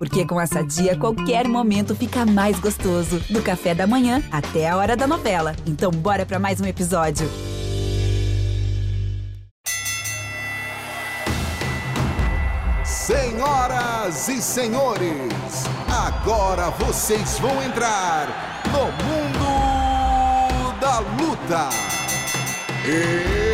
Porque 0.00 0.24
com 0.24 0.40
essa 0.40 0.64
dia, 0.64 0.96
qualquer 0.96 1.46
momento 1.46 1.94
fica 1.94 2.24
mais 2.24 2.58
gostoso. 2.58 3.20
Do 3.28 3.42
café 3.42 3.74
da 3.74 3.86
manhã 3.86 4.22
até 4.32 4.66
a 4.66 4.76
hora 4.78 4.96
da 4.96 5.06
novela. 5.06 5.54
Então, 5.66 5.90
bora 5.90 6.24
para 6.24 6.38
mais 6.38 6.58
um 6.58 6.64
episódio. 6.64 7.28
Senhoras 12.82 14.26
e 14.28 14.40
senhores, 14.40 15.66
agora 15.86 16.70
vocês 16.70 17.38
vão 17.38 17.62
entrar 17.62 18.26
no 18.72 18.84
mundo 19.04 20.80
da 20.80 21.00
luta. 21.00 21.68
It's 22.86 23.49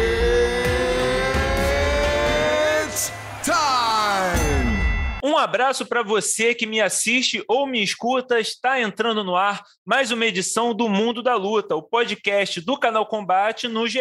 Um 5.37 5.39
abraço 5.39 5.85
para 5.85 6.03
você 6.03 6.55
que 6.55 6.65
me 6.65 6.81
assiste 6.81 7.45
ou 7.47 7.67
me 7.67 7.83
escuta. 7.83 8.41
Está 8.41 8.81
entrando 8.81 9.23
no 9.23 9.37
ar 9.37 9.63
mais 9.85 10.11
uma 10.11 10.25
edição 10.25 10.73
do 10.73 10.89
Mundo 10.89 11.23
da 11.23 11.37
Luta, 11.37 11.77
o 11.77 11.83
podcast 11.83 12.59
do 12.63 12.75
canal 12.79 13.05
Combate 13.05 13.69
no 13.69 13.87
GE. 13.87 14.01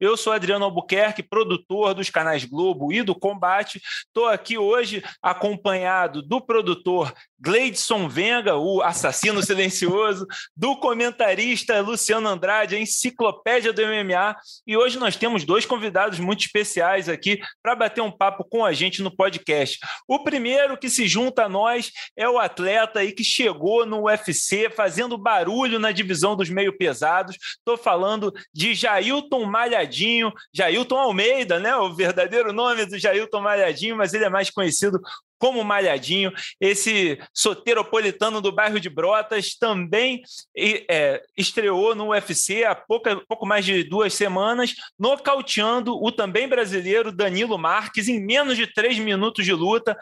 Eu 0.00 0.16
sou 0.16 0.32
Adriano 0.32 0.64
Albuquerque, 0.64 1.22
produtor 1.22 1.92
dos 1.92 2.08
canais 2.08 2.46
Globo 2.46 2.90
e 2.90 3.02
do 3.02 3.14
Combate. 3.14 3.82
Estou 4.06 4.28
aqui 4.28 4.56
hoje 4.56 5.04
acompanhado 5.20 6.22
do 6.22 6.40
produtor 6.40 7.12
Gleidson 7.42 8.08
Venga, 8.08 8.56
o 8.56 8.80
assassino 8.82 9.42
silencioso, 9.42 10.26
do 10.56 10.76
comentarista 10.76 11.80
Luciano 11.80 12.28
Andrade, 12.28 12.76
a 12.76 12.78
enciclopédia 12.78 13.72
do 13.72 13.82
MMA. 13.82 14.36
E 14.64 14.76
hoje 14.76 14.96
nós 14.96 15.16
temos 15.16 15.42
dois 15.44 15.66
convidados 15.66 16.20
muito 16.20 16.44
especiais 16.44 17.08
aqui 17.08 17.40
para 17.60 17.74
bater 17.74 18.00
um 18.00 18.12
papo 18.12 18.44
com 18.44 18.64
a 18.64 18.72
gente 18.72 19.02
no 19.02 19.10
podcast. 19.10 19.80
O 20.06 20.22
primeiro 20.22 20.78
que 20.78 20.88
se 20.88 21.08
junta 21.08 21.44
a 21.44 21.48
nós 21.48 21.90
é 22.16 22.28
o 22.28 22.38
atleta 22.38 23.00
aí 23.00 23.10
que 23.10 23.24
chegou 23.24 23.84
no 23.84 24.04
UFC 24.04 24.70
fazendo 24.70 25.18
barulho 25.18 25.80
na 25.80 25.90
divisão 25.90 26.36
dos 26.36 26.48
meio 26.48 26.76
pesados. 26.78 27.36
Estou 27.58 27.76
falando 27.76 28.32
de 28.54 28.72
Jailton 28.72 29.44
Malhadinho, 29.46 30.32
Jailton 30.54 30.96
Almeida, 30.96 31.58
né? 31.58 31.74
O 31.76 31.92
verdadeiro 31.92 32.52
nome 32.52 32.86
do 32.86 32.96
Jailton 32.96 33.40
Malhadinho, 33.40 33.96
mas 33.96 34.14
ele 34.14 34.24
é 34.24 34.30
mais 34.30 34.48
conhecido 34.48 35.00
como 35.42 35.64
Malhadinho, 35.64 36.32
esse 36.60 37.18
soteropolitano 37.34 38.40
do 38.40 38.52
bairro 38.52 38.78
de 38.78 38.88
Brotas, 38.88 39.56
também 39.56 40.22
é, 40.56 41.20
estreou 41.36 41.96
no 41.96 42.10
UFC 42.10 42.62
há 42.62 42.76
pouca, 42.76 43.20
pouco 43.26 43.44
mais 43.44 43.64
de 43.64 43.82
duas 43.82 44.14
semanas, 44.14 44.72
nocauteando 44.96 46.00
o 46.00 46.12
também 46.12 46.46
brasileiro 46.46 47.10
Danilo 47.10 47.58
Marques 47.58 48.06
em 48.06 48.24
menos 48.24 48.56
de 48.56 48.72
três 48.72 49.00
minutos 49.00 49.44
de 49.44 49.52
luta. 49.52 49.98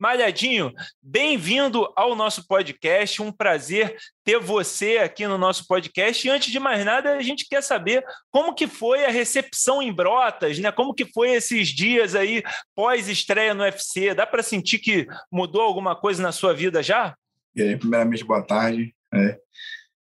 Malhadinho, 0.00 0.72
bem-vindo 1.02 1.92
ao 1.94 2.16
nosso 2.16 2.48
podcast, 2.48 3.20
um 3.20 3.30
prazer 3.30 3.98
ter 4.24 4.40
você 4.40 4.96
aqui 4.96 5.26
no 5.26 5.36
nosso 5.36 5.66
podcast. 5.66 6.26
E 6.26 6.30
antes 6.30 6.50
de 6.50 6.58
mais 6.58 6.82
nada, 6.86 7.18
a 7.18 7.22
gente 7.22 7.46
quer 7.46 7.62
saber 7.62 8.02
como 8.30 8.54
que 8.54 8.66
foi 8.66 9.04
a 9.04 9.10
recepção 9.10 9.82
em 9.82 9.92
Brotas, 9.92 10.58
né? 10.58 10.72
Como 10.72 10.94
que 10.94 11.04
foi 11.04 11.32
esses 11.32 11.68
dias 11.68 12.14
aí 12.14 12.42
pós-estreia 12.74 13.52
no 13.52 13.62
UFC? 13.62 14.14
Dá 14.14 14.26
para 14.26 14.42
sentir 14.42 14.78
que 14.78 15.06
mudou 15.30 15.60
alguma 15.60 15.94
coisa 15.94 16.22
na 16.22 16.32
sua 16.32 16.54
vida 16.54 16.82
já? 16.82 17.14
E 17.54 17.60
aí, 17.60 17.76
primeiramente, 17.76 18.24
boa 18.24 18.42
tarde. 18.42 18.94
É, 19.12 19.38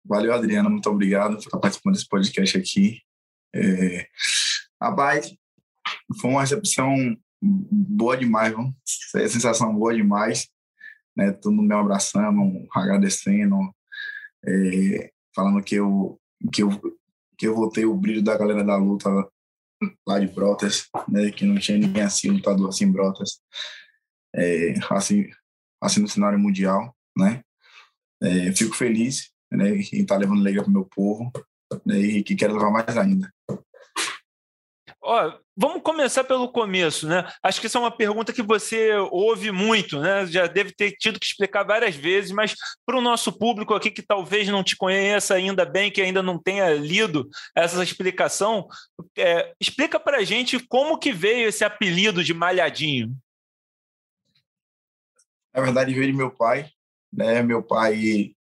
valeu, 0.04 0.34
Adriana, 0.34 0.70
muito 0.70 0.90
obrigado 0.90 1.38
por 1.38 1.44
estar 1.44 1.60
participando 1.60 1.94
desse 1.94 2.10
podcast 2.10 2.58
aqui. 2.58 3.02
É, 3.56 4.06
rapaz, 4.82 5.34
foi 6.20 6.30
uma 6.30 6.42
recepção 6.42 7.18
boa 7.42 8.18
demais? 8.18 8.54
É 9.16 9.28
sensação 9.28 9.74
boa 9.76 9.94
demais, 9.94 10.50
né? 11.16 11.32
Todo 11.32 11.54
mundo 11.54 11.68
me 11.68 11.76
abraçando, 11.76 12.68
agradecendo, 12.74 13.56
é, 14.46 15.12
falando 15.36 15.64
que 15.64 15.76
eu, 15.76 16.20
que, 16.52 16.64
eu, 16.64 16.70
que 17.38 17.48
eu 17.48 17.56
voltei 17.56 17.86
o 17.86 17.96
brilho 17.96 18.24
da 18.24 18.38
galera 18.38 18.64
da 18.64 18.76
luta 18.78 19.10
lá 20.08 20.20
de 20.20 20.28
Brotas, 20.28 20.88
né? 21.08 21.32
Que 21.32 21.46
não 21.46 21.60
tinha 21.60 21.78
ninguém 21.78 22.04
assim, 22.04 22.30
lutador 22.30 22.70
assim 22.70 22.92
Brotas, 22.92 23.40
é, 24.36 24.74
assim, 24.90 25.30
assim 25.82 26.02
no 26.02 26.08
cenário 26.08 26.40
mundial, 26.40 26.96
né? 27.16 27.44
É, 28.22 28.52
fico 28.54 28.76
feliz 28.76 29.32
né, 29.52 29.70
em 29.70 29.80
estar 29.80 30.16
tá 30.16 30.18
levando 30.18 30.40
alegria 30.40 30.64
para 30.64 30.70
o 30.70 30.74
meu 30.74 30.86
povo 30.86 31.32
né, 31.86 31.98
e 32.00 32.24
que 32.24 32.36
quero 32.36 32.54
levar 32.54 32.72
mais 32.72 32.98
ainda. 32.98 33.32
Ó, 35.02 35.40
vamos 35.58 35.82
começar 35.82 36.24
pelo 36.24 36.48
começo, 36.50 37.08
né? 37.08 37.28
Acho 37.42 37.60
que 37.60 37.66
essa 37.66 37.80
é 37.80 37.82
uma 37.82 37.96
pergunta 37.96 38.32
que 38.32 38.44
você 38.44 38.94
ouve 39.12 39.52
muito, 39.52 40.00
né? 40.00 40.28
Já 40.28 40.46
deve 40.46 40.72
ter 40.72 40.92
tido 40.92 41.20
que 41.20 41.26
explicar 41.26 41.64
várias 41.64 41.96
vezes, 41.96 42.32
mas 42.32 42.54
para 42.86 42.98
o 42.98 43.02
nosso 43.02 43.36
público 43.36 43.74
aqui 43.74 43.90
que 43.90 44.04
talvez 44.04 44.48
não 44.50 44.64
te 44.64 44.78
conheça 44.78 45.34
ainda 45.34 45.66
bem, 45.66 45.90
que 45.90 46.02
ainda 46.02 46.22
não 46.22 46.38
tenha 46.38 46.72
lido 46.76 47.28
essa 47.56 47.82
explicação, 47.82 48.68
é, 49.18 49.52
explica 49.60 50.00
para 50.00 50.18
a 50.18 50.24
gente 50.24 50.60
como 50.60 51.00
que 51.00 51.12
veio 51.12 51.50
esse 51.50 51.64
apelido 51.64 52.24
de 52.24 52.36
Malhadinho. 52.36 53.18
Na 55.56 55.64
verdade, 55.64 55.92
veio 55.92 56.06
de 56.06 56.14
meu 56.14 56.30
pai, 56.30 56.70
né? 57.12 57.42
Meu 57.42 57.64
pai 57.64 58.34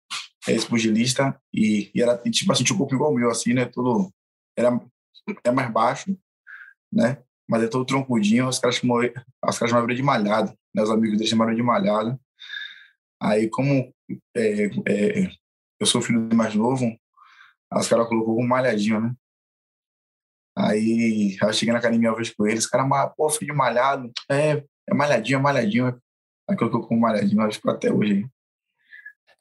é 0.47 0.51
ex-pugilista 0.51 1.39
e, 1.53 1.89
e, 1.95 2.01
era 2.01 2.17
tipo 2.17 2.51
assim, 2.51 2.65
tinha 2.65 2.75
um 2.75 2.79
corpo 2.79 2.93
igual 2.93 3.11
ao 3.11 3.15
meu, 3.15 3.31
assim, 3.31 3.53
né? 3.53 3.65
Tudo 3.65 4.11
era 4.57 4.77
é 5.43 5.51
mais 5.51 5.71
baixo, 5.71 6.15
né? 6.95 7.17
Mas 7.47 7.63
é 7.63 7.67
todo 7.67 7.85
troncudinho, 7.85 8.47
os 8.47 8.57
caras 8.57 8.77
chamam, 8.77 8.97
os 8.97 9.59
caras 9.59 9.69
chamavam 9.69 9.93
de 9.93 10.01
malhado, 10.01 10.57
né? 10.73 10.81
Os 10.81 10.89
amigos 10.89 11.17
dele 11.17 11.29
chamaram 11.29 11.53
de 11.53 11.61
malhado. 11.61 12.19
Aí, 13.21 13.49
como 13.49 13.93
é, 14.35 14.65
é, 14.87 15.31
eu 15.79 15.85
sou 15.85 16.01
filho 16.01 16.27
mais 16.33 16.55
novo, 16.55 16.97
os 17.73 17.87
caras 17.87 18.07
colocou 18.07 18.39
um 18.39 18.47
malhadinho, 18.47 19.01
né? 19.01 19.15
Aí, 20.57 21.37
eu 21.41 21.53
cheguei 21.53 21.73
na 21.73 21.79
academia 21.79 22.09
uma 22.09 22.15
vez 22.15 22.33
com 22.33 22.47
eles, 22.47 22.63
os 22.63 22.69
caras, 22.69 22.87
pô, 23.17 23.29
filho 23.29 23.51
de 23.51 23.57
malhado, 23.57 24.11
é, 24.31 24.63
é 24.87 24.93
malhadinho, 24.93 25.39
é 25.39 25.41
malhadinho. 25.41 26.01
Aí 26.49 26.55
colocou 26.55 26.87
com 26.87 26.95
malhadinho, 26.95 27.41
acho 27.41 27.61
que 27.61 27.69
até 27.69 27.91
hoje. 27.91 28.25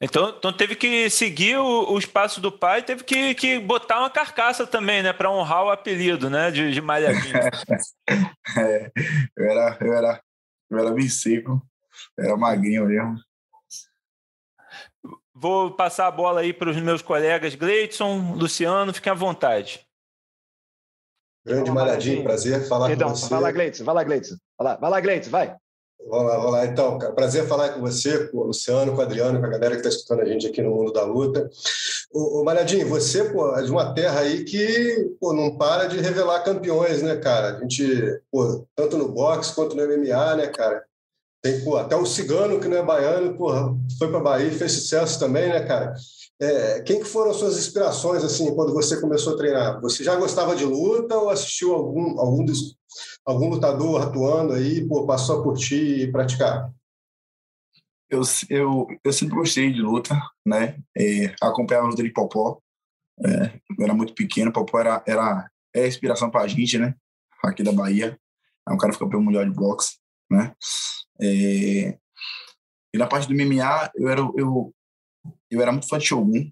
Então, 0.04 0.28
então 0.37 0.53
teve 0.53 0.76
que 0.76 1.09
seguir 1.09 1.56
o, 1.56 1.92
o 1.92 1.98
espaço 1.98 2.38
do 2.38 2.53
pai, 2.53 2.82
teve 2.82 3.03
que, 3.03 3.34
que 3.34 3.59
botar 3.59 4.00
uma 4.00 4.10
carcaça 4.10 4.66
também, 4.66 5.03
né, 5.03 5.15
para 5.15 5.31
honrar 5.31 5.65
o 5.65 5.70
apelido, 5.70 6.28
né, 6.28 6.50
de, 6.50 6.72
de 6.72 6.81
malhadinho. 6.82 7.34
é, 8.59 8.92
eu 9.34 9.50
era, 9.50 9.78
eu 9.81 9.94
era, 9.94 10.22
eu 10.70 10.78
era 10.78 10.91
bem 10.91 11.09
seco, 11.09 11.66
era 12.19 12.37
magrinho 12.37 12.84
mesmo. 12.84 13.16
Vou 15.34 15.70
passar 15.70 16.06
a 16.06 16.10
bola 16.10 16.42
aí 16.42 16.53
para 16.53 16.69
os 16.69 16.76
meus 16.76 17.00
colegas 17.00 17.54
Gleidson, 17.54 18.34
Luciano, 18.34 18.92
fiquem 18.92 19.10
à 19.10 19.15
vontade. 19.15 19.86
Grande 21.47 21.71
Malhadinho, 21.71 22.22
prazer 22.22 22.69
falar 22.69 22.88
Perdão, 22.88 23.09
com 23.09 23.15
você. 23.15 23.31
Vai 23.31 23.41
lá, 23.41 23.53
Gleidson, 23.53 23.84
vai 23.84 23.94
lá, 23.94 24.04
Gleidson. 24.04 24.36
Vai 24.59 24.66
lá, 24.66 24.76
vai 24.76 24.91
lá, 24.91 25.00
Gleidson, 25.00 25.31
vai. 25.31 25.56
Vamos 26.06 26.26
lá, 26.26 26.37
vamos 26.37 26.53
lá. 26.53 26.66
Então, 26.66 26.98
prazer 26.98 27.47
falar 27.47 27.70
com 27.70 27.81
você, 27.81 28.28
com 28.28 28.38
o 28.38 28.44
Luciano, 28.44 28.92
com 28.92 28.98
o 28.98 29.03
Adriano, 29.03 29.41
com 29.41 29.47
a 29.47 29.50
galera 29.50 29.70
que 29.70 29.76
está 29.76 29.88
escutando 29.88 30.20
a 30.20 30.26
gente 30.26 30.47
aqui 30.47 30.60
no 30.60 30.70
Mundo 30.70 30.92
da 30.92 31.03
Luta. 31.03 31.48
Ô 32.12 32.44
Malhadinho, 32.44 32.88
você 32.88 33.25
pô, 33.25 33.56
é 33.56 33.62
de 33.62 33.70
uma 33.70 33.94
terra 33.94 34.20
aí 34.20 34.44
que 34.44 35.16
pô, 35.19 35.32
não 35.32 35.56
para 35.56 35.87
de 35.87 35.98
revelar 35.98 36.44
campeões, 36.44 37.03
né, 37.03 37.16
cara? 37.16 37.56
A 37.56 37.60
gente, 37.60 38.20
pô, 38.31 38.66
tanto 38.76 38.98
no 38.98 39.09
boxe 39.09 39.54
quanto 39.54 39.75
no 39.75 39.82
MMA, 39.82 40.37
né, 40.37 40.47
cara? 40.48 40.84
Tem, 41.42 41.65
pô, 41.65 41.76
até 41.76 41.97
o 41.97 42.06
Cigano, 42.06 42.60
que 42.60 42.69
não 42.69 42.78
é 42.78 42.82
baiano, 42.82 43.36
pô, 43.36 43.50
foi 43.98 44.09
para 44.09 44.21
Bahia 44.21 44.48
e 44.48 44.54
fez 44.59 44.72
sucesso 44.72 45.19
também, 45.19 45.48
né, 45.48 45.60
cara? 45.60 45.94
É, 46.41 46.81
quem 46.81 46.98
que 46.98 47.04
foram 47.04 47.32
suas 47.32 47.56
inspirações, 47.56 48.25
assim, 48.25 48.54
quando 48.54 48.72
você 48.72 49.00
começou 49.00 49.34
a 49.34 49.36
treinar? 49.36 49.81
Você 49.81 50.03
já 50.04 50.16
gostava 50.16 50.54
de 50.54 50.65
luta 50.65 51.16
ou 51.16 51.31
assistiu 51.31 51.75
algum, 51.75 52.19
algum 52.19 52.44
dos 52.44 52.76
algum 53.25 53.49
lutador 53.49 54.03
atuando 54.03 54.53
aí, 54.53 54.87
pô, 54.87 55.07
passou 55.07 55.41
a 55.41 55.43
curtir 55.43 56.03
e 56.03 56.12
praticar? 56.12 56.73
Eu, 58.11 58.23
eu, 58.51 58.87
eu 59.03 59.13
sempre 59.13 59.34
gostei 59.34 59.72
de 59.72 59.81
luta, 59.81 60.15
né? 60.47 60.78
É, 60.97 61.34
acompanhava 61.41 61.87
a 61.87 61.91
luta 61.91 62.03
de 62.03 62.13
Popó. 62.13 62.60
É, 63.25 63.60
eu 63.78 63.84
era 63.84 63.95
muito 63.95 64.15
pequeno, 64.15 64.53
Popó 64.53 64.78
era, 64.78 65.03
era 65.07 65.51
é 65.75 65.89
inspiração 65.89 66.31
para 66.31 66.43
a 66.43 66.48
gente, 66.48 66.78
né? 66.78 66.95
Aqui 67.43 67.63
da 67.63 67.72
Bahia. 67.72 68.19
É 68.69 68.72
um 68.72 68.78
cara 68.78 68.93
que 68.93 68.98
pelo 68.98 69.22
mundial 69.22 69.45
de 69.45 69.51
boxe, 69.51 69.98
né? 70.31 70.54
É, 71.21 71.98
e 72.95 72.98
na 72.98 73.07
parte 73.07 73.27
do 73.27 73.34
MMA, 73.34 73.91
eu 73.97 74.09
era, 74.09 74.21
eu, 74.21 74.75
eu 75.51 75.60
era 75.60 75.72
muito 75.72 75.89
fã 75.89 75.98
de 75.98 76.07
Shogun, 76.07 76.51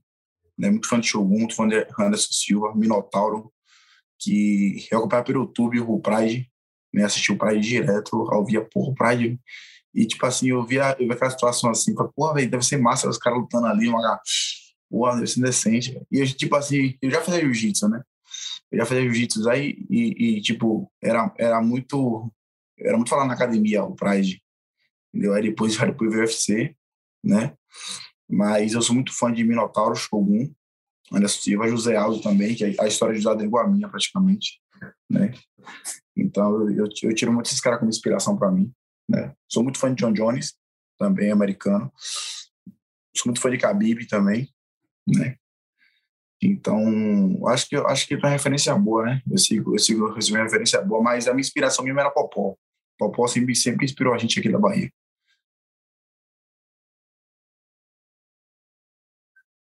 né? 0.59 0.71
Muito 0.71 0.89
fã 0.89 0.99
de 0.99 1.07
Shogun, 1.07 1.39
muito 1.39 1.55
fã 1.55 1.69
de 1.69 1.87
Anderson 1.99 2.33
Silva, 2.33 2.75
Minotauro, 2.75 3.53
que 4.19 4.87
eu 4.91 4.99
acompanhava 4.99 5.27
pelo 5.27 5.43
YouTube 5.45 5.81
o 5.81 6.01
Pride, 6.01 6.52
né, 6.93 7.05
assistir 7.05 7.33
o 7.33 7.39
Pride 7.39 7.67
direto, 7.67 8.29
eu 8.33 8.45
via, 8.45 8.65
porra, 8.65 8.91
o 8.91 8.95
Pride. 8.95 9.41
E, 9.95 10.07
tipo 10.07 10.25
assim, 10.25 10.49
eu 10.49 10.65
via, 10.65 10.97
eu 10.99 11.07
via 11.07 11.15
aquela 11.15 11.31
situação 11.31 11.71
assim, 11.71 11.95
falei, 11.95 12.13
porra, 12.15 12.35
velho, 12.35 12.51
deve 12.51 12.65
ser 12.65 12.79
massa 12.79 13.09
os 13.09 13.19
caras 13.19 13.41
lutando 13.41 13.67
ali, 13.67 13.89
uma, 13.89 14.21
porra, 14.91 15.15
deve 15.17 15.27
ser 15.27 15.41
decente. 15.41 16.01
E, 16.11 16.19
eu, 16.19 16.27
tipo 16.27 16.55
assim, 16.57 16.97
eu 17.01 17.11
já 17.11 17.21
fazia 17.21 17.41
jiu-jitsu, 17.41 17.89
né? 17.89 18.03
Eu 18.71 18.79
já 18.79 18.87
fazia 18.87 19.05
jiu-jitsu 19.05 19.49
aí 19.49 19.85
e, 19.91 20.37
e, 20.37 20.41
tipo, 20.41 20.91
era, 21.03 21.33
era 21.39 21.61
muito, 21.61 22.33
era 22.79 22.97
muito 22.97 23.11
falar 23.11 23.27
na 23.27 23.35
academia, 23.35 23.85
o 23.85 23.95
Pride. 23.95 24.43
entendeu? 25.13 25.35
Aí 25.35 25.43
depois, 25.43 25.77
depois 25.77 26.11
veio 26.11 26.23
o 26.23 26.27
UFC, 26.27 26.75
né? 27.23 27.55
Mas 28.29 28.73
eu 28.73 28.81
sou 28.81 28.95
muito 28.95 29.13
fã 29.13 29.31
de 29.31 29.45
Minotauro, 29.45 29.95
Shogun, 29.95 30.51
Anderson 31.13 31.43
Silva, 31.43 31.69
José 31.69 31.97
Aldo 31.97 32.23
também, 32.23 32.55
que 32.55 32.65
a 32.65 32.87
história 32.87 33.15
de 33.15 33.21
José 33.21 33.43
é 33.43 33.45
igual 33.45 33.67
a 33.67 33.69
minha, 33.69 33.89
praticamente, 33.89 34.61
né? 35.11 35.35
Então, 36.17 36.71
eu, 36.71 36.89
eu 37.03 37.15
tiro 37.15 37.33
muito 37.33 37.47
esses 37.47 37.61
caras 37.61 37.79
como 37.79 37.91
inspiração 37.91 38.37
para 38.37 38.51
mim, 38.51 38.73
né? 39.09 39.35
Sou 39.49 39.63
muito 39.63 39.79
fã 39.79 39.93
de 39.93 40.03
John 40.03 40.13
Jones, 40.13 40.55
também 40.99 41.31
americano. 41.31 41.93
Sou 43.17 43.27
muito 43.27 43.41
fã 43.41 43.51
de 43.51 43.57
Khabib 43.57 44.07
também, 44.07 44.49
né? 45.07 45.37
Então, 46.43 47.47
acho 47.47 47.69
que 47.69 47.77
acho 47.77 48.07
que 48.07 48.15
é 48.15 48.17
uma 48.17 48.29
referência 48.29 48.75
boa, 48.75 49.05
né? 49.05 49.23
Eu 49.31 49.39
sigo, 49.39 49.75
eu 49.75 49.79
sigo, 49.79 50.07
uma 50.07 50.43
referência 50.43 50.83
boa, 50.83 51.01
mas 51.01 51.29
a 51.29 51.33
minha 51.33 51.41
inspiração 51.41 51.85
mesmo 51.85 52.01
era 52.01 52.11
Popó. 52.11 52.57
Popó 52.99 53.29
sempre, 53.29 53.55
sempre 53.55 53.85
inspirou 53.85 54.13
a 54.13 54.19
gente 54.19 54.41
aqui 54.41 54.51
da 54.51 54.59
Bahia. 54.59 54.91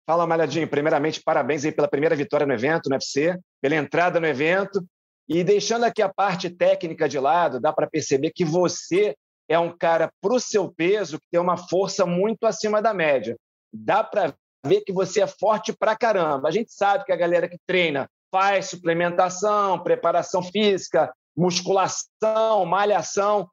Fala, 0.07 0.27
Malhadinho. 0.27 0.67
Primeiramente, 0.67 1.23
parabéns 1.23 1.65
aí 1.65 1.71
pela 1.71 1.87
primeira 1.87 2.17
vitória 2.17 2.47
no 2.47 2.53
evento, 2.53 2.89
no 2.89 2.97
UFC, 2.97 3.39
pela 3.61 3.77
entrada 3.77 4.19
no 4.19 4.27
evento. 4.27 4.85
E 5.31 5.45
deixando 5.45 5.85
aqui 5.85 6.03
a 6.03 6.13
parte 6.13 6.51
técnica 6.51 7.09
de 7.09 7.17
lado, 7.21 7.61
dá 7.61 7.73
para 7.73 7.89
perceber 7.89 8.33
que 8.35 8.45
você 8.45 9.15
é 9.49 9.57
um 9.57 9.77
cara 9.77 10.13
para 10.21 10.35
o 10.35 10.41
seu 10.41 10.73
peso 10.73 11.21
que 11.21 11.27
tem 11.31 11.41
uma 11.41 11.57
força 11.57 12.05
muito 12.05 12.47
acima 12.47 12.83
da 12.83 12.93
média. 12.93 13.37
Dá 13.73 14.03
para 14.03 14.35
ver 14.67 14.81
que 14.81 14.93
você 14.93 15.23
é 15.23 15.29
forte 15.29 15.73
para 15.73 15.97
caramba. 15.97 16.49
A 16.49 16.51
gente 16.51 16.73
sabe 16.73 17.05
que 17.05 17.13
a 17.13 17.17
galera 17.17 17.49
que 17.49 17.59
treina 17.65 18.11
faz 18.29 18.71
suplementação, 18.71 19.81
preparação 19.81 20.43
física, 20.43 21.15
musculação, 21.37 22.67
malhação, 22.67 23.49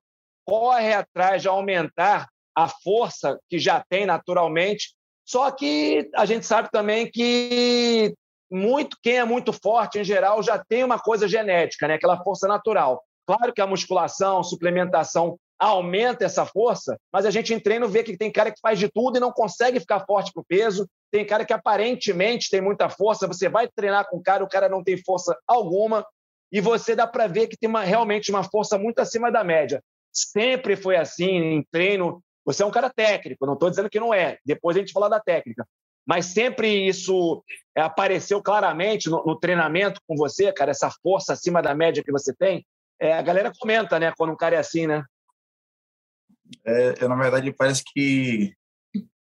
corre 0.48 0.96
atrás 0.96 1.44
de 1.44 1.48
aumentar 1.48 2.28
a 2.56 2.68
força 2.68 3.40
que 3.48 3.60
já 3.60 3.86
tem 3.88 4.08
naturalmente 4.08 4.98
só 5.28 5.52
que 5.52 6.10
a 6.16 6.26
gente 6.26 6.46
sabe 6.46 6.70
também 6.72 7.12
que 7.12 8.16
muito 8.50 8.98
quem 9.02 9.18
é 9.18 9.26
muito 9.26 9.52
forte, 9.52 10.00
em 10.00 10.04
geral, 10.04 10.42
já 10.42 10.58
tem 10.58 10.84
uma 10.84 11.00
coisa 11.00 11.28
genética, 11.28 11.88
né? 11.88 11.96
aquela 11.96 12.24
força 12.24 12.48
natural. 12.48 13.04
Claro 13.26 13.54
que 13.54 13.62
a 13.62 13.68
musculação, 13.68 14.44
suplementação 14.44 15.38
aumenta 15.60 16.24
essa 16.24 16.46
força, 16.46 16.98
mas 17.12 17.26
a 17.26 17.32
gente 17.32 17.54
em 17.54 17.60
treino 17.60 17.88
vê 17.88 18.04
que 18.04 18.16
tem 18.16 18.32
cara 18.32 18.52
que 18.52 18.60
faz 18.62 18.78
de 18.78 18.88
tudo 18.90 19.18
e 19.18 19.20
não 19.20 19.32
consegue 19.32 19.80
ficar 19.80 20.06
forte 20.06 20.32
para 20.32 20.42
o 20.42 20.46
peso. 20.46 20.88
Tem 21.12 21.26
cara 21.26 21.44
que 21.44 21.54
aparentemente 21.54 22.50
tem 22.50 22.62
muita 22.62 22.90
força, 22.90 23.28
você 23.28 23.50
vai 23.50 23.68
treinar 23.68 24.08
com 24.08 24.18
o 24.18 24.24
cara, 24.24 24.44
o 24.44 24.48
cara 24.48 24.70
não 24.70 24.84
tem 24.84 24.98
força 25.04 25.36
alguma, 25.48 26.06
e 26.52 26.62
você 26.62 26.96
dá 26.96 27.08
para 27.08 27.28
ver 27.28 27.48
que 27.48 27.58
tem 27.58 27.70
uma, 27.70 27.84
realmente 27.84 28.30
uma 28.30 28.44
força 28.44 28.78
muito 28.78 29.00
acima 29.00 29.32
da 29.32 29.44
média. 29.44 29.82
Sempre 30.14 30.76
foi 30.76 30.96
assim 30.96 31.26
em 31.26 31.66
treino, 31.72 32.22
você 32.46 32.64
é 32.64 32.66
um 32.66 32.72
cara 32.72 32.90
técnico, 32.90 33.46
não 33.46 33.54
estou 33.54 33.70
dizendo 33.70 33.90
que 33.90 34.00
não 34.00 34.14
é. 34.14 34.38
Depois 34.46 34.78
a 34.78 34.80
gente 34.80 34.94
fala 34.94 35.10
da 35.10 35.20
técnica. 35.20 35.68
Mas 36.08 36.28
sempre 36.28 36.88
isso 36.88 37.44
é, 37.76 37.82
apareceu 37.82 38.42
claramente 38.42 39.10
no, 39.10 39.26
no, 39.26 39.38
treinamento 39.38 40.00
com 40.08 40.16
você, 40.16 40.54
cara, 40.54 40.72
essa 40.72 40.90
força 41.04 41.34
acima 41.34 41.62
da 41.62 41.76
média 41.76 42.04
que 42.04 42.12
você 42.12 42.34
tem. 42.34 42.66
É, 43.00 43.14
a 43.14 43.22
galera 43.22 43.52
comenta, 43.60 44.00
né, 44.00 44.14
quando 44.18 44.32
um 44.32 44.38
cara 44.38 44.56
é 44.56 44.60
assim, 44.60 44.88
né? 44.88 45.04
É, 46.66 46.96
eu, 47.02 47.10
na 47.10 47.16
verdade, 47.16 47.52
parece 47.52 47.84
que 47.86 48.54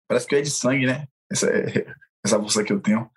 parece 0.09 0.27
que 0.27 0.35
é 0.35 0.41
de 0.43 0.51
sangue, 0.51 0.87
né? 0.87 1.07
Essa, 1.31 1.47
essa 2.25 2.39
força 2.41 2.65
que 2.65 2.73
eu 2.73 2.81
tenho. 2.81 3.09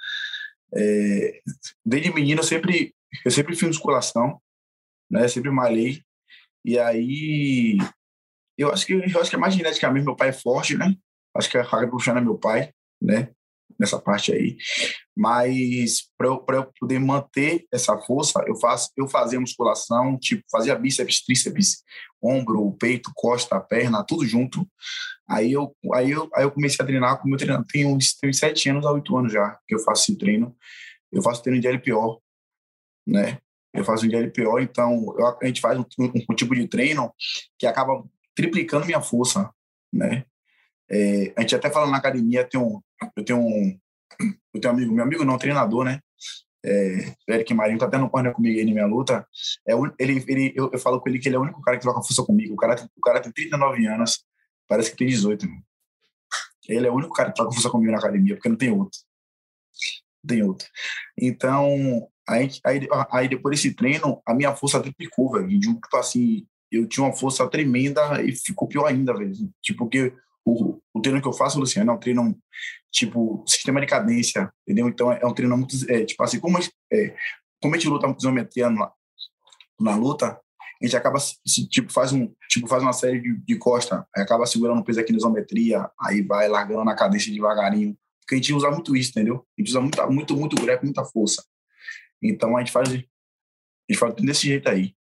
É, 0.73 1.41
desde 1.83 2.13
menino, 2.13 2.41
eu 2.41 2.45
sempre, 2.45 2.93
eu 3.25 3.31
sempre 3.31 3.55
fiz 3.55 3.67
musculação, 3.67 4.39
né? 5.09 5.27
Sempre 5.27 5.49
malhei. 5.49 6.03
E 6.63 6.77
aí, 6.77 7.77
eu 8.57 8.71
acho 8.71 8.85
que 8.85 8.93
eu 8.93 9.21
acho 9.21 9.29
que 9.29 9.35
é 9.35 9.39
mais 9.39 9.55
geneticamente 9.55 10.05
meu 10.05 10.15
pai 10.15 10.29
é 10.29 10.33
forte, 10.33 10.77
né? 10.77 10.95
Acho 11.35 11.49
que 11.49 11.57
a 11.57 11.67
carga 11.67 11.89
puxando 11.89 12.17
é 12.17 12.21
meu 12.21 12.37
pai, 12.37 12.71
né? 13.01 13.33
Nessa 13.79 13.99
parte 13.99 14.31
aí. 14.31 14.55
Mas 15.15 16.09
para 16.17 16.27
eu, 16.27 16.45
eu 16.47 16.71
poder 16.79 16.99
manter 16.99 17.65
essa 17.71 17.97
força, 17.97 18.41
eu 18.47 18.55
faço 18.55 18.89
eu 18.95 19.07
fazia 19.07 19.39
musculação, 19.39 20.17
tipo, 20.17 20.43
fazia 20.49 20.75
bíceps, 20.75 21.23
tríceps, 21.25 21.83
ombro, 22.21 22.71
peito, 22.79 23.11
costa, 23.13 23.59
perna, 23.59 24.03
tudo 24.03 24.25
junto. 24.25 24.65
Aí 25.27 25.51
eu 25.51 25.75
aí 25.93 26.11
eu, 26.11 26.29
aí 26.33 26.43
eu 26.43 26.51
comecei 26.51 26.81
a 26.81 26.85
treinar 26.85 27.21
com 27.21 27.27
meu 27.27 27.37
treinador, 27.37 27.65
tem 27.67 27.85
uns, 27.85 28.13
tem 28.13 28.29
uns 28.29 28.37
sete 28.37 28.69
anos 28.69 28.85
a 28.85 28.91
oito 28.91 29.15
anos 29.17 29.33
já 29.33 29.59
que 29.67 29.75
eu 29.75 29.79
faço 29.79 30.03
esse 30.03 30.17
treino. 30.17 30.55
Eu 31.11 31.21
faço 31.21 31.41
treino 31.41 31.61
de 31.61 31.67
LPO, 31.67 32.21
né? 33.07 33.39
Eu 33.73 33.83
faço 33.83 34.05
um 34.05 34.09
de 34.09 34.15
LPO, 34.15 34.59
então 34.59 35.13
eu, 35.17 35.27
a 35.27 35.45
gente 35.45 35.59
faz 35.59 35.77
um, 35.77 35.83
um, 35.99 36.11
um, 36.29 36.35
tipo 36.35 36.55
de 36.55 36.67
treino 36.67 37.13
que 37.59 37.67
acaba 37.67 38.03
triplicando 38.33 38.85
minha 38.85 39.01
força, 39.01 39.49
né? 39.91 40.25
É, 40.89 41.33
a 41.35 41.41
gente 41.41 41.55
até 41.55 41.69
fala 41.69 41.89
na 41.89 41.97
academia, 41.97 42.43
tem 42.43 42.59
um, 42.59 42.81
eu 43.15 43.23
tenho 43.23 43.39
um, 43.39 43.79
eu 44.53 44.61
tenho 44.61 44.73
um 44.73 44.77
amigo, 44.77 44.93
meu 44.93 45.03
amigo 45.03 45.25
não, 45.25 45.37
treinador, 45.37 45.85
né? 45.85 45.99
É, 46.65 47.15
Eric 47.29 47.53
Marinho 47.53 47.77
tá 47.77 47.85
até 47.85 47.97
no 47.97 48.09
corner 48.09 48.33
comigo 48.33 48.57
aí 48.57 48.65
na 48.65 48.71
minha 48.71 48.87
luta. 48.87 49.27
É, 49.67 49.73
ele, 49.99 50.23
ele, 50.27 50.53
eu, 50.55 50.71
eu, 50.73 50.79
falo 50.79 50.99
com 50.99 51.07
ele 51.07 51.19
que 51.19 51.29
ele 51.29 51.35
é 51.35 51.39
o 51.39 51.43
único 51.43 51.61
cara 51.61 51.77
que 51.77 51.83
troca 51.83 52.01
força 52.01 52.23
comigo. 52.23 52.55
O 52.55 52.57
cara, 52.57 52.89
o 52.95 53.01
cara 53.01 53.21
tem 53.21 53.31
39 53.31 53.85
anos, 53.85 54.25
parece 54.67 54.91
que 54.91 54.97
tem 54.97 55.07
18. 55.07 55.45
Irmão. 55.45 55.61
Ele 56.67 56.87
é 56.87 56.91
o 56.91 56.95
único 56.95 57.13
cara 57.13 57.29
que 57.29 57.35
troca 57.35 57.51
força 57.51 57.69
comigo 57.69 57.91
na 57.91 57.99
academia, 57.99 58.35
porque 58.35 58.49
não 58.49 58.55
tem 58.55 58.71
outro. 58.71 58.99
Não 60.23 60.27
tem 60.27 60.43
outro. 60.43 60.67
Então, 61.19 62.09
aí, 62.27 62.49
aí, 62.65 62.87
aí 63.11 63.27
depois 63.27 63.55
desse 63.57 63.75
treino, 63.75 64.19
a 64.25 64.33
minha 64.33 64.55
força 64.55 64.81
triplicou, 64.81 65.33
velho. 65.33 65.59
De 65.59 65.69
um 65.69 65.79
que 65.79 65.97
assim, 65.97 66.47
eu 66.71 66.87
tinha 66.87 67.05
uma 67.05 67.13
força 67.13 67.47
tremenda 67.47 68.23
e 68.23 68.35
ficou 68.35 68.67
pior 68.67 68.87
ainda, 68.87 69.13
velho. 69.13 69.33
Tipo, 69.61 69.85
porque 69.85 70.13
o, 70.45 70.79
o 70.93 71.01
treino 71.01 71.21
que 71.21 71.27
eu 71.27 71.33
faço, 71.33 71.59
Luciano, 71.59 71.91
é 71.91 71.93
um 71.93 71.99
treino, 71.99 72.37
tipo, 72.91 73.43
sistema 73.47 73.81
de 73.81 73.87
cadência, 73.87 74.53
entendeu? 74.61 74.87
Então, 74.87 75.11
é 75.11 75.25
um 75.25 75.33
treino 75.33 75.57
muito, 75.57 75.75
é, 75.89 76.05
tipo 76.05 76.23
assim, 76.23 76.39
como, 76.39 76.59
é, 76.93 77.15
como 77.59 77.73
a 77.73 77.77
gente 77.77 77.89
luta 77.89 78.15
isometria 78.17 78.69
na, 78.69 78.91
na 79.79 79.95
luta, 79.95 80.39
a 80.81 80.85
gente 80.85 80.95
acaba, 80.95 81.17
tipo, 81.69 81.91
faz, 81.91 82.13
um, 82.13 82.31
tipo, 82.47 82.67
faz 82.67 82.83
uma 82.83 82.93
série 82.93 83.19
de, 83.19 83.37
de 83.37 83.57
costa, 83.57 84.07
aí 84.15 84.21
acaba 84.21 84.45
segurando 84.45 84.81
o 84.81 84.83
peso 84.83 84.99
aqui 84.99 85.11
na 85.11 85.17
isometria, 85.17 85.89
aí 85.99 86.21
vai 86.21 86.47
largando 86.47 86.83
na 86.83 86.95
cadência 86.95 87.33
devagarinho, 87.33 87.97
porque 88.21 88.35
a 88.35 88.37
gente 88.37 88.53
usa 88.53 88.69
muito 88.69 88.95
isso, 88.95 89.09
entendeu? 89.09 89.45
A 89.57 89.61
gente 89.61 89.69
usa 89.69 89.81
muito, 89.81 90.11
muito, 90.11 90.35
muito 90.35 90.55
muita 90.83 91.05
força. 91.05 91.43
Então, 92.21 92.55
a 92.55 92.59
gente 92.59 92.71
faz, 92.71 92.89
a 92.89 92.93
gente 92.93 93.99
faz 93.99 94.13
desse 94.15 94.47
jeito 94.47 94.69
aí. 94.69 94.95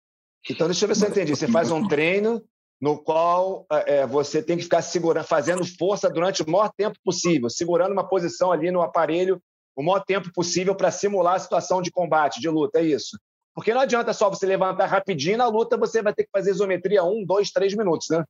Então, 0.50 0.68
deixa 0.68 0.84
eu 0.84 0.88
ver 0.88 0.96
se 0.96 1.06
eu 1.06 1.10
entendi. 1.10 1.36
Você 1.36 1.48
faz 1.48 1.72
um 1.72 1.88
treino 1.88 2.44
no 2.84 3.02
qual 3.02 3.66
é, 3.72 4.00
é, 4.00 4.06
você 4.06 4.44
tem 4.44 4.58
que 4.58 4.64
ficar 4.64 4.82
segurando, 4.82 5.24
fazendo 5.24 5.66
força 5.66 6.10
durante 6.10 6.44
o 6.44 6.50
maior 6.50 6.70
tempo 6.76 7.00
possível, 7.02 7.50
segurando 7.50 7.94
uma 7.94 8.06
posição 8.06 8.52
ali 8.52 8.72
no 8.72 8.82
aparelho 8.82 9.42
o 9.74 9.82
maior 9.82 10.02
tempo 10.02 10.30
possível 10.34 10.75
para 10.75 10.92
simular 10.92 11.36
a 11.36 11.40
situação 11.40 11.82
de 11.82 11.90
combate, 11.90 12.42
de 12.42 12.50
luta, 12.50 12.80
é 12.80 12.84
isso. 12.84 13.18
Porque 13.56 13.74
não 13.74 13.80
adianta 13.80 14.12
só 14.12 14.30
você 14.30 14.46
levantar 14.46 14.88
rapidinho, 14.88 15.38
na 15.38 15.48
luta 15.48 15.78
você 15.78 16.02
vai 16.02 16.13
ter 16.13 16.25
que 16.25 16.30
fazer 16.30 16.52
isometria 16.52 17.06
um, 17.06 17.24
dois, 17.25 17.52
três 17.52 17.74
minutos, 17.74 18.10
né? 18.10 18.25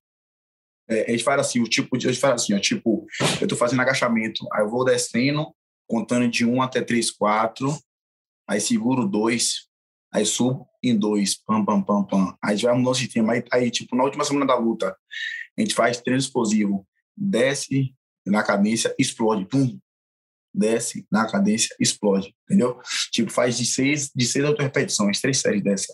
É, 0.87 1.09
gente 1.09 1.23
faz 1.23 1.41
assim, 1.41 1.59
o 1.59 1.63
tipo, 1.63 1.97
a 1.97 1.99
gente 1.99 2.19
faz 2.19 2.43
assim, 2.43 2.53
ó, 2.53 2.59
tipo, 2.59 3.07
eu 3.41 3.47
tô 3.47 3.55
fazendo 3.55 3.81
agachamento, 3.81 4.45
aí 4.53 4.61
eu 4.61 4.69
vou 4.69 4.85
descendo, 4.85 5.51
contando 5.87 6.27
de 6.27 6.45
um 6.45 6.61
até 6.61 6.79
três, 6.79 7.09
quatro, 7.09 7.75
aí 8.47 8.61
seguro 8.61 9.07
dois, 9.07 9.67
aí 10.13 10.25
subo 10.25 10.67
em 10.81 10.95
dois, 10.97 11.35
pam, 11.35 11.65
pam, 11.65 11.81
pam, 11.81 12.03
pam. 12.03 12.37
Aí 12.41 12.55
já 12.55 12.73
mudou 12.73 12.91
o 12.91 12.95
sistema. 12.95 13.33
Aí, 13.33 13.43
aí, 13.51 13.71
tipo, 13.71 13.95
na 13.95 14.03
última 14.03 14.23
semana 14.23 14.45
da 14.45 14.55
luta, 14.55 14.95
a 15.57 15.61
gente 15.61 15.73
faz 15.73 15.99
treino 15.99 16.19
explosivo, 16.19 16.87
desce 17.17 17.93
na 18.25 18.43
cadência, 18.43 18.93
explode, 18.99 19.45
pum, 19.45 19.79
desce 20.53 21.05
na 21.11 21.29
cadência, 21.29 21.75
explode, 21.79 22.33
entendeu? 22.45 22.79
Tipo, 23.11 23.31
faz 23.31 23.57
de 23.57 23.65
seis, 23.65 24.11
de 24.15 24.25
seis 24.25 24.45
a 24.45 24.49
oito 24.49 24.61
repetições, 24.61 25.19
três 25.19 25.39
séries 25.39 25.63
dessa. 25.63 25.93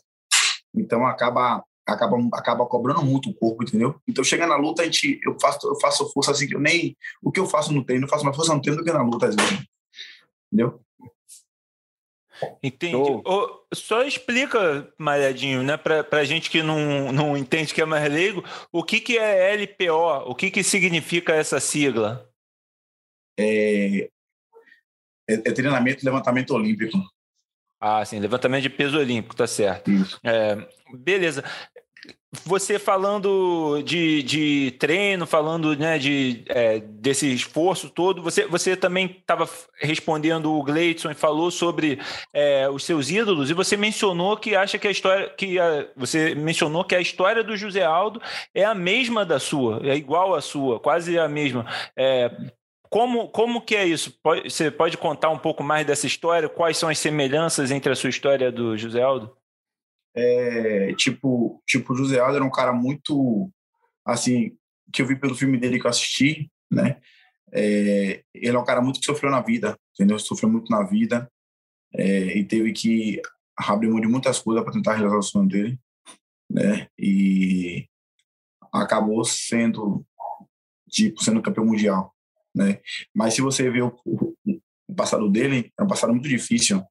Então, 0.76 1.06
acaba 1.08 1.64
acaba 1.88 2.18
acaba 2.34 2.66
cobrando 2.68 3.02
muito 3.04 3.30
o 3.32 3.34
corpo, 3.34 3.64
entendeu? 3.64 4.00
Então 4.08 4.24
chega 4.24 4.46
na 4.46 4.56
luta 4.56 4.84
a 4.84 4.86
gente 4.86 5.20
eu 5.26 5.36
faço 5.42 5.68
eu 5.68 5.80
faço 5.80 6.08
força 6.14 6.30
assim 6.30 6.48
que 6.48 6.56
eu 6.56 6.60
nem 6.60 6.96
o 7.20 7.32
que 7.32 7.40
eu 7.40 7.48
faço 7.48 7.74
no 7.74 7.84
treino, 7.84 8.06
eu 8.06 8.10
faço 8.10 8.24
mais 8.24 8.36
força 8.36 8.54
no 8.54 8.62
treino 8.62 8.80
do 8.80 8.86
que 8.86 8.92
na 8.92 9.02
luta 9.02 9.28
às 9.28 9.36
vezes. 9.36 9.66
Entendeu? 10.54 10.80
Entendi. 12.64 12.96
Oh, 12.96 13.62
só 13.74 14.04
explica, 14.04 14.92
Malhadinho, 14.98 15.64
né, 15.64 15.78
para 15.78 16.06
a 16.12 16.24
gente 16.24 16.50
que 16.50 16.62
não, 16.62 17.12
não 17.12 17.38
entende 17.38 17.74
que 17.74 17.82
é 17.82 17.86
mais 17.86 18.12
leigo, 18.12 18.44
o 18.72 18.84
que, 18.84 19.00
que 19.00 19.18
é 19.18 19.54
LPO? 19.54 20.30
O 20.30 20.36
que, 20.36 20.52
que 20.52 20.64
significa 20.64 21.34
essa 21.34 21.60
sigla? 21.60 22.30
É, 23.38 24.10
é, 25.30 25.34
é 25.34 25.52
treinamento 25.52 26.00
de 26.00 26.06
levantamento 26.06 26.52
olímpico. 26.52 26.98
Ah, 27.80 28.04
sim, 28.04 28.20
levantamento 28.20 28.64
de 28.64 28.70
peso 28.70 28.98
olímpico, 28.98 29.36
tá 29.36 29.48
certo. 29.48 29.90
É, 30.24 30.58
beleza. 30.94 31.44
Você 32.46 32.78
falando 32.78 33.82
de, 33.84 34.22
de 34.22 34.72
treino, 34.80 35.26
falando 35.26 35.76
né, 35.76 35.98
de, 35.98 36.44
é, 36.48 36.80
desse 36.80 37.34
esforço 37.34 37.90
todo, 37.90 38.22
você, 38.22 38.46
você 38.46 38.76
também 38.76 39.08
estava 39.08 39.50
respondendo 39.80 40.54
o 40.54 40.64
Gleidson 40.64 41.10
e 41.10 41.16
falou 41.16 41.50
sobre 41.50 42.00
é, 42.32 42.70
os 42.70 42.84
seus 42.84 43.10
ídolos, 43.10 43.50
e 43.50 43.54
você 43.54 43.76
mencionou 43.76 44.38
que 44.38 44.56
acha 44.56 44.78
que 44.78 44.88
a 44.88 44.92
história. 44.92 45.30
que 45.30 45.60
a, 45.60 45.88
Você 45.96 46.36
mencionou 46.36 46.84
que 46.84 46.96
a 46.96 47.02
história 47.02 47.44
do 47.44 47.58
José 47.58 47.84
Aldo 47.84 48.22
é 48.54 48.64
a 48.64 48.76
mesma 48.76 49.26
da 49.26 49.40
sua, 49.40 49.82
é 49.84 49.96
igual 49.96 50.36
à 50.36 50.42
sua, 50.42 50.80
quase 50.80 51.18
a 51.18 51.28
mesma. 51.28 51.66
É, 51.98 52.32
como, 52.90 53.28
como 53.30 53.62
que 53.62 53.76
é 53.76 53.86
isso? 53.86 54.12
Pode, 54.22 54.50
você 54.50 54.70
pode 54.70 54.98
contar 54.98 55.30
um 55.30 55.38
pouco 55.38 55.64
mais 55.64 55.86
dessa 55.86 56.06
história? 56.06 56.50
Quais 56.50 56.78
são 56.78 56.90
as 56.90 57.00
semelhanças 57.00 57.72
entre 57.72 57.92
a 57.92 57.96
sua 57.96 58.10
história 58.10 58.52
do 58.52 58.78
José 58.78 59.02
Aldo? 59.02 59.39
É, 60.16 60.94
tipo, 60.96 61.62
tipo, 61.68 61.96
José 61.96 62.20
Aldo 62.20 62.36
era 62.38 62.46
um 62.46 62.52
cara 62.52 62.74
muito, 62.74 63.50
assim, 64.06 64.58
que 64.92 65.02
eu 65.02 65.08
vi 65.08 65.16
pelo 65.16 65.36
filme 65.36 65.58
dele 65.58 65.80
que 65.80 65.86
eu 65.86 65.90
assisti, 65.90 66.52
né? 66.72 67.00
É, 67.52 68.24
ele 68.34 68.56
é 68.56 68.60
um 68.60 68.66
cara 68.66 68.82
muito 68.82 69.00
que 69.00 69.06
sofreu 69.06 69.32
na 69.32 69.42
vida, 69.42 69.78
entendeu? 69.94 70.20
Sofreu 70.20 70.50
muito 70.50 70.70
na 70.70 70.84
vida 70.84 71.32
é, 71.94 72.38
e 72.38 72.44
teve 72.44 72.72
que 72.74 73.22
abrir 73.58 73.90
mão 73.90 74.00
de 74.00 74.08
muitas 74.08 74.40
coisas 74.40 74.64
para 74.64 74.74
tentar 74.74 74.94
realizar 74.94 75.18
o 75.18 75.24
sonho 75.24 75.48
dele, 75.48 75.80
né? 76.50 76.88
E 76.98 77.88
acabou 78.72 79.24
sendo, 79.26 80.06
tipo, 80.90 81.24
sendo 81.24 81.42
campeão 81.42 81.66
mundial, 81.66 82.16
né? 82.56 82.80
Mas 83.14 83.34
se 83.34 83.42
você 83.42 83.70
vê 83.70 83.82
o, 83.82 83.96
o 84.06 84.96
passado 84.96 85.30
dele, 85.30 85.72
é 85.78 85.84
um 85.84 85.88
passado 85.88 86.14
muito 86.14 86.30
difícil, 86.30 86.84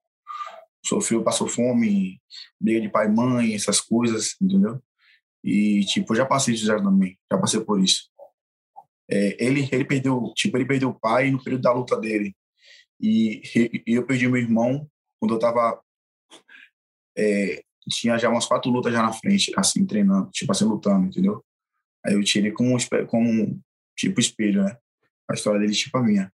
sofreu, 0.88 1.22
passou 1.22 1.46
fome, 1.46 2.20
briga 2.60 2.80
de 2.80 2.88
pai 2.88 3.06
e 3.06 3.10
mãe, 3.10 3.54
essas 3.54 3.80
coisas, 3.80 4.36
entendeu? 4.40 4.82
E, 5.44 5.84
tipo, 5.84 6.12
eu 6.12 6.16
já 6.16 6.26
passei 6.26 6.54
isso 6.54 6.66
já 6.66 6.76
também, 6.76 7.18
já 7.30 7.38
passei 7.38 7.60
por 7.60 7.80
isso. 7.80 8.10
É, 9.10 9.42
ele, 9.42 9.68
ele 9.72 9.84
perdeu, 9.84 10.32
tipo, 10.34 10.56
ele 10.56 10.66
perdeu 10.66 10.90
o 10.90 10.98
pai 10.98 11.30
no 11.30 11.42
período 11.42 11.62
da 11.62 11.72
luta 11.72 11.98
dele. 11.98 12.34
E, 13.00 13.42
e 13.86 13.94
eu 13.94 14.04
perdi 14.06 14.26
meu 14.28 14.40
irmão 14.40 14.88
quando 15.20 15.34
eu 15.34 15.38
tava... 15.38 15.80
É, 17.16 17.62
tinha 17.88 18.18
já 18.18 18.28
umas 18.28 18.46
quatro 18.46 18.70
lutas 18.70 18.92
já 18.92 19.02
na 19.02 19.12
frente, 19.12 19.52
assim, 19.56 19.86
treinando, 19.86 20.30
tipo 20.30 20.52
assim, 20.52 20.64
lutando, 20.64 21.06
entendeu? 21.06 21.42
Aí 22.04 22.14
eu 22.14 22.22
tirei 22.22 22.52
como, 22.52 22.76
como 23.08 23.60
tipo, 23.96 24.20
espelho, 24.20 24.62
né? 24.62 24.76
A 25.28 25.34
história 25.34 25.60
dele, 25.60 25.72
tipo 25.72 25.96
a 25.96 26.02
minha. 26.02 26.32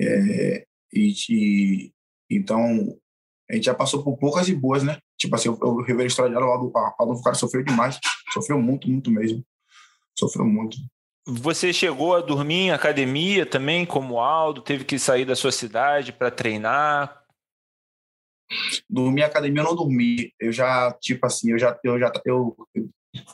É, 0.00 0.66
e, 0.92 1.12
e, 1.30 1.92
então, 2.30 2.98
a 3.50 3.54
gente 3.54 3.64
já 3.64 3.74
passou 3.74 4.02
por 4.02 4.16
poucas 4.18 4.48
e 4.48 4.54
boas, 4.54 4.82
né? 4.82 4.98
Tipo 5.16 5.34
assim, 5.34 5.48
eu, 5.48 5.58
eu 5.60 5.76
revelei 5.76 6.04
a 6.04 6.08
história 6.08 6.32
dela, 6.32 6.46
o 6.46 6.52
Adolfo, 6.52 7.20
o 7.20 7.22
cara 7.22 7.34
sofreu 7.34 7.64
demais, 7.64 7.98
sofreu 8.32 8.60
muito, 8.60 8.88
muito 8.88 9.10
mesmo. 9.10 9.42
Sofreu 10.16 10.44
muito. 10.44 10.76
Você 11.26 11.72
chegou 11.72 12.14
a 12.14 12.20
dormir 12.20 12.54
em 12.54 12.70
academia 12.70 13.46
também, 13.46 13.86
como 13.86 14.20
Aldo, 14.20 14.62
teve 14.62 14.84
que 14.84 14.98
sair 14.98 15.24
da 15.24 15.36
sua 15.36 15.52
cidade 15.52 16.12
para 16.12 16.30
treinar? 16.30 17.22
Dormir 18.88 19.22
em 19.22 19.24
academia 19.24 19.62
eu 19.62 19.66
não 19.66 19.76
dormi. 19.76 20.32
Eu 20.38 20.52
já, 20.52 20.92
tipo 21.00 21.24
assim, 21.26 21.52
eu 21.52 21.58
já, 21.58 21.78
eu 21.84 21.98
já, 21.98 22.12
eu, 22.24 22.56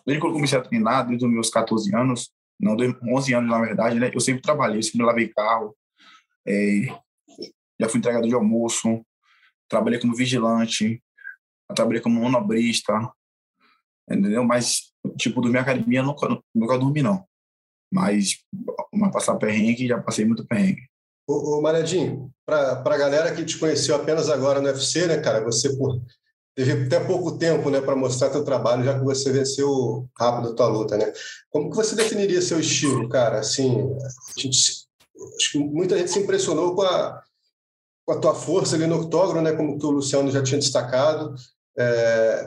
desde 0.04 0.20
que 0.20 0.26
eu 0.26 0.32
comecei 0.32 0.58
a 0.58 0.62
treinar, 0.62 1.06
desde 1.06 1.24
os 1.24 1.32
meus 1.32 1.50
14 1.50 1.94
anos, 1.94 2.30
não, 2.60 2.76
11 2.76 3.34
anos 3.34 3.50
na 3.50 3.60
verdade, 3.60 3.98
né? 3.98 4.10
Eu 4.12 4.20
sempre 4.20 4.42
trabalhei, 4.42 4.82
sempre 4.82 5.06
lavei 5.06 5.28
carro, 5.28 5.76
é, 6.46 6.86
já 7.80 7.88
fui 7.88 7.98
entregador 7.98 8.28
de 8.28 8.34
almoço, 8.34 9.04
trabalhei 9.74 9.98
como 9.98 10.14
vigilante, 10.14 11.02
trabalhei 11.74 12.00
como 12.00 12.20
monobrista, 12.20 12.92
entendeu? 14.08 14.44
Mas, 14.44 14.92
tipo, 15.18 15.40
dormir 15.40 15.58
academia, 15.58 16.02
nunca, 16.02 16.28
nunca 16.54 16.78
dormi, 16.78 17.02
não. 17.02 17.24
Mas, 17.92 18.38
uma 18.92 19.10
passar 19.10 19.34
perrengue, 19.36 19.88
já 19.88 20.00
passei 20.00 20.24
muito 20.24 20.46
perrengue. 20.46 20.82
Ô, 21.26 21.58
ô 21.58 21.62
Malhadinho, 21.62 22.30
para 22.46 22.82
a 22.84 22.98
galera 22.98 23.34
que 23.34 23.44
te 23.44 23.58
conheceu 23.58 23.96
apenas 23.96 24.30
agora 24.30 24.60
no 24.60 24.68
UFC, 24.68 25.06
né, 25.06 25.18
cara, 25.18 25.42
você 25.42 25.68
teve 26.54 26.86
até 26.86 27.00
pouco 27.00 27.36
tempo, 27.36 27.68
né, 27.68 27.80
para 27.80 27.96
mostrar 27.96 28.30
teu 28.30 28.44
trabalho, 28.44 28.84
já 28.84 28.96
que 28.96 29.04
você 29.04 29.32
venceu 29.32 30.08
rápido 30.16 30.50
a 30.50 30.54
tua 30.54 30.68
luta, 30.68 30.96
né? 30.96 31.12
Como 31.50 31.70
que 31.70 31.76
você 31.76 31.96
definiria 31.96 32.40
seu 32.40 32.60
estilo, 32.60 33.08
cara? 33.08 33.40
Assim, 33.40 33.74
gente, 34.38 34.86
acho 35.36 35.52
que 35.52 35.58
muita 35.58 35.98
gente 35.98 36.12
se 36.12 36.20
impressionou 36.20 36.76
com 36.76 36.82
a, 36.82 37.24
com 38.06 38.12
a 38.12 38.18
tua 38.18 38.34
força 38.34 38.76
ali 38.76 38.86
no 38.86 39.00
octógono, 39.00 39.40
né, 39.40 39.52
como 39.52 39.78
que 39.78 39.86
o 39.86 39.90
Luciano 39.90 40.30
já 40.30 40.42
tinha 40.42 40.58
destacado. 40.58 41.34
É, 41.78 42.46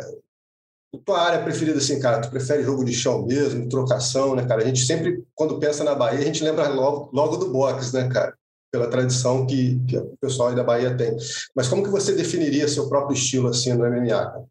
tua 1.06 1.22
área 1.22 1.44
preferida, 1.44 1.78
assim, 1.78 2.00
cara, 2.00 2.22
tu 2.22 2.30
prefere 2.30 2.64
jogo 2.64 2.84
de 2.84 2.94
chão 2.94 3.26
mesmo, 3.26 3.68
trocação, 3.70 4.36
né, 4.36 4.46
cara? 4.46 4.62
A 4.62 4.66
gente 4.66 4.86
sempre, 4.86 5.24
quando 5.36 5.60
pensa 5.60 5.84
na 5.84 5.96
Bahia, 5.96 6.20
a 6.20 6.24
gente 6.24 6.44
lembra 6.44 6.68
logo, 6.70 7.10
logo 7.14 7.38
do 7.38 7.52
boxe, 7.52 7.94
né, 7.94 8.10
cara? 8.10 8.36
Pela 8.72 8.90
tradição 8.90 9.46
que, 9.46 9.80
que 9.88 9.98
o 9.98 10.18
pessoal 10.20 10.50
aí 10.50 10.56
da 10.56 10.64
Bahia 10.64 10.96
tem. 10.96 11.16
Mas 11.56 11.68
como 11.68 11.84
que 11.84 11.90
você 11.90 12.14
definiria 12.14 12.68
seu 12.68 12.90
próprio 12.90 13.16
estilo, 13.16 13.50
assim, 13.50 13.74
no 13.74 13.90
MMA, 13.90 14.08
cara? 14.08 14.46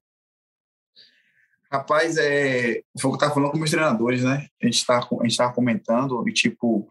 Rapaz, 1.70 2.16
é, 2.16 2.82
foi 2.98 3.10
o 3.10 3.12
que 3.12 3.14
eu 3.14 3.14
estava 3.14 3.34
falando 3.34 3.50
com 3.50 3.58
meus 3.58 3.70
treinadores, 3.70 4.22
né? 4.22 4.46
A 4.62 4.66
gente 4.66 4.84
estava 5.24 5.52
comentando 5.52 6.26
e, 6.28 6.32
tipo, 6.32 6.88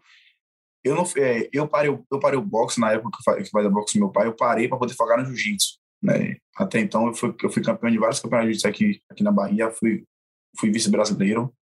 eu 0.86 0.94
não 0.94 1.04
é, 1.16 1.48
eu 1.52 1.66
parei 1.66 1.90
eu 1.90 2.20
parei 2.20 2.38
o 2.38 2.42
boxe 2.42 2.80
na 2.80 2.92
época 2.92 3.18
que 3.18 3.50
fazia 3.50 3.70
boxe 3.70 3.94
com 3.94 4.04
meu 4.04 4.12
pai 4.12 4.28
eu 4.28 4.36
parei 4.36 4.68
para 4.68 4.78
poder 4.78 4.94
focar 4.94 5.18
no 5.18 5.24
jiu-jitsu 5.24 5.78
né? 6.02 6.36
Até 6.56 6.78
então 6.78 7.08
eu 7.08 7.14
fui 7.14 7.34
eu 7.42 7.50
fui 7.50 7.62
campeão 7.62 7.90
de 7.90 7.98
vários 7.98 8.20
campeonatos 8.20 8.52
de 8.52 8.60
jiu-jitsu 8.60 8.68
aqui 8.68 9.02
aqui 9.10 9.22
na 9.24 9.32
Bahia 9.32 9.70
fui 9.70 10.04
fui 10.58 10.70
vice 10.70 10.88
brasileiro 10.88 11.52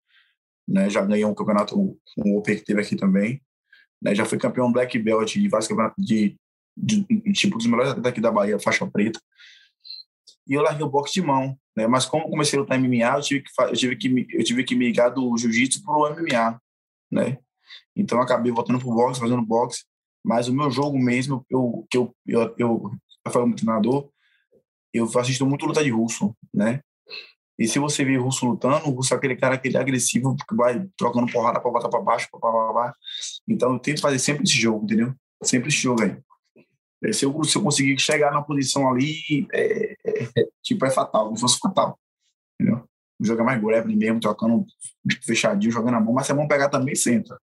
né? 0.67 0.89
Já 0.89 1.03
ganhei 1.03 1.25
um 1.25 1.33
campeonato 1.33 1.75
um 2.17 2.37
Open 2.37 2.55
que 2.57 2.63
teve 2.63 2.81
aqui 2.81 2.95
também 2.95 3.41
né? 4.01 4.13
Já 4.13 4.25
fui 4.25 4.37
campeão 4.37 4.71
black 4.71 4.97
belt 4.99 5.33
de 5.33 5.49
vários 5.49 5.67
campeonatos 5.67 6.05
de, 6.05 6.35
de, 6.77 7.01
de 7.03 7.33
tipo 7.33 7.57
dos 7.57 7.65
melhores 7.65 7.95
daqui 7.95 8.21
da 8.21 8.31
Bahia 8.31 8.59
faixa 8.59 8.85
preta. 8.85 9.19
E 10.47 10.53
eu 10.53 10.61
larguei 10.61 10.85
o 10.85 10.89
boxe 10.89 11.13
de 11.13 11.21
mão 11.23 11.57
né? 11.75 11.87
Mas 11.87 12.05
como 12.05 12.29
comecei 12.29 12.59
a 12.59 12.61
lutar 12.61 12.79
MMA 12.79 13.17
eu 13.17 13.21
tive 13.21 13.41
que 13.41 13.49
eu 13.59 13.75
tive 13.75 14.25
que 14.25 14.37
eu 14.37 14.43
tive 14.43 14.63
que 14.63 14.75
migrar 14.75 15.11
do 15.11 15.35
jiu-jitsu 15.35 15.83
pro 15.83 16.09
MMA 16.11 16.61
né 17.11 17.39
então, 17.95 18.21
acabei 18.21 18.51
voltando 18.51 18.79
pro 18.79 18.93
boxe, 18.93 19.19
fazendo 19.19 19.41
boxe. 19.41 19.83
Mas 20.23 20.47
o 20.47 20.53
meu 20.53 20.71
jogo 20.71 20.97
mesmo, 20.97 21.45
eu, 21.49 21.85
que 21.89 21.97
eu, 21.97 22.15
eu, 22.25 22.41
eu, 22.57 22.91
eu 23.25 23.31
falo 23.31 23.45
muito 23.45 23.63
treinador, 23.63 24.09
eu 24.93 25.05
assisto 25.19 25.45
muito 25.45 25.65
luta 25.65 25.83
de 25.83 25.89
russo, 25.91 26.35
né? 26.53 26.81
E 27.57 27.67
se 27.67 27.79
você 27.79 28.03
vê 28.03 28.17
russo 28.17 28.45
lutando, 28.45 28.87
o 28.87 28.91
russo 28.91 29.13
é 29.13 29.17
aquele 29.17 29.35
cara 29.35 29.55
aquele 29.55 29.77
agressivo 29.77 30.35
que 30.35 30.55
vai 30.55 30.85
trocando 30.97 31.31
porrada 31.31 31.59
para 31.59 31.71
botar 31.71 31.89
para 31.89 32.01
baixo, 32.01 32.27
para 32.29 32.73
baixo. 32.73 32.97
Então 33.47 33.73
eu 33.73 33.79
tento 33.79 34.01
fazer 34.01 34.19
sempre 34.19 34.43
esse 34.43 34.57
jogo, 34.57 34.83
entendeu? 34.83 35.13
Sempre 35.41 35.69
esse 35.69 35.77
jogo 35.77 36.03
aí. 36.03 36.17
É, 37.03 37.13
se 37.13 37.25
eu, 37.25 37.43
se 37.43 37.57
eu 37.57 37.61
conseguir 37.61 37.97
chegar 37.99 38.31
na 38.31 38.41
posição 38.41 38.89
ali, 38.89 39.47
é, 39.53 39.93
é, 40.05 40.23
é, 40.23 40.47
tipo, 40.61 40.85
é 40.85 40.89
fatal, 40.89 41.33
se 41.35 41.41
fosse 41.41 41.59
fatal. 41.59 41.97
Entendeu? 42.59 42.83
Joga 43.21 43.43
mais 43.43 43.61
grappling 43.61 43.95
mesmo, 43.95 44.19
trocando 44.19 44.65
fechadinho, 45.23 45.71
jogando 45.71 45.95
a 45.95 45.99
mão, 45.99 46.13
mas 46.13 46.25
se 46.25 46.31
a 46.31 46.35
mão 46.35 46.47
pegar 46.47 46.69
também, 46.69 46.95
senta. 46.95 47.39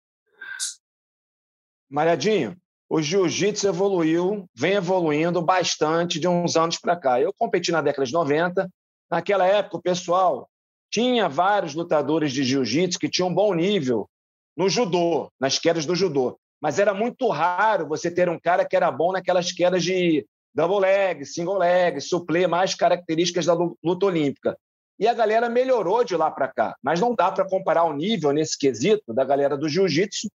Malhadinho, 1.91 2.57
o 2.89 3.01
jiu-jitsu 3.01 3.69
evoluiu, 3.69 4.47
vem 4.55 4.75
evoluindo 4.75 5.41
bastante 5.41 6.21
de 6.21 6.29
uns 6.29 6.57
anos 6.57 6.79
para 6.79 6.97
cá. 6.97 7.21
Eu 7.21 7.33
competi 7.33 7.73
na 7.73 7.81
década 7.81 8.07
de 8.07 8.13
90. 8.13 8.69
Naquela 9.11 9.47
época, 9.47 9.77
o 9.79 9.83
pessoal 9.83 10.49
tinha 10.91 11.29
vários 11.29 11.75
lutadores 11.75 12.33
de 12.33 12.45
jiu-jitsu 12.45 12.99
que 12.99 13.09
tinham 13.09 13.29
um 13.29 13.35
bom 13.35 13.55
nível 13.55 14.09
no 14.57 14.69
judô, 14.69 15.31
nas 15.41 15.59
quedas 15.59 15.87
do 15.87 15.95
judô. 15.95 16.39
Mas 16.61 16.79
era 16.79 16.93
muito 16.93 17.29
raro 17.29 17.87
você 17.87 18.11
ter 18.11 18.29
um 18.29 18.39
cara 18.39 18.65
que 18.65 18.77
era 18.77 18.91
bom 18.91 19.13
naquelas 19.13 19.53
quedas 19.53 19.83
de 19.83 20.27
double 20.55 20.81
leg, 20.81 21.25
single 21.25 21.59
leg, 21.59 22.01
suplê, 22.01 22.47
mais 22.47 22.75
características 22.75 23.47
da 23.47 23.55
luta 23.55 24.07
olímpica. 24.07 24.59
E 24.99 25.07
a 25.07 25.15
galera 25.15 25.49
melhorou 25.49 26.03
de 26.03 26.17
lá 26.17 26.31
para 26.31 26.49
cá. 26.49 26.77
Mas 26.83 27.01
não 27.01 27.15
dá 27.15 27.31
para 27.31 27.49
comparar 27.49 27.85
o 27.85 27.93
nível 27.93 28.33
nesse 28.33 28.59
quesito 28.59 29.15
da 29.15 29.25
galera 29.25 29.57
do 29.57 29.69
jiu-jitsu 29.69 30.29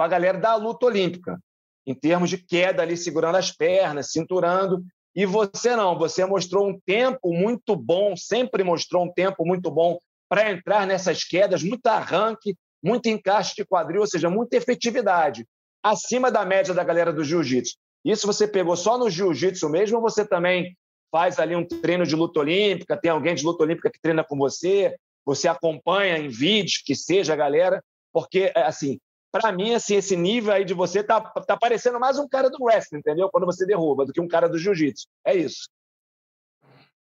com 0.00 0.04
a 0.04 0.08
galera 0.08 0.38
da 0.38 0.56
luta 0.56 0.86
olímpica, 0.86 1.38
em 1.86 1.94
termos 1.94 2.30
de 2.30 2.38
queda 2.38 2.80
ali, 2.80 2.96
segurando 2.96 3.36
as 3.36 3.52
pernas, 3.52 4.10
cinturando. 4.10 4.82
E 5.14 5.26
você 5.26 5.76
não, 5.76 5.98
você 5.98 6.24
mostrou 6.24 6.66
um 6.66 6.80
tempo 6.86 7.34
muito 7.34 7.76
bom, 7.76 8.16
sempre 8.16 8.64
mostrou 8.64 9.04
um 9.04 9.12
tempo 9.12 9.44
muito 9.44 9.70
bom 9.70 9.98
para 10.26 10.50
entrar 10.50 10.86
nessas 10.86 11.22
quedas, 11.22 11.62
muito 11.62 11.86
arranque, 11.86 12.56
muito 12.82 13.10
encaixe 13.10 13.54
de 13.54 13.62
quadril, 13.62 14.00
ou 14.00 14.06
seja, 14.06 14.30
muita 14.30 14.56
efetividade, 14.56 15.46
acima 15.82 16.30
da 16.30 16.46
média 16.46 16.72
da 16.72 16.82
galera 16.82 17.12
do 17.12 17.22
jiu-jitsu. 17.22 17.76
Isso 18.02 18.26
você 18.26 18.48
pegou 18.48 18.76
só 18.76 18.96
no 18.96 19.10
jiu-jitsu 19.10 19.68
mesmo 19.68 19.98
ou 19.98 20.02
você 20.02 20.24
também 20.24 20.74
faz 21.12 21.38
ali 21.38 21.54
um 21.54 21.66
treino 21.66 22.06
de 22.06 22.16
luta 22.16 22.40
olímpica, 22.40 22.96
tem 22.96 23.10
alguém 23.10 23.34
de 23.34 23.44
luta 23.44 23.64
olímpica 23.64 23.90
que 23.90 24.00
treina 24.00 24.24
com 24.24 24.38
você, 24.38 24.96
você 25.26 25.46
acompanha 25.46 26.16
em 26.16 26.28
vídeos, 26.28 26.78
que 26.82 26.94
seja 26.94 27.34
a 27.34 27.36
galera, 27.36 27.84
porque, 28.14 28.50
assim, 28.56 28.98
para 29.32 29.52
mim, 29.52 29.74
assim, 29.74 29.94
esse 29.94 30.16
nível 30.16 30.52
aí 30.52 30.64
de 30.64 30.74
você 30.74 31.02
tá, 31.02 31.20
tá 31.20 31.56
parecendo 31.56 32.00
mais 32.00 32.18
um 32.18 32.28
cara 32.28 32.50
do 32.50 32.62
wrestling, 32.62 32.98
entendeu? 32.98 33.30
Quando 33.30 33.46
você 33.46 33.64
derruba, 33.64 34.04
do 34.04 34.12
que 34.12 34.20
um 34.20 34.28
cara 34.28 34.48
do 34.48 34.58
jiu-jitsu. 34.58 35.06
É 35.24 35.36
isso. 35.36 35.68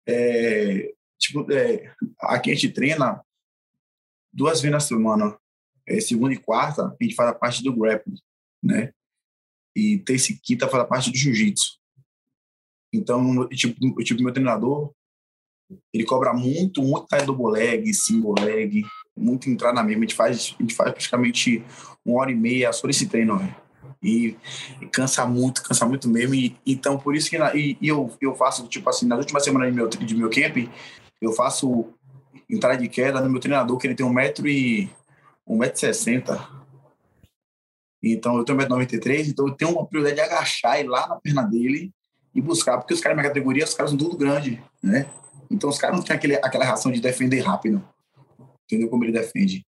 É, 0.08 0.94
tipo, 1.18 1.50
é, 1.52 1.94
aqui 2.20 2.50
a 2.50 2.54
gente 2.54 2.73
treina, 2.73 3.23
duas 4.32 4.61
vezes 4.61 4.73
na 4.73 4.80
semana, 4.80 5.38
é, 5.87 6.00
segunda 6.00 6.32
e 6.32 6.38
quarta, 6.38 6.87
a 6.87 7.04
gente 7.04 7.14
faz 7.14 7.30
a 7.30 7.35
parte 7.35 7.62
do 7.62 7.75
grappling, 7.75 8.18
né? 8.62 8.92
E 9.75 9.99
terça 9.99 10.32
e 10.32 10.38
quinta 10.38 10.68
faz 10.68 10.85
a 10.85 10.87
parte 10.87 11.11
do 11.11 11.18
jiu-jitsu. 11.18 11.78
Então, 12.92 13.46
tipo, 13.49 14.02
tipo, 14.02 14.23
meu 14.23 14.32
treinador, 14.32 14.92
ele 15.92 16.04
cobra 16.04 16.32
muito, 16.32 16.82
muito 16.82 17.06
time 17.06 17.26
double 17.26 17.50
leg, 17.50 17.92
single 17.92 18.35
leg, 18.40 18.82
muito 19.16 19.49
entrar 19.49 19.73
na 19.73 19.82
mesma. 19.82 20.00
A 20.00 20.06
gente 20.06 20.14
faz, 20.14 20.54
a 20.58 20.62
gente 20.62 20.75
faz 20.75 20.90
praticamente 20.90 21.64
uma 22.04 22.20
hora 22.20 22.30
e 22.30 22.35
meia 22.35 22.73
só 22.73 22.88
esse 22.88 23.06
treino, 23.06 23.38
véio. 23.38 23.54
E, 24.02 24.37
e, 24.80 24.87
cansa 24.87 25.26
muito, 25.26 25.62
cansa 25.62 25.87
muito 25.87 26.08
mesmo. 26.08 26.35
E, 26.35 26.56
então, 26.66 26.99
por 26.99 27.16
isso 27.16 27.30
que 27.30 27.38
na, 27.38 27.54
e, 27.54 27.76
e, 27.80 27.88
eu, 27.88 28.12
eu 28.20 28.35
faço, 28.35 28.66
tipo 28.68 28.88
assim, 28.88 29.06
nas 29.06 29.18
últimas 29.18 29.42
semanas 29.42 29.68
de 29.68 29.75
meu, 29.75 29.88
de 29.88 30.14
meu 30.14 30.30
camp, 30.30 30.68
eu 31.20 31.32
faço 31.32 31.87
entrada 32.49 32.76
de 32.76 32.88
queda 32.88 33.20
no 33.20 33.30
meu 33.30 33.40
treinador, 33.40 33.76
que 33.78 33.87
ele 33.87 33.94
tem 33.94 34.06
um 34.06 34.12
metro 34.12 34.46
e 34.46 34.88
um 35.46 35.56
metro 35.56 35.76
e 35.76 35.80
sessenta. 35.80 36.49
Então, 38.02 38.37
eu 38.37 38.44
tenho 38.44 38.58
1,93m, 38.58 39.28
então 39.28 39.49
eu 39.49 39.54
tenho 39.54 39.73
uma 39.73 39.87
prioridade 39.87 40.16
de 40.16 40.20
agachar 40.20 40.80
e 40.80 40.85
lá 40.85 41.08
na 41.08 41.16
perna 41.16 41.42
dele 41.42 41.92
e 42.35 42.40
buscar, 42.40 42.78
porque 42.78 42.94
os 42.94 43.00
caras 43.00 43.16
da 43.16 43.23
minha 43.23 43.30
categoria, 43.30 43.64
os 43.64 43.75
caras 43.75 43.90
são 43.90 43.99
tudo 43.99 44.16
grande, 44.16 44.62
né? 44.82 45.06
Então, 45.50 45.70
os 45.70 45.78
caras 45.78 45.96
não 45.96 46.04
têm 46.04 46.14
aquele, 46.14 46.37
aquela 46.37 46.64
reação 46.64 46.92
de 46.92 47.00
defender 47.00 47.40
rápido, 47.40 47.82
entendeu 48.66 48.88
como 48.88 49.04
ele 49.04 49.12
defende. 49.12 49.64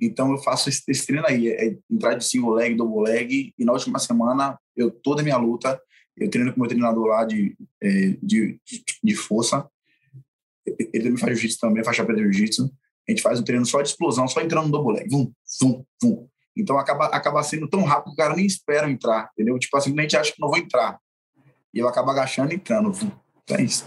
Então, 0.00 0.32
eu 0.32 0.38
faço 0.38 0.68
esse, 0.68 0.82
esse 0.88 1.06
treino 1.06 1.26
aí, 1.26 1.48
é 1.48 1.76
entrar 1.90 2.14
de 2.14 2.24
single 2.24 2.54
leg, 2.54 2.74
double 2.74 3.10
leg, 3.10 3.52
e 3.58 3.64
na 3.64 3.72
última 3.72 3.98
semana, 3.98 4.58
eu 4.76 4.90
toda 4.90 5.20
a 5.20 5.24
minha 5.24 5.36
luta, 5.36 5.80
eu 6.16 6.30
treino 6.30 6.52
com 6.52 6.60
meu 6.60 6.68
treinador 6.68 7.06
lá 7.06 7.24
de, 7.24 7.54
é, 7.82 8.16
de, 8.22 8.58
de 9.02 9.14
força, 9.14 9.68
ele 10.66 11.04
também 11.04 11.16
faz 11.16 11.38
jiu-jitsu 11.38 11.60
também, 11.60 11.84
faz 11.84 11.96
chapéu 11.96 12.16
de 12.16 12.22
jiu-jitsu, 12.22 12.70
a 13.08 13.10
gente 13.10 13.22
faz 13.22 13.40
um 13.40 13.44
treino 13.44 13.66
só 13.66 13.82
de 13.82 13.88
explosão, 13.88 14.26
só 14.26 14.40
entrando 14.40 14.66
no 14.66 14.72
double 14.72 14.94
leg, 14.94 15.08
vum, 15.10 15.30
vum, 15.60 15.84
vum. 16.02 16.28
Então, 16.56 16.78
acaba, 16.78 17.06
acaba 17.06 17.42
sendo 17.42 17.68
tão 17.68 17.82
rápido 17.84 18.06
que 18.06 18.12
o 18.12 18.16
cara 18.16 18.34
nem 18.34 18.46
espera 18.46 18.90
entrar, 18.90 19.30
entendeu? 19.32 19.58
Tipo 19.58 19.76
assim, 19.76 19.98
a 19.98 20.02
gente 20.02 20.16
acha 20.16 20.32
que 20.32 20.40
não 20.40 20.48
vou 20.48 20.58
entrar. 20.58 20.98
E 21.72 21.78
eu 21.78 21.88
acabo 21.88 22.10
agachando 22.10 22.52
e 22.52 22.56
entrando. 22.56 22.92
Vum. 22.92 23.10
Então, 23.42 23.56
é 23.56 23.62
isso. 23.62 23.86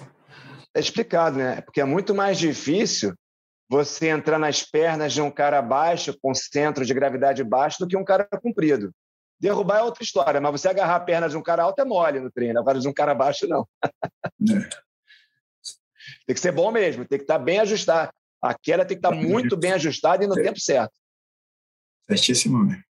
É 0.74 0.80
explicado, 0.80 1.38
né? 1.38 1.62
Porque 1.62 1.82
é 1.82 1.86
muito 1.86 2.16
mais 2.16 2.40
difícil 2.40 3.14
você 3.74 4.10
entrar 4.10 4.38
nas 4.38 4.62
pernas 4.62 5.12
de 5.12 5.20
um 5.20 5.32
cara 5.32 5.60
baixo, 5.60 6.16
com 6.22 6.32
centro 6.36 6.86
de 6.86 6.94
gravidade 6.94 7.44
baixo, 7.44 7.80
do 7.80 7.88
que 7.88 7.98
um 7.98 8.06
cara 8.06 8.28
comprido. 8.40 8.94
Derrubar 9.40 9.80
é 9.80 9.82
outra 9.82 10.04
história, 10.04 10.40
mas 10.40 10.52
você 10.52 10.68
agarrar 10.70 10.98
a 10.98 11.00
perna 11.00 11.28
de 11.28 11.36
um 11.36 11.42
cara 11.42 11.64
alto 11.64 11.82
é 11.82 11.86
mole 11.86 12.20
no 12.20 12.32
treino, 12.32 12.60
agora 12.60 12.80
de 12.80 12.88
um 12.88 12.94
cara 12.94 13.16
baixo, 13.16 13.48
não. 13.48 13.68
É. 13.84 14.70
tem 16.28 16.36
que 16.36 16.40
ser 16.40 16.52
bom 16.52 16.72
mesmo, 16.72 17.04
tem 17.04 17.18
que 17.18 17.24
estar 17.24 17.40
bem 17.40 17.60
ajustado. 17.62 18.12
A 18.40 18.54
queda 18.54 18.86
tem 18.86 18.96
que 18.96 19.06
estar 19.06 19.16
muito 19.16 19.58
bem 19.58 19.72
ajustada 19.72 20.24
e 20.24 20.28
no 20.28 20.38
é. 20.38 20.44
tempo 20.44 20.60
certo. 20.60 20.94
Certíssimo, 22.08 22.64
né? 22.64 22.84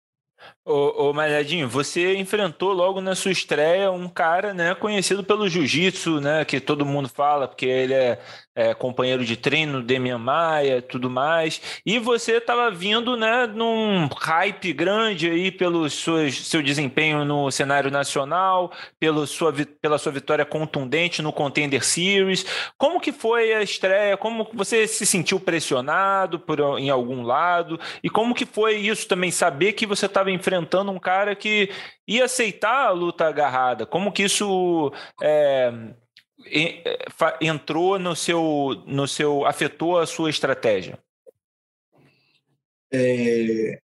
Ô, 0.66 1.10
ô 1.10 1.14
Malhadinho, 1.14 1.68
você 1.68 2.16
enfrentou 2.16 2.74
logo 2.74 3.02
na 3.02 3.16
sua 3.16 3.32
estreia 3.32 3.92
um 3.92 4.08
cara 4.08 4.54
né, 4.54 4.76
conhecido 4.76 5.24
pelo 5.24 5.48
jiu-jitsu, 5.48 6.20
né, 6.20 6.46
que 6.46 6.60
todo 6.60 6.86
mundo 6.86 7.10
fala, 7.10 7.48
porque 7.48 7.66
ele 7.66 7.94
é, 7.94 8.22
é 8.54 8.74
companheiro 8.74 9.24
de 9.24 9.38
treino, 9.38 9.82
Demian 9.82 10.18
Maia, 10.18 10.82
tudo 10.82 11.10
mais. 11.10 11.62
E 11.86 11.98
você 12.00 12.34
estava 12.34 12.70
vindo 12.70 13.16
né, 13.16 13.48
num 13.48 14.08
hype 14.08 14.74
grande 14.74 15.30
aí 15.30 15.52
pelo 15.52 15.90
suas, 15.90 16.36
seu 16.36 16.62
desempenho 16.62 17.24
no 17.24 17.50
cenário 17.50 17.90
nacional, 17.90 18.72
pelo 19.00 19.26
sua, 19.26 19.54
pela 19.82 19.98
sua 19.98 20.12
vitória 20.12 20.46
contundente 20.46 21.22
no 21.22 21.32
Contender 21.32 21.84
Series. 21.84 22.46
Como 22.78 23.00
que 23.00 23.14
foi 23.14 23.54
a 23.54 23.62
estreia? 23.62 24.18
Como 24.18 24.48
você 24.54 24.86
se 24.86 25.06
sentiu 25.06 25.40
pressionado 25.40 26.38
por, 26.40 26.60
em 26.78 26.90
algum 26.90 27.24
lado? 27.24 27.80
E 28.04 28.10
como 28.10 28.36
que 28.36 28.46
foi 28.46 28.76
isso 28.76 29.08
também, 29.08 29.32
saber 29.32 29.74
que 29.74 29.86
você 29.86 30.08
estava 30.08 30.30
enfrentando 30.30 30.92
um 30.92 31.00
cara 31.00 31.36
que 31.36 31.70
ia 32.06 32.26
aceitar 32.26 32.88
a 32.88 32.92
luta 32.92 33.28
agarrada? 33.28 33.86
Como 33.86 34.12
que 34.12 34.24
isso 34.24 34.92
é, 35.22 35.72
entrou 37.42 38.00
no 38.00 38.16
seu, 38.16 38.84
no 38.86 39.08
seu, 39.08 39.46
afetou 39.46 40.00
a 40.00 40.06
sua 40.06 40.30
estratégia? 40.30 41.00
É, 42.94 43.80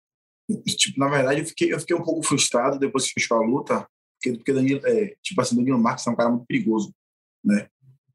tipo, 0.78 1.00
na 1.00 1.10
verdade, 1.10 1.42
eu 1.42 1.46
fiquei, 1.46 1.74
eu 1.74 1.80
fiquei 1.80 1.96
um 1.96 2.04
pouco 2.04 2.24
frustrado 2.24 2.80
depois 2.80 3.06
que 3.06 3.14
fechou 3.14 3.38
a 3.38 3.46
luta, 3.46 3.88
porque, 4.16 4.38
porque 4.38 4.54
Danilo, 4.54 4.82
é, 4.86 5.16
tipo 5.22 5.42
assim, 5.42 5.56
Danilo 5.56 5.80
Marques 5.80 6.08
é 6.08 6.10
um 6.10 6.16
cara 6.16 6.30
muito 6.30 6.46
perigoso, 6.46 6.94
né? 7.44 7.68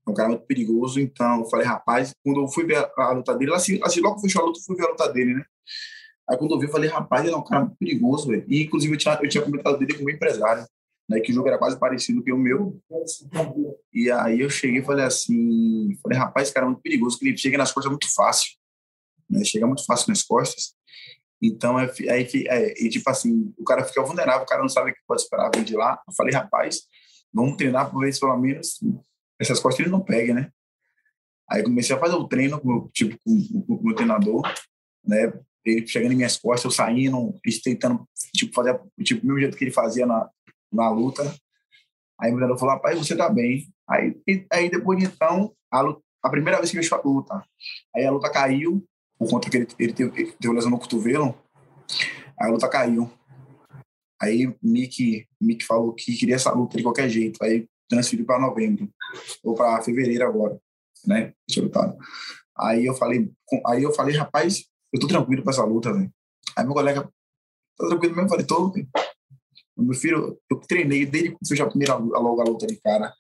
É 0.07 0.11
um 0.11 0.15
cara 0.15 0.31
muito 0.31 0.47
perigoso, 0.47 0.99
então 0.99 1.41
eu 1.41 1.45
falei, 1.47 1.67
rapaz, 1.67 2.15
quando 2.25 2.41
eu 2.41 2.49
fui 2.49 2.65
ver 2.65 2.77
a, 2.77 2.91
a 2.97 3.13
luta 3.13 3.37
dele, 3.37 3.53
assim, 3.53 3.79
assim, 3.83 4.01
logo 4.01 4.21
fechou 4.21 4.43
a 4.43 4.47
luta, 4.47 4.59
eu 4.59 4.65
fui 4.65 4.77
ver 4.77 4.87
a 4.87 4.91
luta 4.91 5.13
dele, 5.13 5.35
né? 5.35 5.45
Aí 6.29 6.37
quando 6.37 6.55
eu 6.55 6.59
vi, 6.59 6.67
eu 6.67 6.73
falei, 6.73 6.89
rapaz, 6.89 7.25
ele 7.25 7.35
é 7.35 7.37
um 7.37 7.45
cara 7.45 7.65
muito 7.65 7.79
perigoso, 7.79 8.29
velho. 8.29 8.45
E 8.49 8.63
inclusive 8.65 8.93
eu 8.95 8.99
tinha, 8.99 9.19
eu 9.23 9.29
tinha 9.29 9.43
comentado 9.43 9.79
dele 9.79 9.95
com 9.95 10.05
o 10.05 10.11
empresário, 10.11 10.67
né? 11.09 11.21
Que 11.21 11.33
o 11.33 11.35
jogo 11.35 11.49
era 11.49 11.59
quase 11.59 11.79
parecido 11.79 12.23
com 12.23 12.33
o 12.33 12.39
meu. 12.39 12.81
E 13.93 14.11
aí 14.11 14.41
eu 14.41 14.51
cheguei 14.51 14.81
e 14.81 14.85
falei 14.85 15.05
assim, 15.05 15.97
falei, 16.03 16.19
rapaz, 16.19 16.49
esse 16.49 16.55
cara 16.55 16.67
é 16.67 16.69
muito 16.69 16.83
perigoso, 16.83 17.17
porque 17.17 17.31
ele 17.31 17.39
chega 17.39 17.57
nas 17.57 17.73
costas 17.73 17.91
muito 17.91 18.13
fácil. 18.15 18.51
Né? 19.29 19.45
Chega 19.45 19.67
muito 19.67 19.85
fácil 19.85 20.09
nas 20.11 20.23
costas. 20.23 20.75
Então, 21.41 21.79
é, 21.79 21.91
aí, 22.11 22.29
é, 22.49 22.85
e, 22.85 22.89
tipo 22.89 23.09
assim, 23.09 23.55
o 23.57 23.65
cara 23.65 23.85
fica 23.85 24.03
vulnerável, 24.03 24.43
o 24.43 24.47
cara 24.47 24.61
não 24.61 24.69
sabe 24.69 24.91
o 24.91 24.95
que 24.95 25.01
pode 25.07 25.23
esperar 25.23 25.51
vir 25.55 25.65
de 25.65 25.77
lá. 25.77 26.01
Eu 26.07 26.13
falei, 26.15 26.35
rapaz, 26.35 26.83
vamos 27.33 27.57
treinar 27.57 27.89
para 27.91 27.99
ver 28.01 28.13
se 28.13 28.21
pelo 28.21 28.37
menos 28.37 28.81
essas 29.41 29.61
costas 29.61 29.81
ele 29.81 29.91
não 29.91 30.01
pega, 30.01 30.35
né? 30.35 30.51
Aí 31.49 31.63
comecei 31.63 31.95
a 31.95 31.99
fazer 31.99 32.17
o 32.17 32.29
treino 32.29 32.61
com, 32.61 32.89
tipo, 32.89 33.17
com, 33.25 33.63
com 33.63 33.75
o 33.75 33.85
meu 33.85 33.95
treinador, 33.95 34.43
né? 35.05 35.33
ele 35.65 35.87
chegando 35.87 36.13
em 36.13 36.17
minhas 36.17 36.37
costas, 36.37 36.65
eu 36.65 36.71
saindo, 36.71 37.35
tentando 37.63 38.07
tipo, 38.35 38.55
fazer 38.55 38.79
tipo, 39.03 39.23
o 39.23 39.27
mesmo 39.27 39.41
jeito 39.41 39.57
que 39.57 39.65
ele 39.65 39.71
fazia 39.71 40.07
na, 40.07 40.29
na 40.73 40.91
luta. 40.91 41.23
Aí 42.21 42.31
o 42.31 42.35
treinador 42.35 42.59
falou, 42.59 42.75
rapaz, 42.75 42.99
você 42.99 43.17
tá 43.17 43.29
bem. 43.29 43.69
Aí, 43.89 44.21
aí 44.53 44.71
depois 44.71 44.99
de 44.99 45.07
então, 45.07 45.53
a, 45.71 45.81
luta, 45.81 46.01
a 46.23 46.29
primeira 46.29 46.59
vez 46.59 46.71
que 46.71 46.79
eu 46.79 46.83
vi 46.83 46.89
a 46.93 47.01
luta, 47.03 47.45
aí 47.95 48.05
a 48.05 48.11
luta 48.11 48.31
caiu, 48.31 48.85
por 49.19 49.31
conta 49.31 49.49
que 49.49 49.57
ele, 49.57 49.69
ele 49.79 49.93
teve, 49.93 50.21
ele 50.21 50.33
teve 50.33 50.55
lesão 50.55 50.71
no 50.71 50.79
cotovelo, 50.79 51.35
aí 52.39 52.49
a 52.49 52.53
luta 52.53 52.69
caiu. 52.69 53.11
Aí 54.21 54.53
Mick, 54.63 55.27
Mick 55.41 55.65
falou 55.65 55.95
que 55.95 56.17
queria 56.17 56.35
essa 56.35 56.53
luta 56.53 56.77
de 56.77 56.83
qualquer 56.83 57.09
jeito, 57.09 57.43
aí 57.43 57.69
transferiu 57.89 58.27
para 58.27 58.41
novembro, 58.41 58.91
ou 59.43 59.55
para 59.55 59.81
fevereiro 59.83 60.27
agora, 60.27 60.61
né? 61.07 61.33
Aí 62.59 62.85
eu 62.85 62.95
falei, 62.95 63.31
aí 63.67 63.83
eu 63.83 63.93
falei, 63.93 64.17
rapaz, 64.17 64.65
eu 64.93 65.01
tô 65.01 65.07
tranquilo 65.07 65.43
com 65.43 65.51
essa 65.51 65.65
luta, 65.65 65.93
velho. 65.93 66.13
Aí 66.57 66.65
meu 66.65 66.75
colega, 66.75 67.03
tá 67.79 67.89
tranquilo 67.89 68.15
mesmo? 68.15 68.27
Eu 68.27 68.29
falei, 68.29 68.47
tô, 68.47 68.73
Meu 69.79 69.95
filho, 69.95 70.39
eu 70.51 70.57
treinei 70.57 71.07
desde 71.07 71.31
que 71.31 71.39
fez 71.47 71.61
a 71.61 71.67
primeira 71.67 71.95
logo 71.95 72.41
a 72.41 72.45
luta 72.45 72.67
de 72.67 72.77
cara 72.77 73.13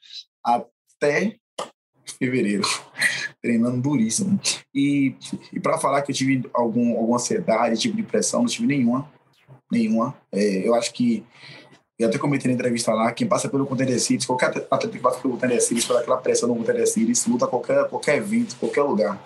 até 0.45 1.37
fevereiro, 2.19 2.63
treinando 3.43 3.81
duríssimo. 3.81 4.41
E, 4.75 5.15
e 5.53 5.61
para 5.61 5.79
falar 5.79 6.03
que 6.03 6.11
eu 6.11 6.17
tive 6.17 6.49
algum, 6.53 6.97
alguma 6.97 7.17
ansiedade, 7.17 7.81
tipo 7.81 7.97
de 7.97 8.03
pressão, 8.03 8.41
não 8.41 8.49
tive 8.49 8.67
nenhuma. 8.67 9.11
Nenhuma. 9.71 10.17
É, 10.33 10.67
eu 10.67 10.75
acho 10.75 10.93
que 10.93 11.25
eu 11.99 12.09
até 12.09 12.19
comentei 12.19 12.49
na 12.49 12.55
entrevista 12.55 12.93
lá, 12.93 13.13
quem 13.13 13.27
passa 13.27 13.49
pelo 13.49 13.67
Contender 13.67 13.99
Series, 13.99 14.25
qualquer 14.25 14.51
atleta 14.71 14.89
que 14.89 14.99
passa 14.99 15.21
pelo 15.21 15.35
Contender 15.35 15.61
Series, 15.61 15.85
por 15.85 15.97
aquela 15.97 16.17
pressão 16.19 16.49
no 16.49 16.55
Contender 16.57 16.87
Series, 16.87 17.27
luta 17.27 17.47
qualquer, 17.47 17.89
qualquer 17.89 18.17
evento, 18.19 18.57
qualquer 18.57 18.83
lugar 18.83 19.21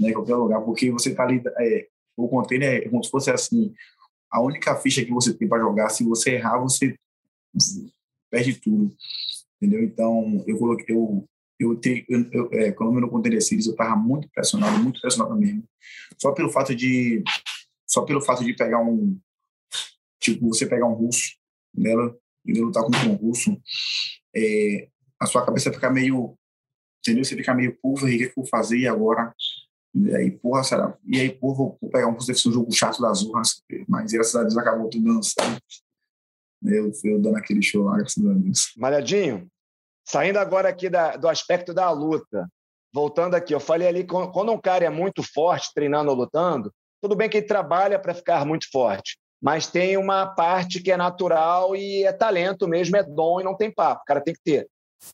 né, 0.00 0.12
qualquer 0.12 0.34
lugar, 0.34 0.60
porque 0.62 0.90
você 0.90 1.10
está 1.10 1.24
ali, 1.24 1.42
é, 1.58 1.86
o 2.16 2.26
container 2.28 2.82
é 2.82 2.88
como 2.88 3.04
se 3.04 3.10
fosse 3.10 3.30
assim, 3.30 3.74
a 4.30 4.40
única 4.40 4.76
ficha 4.76 5.04
que 5.04 5.10
você 5.10 5.34
tem 5.34 5.48
para 5.48 5.60
jogar, 5.60 5.88
se 5.88 6.04
você 6.04 6.34
errar, 6.34 6.58
você 6.58 6.94
perde 8.30 8.54
tudo, 8.60 8.94
entendeu? 9.60 9.82
Então, 9.82 10.44
eu 10.46 10.56
coloquei, 10.58 10.94
eu, 10.94 11.26
eu, 11.58 11.80
eu, 12.08 12.30
eu 12.32 12.48
é, 12.52 12.72
quando 12.72 12.94
eu 12.94 13.00
no 13.00 13.10
Container 13.10 13.42
Series, 13.42 13.66
eu 13.66 13.72
estava 13.72 13.96
muito 13.96 14.28
pressionado, 14.30 14.78
muito 14.78 15.00
pressionado 15.00 15.36
mesmo, 15.36 15.64
só 16.18 16.32
pelo 16.32 16.50
fato 16.50 16.74
de, 16.74 17.22
só 17.86 18.02
pelo 18.02 18.20
fato 18.20 18.44
de 18.44 18.54
pegar 18.54 18.80
um, 18.80 19.18
tipo, 20.20 20.48
você 20.48 20.66
pegar 20.66 20.86
um 20.86 20.94
russo, 20.94 21.36
nela, 21.74 22.16
e 22.44 22.52
lutar 22.52 22.84
contra 22.84 23.08
um 23.08 23.14
russo, 23.14 23.60
é, 24.34 24.88
a 25.18 25.26
sua 25.26 25.44
cabeça 25.44 25.72
fica 25.72 25.90
meio, 25.90 26.36
entendeu? 27.00 27.24
Você 27.24 27.36
fica 27.36 27.54
meio, 27.54 27.76
pulver, 27.82 28.14
o 28.14 28.18
que, 28.18 28.26
que 28.26 28.30
eu 28.30 28.34
vou 28.36 28.46
fazer 28.46 28.86
agora? 28.86 29.34
E 29.94 30.14
aí, 30.14 30.30
porra, 30.30 30.62
será? 30.62 30.96
E 31.04 31.20
aí, 31.20 31.30
porra, 31.30 31.56
vou, 31.56 31.78
vou 31.80 31.90
pegar 31.90 32.06
um 32.06 32.14
curso 32.14 32.48
um 32.48 32.52
jogo 32.52 32.72
chato 32.72 33.00
das 33.00 33.22
urras, 33.22 33.62
mas 33.88 34.12
graças 34.12 34.34
a 34.36 34.42
Deus 34.42 34.56
acabou 34.56 34.88
tudo 34.88 35.22
certo. 35.22 35.62
Eu, 36.62 36.92
eu 37.04 37.20
dando 37.20 37.36
aquele 37.36 37.62
show 37.62 37.84
lá, 37.84 37.96
graças 37.96 38.24
a 38.24 38.32
Deus. 38.32 38.72
Malhadinho, 38.76 39.48
saindo 40.06 40.38
agora 40.38 40.68
aqui 40.68 40.88
da, 40.88 41.16
do 41.16 41.28
aspecto 41.28 41.74
da 41.74 41.90
luta, 41.90 42.48
voltando 42.92 43.34
aqui, 43.34 43.54
eu 43.54 43.60
falei 43.60 43.88
ali, 43.88 44.04
quando 44.04 44.52
um 44.52 44.60
cara 44.60 44.84
é 44.84 44.90
muito 44.90 45.22
forte 45.22 45.70
treinando 45.74 46.10
ou 46.10 46.16
lutando, 46.16 46.72
tudo 47.02 47.16
bem 47.16 47.28
que 47.28 47.38
ele 47.38 47.46
trabalha 47.46 47.98
para 47.98 48.14
ficar 48.14 48.44
muito 48.44 48.70
forte, 48.70 49.18
mas 49.42 49.66
tem 49.66 49.96
uma 49.96 50.26
parte 50.26 50.82
que 50.82 50.92
é 50.92 50.96
natural 50.96 51.74
e 51.74 52.04
é 52.04 52.12
talento 52.12 52.68
mesmo, 52.68 52.96
é 52.96 53.02
dom 53.02 53.40
e 53.40 53.44
não 53.44 53.56
tem 53.56 53.72
papo. 53.72 54.02
O 54.02 54.04
cara 54.04 54.20
tem 54.20 54.34
que 54.34 54.42
ter 54.44 54.68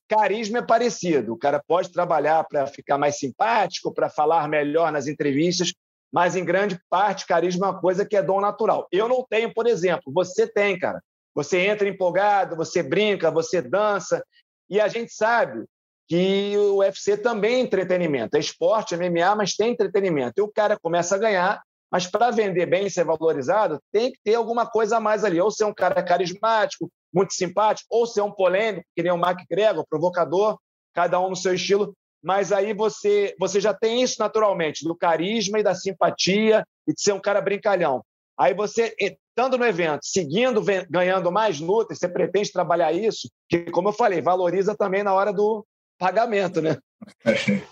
Carisma 0.09 0.59
é 0.59 0.63
parecido. 0.63 1.33
O 1.33 1.39
cara 1.39 1.63
pode 1.67 1.91
trabalhar 1.91 2.45
para 2.45 2.67
ficar 2.67 2.99
mais 2.99 3.19
simpático, 3.19 3.93
para 3.93 4.09
falar 4.09 4.49
melhor 4.49 4.91
nas 4.91 5.07
entrevistas, 5.07 5.73
mas 6.13 6.37
em 6.37 6.45
grande 6.45 6.79
parte, 6.89 7.27
carisma 7.27 7.67
é 7.67 7.71
uma 7.71 7.81
coisa 7.81 8.05
que 8.05 8.17
é 8.17 8.23
dom 8.23 8.41
natural. 8.41 8.87
Eu 8.91 9.09
não 9.09 9.25
tenho, 9.29 9.53
por 9.53 9.67
exemplo, 9.67 10.13
você 10.13 10.47
tem, 10.47 10.79
cara. 10.79 11.03
Você 11.35 11.59
entra 11.59 11.89
empolgado, 11.89 12.57
você 12.57 12.83
brinca, 12.83 13.31
você 13.31 13.61
dança, 13.61 14.25
e 14.71 14.81
a 14.81 14.89
gente 14.89 15.13
sabe 15.13 15.65
que 16.09 16.57
o 16.57 16.79
UFC 16.79 17.17
também 17.17 17.57
é 17.57 17.61
entretenimento. 17.61 18.37
É 18.37 18.41
esporte, 18.41 18.95
é 18.95 18.97
MMA, 18.97 19.35
mas 19.37 19.55
tem 19.55 19.73
entretenimento. 19.73 20.35
E 20.39 20.43
o 20.43 20.49
cara 20.49 20.79
começa 20.79 21.15
a 21.15 21.19
ganhar, 21.19 21.63
mas 21.91 22.07
para 22.07 22.31
vender 22.31 22.67
bem 22.67 22.87
e 22.87 22.91
ser 22.91 23.05
valorizado, 23.05 23.81
tem 23.93 24.13
que 24.13 24.19
ter 24.25 24.35
alguma 24.35 24.67
coisa 24.67 24.97
a 24.97 25.01
mais 25.01 25.25
ali. 25.25 25.41
Ou 25.41 25.51
ser 25.51 25.65
um 25.65 25.75
cara 25.75 26.03
carismático, 26.03 26.91
muito 27.17 27.35
simpático, 27.35 27.89
ou 27.91 28.07
ser 28.07 28.21
um 28.21 28.31
polêmico, 28.31 28.87
que 28.95 29.03
nem 29.03 29.13
o 29.13 29.19
Mark 29.19 29.41
Gregor, 29.51 29.87
provocador, 29.89 30.59
cada 30.95 31.19
um 31.21 31.31
no 31.31 31.37
seu 31.37 31.55
estilo. 31.55 31.95
Mas 32.23 32.53
aí 32.53 32.75
você, 32.75 33.35
você 33.39 33.61
já 33.61 33.73
tem 33.73 34.03
isso 34.03 34.17
naturalmente, 34.19 34.85
do 34.85 34.95
carisma 34.95 35.59
e 35.59 35.63
da 35.63 35.75
simpatia 35.75 36.65
e 36.87 36.93
de 36.93 37.01
ser 37.01 37.13
um 37.13 37.21
cara 37.21 37.41
brincalhão. 37.41 38.03
Aí 38.39 38.53
você, 38.53 38.95
estando 39.01 39.57
no 39.57 39.65
evento, 39.65 40.01
seguindo, 40.05 40.63
ganhando 40.91 41.33
mais 41.33 41.59
lutas, 41.59 41.99
você 41.99 42.09
pretende 42.09 42.53
trabalhar 42.53 42.93
isso, 42.93 43.31
que, 43.49 43.71
como 43.71 43.89
eu 43.89 43.93
falei, 43.93 44.21
valoriza 44.21 44.77
também 44.77 45.03
na 45.03 45.15
hora 45.15 45.33
do, 45.33 45.65
pagamento, 45.99 46.61
né? 46.61 46.79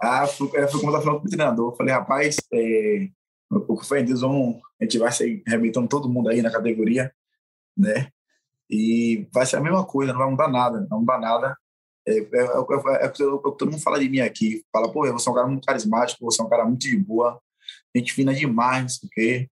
ah, 0.00 0.26
foi, 0.26 0.48
é, 0.56 0.68
foi 0.68 0.80
como 0.80 0.94
eu 0.94 1.02
falando 1.02 1.20
com 1.20 1.26
o 1.26 1.30
treinador. 1.30 1.72
Eu 1.72 1.76
falei, 1.76 1.94
rapaz, 1.94 2.36
é, 2.52 3.08
o 3.50 3.76
que 3.76 3.86
foi 3.86 4.02
Deus, 4.02 4.20
vamos, 4.20 4.60
a 4.80 4.84
gente 4.84 4.98
vai 4.98 5.12
sair 5.12 5.42
arrebentando 5.46 5.88
todo 5.88 6.08
mundo 6.08 6.28
aí 6.28 6.42
na 6.42 6.50
categoria, 6.50 7.12
né? 7.76 8.08
E 8.70 9.28
vai 9.32 9.46
ser 9.46 9.56
a 9.56 9.60
mesma 9.60 9.84
coisa, 9.84 10.12
não 10.12 10.20
vai 10.20 10.30
mudar 10.30 10.48
nada, 10.48 10.80
não 10.80 10.88
vai 10.88 10.98
mudar 11.00 11.18
nada. 11.18 11.56
É, 12.06 12.18
é, 12.18 12.20
é, 12.20 13.04
é, 13.06 13.08
todo 13.08 13.70
mundo 13.70 13.80
fala 13.80 13.98
de 13.98 14.08
mim 14.08 14.20
aqui, 14.20 14.62
fala, 14.72 14.92
pô, 14.92 15.10
você 15.10 15.28
é 15.28 15.32
um 15.32 15.34
cara 15.34 15.46
muito 15.46 15.64
carismático, 15.64 16.24
você 16.24 16.42
é 16.42 16.44
um 16.44 16.48
cara 16.48 16.64
muito 16.64 16.82
de 16.82 16.96
boa, 16.98 17.40
gente 17.94 18.12
fina 18.12 18.34
demais, 18.34 18.82
não 18.82 18.88
sei 18.88 19.06
o 19.06 19.10
quê. 19.10 19.50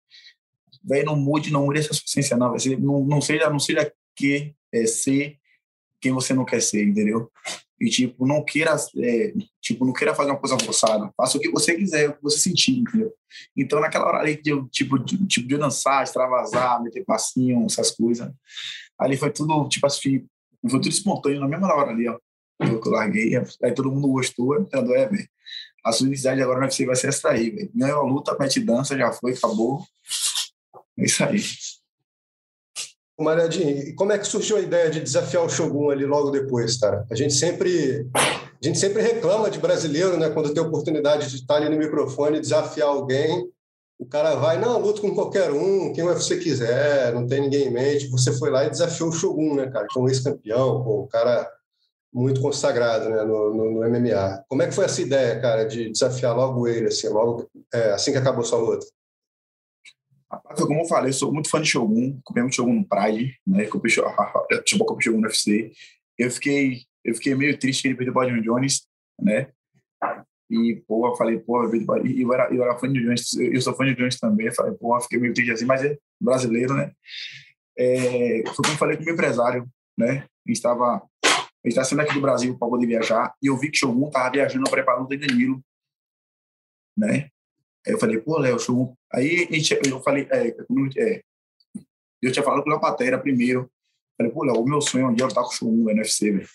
Não 1.05 1.16
mude, 1.16 1.53
não 1.53 1.66
mude 1.66 1.79
essa 1.79 1.94
sua 1.94 2.05
essência, 2.07 2.37
não. 2.37 2.55
Não, 2.81 3.05
não 3.05 3.20
seja, 3.20 3.48
não 3.48 3.59
seja 3.59 3.92
que 4.16 4.55
é, 4.72 4.85
ser 4.87 5.38
quem 6.01 6.12
você 6.12 6.35
não 6.35 6.44
quer 6.44 6.61
ser, 6.61 6.85
entendeu? 6.85 7.31
E, 7.81 7.88
tipo, 7.88 8.27
não 8.27 8.44
queira, 8.44 8.77
é, 8.96 9.33
tipo, 9.61 9.85
não 9.85 9.92
queira 9.92 10.14
fazer 10.14 10.31
uma 10.31 10.38
coisa 10.38 10.59
forçada. 10.59 11.12
Faça 11.16 11.38
o 11.38 11.40
que 11.40 11.51
você 11.51 11.75
quiser, 11.77 12.11
o 12.11 12.14
que 12.14 12.22
você 12.22 12.38
sentir, 12.38 12.79
entendeu? 12.79 13.12
Então, 13.57 13.81
naquela 13.81 14.07
hora 14.07 14.18
ali, 14.18 14.40
de, 14.40 14.53
tipo, 14.70 14.98
de, 14.98 15.25
tipo, 15.27 15.48
de 15.48 15.57
dançar, 15.57 16.03
extravasar, 16.03 16.83
meter 16.83 17.05
passinho, 17.05 17.64
essas 17.66 17.90
coisas, 17.92 18.31
ali 18.98 19.16
foi 19.16 19.31
tudo, 19.31 19.68
tipo 19.68 19.87
assim, 19.87 20.26
foi 20.62 20.81
tudo 20.81 20.88
espontâneo 20.88 21.40
na 21.40 21.48
mesma 21.48 21.74
hora 21.74 21.90
ali, 21.90 22.09
ó. 22.09 22.18
Eu 22.61 22.81
larguei, 22.90 23.37
aí 23.37 23.72
todo 23.72 23.90
mundo 23.90 24.09
gostou, 24.09 24.61
então, 24.61 24.81
é, 24.94 25.09
velho. 25.09 25.28
A 25.85 25.90
sua 25.90 26.07
identidade 26.07 26.40
agora 26.40 26.61
no 26.61 26.64
UFC 26.66 26.87
vai 26.87 26.94
ser 26.94 27.09
essa 27.09 27.31
aí, 27.31 27.50
velho. 27.50 27.70
Ganhou 27.74 28.00
a 28.00 28.05
luta, 28.05 28.37
mete 28.38 28.61
dança, 28.61 28.96
já 28.96 29.12
foi, 29.12 29.33
acabou. 29.33 29.85
É 30.96 31.05
isso 31.05 31.24
aí. 31.24 31.42
Mariadinho, 33.20 33.94
como 33.94 34.12
é 34.12 34.18
que 34.18 34.26
surgiu 34.26 34.57
a 34.57 34.61
ideia 34.61 34.90
de 34.90 35.00
desafiar 35.00 35.44
o 35.44 35.48
Shogun 35.48 35.90
ali 35.90 36.05
logo 36.05 36.31
depois, 36.31 36.78
cara? 36.78 37.07
A 37.11 37.14
gente 37.14 37.35
sempre, 37.35 38.07
a 38.14 38.66
gente 38.66 38.78
sempre 38.78 39.02
reclama 39.02 39.50
de 39.50 39.59
brasileiro, 39.59 40.16
né? 40.16 40.31
Quando 40.31 40.52
tem 40.52 40.62
oportunidade 40.62 41.31
de 41.31 41.37
estar 41.37 41.57
ali 41.57 41.68
no 41.68 41.78
microfone, 41.78 42.40
desafiar 42.40 42.88
alguém, 42.88 43.48
o 44.02 44.06
cara 44.06 44.34
vai, 44.34 44.58
não, 44.58 44.80
luta 44.80 45.00
com 45.00 45.14
qualquer 45.14 45.52
um, 45.52 45.92
quem 45.92 46.02
você 46.02 46.36
quiser, 46.36 47.14
não 47.14 47.24
tem 47.24 47.40
ninguém 47.40 47.68
em 47.68 47.72
mente. 47.72 48.08
Você 48.08 48.36
foi 48.36 48.50
lá 48.50 48.64
e 48.64 48.70
desafiou 48.70 49.10
o 49.10 49.12
Shogun, 49.12 49.54
né, 49.54 49.70
cara? 49.70 49.86
Que 49.88 49.96
é 49.96 50.02
um 50.02 50.08
ex-campeão, 50.08 51.04
um 51.04 51.06
cara 51.06 51.48
muito 52.12 52.40
consagrado 52.40 53.08
né, 53.08 53.22
no, 53.22 53.54
no, 53.54 53.70
no, 53.70 53.88
MMA. 53.88 54.44
Como 54.48 54.60
é 54.60 54.66
que 54.66 54.74
foi 54.74 54.86
essa 54.86 55.00
ideia, 55.00 55.40
cara, 55.40 55.64
de 55.64 55.88
desafiar 55.88 56.34
logo 56.34 56.66
ele, 56.66 56.88
assim, 56.88 57.08
logo 57.08 57.48
é, 57.72 57.92
assim 57.92 58.10
que 58.10 58.18
acabou 58.18 58.42
sua 58.42 58.58
luta? 58.58 58.84
Rapaz, 60.28 60.60
como 60.60 60.80
eu 60.80 60.88
falei, 60.88 61.10
eu 61.10 61.14
sou 61.14 61.32
muito 61.32 61.48
fã 61.48 61.62
de 61.62 61.68
Shogun, 61.68 62.18
muito 62.34 62.56
Shogun 62.56 62.74
no 62.74 62.88
Pride, 62.88 63.38
né? 63.46 63.66
Comprei 63.66 63.94
Shogun 64.66 65.20
no 65.20 65.28
UFC. 65.28 65.70
Eu 66.18 66.28
fiquei, 66.28 66.80
eu 67.04 67.14
fiquei 67.14 67.36
meio 67.36 67.56
triste 67.56 67.82
que 67.82 67.88
ele 67.88 67.96
perdeu 67.96 68.14
o 68.14 68.26
John 68.26 68.42
Jones, 68.42 68.82
né? 69.20 69.52
E, 70.52 70.82
pô, 70.86 71.16
falei, 71.16 71.38
pô, 71.38 71.64
eu 71.64 72.34
era, 72.34 72.54
eu 72.54 72.62
era 72.62 72.78
fã 72.78 72.86
de 72.92 73.00
Jones, 73.00 73.32
eu 73.38 73.60
sou 73.62 73.74
fã 73.74 73.86
de 73.86 73.94
Jones 73.94 74.18
também. 74.20 74.52
Falei, 74.52 74.74
pô, 74.74 75.00
fiquei 75.00 75.18
meio 75.18 75.32
triste 75.32 75.50
assim, 75.50 75.64
mas 75.64 75.82
é 75.82 75.96
brasileiro, 76.20 76.74
né? 76.74 76.92
É, 77.74 78.42
foi 78.54 78.62
como 78.62 78.76
falei 78.76 78.98
com 78.98 79.02
o 79.02 79.06
meu 79.06 79.14
empresário, 79.14 79.66
né? 79.96 80.26
Ele 80.44 80.52
estava, 80.52 81.02
ele 81.24 81.70
estava 81.70 81.86
saindo 81.86 82.02
aqui 82.02 82.12
do 82.12 82.20
Brasil 82.20 82.58
para 82.58 82.68
poder 82.68 82.86
viajar, 82.86 83.32
e 83.42 83.46
eu 83.46 83.56
vi 83.56 83.70
que 83.70 83.78
Shogun 83.78 84.08
estava 84.08 84.30
viajando 84.30 84.70
preparando 84.70 85.06
o 85.06 85.08
Danilo, 85.08 85.58
né? 86.94 87.30
Aí 87.86 87.94
eu 87.94 87.98
falei, 87.98 88.18
pô, 88.18 88.38
Léo, 88.38 88.58
show. 88.58 88.94
Aí 89.10 89.48
eu 89.86 90.02
falei, 90.02 90.28
é, 90.30 90.48
é, 90.98 91.22
eu 92.20 92.30
tinha 92.30 92.42
falado 92.42 92.62
com 92.62 92.68
o 92.68 92.72
Léo 92.72 92.80
Patera 92.80 93.18
primeiro. 93.18 93.70
Falei, 94.18 94.30
pô, 94.30 94.44
Léo, 94.44 94.60
o 94.60 94.68
meu 94.68 94.82
sonho 94.82 95.06
é 95.06 95.08
um 95.08 95.14
dia 95.14 95.24
eu 95.24 95.28
estar 95.28 95.42
com 95.42 95.48
o 95.48 95.52
show 95.52 95.72
1 95.72 95.76
no 95.76 95.84
UFC, 95.86 96.30
velho. 96.30 96.48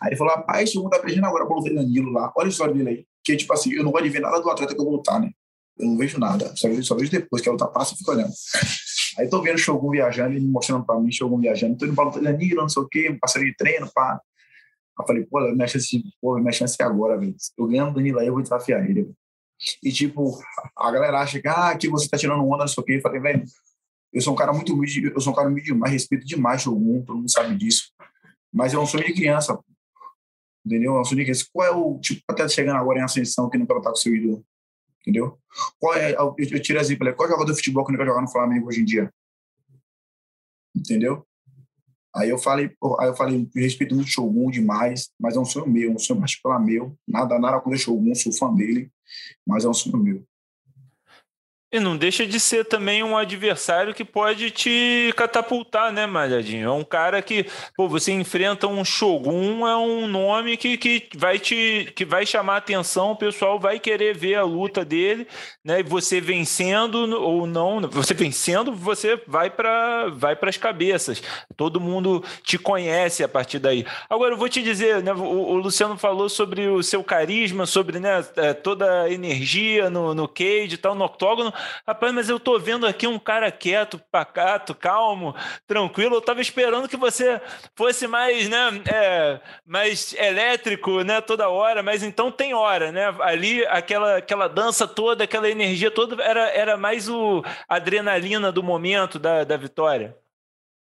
Aí 0.00 0.08
ele 0.10 0.16
falou, 0.16 0.34
rapaz, 0.34 0.74
o 0.74 0.88
tá 0.90 0.98
perdendo 0.98 1.26
agora 1.26 1.46
pra 1.46 1.54
lutar 1.54 1.72
Danilo 1.72 2.10
lá. 2.10 2.32
Olha 2.36 2.46
a 2.46 2.50
história 2.50 2.74
dele 2.74 2.88
aí. 2.88 3.06
Que, 3.28 3.36
tipo 3.36 3.52
assim, 3.52 3.74
eu 3.74 3.84
não 3.84 3.90
gosto 3.90 4.04
de 4.04 4.08
ver 4.08 4.20
nada 4.20 4.40
do 4.40 4.48
atleta 4.48 4.74
que 4.74 4.80
eu 4.80 4.84
vou 4.86 4.94
lutar, 4.94 5.20
né? 5.20 5.30
Eu 5.78 5.86
não 5.86 5.98
vejo 5.98 6.18
nada. 6.18 6.50
Só 6.56 6.66
vejo, 6.66 6.82
só 6.82 6.94
vejo 6.94 7.10
depois 7.10 7.42
que 7.42 7.48
a 7.50 7.52
luta 7.52 7.66
passa, 7.66 7.92
eu 7.92 7.98
fico 7.98 8.10
olhando. 8.10 8.32
Aí 9.18 9.28
tô 9.28 9.42
vendo 9.42 9.56
o 9.56 9.58
Shogun 9.58 9.90
viajando, 9.90 10.34
ele 10.34 10.46
mostrando 10.46 10.82
pra 10.82 10.98
mim, 10.98 11.12
Shogun 11.12 11.38
viajando. 11.38 11.76
Tô 11.76 11.84
indo 11.84 11.94
pra 11.94 12.04
luta 12.04 12.22
Danilo, 12.22 12.62
não 12.62 12.70
sei 12.70 12.82
o 12.82 12.88
quê, 12.88 13.14
parceiro 13.20 13.46
de 13.46 13.54
treino, 13.54 13.86
pá. 13.94 14.18
Eu 14.98 15.06
falei, 15.06 15.26
pô, 15.26 15.42
minha 15.52 15.68
chance, 15.68 16.02
pô, 16.22 16.38
minha 16.38 16.52
chance 16.52 16.74
é 16.80 16.84
agora, 16.84 17.18
velho. 17.18 17.36
Eu 17.58 17.66
ganhando 17.66 17.90
o 17.90 17.94
Danilo 17.96 18.18
aí, 18.18 18.28
eu 18.28 18.32
vou 18.32 18.42
desafiar 18.42 18.88
ele. 18.88 19.12
E, 19.84 19.92
tipo, 19.92 20.38
a 20.74 20.90
galera 20.90 21.20
acha 21.20 21.38
que, 21.38 21.48
ah, 21.48 21.76
que 21.76 21.86
você 21.86 22.08
tá 22.08 22.16
tirando 22.16 22.42
onda, 22.48 22.60
não 22.64 22.68
sei 22.68 22.82
o 22.82 22.86
quê. 22.86 22.94
Eu 22.94 23.02
falei, 23.02 23.20
velho, 23.20 23.44
eu 24.10 24.22
sou 24.22 24.32
um 24.32 24.36
cara 24.36 24.54
muito 24.54 24.72
humilde, 24.72 25.12
eu 25.14 25.20
sou 25.20 25.34
um 25.34 25.36
cara 25.36 25.48
humilde 25.48 25.66
demais, 25.70 25.92
respeito 25.92 26.26
demais 26.26 26.66
o 26.66 26.74
mundo, 26.74 27.04
todo 27.04 27.18
mundo 27.18 27.30
sabe 27.30 27.54
disso. 27.58 27.92
Mas 28.50 28.72
é 28.72 28.78
um 28.78 28.86
sonho 28.86 29.04
de 29.04 29.12
criança, 29.12 29.58
entendeu? 30.64 31.00
De 31.02 31.14
criança. 31.14 31.46
Qual 31.52 31.66
é 31.66 31.70
o, 31.70 31.98
tipo, 31.98 32.22
até 32.28 32.48
chegando 32.48 32.76
agora 32.76 32.98
em 32.98 33.02
ascensão 33.02 33.48
que 33.48 33.58
não 33.58 33.66
quer 33.66 33.76
estar 33.76 33.90
com 33.90 33.96
seu 33.96 34.14
ídolo, 34.14 34.44
entendeu? 35.00 35.38
Qual 35.78 35.94
é, 35.94 36.14
eu, 36.14 36.34
tiro 36.60 36.78
exemplo, 36.78 37.14
qual 37.14 37.28
jogador 37.28 37.50
de 37.50 37.56
futebol 37.56 37.84
que 37.84 37.92
não 37.92 37.98
quer 37.98 38.06
jogar 38.06 38.22
no 38.22 38.30
Flamengo 38.30 38.68
hoje 38.68 38.80
em 38.80 38.84
dia? 38.84 39.12
Entendeu? 40.74 41.26
Aí 42.14 42.30
eu 42.30 42.38
falei, 42.38 42.70
aí 42.98 43.08
eu 43.08 43.14
falei, 43.14 43.48
respeito 43.54 43.94
muito 43.94 44.08
o 44.08 44.10
Shogun 44.10 44.50
demais, 44.50 45.10
mas 45.20 45.36
é 45.36 45.40
um 45.40 45.44
sonho 45.44 45.68
meu, 45.68 45.92
um 45.92 45.98
sonho 45.98 46.20
particular 46.20 46.58
meu. 46.58 46.98
Nada, 47.06 47.38
nada 47.38 47.60
contra 47.60 47.76
o 47.76 47.80
Shogun, 47.80 48.14
sou 48.14 48.32
fã 48.32 48.52
dele, 48.52 48.90
mas 49.46 49.64
é 49.64 49.68
um 49.68 49.74
sonho 49.74 49.98
meu. 49.98 50.24
E 51.70 51.78
não 51.78 51.98
deixa 51.98 52.26
de 52.26 52.40
ser 52.40 52.64
também 52.64 53.02
um 53.02 53.14
adversário 53.14 53.92
que 53.92 54.02
pode 54.02 54.50
te 54.50 55.12
catapultar, 55.14 55.92
né, 55.92 56.06
Malhadinho? 56.06 56.66
É 56.66 56.72
um 56.72 56.82
cara 56.82 57.20
que, 57.20 57.44
pô, 57.76 57.86
você 57.86 58.10
enfrenta 58.10 58.66
um 58.66 58.82
Shogun, 58.82 59.68
é 59.68 59.76
um 59.76 60.06
nome 60.06 60.56
que, 60.56 60.78
que, 60.78 61.10
vai, 61.14 61.38
te, 61.38 61.92
que 61.94 62.06
vai 62.06 62.24
chamar 62.24 62.56
atenção, 62.56 63.10
o 63.10 63.16
pessoal 63.16 63.60
vai 63.60 63.78
querer 63.78 64.16
ver 64.16 64.36
a 64.36 64.44
luta 64.44 64.82
dele, 64.82 65.28
né? 65.62 65.80
E 65.80 65.82
você 65.82 66.22
vencendo 66.22 66.94
ou 67.20 67.46
não, 67.46 67.82
você 67.82 68.14
vencendo, 68.14 68.72
você 68.72 69.20
vai 69.26 69.50
para 69.50 70.08
vai 70.08 70.38
as 70.40 70.56
cabeças. 70.56 71.22
Todo 71.54 71.78
mundo 71.78 72.24
te 72.42 72.56
conhece 72.56 73.22
a 73.22 73.28
partir 73.28 73.58
daí. 73.58 73.84
Agora, 74.08 74.32
eu 74.32 74.38
vou 74.38 74.48
te 74.48 74.62
dizer, 74.62 75.02
né, 75.02 75.12
o, 75.12 75.18
o 75.18 75.56
Luciano 75.56 75.98
falou 75.98 76.30
sobre 76.30 76.66
o 76.66 76.82
seu 76.82 77.04
carisma, 77.04 77.66
sobre 77.66 78.00
né, 78.00 78.24
é, 78.36 78.54
toda 78.54 79.02
a 79.02 79.10
energia 79.12 79.90
no, 79.90 80.14
no 80.14 80.26
cage 80.26 80.72
e 80.72 80.78
tal, 80.78 80.94
no 80.94 81.04
octógono. 81.04 81.52
Rapaz, 81.86 82.12
mas 82.12 82.28
eu 82.28 82.38
tô 82.38 82.58
vendo 82.58 82.86
aqui 82.86 83.06
um 83.06 83.18
cara 83.18 83.50
quieto, 83.50 84.00
pacato, 84.10 84.74
calmo, 84.74 85.34
tranquilo. 85.66 86.16
Eu 86.16 86.20
tava 86.20 86.40
esperando 86.40 86.88
que 86.88 86.96
você 86.96 87.40
fosse 87.74 88.06
mais, 88.06 88.48
né, 88.48 88.82
é, 88.92 89.40
mais 89.66 90.12
elétrico, 90.14 91.02
né, 91.02 91.20
toda 91.20 91.48
hora. 91.48 91.82
Mas 91.82 92.02
então 92.02 92.30
tem 92.30 92.54
hora, 92.54 92.92
né? 92.92 93.14
Ali 93.20 93.64
aquela 93.66 94.16
aquela 94.16 94.48
dança 94.48 94.86
toda, 94.86 95.24
aquela 95.24 95.48
energia 95.48 95.90
toda 95.90 96.22
era, 96.22 96.48
era 96.50 96.76
mais 96.76 97.08
o 97.08 97.42
adrenalina 97.68 98.52
do 98.52 98.62
momento 98.62 99.18
da, 99.18 99.44
da 99.44 99.56
vitória. 99.56 100.16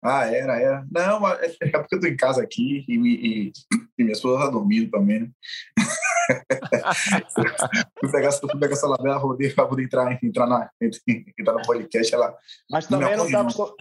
Ah, 0.01 0.25
era, 0.25 0.59
era. 0.59 0.85
Não, 0.89 1.27
é, 1.27 1.53
é 1.61 1.77
porque 1.77 1.95
eu 1.95 1.99
tô 1.99 2.07
em 2.07 2.15
casa 2.15 2.41
aqui 2.41 2.85
e, 2.87 2.93
e, 2.93 3.51
e 3.97 4.03
minha 4.03 4.13
esposa 4.13 4.45
tá 4.45 4.49
dormindo 4.49 4.89
também, 4.89 5.21
né? 5.21 5.29
fui 7.99 8.11
pegar, 8.11 8.31
fui 8.31 8.59
pegar 8.59 8.73
essa 8.73 8.87
labela, 8.87 9.17
rodei 9.17 9.49
para 9.49 9.67
poder 9.67 9.83
entrar, 9.83 10.17
entrar, 10.23 10.47
na, 10.47 10.69
entrar 10.81 11.53
no 11.53 11.61
podcast. 11.63 12.13
Ela 12.13 12.35
Mas 12.71 12.87
também 12.87 13.17
não 13.17 13.25
está 13.25 13.41
acostumado. 13.41 13.75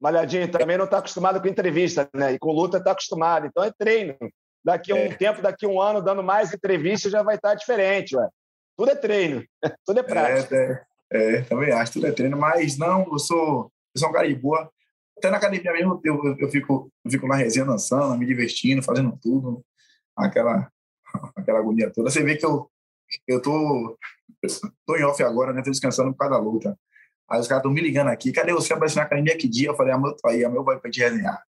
Malhadinho, 0.00 0.50
também 0.50 0.76
não 0.76 0.84
está 0.84 0.98
acostumado 0.98 1.40
com 1.40 1.48
entrevista, 1.48 2.08
né? 2.14 2.34
E 2.34 2.38
com 2.38 2.52
luta 2.52 2.78
está 2.78 2.92
acostumado. 2.92 3.46
Então 3.46 3.64
é 3.64 3.72
treino. 3.72 4.16
Daqui 4.64 4.92
a 4.92 4.94
um 4.94 4.98
é. 4.98 5.14
tempo, 5.14 5.42
daqui 5.42 5.66
a 5.66 5.68
um 5.68 5.80
ano, 5.80 6.02
dando 6.02 6.22
mais 6.22 6.52
entrevista, 6.52 7.10
já 7.10 7.22
vai 7.22 7.36
estar 7.36 7.50
tá 7.50 7.54
diferente, 7.54 8.16
ué. 8.16 8.28
Tudo 8.76 8.90
é 8.90 8.94
treino, 8.94 9.44
tudo 9.84 10.00
é 10.00 10.02
prática. 10.02 10.56
É, 10.56 10.84
é, 11.12 11.36
é, 11.36 11.42
também 11.42 11.72
acho, 11.72 11.94
tudo 11.94 12.06
é 12.06 12.12
treino, 12.12 12.36
mas 12.36 12.78
não, 12.78 13.06
eu 13.12 13.18
sou, 13.18 13.70
eu 13.94 14.00
sou 14.00 14.08
um 14.08 14.12
cara 14.12 14.26
de 14.26 14.34
boa. 14.34 14.70
Até 15.16 15.30
na 15.30 15.36
academia 15.36 15.72
mesmo, 15.72 16.00
eu, 16.04 16.24
eu, 16.24 16.36
eu, 16.38 16.48
fico, 16.50 16.90
eu 17.04 17.10
fico 17.10 17.26
na 17.26 17.36
resenha 17.36 17.64
dançando, 17.64 18.18
me 18.18 18.26
divertindo, 18.26 18.82
fazendo 18.82 19.16
tudo. 19.20 19.64
Aquela, 20.16 20.70
aquela 21.36 21.58
agonia 21.58 21.90
toda. 21.92 22.10
Você 22.10 22.22
vê 22.22 22.36
que 22.36 22.44
eu, 22.44 22.70
eu 23.26 23.40
tô 23.40 23.96
tô 24.86 24.96
em 24.96 25.04
off 25.04 25.22
agora, 25.22 25.52
né? 25.52 25.62
Tô 25.62 25.70
descansando 25.70 26.12
por 26.12 26.18
causa 26.18 26.34
da 26.34 26.40
luta. 26.40 26.78
Aí 27.28 27.40
os 27.40 27.48
caras 27.48 27.60
estão 27.60 27.72
me 27.72 27.80
ligando 27.80 28.08
aqui, 28.08 28.32
cadê 28.32 28.52
você 28.52 28.72
aparecendo 28.72 28.98
na 28.98 29.04
academia 29.04 29.36
que 29.36 29.48
dia? 29.48 29.68
Eu 29.68 29.76
falei, 29.76 29.94
ah, 29.94 29.98
meu, 29.98 30.14
tô 30.14 30.28
aí, 30.28 30.44
a 30.44 30.48
meu 30.48 30.62
vai 30.62 30.78
pra 30.78 30.90
te 30.90 31.00
resenhar. 31.00 31.42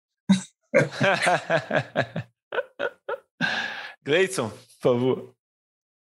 Gleison, 4.04 4.50
por 4.50 4.82
favor. 4.82 5.36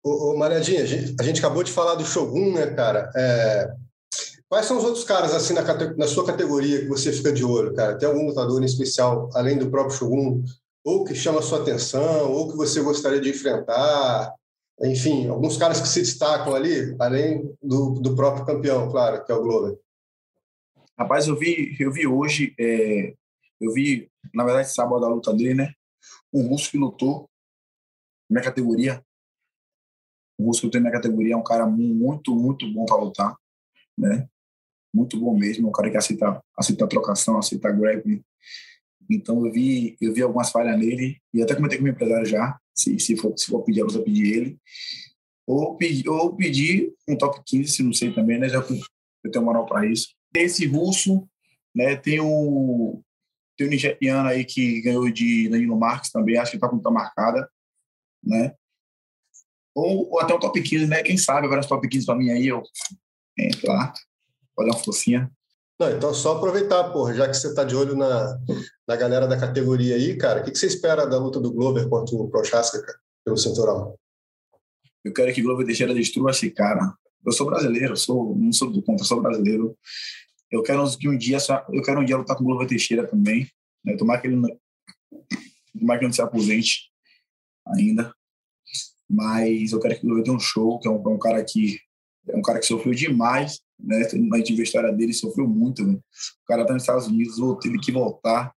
Ô, 0.03 0.31
ô 0.31 0.37
Mariadinha, 0.37 0.83
a 0.83 0.85
gente, 0.85 1.15
a 1.19 1.23
gente, 1.23 1.39
acabou 1.39 1.63
de 1.63 1.71
falar 1.71 1.95
do 1.95 2.05
Shogun, 2.05 2.53
né, 2.53 2.67
cara? 2.73 3.11
É... 3.15 3.67
Quais 4.49 4.65
são 4.65 4.79
os 4.79 4.83
outros 4.83 5.03
caras, 5.03 5.31
assim, 5.31 5.53
na, 5.53 5.61
na, 5.95 6.07
sua 6.07 6.25
categoria 6.25 6.79
que 6.79 6.87
você 6.87 7.13
fica 7.13 7.31
de 7.31 7.45
olho, 7.45 7.71
cara? 7.75 7.95
Tem 7.95 8.09
algum 8.09 8.25
lutador 8.25 8.59
em 8.59 8.65
especial, 8.65 9.29
além 9.35 9.59
do 9.59 9.69
próprio 9.69 9.95
Shogun, 9.95 10.43
ou 10.83 11.03
que 11.03 11.13
chama 11.13 11.39
sua 11.39 11.61
atenção, 11.61 12.31
ou 12.31 12.49
que 12.49 12.57
você 12.57 12.81
gostaria 12.81 13.21
de 13.21 13.29
enfrentar? 13.29 14.33
Enfim, 14.81 15.27
alguns 15.27 15.55
caras 15.55 15.79
que 15.79 15.87
se 15.87 15.99
destacam 15.99 16.55
ali, 16.55 16.95
além 16.99 17.55
do, 17.61 17.91
do 17.99 18.15
próprio 18.15 18.43
campeão, 18.43 18.89
claro, 18.89 19.23
que 19.23 19.31
é 19.31 19.35
o 19.35 19.43
Glover. 19.43 19.77
Rapaz, 20.97 21.27
eu 21.27 21.37
vi, 21.37 21.77
eu 21.79 21.91
vi 21.91 22.07
hoje, 22.07 22.55
é, 22.59 23.13
eu 23.61 23.71
vi, 23.71 24.09
na 24.33 24.43
verdade, 24.43 24.73
sábado 24.73 25.05
a 25.05 25.09
luta 25.09 25.31
dele, 25.31 25.53
né? 25.53 25.73
Um 26.33 26.47
russo 26.47 26.71
que 26.71 26.77
lutou 26.77 27.29
minha 28.27 28.43
categoria. 28.43 29.05
O 30.39 30.45
russo 30.45 30.61
que 30.61 30.65
lutou 30.65 30.81
na 30.81 30.89
minha 30.89 30.99
categoria 30.99 31.35
é 31.35 31.37
um 31.37 31.43
cara 31.43 31.67
muito, 31.67 32.35
muito 32.35 32.67
bom 32.73 32.85
para 32.85 32.97
lutar, 32.97 33.35
né? 33.95 34.27
Muito 34.93 35.19
bom 35.19 35.37
mesmo, 35.37 35.69
um 35.69 35.71
cara 35.71 35.89
que 35.89 35.97
aceita, 35.97 36.41
aceita 36.57 36.87
trocação, 36.87 37.37
aceita 37.37 37.71
grappling. 37.71 38.23
Então 39.09 39.45
eu 39.45 39.51
vi, 39.51 39.97
eu 39.99 40.13
vi 40.13 40.21
algumas 40.21 40.51
falhas 40.51 40.77
nele 40.77 41.19
e 41.33 41.41
até 41.41 41.55
comentei 41.55 41.77
com 41.77 41.81
o 41.81 41.85
meu 41.85 41.93
empresário 41.93 42.25
já, 42.25 42.59
se, 42.73 42.99
se, 42.99 43.15
for, 43.17 43.33
se 43.37 43.47
for 43.47 43.63
pedir 43.63 43.81
a 43.81 43.85
luta, 43.85 44.01
pedir 44.01 44.35
ele. 44.35 44.57
Ou 45.47 45.75
pedir, 45.75 46.07
ou 46.07 46.35
pedir 46.35 46.93
um 47.07 47.17
top 47.17 47.41
15, 47.45 47.71
se 47.71 47.83
não 47.83 47.91
sei 47.91 48.13
também, 48.13 48.37
né? 48.37 48.47
Já 48.47 48.63
eu 49.23 49.31
tenho 49.31 49.45
moral 49.45 49.65
para 49.65 49.85
isso. 49.85 50.09
Tem 50.31 50.43
esse 50.43 50.65
russo, 50.67 51.27
né? 51.75 51.95
Tem 51.95 52.19
o, 52.19 53.01
tem 53.57 53.67
o 53.67 53.69
nigeriano 53.69 54.29
aí 54.29 54.45
que 54.45 54.79
ganhou 54.81 55.09
de 55.09 55.49
Danilo 55.49 55.77
Marques 55.77 56.11
também, 56.11 56.37
acho 56.37 56.51
que 56.51 56.57
está 56.57 56.69
com 56.69 56.77
luta 56.77 56.91
marcada, 56.91 57.49
né? 58.23 58.53
Ou, 59.75 60.09
ou, 60.11 60.19
até 60.19 60.33
o 60.33 60.39
top 60.39 60.61
15, 60.61 60.87
né? 60.87 61.03
Quem 61.03 61.17
sabe 61.17 61.45
agora 61.45 61.61
os 61.61 61.67
top 61.67 61.87
15 61.87 62.05
para 62.05 62.15
mim 62.15 62.29
aí, 62.29 62.47
eu 62.47 62.63
entro 63.37 63.67
lá, 63.67 63.93
olhar 64.63 64.73
uma 64.73 64.83
focinha. 64.83 65.31
Não, 65.79 65.89
então 65.91 66.13
só 66.13 66.35
aproveitar, 66.35 66.91
porra, 66.91 67.13
já 67.13 67.27
que 67.27 67.33
você 67.33 67.47
está 67.47 67.63
de 67.63 67.73
olho 67.73 67.95
na, 67.95 68.37
na 68.85 68.95
galera 68.97 69.25
da 69.25 69.39
categoria 69.39 69.95
aí, 69.95 70.17
cara, 70.17 70.41
o 70.41 70.43
que, 70.43 70.51
que 70.51 70.59
você 70.59 70.67
espera 70.67 71.07
da 71.07 71.17
luta 71.17 71.39
do 71.39 71.53
Glover 71.53 71.87
contra 71.87 72.15
o 72.15 72.29
Prochaska, 72.29 72.81
cara, 72.81 72.99
pelo 73.23 73.37
cinturão? 73.37 73.97
Eu 75.05 75.13
quero 75.13 75.33
que 75.33 75.41
Glover 75.41 75.65
Teixeira 75.65 75.93
destrua 75.93 76.31
esse 76.31 76.51
cara. 76.51 76.93
Eu 77.25 77.31
sou 77.31 77.47
brasileiro, 77.47 77.95
sou, 77.95 78.35
não 78.35 78.51
sou 78.51 78.69
do 78.69 78.81
contra, 78.81 79.05
sou 79.05 79.21
brasileiro. 79.21 79.77
Eu 80.51 80.61
quero 80.63 80.85
que 80.97 81.07
um 81.07 81.17
dia, 81.17 81.37
eu 81.71 81.81
quero 81.81 82.01
um 82.01 82.05
dia 82.05 82.17
lutar 82.17 82.35
com 82.35 82.43
o 82.43 82.45
Glover 82.45 82.67
Teixeira 82.67 83.07
também. 83.07 83.49
Né? 83.85 83.95
Tomar 83.95 84.19
que 84.19 84.27
ele, 84.27 84.41
tomar 85.79 85.97
que 85.97 86.03
ele 86.03 86.07
não 86.07 86.13
se 86.13 86.21
aposente 86.21 86.91
ainda. 87.65 88.13
Mas 89.09 89.71
eu 89.71 89.79
quero 89.79 89.95
que 89.95 90.01
o 90.01 90.07
Glover 90.07 90.25
tenha 90.25 90.35
um 90.35 90.39
show, 90.41 90.77
que 90.77 90.89
é 90.89 90.91
um, 90.91 91.01
é 91.01 91.09
um 91.09 91.19
cara 91.19 91.41
que 91.43 91.79
é 92.27 92.35
um 92.35 92.41
cara 92.41 92.59
que 92.59 92.65
sofreu 92.65 92.93
demais 92.93 93.61
né? 93.79 94.05
A 94.33 94.37
gente 94.37 94.53
viu 94.53 94.61
a 94.61 94.63
história 94.63 94.91
dele, 94.91 95.13
sofreu 95.13 95.47
muito, 95.47 95.85
né? 95.85 95.93
O 95.93 96.45
cara 96.47 96.65
tá 96.65 96.73
nos 96.73 96.83
Estados 96.83 97.07
Unidos, 97.07 97.35
teve 97.61 97.79
que 97.79 97.91
voltar, 97.91 98.53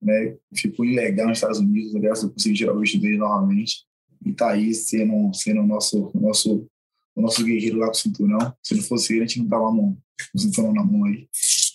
né? 0.00 0.36
Ficou 0.54 0.84
ilegal 0.84 1.28
nos 1.28 1.38
Estados 1.38 1.58
Unidos, 1.58 1.92
graças 1.94 2.24
a 2.24 2.32
conseguir 2.32 2.56
tirar 2.56 2.74
o 2.74 2.80
visto 2.80 3.00
dele 3.00 3.16
novamente. 3.16 3.86
E 4.24 4.32
tá 4.32 4.50
aí 4.50 4.74
sendo, 4.74 5.32
sendo 5.32 5.60
o 5.60 5.66
nosso, 5.66 6.10
nosso, 6.14 6.66
o 7.14 7.22
nosso 7.22 7.44
guerreiro 7.44 7.78
lá 7.78 7.86
com 7.86 7.92
o 7.92 7.96
cinturão. 7.96 8.54
Se 8.62 8.74
não 8.74 8.82
fosse 8.82 9.14
ele, 9.14 9.24
a 9.24 9.26
gente 9.26 9.40
não 9.40 9.48
tava 9.48 9.70
com 9.70 9.96
o 10.34 10.38
cinturão 10.38 10.72
na 10.72 10.84
mão 10.84 11.04
aí. 11.04 11.28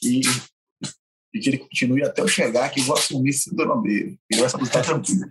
E, 0.03 0.21
e 1.33 1.39
que 1.39 1.49
ele 1.49 1.57
continue 1.57 2.03
até 2.03 2.21
eu 2.21 2.27
chegar, 2.27 2.69
que 2.69 2.81
eu 2.81 2.83
vou 2.83 2.97
assumir 2.97 3.29
esse 3.29 3.49
cinturão 3.49 3.81
dele. 3.81 4.19
Ele 4.29 4.41
vai 4.41 4.47
estar 4.47 4.81
tranquilo. 4.81 5.25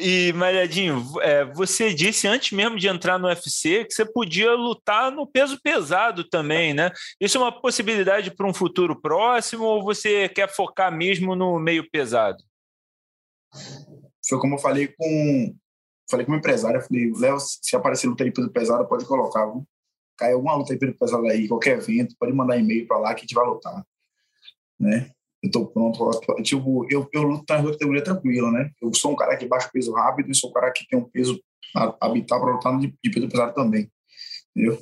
E, 0.00 0.32
Malhadinho, 0.32 1.02
é, 1.20 1.44
você 1.44 1.92
disse 1.92 2.28
antes 2.28 2.52
mesmo 2.52 2.78
de 2.78 2.86
entrar 2.86 3.18
no 3.18 3.26
UFC 3.26 3.84
que 3.84 3.92
você 3.92 4.04
podia 4.04 4.54
lutar 4.54 5.10
no 5.10 5.26
peso 5.26 5.60
pesado 5.60 6.22
também, 6.22 6.72
né? 6.72 6.92
Isso 7.20 7.36
é 7.36 7.40
uma 7.40 7.60
possibilidade 7.60 8.30
para 8.30 8.46
um 8.46 8.54
futuro 8.54 9.00
próximo 9.00 9.64
ou 9.64 9.82
você 9.82 10.28
quer 10.28 10.48
focar 10.48 10.96
mesmo 10.96 11.34
no 11.34 11.58
meio 11.58 11.90
pesado? 11.90 12.38
Foi 14.28 14.38
como 14.38 14.54
eu 14.54 14.58
falei 14.58 14.86
com 14.86 15.56
falei 16.08 16.24
com 16.24 16.32
o 16.32 16.36
empresário, 16.36 16.78
eu 16.78 16.82
falei, 16.84 17.12
Léo, 17.18 17.38
se 17.40 17.74
aparecer 17.74 18.06
luta 18.06 18.24
de 18.24 18.30
peso 18.30 18.50
pesado, 18.50 18.88
pode 18.88 19.04
colocar, 19.04 19.46
viu? 19.46 19.66
Cai 20.16 20.32
alguma 20.32 20.54
luta 20.54 20.72
de 20.72 20.78
peso 20.78 20.96
pesado 20.96 21.26
aí, 21.26 21.48
qualquer 21.48 21.76
evento, 21.76 22.14
pode 22.18 22.32
mandar 22.32 22.56
e-mail 22.56 22.86
para 22.86 22.98
lá 22.98 23.14
que 23.14 23.20
a 23.20 23.24
gente 23.24 23.34
vai 23.34 23.46
lutar, 23.46 23.84
né? 24.78 25.10
Eu 25.48 25.50
tô 25.50 25.66
pronto. 25.66 26.10
Tipo, 26.42 26.86
eu, 26.90 27.08
eu 27.12 27.22
luto 27.22 27.44
na 27.48 27.62
categoria 27.62 28.04
tranquila, 28.04 28.50
né? 28.50 28.70
Eu 28.80 28.92
sou 28.94 29.12
um 29.12 29.16
cara 29.16 29.36
que 29.36 29.46
baixa 29.46 29.70
peso 29.72 29.92
rápido 29.92 30.30
e 30.30 30.34
sou 30.34 30.50
um 30.50 30.52
cara 30.52 30.70
que 30.72 30.86
tem 30.86 30.98
um 30.98 31.08
peso 31.08 31.40
habitar 32.00 32.40
para 32.40 32.52
lutar 32.52 32.78
de, 32.78 32.94
de 33.02 33.10
peso 33.10 33.28
pesado 33.28 33.54
também, 33.54 33.90
entendeu? 34.54 34.78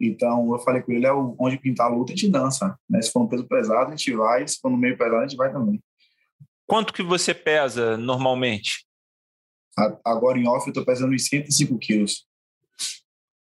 Então, 0.00 0.52
eu 0.52 0.58
falei 0.58 0.82
com 0.82 0.92
ele, 0.92 1.06
é 1.06 1.12
onde 1.12 1.58
pintar 1.58 1.86
a 1.86 1.90
luta, 1.90 2.12
a 2.12 2.16
gente 2.16 2.30
dança, 2.30 2.78
né? 2.88 3.00
Se 3.00 3.10
for 3.10 3.22
um 3.22 3.28
peso 3.28 3.46
pesado, 3.46 3.88
a 3.88 3.96
gente 3.96 4.12
vai, 4.12 4.46
se 4.46 4.58
for 4.60 4.70
no 4.70 4.76
meio 4.76 4.96
pesado, 4.96 5.16
a 5.16 5.26
gente 5.26 5.36
vai 5.36 5.52
também. 5.52 5.82
Quanto 6.66 6.92
que 6.92 7.02
você 7.02 7.34
pesa 7.34 7.96
normalmente? 7.96 8.86
Agora 10.04 10.38
em 10.38 10.46
off 10.46 10.66
eu 10.66 10.72
tô 10.72 10.84
pesando 10.84 11.14
uns 11.14 11.26
105 11.26 11.78
quilos. 11.78 12.26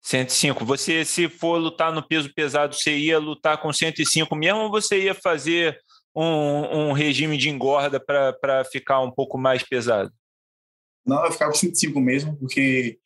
105. 0.02 0.66
Você, 0.66 1.06
se 1.06 1.30
for 1.30 1.58
lutar 1.58 1.92
no 1.92 2.06
peso 2.06 2.34
pesado, 2.34 2.76
você 2.76 2.96
ia 2.98 3.18
lutar 3.18 3.62
com 3.62 3.72
105 3.72 4.36
mesmo 4.36 4.62
ou 4.62 4.72
você 4.72 5.04
ia 5.04 5.16
fazer 5.16 5.80
um, 6.15 6.89
um 6.89 6.91
regime 6.91 7.38
de 7.38 7.49
engorda 7.49 7.99
para 7.99 8.63
ficar 8.65 9.02
um 9.02 9.12
pouco 9.12 9.38
mais 9.38 9.63
pesado? 9.63 10.12
Não, 11.06 11.26
eu 11.26 11.32
ficava 11.32 11.52
com 11.52 11.58
105 11.58 11.99
mesmo, 11.99 12.36
porque 12.38 12.99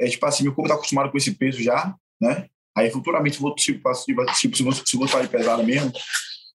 é 0.00 0.08
tipo 0.08 0.24
assim, 0.26 0.44
meu 0.44 0.54
corpo 0.54 0.68
está 0.68 0.74
acostumado 0.74 1.10
com 1.10 1.16
esse 1.16 1.32
peso 1.32 1.62
já, 1.62 1.94
né? 2.20 2.48
Aí 2.76 2.90
futuramente, 2.90 3.38
vou, 3.38 3.54
tipo, 3.54 3.92
tipo, 3.92 4.24
tipo, 4.34 4.56
se, 4.56 4.62
vou, 4.62 4.72
se 4.72 4.96
vou 4.96 5.06
estar 5.06 5.26
pesado 5.28 5.62
mesmo, 5.64 5.92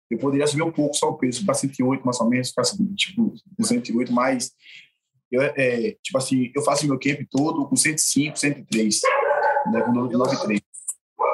eu 0.09 0.17
poderia 0.17 0.47
subir 0.47 0.63
um 0.63 0.71
pouco 0.71 0.95
só 0.95 1.09
o 1.09 1.17
peso, 1.17 1.45
para 1.45 1.53
108 1.53 2.03
mais 2.03 2.19
ou 2.19 2.29
menos, 2.29 2.49
ficar 2.49 2.63
tipo 2.95 3.33
108, 3.61 4.11
mas 4.11 4.51
eu, 5.31 5.41
é, 5.41 5.91
tipo 6.01 6.17
assim, 6.17 6.51
eu 6.55 6.61
faço 6.63 6.87
meu 6.87 6.97
camp 6.97 7.19
todo 7.29 7.67
com 7.67 7.75
105, 7.75 8.39
103, 8.39 9.01
né, 9.71 9.81
com 9.81 9.91
93. 9.91 10.61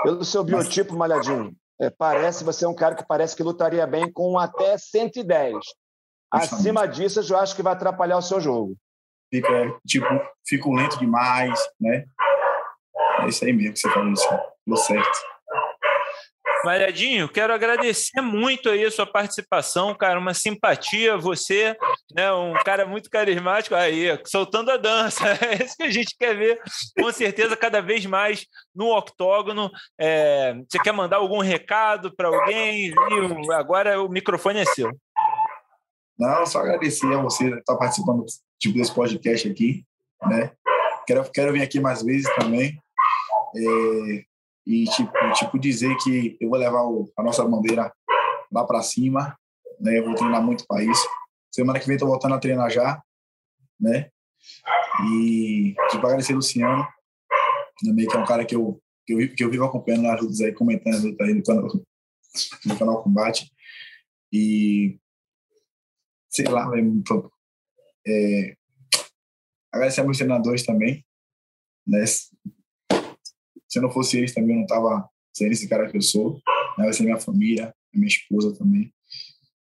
Pelo 0.03 0.25
seu 0.25 0.43
biotipo, 0.43 0.95
Malhadinho, 0.95 1.55
é, 1.81 1.89
parece 1.89 2.43
você 2.43 2.65
é 2.65 2.67
um 2.67 2.75
cara 2.75 2.95
que 2.95 3.05
parece 3.05 3.35
que 3.35 3.43
lutaria 3.43 3.85
bem 3.85 4.11
com 4.11 4.37
até 4.37 4.77
110. 4.77 5.55
Acima 6.31 6.87
disso, 6.87 7.21
eu 7.21 7.37
acho 7.37 7.55
que 7.55 7.61
vai 7.61 7.73
atrapalhar 7.73 8.17
o 8.17 8.21
seu 8.21 8.39
jogo. 8.39 8.75
Fica, 9.31 9.49
tipo, 9.85 10.07
fico 10.45 10.73
lento 10.73 10.97
demais, 10.97 11.59
né? 11.79 12.05
É 13.21 13.27
isso 13.27 13.45
aí 13.45 13.53
mesmo 13.53 13.73
que 13.73 13.79
você 13.79 13.89
falou, 13.89 14.11
isso. 14.11 14.27
Deu 14.65 14.77
certo. 14.77 15.32
Malhadinho, 16.63 17.27
quero 17.27 17.53
agradecer 17.53 18.21
muito 18.21 18.69
aí 18.69 18.85
a 18.85 18.91
sua 18.91 19.05
participação, 19.05 19.93
cara, 19.93 20.17
uma 20.17 20.33
simpatia, 20.33 21.17
você, 21.17 21.75
né, 22.15 22.31
um 22.31 22.53
cara 22.63 22.85
muito 22.85 23.09
carismático, 23.09 23.75
aí, 23.75 24.17
soltando 24.25 24.71
a 24.71 24.77
dança, 24.77 25.25
é 25.43 25.63
isso 25.63 25.75
que 25.75 25.83
a 25.83 25.89
gente 25.89 26.15
quer 26.17 26.35
ver, 26.35 26.61
com 26.97 27.11
certeza, 27.11 27.57
cada 27.57 27.81
vez 27.81 28.05
mais 28.05 28.45
no 28.73 28.95
octógono. 28.95 29.69
É, 29.99 30.55
você 30.69 30.79
quer 30.79 30.93
mandar 30.93 31.17
algum 31.17 31.39
recado 31.39 32.15
para 32.15 32.29
alguém? 32.29 32.93
Agora 33.51 34.01
o 34.01 34.07
microfone 34.07 34.59
é 34.59 34.65
seu. 34.65 34.89
Não, 36.17 36.45
só 36.45 36.59
agradecer 36.59 37.11
a 37.13 37.21
você 37.21 37.49
estar 37.49 37.75
participando 37.75 38.25
tipo, 38.57 38.77
desse 38.77 38.93
podcast 38.93 39.49
aqui, 39.49 39.83
né? 40.25 40.51
Quero, 41.05 41.29
quero 41.31 41.51
vir 41.51 41.61
aqui 41.61 41.79
mais 41.79 42.01
vezes 42.01 42.33
também. 42.35 42.79
É, 43.55 44.23
e 44.65 44.85
tipo, 44.85 45.11
tipo 45.33 45.59
dizer 45.59 45.95
que 45.97 46.37
eu 46.39 46.49
vou 46.49 46.57
levar 46.57 46.83
o, 46.83 47.11
a 47.17 47.23
nossa 47.23 47.43
bandeira 47.45 47.93
lá 48.51 48.65
para 48.65 48.81
cima, 48.81 49.37
né? 49.79 49.99
Eu 49.99 50.05
vou 50.05 50.15
treinar 50.15 50.41
muito 50.41 50.65
para 50.65 50.83
isso. 50.83 51.07
Semana 51.51 51.79
que 51.79 51.85
vem 51.85 51.95
estou 51.95 52.09
voltando 52.09 52.35
a 52.35 52.39
treinar 52.39 52.69
já, 52.69 53.01
né? 53.79 54.09
E 55.11 55.75
tipo, 55.89 56.05
agradecer 56.05 56.33
Luciano, 56.33 56.87
também 57.83 58.07
que 58.07 58.15
é 58.15 58.19
um 58.19 58.25
cara 58.25 58.45
que 58.45 58.55
eu 58.55 58.79
que 59.05 59.13
eu, 59.13 59.35
que 59.35 59.43
eu 59.43 59.49
vivo 59.49 59.65
acompanhando 59.65 60.03
nas 60.03 60.21
lutas 60.21 60.39
aí, 60.41 60.53
comentando 60.53 61.15
aí 61.21 61.33
no 61.33 61.43
canal, 61.43 61.67
no 62.65 62.79
canal 62.79 63.03
Combate. 63.03 63.51
E 64.31 64.97
sei 66.29 66.45
lá, 66.45 66.69
é, 68.07 68.55
agradecer 69.71 70.01
a 70.01 70.03
meus 70.03 70.17
treinadores 70.17 70.65
também, 70.65 71.05
né? 71.85 72.03
Se 73.73 73.81
não 73.81 73.89
fosse 73.89 74.19
eles 74.19 74.31
também, 74.35 74.55
eu 74.55 74.59
não 74.59 74.67
tava 74.67 75.09
sendo 75.35 75.51
esse 75.51 75.67
cara 75.67 75.89
que 75.89 75.97
eu 75.97 76.01
sou. 76.01 76.33
Né? 76.77 76.83
Vai 76.83 76.93
ser 76.93 77.01
minha 77.01 77.19
família, 77.19 77.73
minha 77.91 78.05
esposa 78.05 78.55
também. 78.55 78.93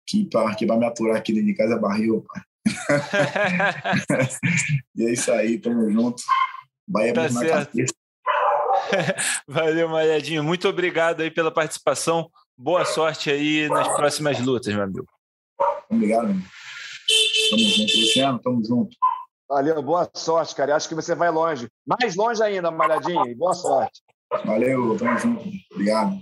Que 0.06 0.24
para 0.26 0.54
que 0.54 0.64
me 0.64 0.86
aturar 0.86 1.16
aqui 1.16 1.32
dentro 1.32 1.48
de 1.48 1.54
casa 1.54 1.74
é 1.74 1.78
barril, 1.78 2.24
pai. 2.32 2.42
e 4.94 5.06
é 5.06 5.12
isso 5.12 5.32
aí, 5.32 5.58
tamo 5.58 5.90
junto. 5.90 6.22
Bahia 6.86 7.12
tá 7.12 7.28
certo. 7.28 7.76
Valeu, 9.48 9.88
Malhadinho. 9.88 10.44
Muito 10.44 10.68
obrigado 10.68 11.22
aí 11.22 11.30
pela 11.32 11.50
participação. 11.50 12.30
Boa 12.56 12.84
sorte 12.84 13.28
aí 13.28 13.68
nas 13.68 13.88
próximas 13.88 14.38
lutas, 14.38 14.72
meu 14.72 14.84
amigo. 14.84 15.08
Obrigado. 15.90 16.28
Tamo 16.28 17.62
junto, 17.62 17.98
Luciano. 17.98 18.38
Tamo 18.38 18.64
junto. 18.64 18.96
Valeu, 19.48 19.80
boa 19.82 20.10
sorte, 20.14 20.54
cara. 20.54 20.74
Acho 20.74 20.88
que 20.88 20.94
você 20.94 21.14
vai 21.14 21.30
longe. 21.30 21.68
Mais 21.86 22.16
longe 22.16 22.42
ainda, 22.42 22.70
Malhadinho. 22.70 23.36
Boa 23.36 23.54
sorte. 23.54 24.02
Valeu, 24.44 24.96
tamo 24.98 25.18
junto. 25.18 25.48
Obrigado. 25.72 26.18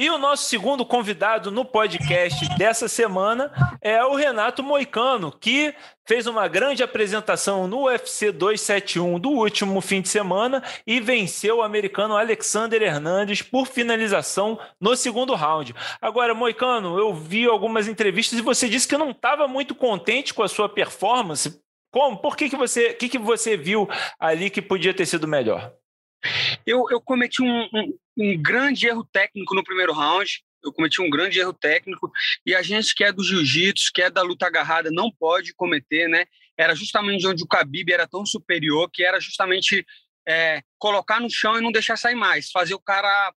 E 0.00 0.08
o 0.08 0.16
nosso 0.16 0.44
segundo 0.44 0.82
convidado 0.86 1.50
no 1.50 1.62
podcast 1.62 2.48
dessa 2.56 2.88
semana 2.88 3.52
é 3.82 4.02
o 4.02 4.14
Renato 4.14 4.62
Moicano, 4.62 5.30
que 5.30 5.74
fez 6.08 6.26
uma 6.26 6.48
grande 6.48 6.82
apresentação 6.82 7.68
no 7.68 7.84
UFC 7.84 8.32
271 8.32 9.20
do 9.20 9.28
último 9.28 9.78
fim 9.82 10.00
de 10.00 10.08
semana 10.08 10.62
e 10.86 11.00
venceu 11.00 11.58
o 11.58 11.62
americano 11.62 12.16
Alexander 12.16 12.80
Hernandes 12.80 13.42
por 13.42 13.66
finalização 13.66 14.58
no 14.80 14.96
segundo 14.96 15.34
round. 15.34 15.74
Agora, 16.00 16.34
Moicano, 16.34 16.98
eu 16.98 17.12
vi 17.12 17.44
algumas 17.44 17.86
entrevistas 17.86 18.38
e 18.38 18.42
você 18.42 18.70
disse 18.70 18.88
que 18.88 18.96
não 18.96 19.10
estava 19.10 19.46
muito 19.46 19.74
contente 19.74 20.32
com 20.32 20.42
a 20.42 20.48
sua 20.48 20.66
performance. 20.66 21.60
Como? 21.90 22.18
Por 22.18 22.36
que, 22.36 22.48
que 22.48 22.56
você, 22.56 22.94
que, 22.94 23.08
que 23.08 23.18
você 23.18 23.56
viu 23.56 23.88
ali 24.18 24.48
que 24.48 24.62
podia 24.62 24.94
ter 24.94 25.06
sido 25.06 25.26
melhor? 25.26 25.74
Eu, 26.66 26.84
eu 26.90 27.00
cometi 27.00 27.42
um, 27.42 27.62
um, 27.62 27.98
um 28.18 28.42
grande 28.42 28.86
erro 28.86 29.04
técnico 29.12 29.54
no 29.54 29.64
primeiro 29.64 29.92
round. 29.92 30.42
Eu 30.62 30.72
cometi 30.72 31.00
um 31.00 31.08
grande 31.08 31.40
erro 31.40 31.54
técnico 31.54 32.10
e 32.44 32.54
a 32.54 32.62
gente 32.62 32.94
que 32.94 33.02
é 33.02 33.10
do 33.10 33.24
jiu-jitsu, 33.24 33.90
que 33.94 34.02
é 34.02 34.10
da 34.10 34.22
luta 34.22 34.46
agarrada, 34.46 34.90
não 34.92 35.10
pode 35.10 35.54
cometer, 35.54 36.06
né? 36.06 36.26
Era 36.56 36.74
justamente 36.74 37.26
onde 37.26 37.42
o 37.42 37.46
Khabib 37.46 37.90
era 37.90 38.06
tão 38.06 38.26
superior, 38.26 38.90
que 38.92 39.02
era 39.02 39.18
justamente 39.18 39.84
é, 40.28 40.62
colocar 40.78 41.18
no 41.18 41.30
chão 41.30 41.56
e 41.56 41.62
não 41.62 41.72
deixar 41.72 41.96
sair 41.96 42.14
mais, 42.14 42.50
fazer 42.50 42.74
o 42.74 42.80
cara 42.80 43.32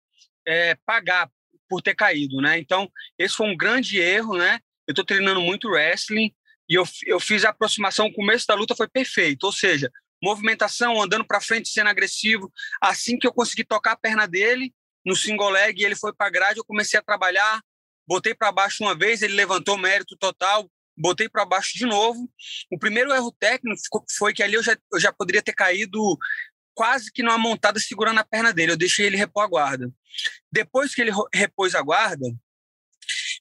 é, 0.46 0.76
pagar 0.86 1.30
por 1.70 1.82
ter 1.82 1.96
caído, 1.96 2.42
né? 2.42 2.60
Então, 2.60 2.92
esse 3.18 3.36
foi 3.36 3.48
um 3.48 3.56
grande 3.56 3.98
erro, 4.00 4.38
né? 4.38 4.60
Eu 4.86 4.92
estou 4.92 5.06
treinando 5.06 5.40
muito 5.40 5.70
wrestling 5.70 6.34
e 6.70 6.76
eu, 6.76 6.84
eu 7.06 7.20
fiz 7.20 7.44
a 7.46 7.50
aproximação, 7.50 8.08
o 8.08 8.14
começo 8.14 8.46
da 8.48 8.56
luta 8.56 8.76
foi 8.76 8.88
perfeito, 8.88 9.44
ou 9.44 9.52
seja, 9.52 9.92
movimentação, 10.22 11.02
andando 11.02 11.26
para 11.26 11.42
frente, 11.42 11.70
sendo 11.70 11.90
agressivo. 11.90 12.52
Assim 12.82 13.18
que 13.18 13.28
eu 13.28 13.34
consegui 13.34 13.66
tocar 13.66 13.92
a 13.92 13.98
perna 13.98 14.26
dele 14.26 14.74
no 15.06 15.16
single 15.16 15.50
leg, 15.50 15.84
ele 15.84 15.96
foi 15.96 16.14
para 16.14 16.28
a 16.28 16.30
grade, 16.30 16.60
eu 16.60 16.66
comecei 16.66 16.98
a 16.98 17.04
trabalhar, 17.04 17.62
botei 18.08 18.34
para 18.34 18.52
baixo 18.52 18.84
uma 18.84 18.96
vez, 18.96 19.22
ele 19.22 19.34
levantou 19.34 19.78
mérito 19.78 20.16
total, 20.18 20.70
botei 20.98 21.28
para 21.28 21.46
baixo 21.46 21.78
de 21.78 21.86
novo. 21.86 22.30
O 22.72 22.80
primeiro 22.80 23.14
erro 23.14 23.36
técnico 23.38 24.06
foi 24.18 24.34
que 24.34 24.42
ali 24.42 24.54
eu 24.54 24.64
já, 24.64 24.78
eu 24.94 25.00
já 25.00 25.12
poderia 25.12 25.42
ter 25.42 25.54
caído 25.54 26.18
quase 26.74 27.12
que 27.12 27.22
numa 27.22 27.38
montada 27.38 27.80
segurando 27.80 28.20
a 28.20 28.26
perna 28.26 28.54
dele. 28.54 28.72
Eu 28.72 28.78
deixei 28.78 29.06
ele 29.06 29.18
repor 29.18 29.44
a 29.44 29.48
guarda. 29.48 29.92
Depois 30.52 30.96
que 30.96 31.02
ele 31.02 31.12
repôs 31.34 31.76
a 31.76 31.82
guarda, 31.82 32.26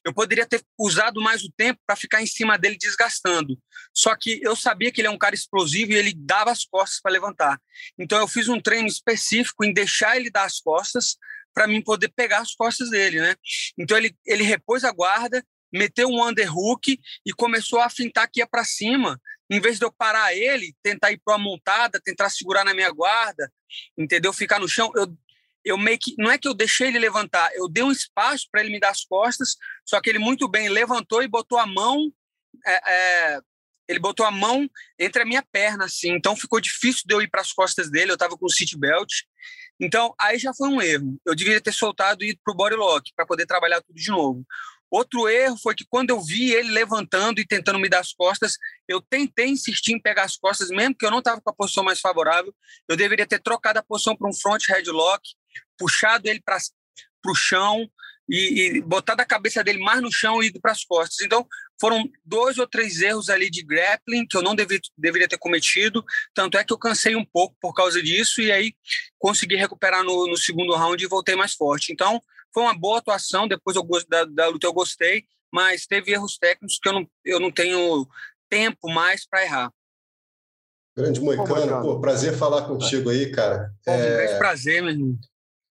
eu 0.05 0.13
poderia 0.13 0.45
ter 0.45 0.61
usado 0.77 1.21
mais 1.21 1.43
o 1.43 1.51
tempo 1.51 1.79
para 1.85 1.95
ficar 1.95 2.21
em 2.21 2.27
cima 2.27 2.57
dele 2.57 2.77
desgastando. 2.77 3.57
Só 3.93 4.15
que 4.15 4.39
eu 4.43 4.55
sabia 4.55 4.91
que 4.91 4.99
ele 5.01 5.07
é 5.07 5.11
um 5.11 5.17
cara 5.17 5.35
explosivo 5.35 5.91
e 5.91 5.95
ele 5.95 6.13
dava 6.15 6.51
as 6.51 6.65
costas 6.65 6.99
para 7.01 7.11
levantar. 7.11 7.59
Então 7.97 8.19
eu 8.19 8.27
fiz 8.27 8.47
um 8.47 8.59
treino 8.59 8.87
específico 8.87 9.63
em 9.63 9.73
deixar 9.73 10.17
ele 10.17 10.29
dar 10.29 10.43
as 10.45 10.59
costas 10.59 11.17
para 11.53 11.67
mim 11.67 11.81
poder 11.81 12.09
pegar 12.09 12.39
as 12.39 12.53
costas 12.55 12.89
dele, 12.89 13.21
né? 13.21 13.35
Então 13.77 13.97
ele 13.97 14.15
ele 14.25 14.43
repôs 14.43 14.83
a 14.83 14.91
guarda, 14.91 15.43
meteu 15.71 16.09
um 16.09 16.27
underhook 16.27 16.99
e 17.25 17.33
começou 17.33 17.79
a 17.79 17.89
fintar 17.89 18.29
que 18.29 18.39
ia 18.39 18.47
para 18.47 18.63
cima. 18.63 19.19
Em 19.49 19.59
vez 19.59 19.77
de 19.77 19.85
eu 19.85 19.91
parar 19.91 20.33
ele, 20.33 20.73
tentar 20.81 21.11
ir 21.11 21.21
para 21.23 21.35
uma 21.35 21.43
montada, 21.43 22.01
tentar 22.03 22.29
segurar 22.29 22.63
na 22.63 22.73
minha 22.73 22.89
guarda, 22.89 23.51
entendeu? 23.97 24.33
Ficar 24.33 24.59
no 24.59 24.67
chão, 24.67 24.91
eu 24.95 25.15
eu 25.63 25.77
meio 25.77 25.97
que 25.99 26.15
não 26.17 26.31
é 26.31 26.37
que 26.37 26.47
eu 26.47 26.53
deixei 26.53 26.87
ele 26.87 26.99
levantar, 26.99 27.51
eu 27.55 27.67
dei 27.69 27.83
um 27.83 27.91
espaço 27.91 28.47
para 28.51 28.61
ele 28.61 28.71
me 28.71 28.79
dar 28.79 28.89
as 28.89 29.03
costas, 29.03 29.55
só 29.85 30.01
que 30.01 30.09
ele 30.09 30.19
muito 30.19 30.47
bem 30.47 30.69
levantou 30.69 31.23
e 31.23 31.27
botou 31.27 31.57
a 31.57 31.65
mão, 31.65 32.11
é, 32.65 32.91
é, 32.91 33.41
ele 33.87 33.99
botou 33.99 34.25
a 34.25 34.31
mão 34.31 34.69
entre 34.99 35.21
a 35.21 35.25
minha 35.25 35.43
perna, 35.51 35.85
assim, 35.85 36.11
então 36.11 36.35
ficou 36.35 36.59
difícil 36.59 37.03
de 37.05 37.13
eu 37.13 37.21
ir 37.21 37.29
para 37.29 37.41
as 37.41 37.53
costas 37.53 37.89
dele, 37.89 38.11
eu 38.11 38.15
estava 38.15 38.37
com 38.37 38.45
o 38.45 38.51
seat 38.51 38.77
belt, 38.77 39.11
então 39.79 40.13
aí 40.19 40.37
já 40.37 40.53
foi 40.53 40.69
um 40.69 40.81
erro, 40.81 41.19
eu 41.25 41.35
deveria 41.35 41.61
ter 41.61 41.73
soltado 41.73 42.23
e 42.23 42.29
ido 42.29 42.39
para 42.43 42.53
o 42.53 42.57
body 42.57 42.75
lock 42.75 43.11
para 43.15 43.25
poder 43.25 43.45
trabalhar 43.45 43.81
tudo 43.81 43.95
de 43.95 44.09
novo. 44.09 44.45
Outro 44.93 45.27
erro 45.27 45.57
foi 45.57 45.73
que 45.73 45.87
quando 45.89 46.11
eu 46.11 46.21
vi 46.21 46.51
ele 46.51 46.69
levantando 46.69 47.41
e 47.41 47.47
tentando 47.47 47.79
me 47.79 47.89
dar 47.89 48.01
as 48.01 48.13
costas, 48.13 48.59
eu 48.87 49.01
tentei 49.01 49.47
insistir 49.47 49.91
em 49.91 49.99
pegar 49.99 50.21
as 50.21 50.37
costas, 50.37 50.69
mesmo 50.69 50.93
que 50.93 51.03
eu 51.03 51.09
não 51.09 51.17
estava 51.17 51.41
com 51.41 51.49
a 51.49 51.53
posição 51.53 51.83
mais 51.83 51.99
favorável. 51.99 52.53
Eu 52.87 52.95
deveria 52.95 53.25
ter 53.25 53.41
trocado 53.41 53.79
a 53.79 53.83
posição 53.83 54.15
para 54.15 54.29
um 54.29 54.33
front 54.33 54.61
headlock, 54.69 55.27
puxado 55.77 56.27
ele 56.27 56.41
para 56.41 56.57
o 57.27 57.35
chão 57.35 57.89
e, 58.29 58.77
e 58.77 58.81
botado 58.81 59.21
a 59.21 59.25
cabeça 59.25 59.63
dele 59.63 59.79
mais 59.79 60.01
no 60.01 60.11
chão 60.11 60.41
e 60.41 60.47
ido 60.47 60.59
para 60.61 60.71
as 60.71 60.83
costas. 60.83 61.19
Então, 61.25 61.45
foram 61.79 62.09
dois 62.23 62.57
ou 62.57 62.67
três 62.67 63.01
erros 63.01 63.29
ali 63.29 63.49
de 63.49 63.63
grappling 63.63 64.25
que 64.25 64.37
eu 64.37 64.41
não 64.41 64.55
deveria, 64.55 64.81
deveria 64.97 65.27
ter 65.27 65.37
cometido. 65.37 66.03
Tanto 66.33 66.57
é 66.57 66.63
que 66.63 66.71
eu 66.71 66.77
cansei 66.77 67.15
um 67.15 67.25
pouco 67.25 67.55
por 67.59 67.73
causa 67.73 68.01
disso 68.01 68.41
e 68.41 68.51
aí 68.51 68.73
consegui 69.19 69.55
recuperar 69.55 70.03
no, 70.03 70.27
no 70.27 70.37
segundo 70.37 70.75
round 70.75 71.03
e 71.03 71.07
voltei 71.07 71.35
mais 71.35 71.53
forte. 71.53 71.91
Então, 71.91 72.21
foi 72.53 72.63
uma 72.63 72.77
boa 72.77 72.99
atuação, 72.99 73.47
depois 73.47 73.75
eu, 73.75 73.85
da, 74.07 74.25
da 74.25 74.47
luta 74.47 74.67
eu 74.67 74.73
gostei, 74.73 75.25
mas 75.51 75.85
teve 75.85 76.11
erros 76.11 76.37
técnicos 76.37 76.79
que 76.81 76.87
eu 76.87 76.93
não, 76.93 77.09
eu 77.25 77.39
não 77.39 77.51
tenho 77.51 78.07
tempo 78.49 78.91
mais 78.91 79.27
para 79.27 79.43
errar. 79.43 79.73
Grande 80.95 81.19
Moicano, 81.19 81.81
pô, 81.81 81.99
prazer 81.99 82.37
falar 82.37 82.67
contigo 82.67 83.09
aí, 83.09 83.31
cara. 83.31 83.73
Pô, 83.83 83.91
é... 83.91 83.95
Um 83.95 84.17
grande 84.17 84.37
prazer, 84.37 84.81
meu 84.83 84.91
irmão. 84.91 85.17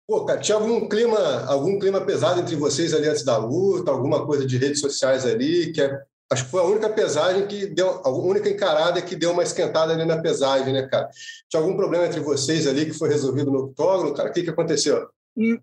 Pô, 0.08 0.24
cara, 0.24 0.40
tinha 0.40 0.56
algum 0.56 0.88
clima, 0.88 1.44
algum 1.44 1.78
clima 1.78 2.00
pesado 2.00 2.40
entre 2.40 2.56
vocês 2.56 2.94
ali 2.94 3.06
antes 3.06 3.22
da 3.22 3.36
luta, 3.36 3.90
alguma 3.90 4.24
coisa 4.24 4.46
de 4.46 4.56
redes 4.56 4.80
sociais 4.80 5.26
ali, 5.26 5.70
que 5.70 5.82
é, 5.82 6.00
acho 6.32 6.46
que 6.46 6.50
foi 6.50 6.62
a 6.62 6.64
única 6.64 6.88
pesagem 6.88 7.46
que 7.46 7.66
deu, 7.66 7.90
a 8.02 8.08
única 8.08 8.48
encarada 8.48 9.02
que 9.02 9.14
deu 9.14 9.32
uma 9.32 9.42
esquentada 9.42 9.92
ali 9.92 10.06
na 10.06 10.16
pesagem, 10.22 10.72
né, 10.72 10.88
cara? 10.88 11.10
Tinha 11.46 11.60
algum 11.60 11.76
problema 11.76 12.06
entre 12.06 12.20
vocês 12.20 12.66
ali 12.66 12.86
que 12.86 12.94
foi 12.94 13.10
resolvido 13.10 13.50
no 13.50 13.64
octógono, 13.64 14.14
cara? 14.14 14.30
O 14.30 14.32
que, 14.32 14.44
que 14.44 14.48
aconteceu? 14.48 15.10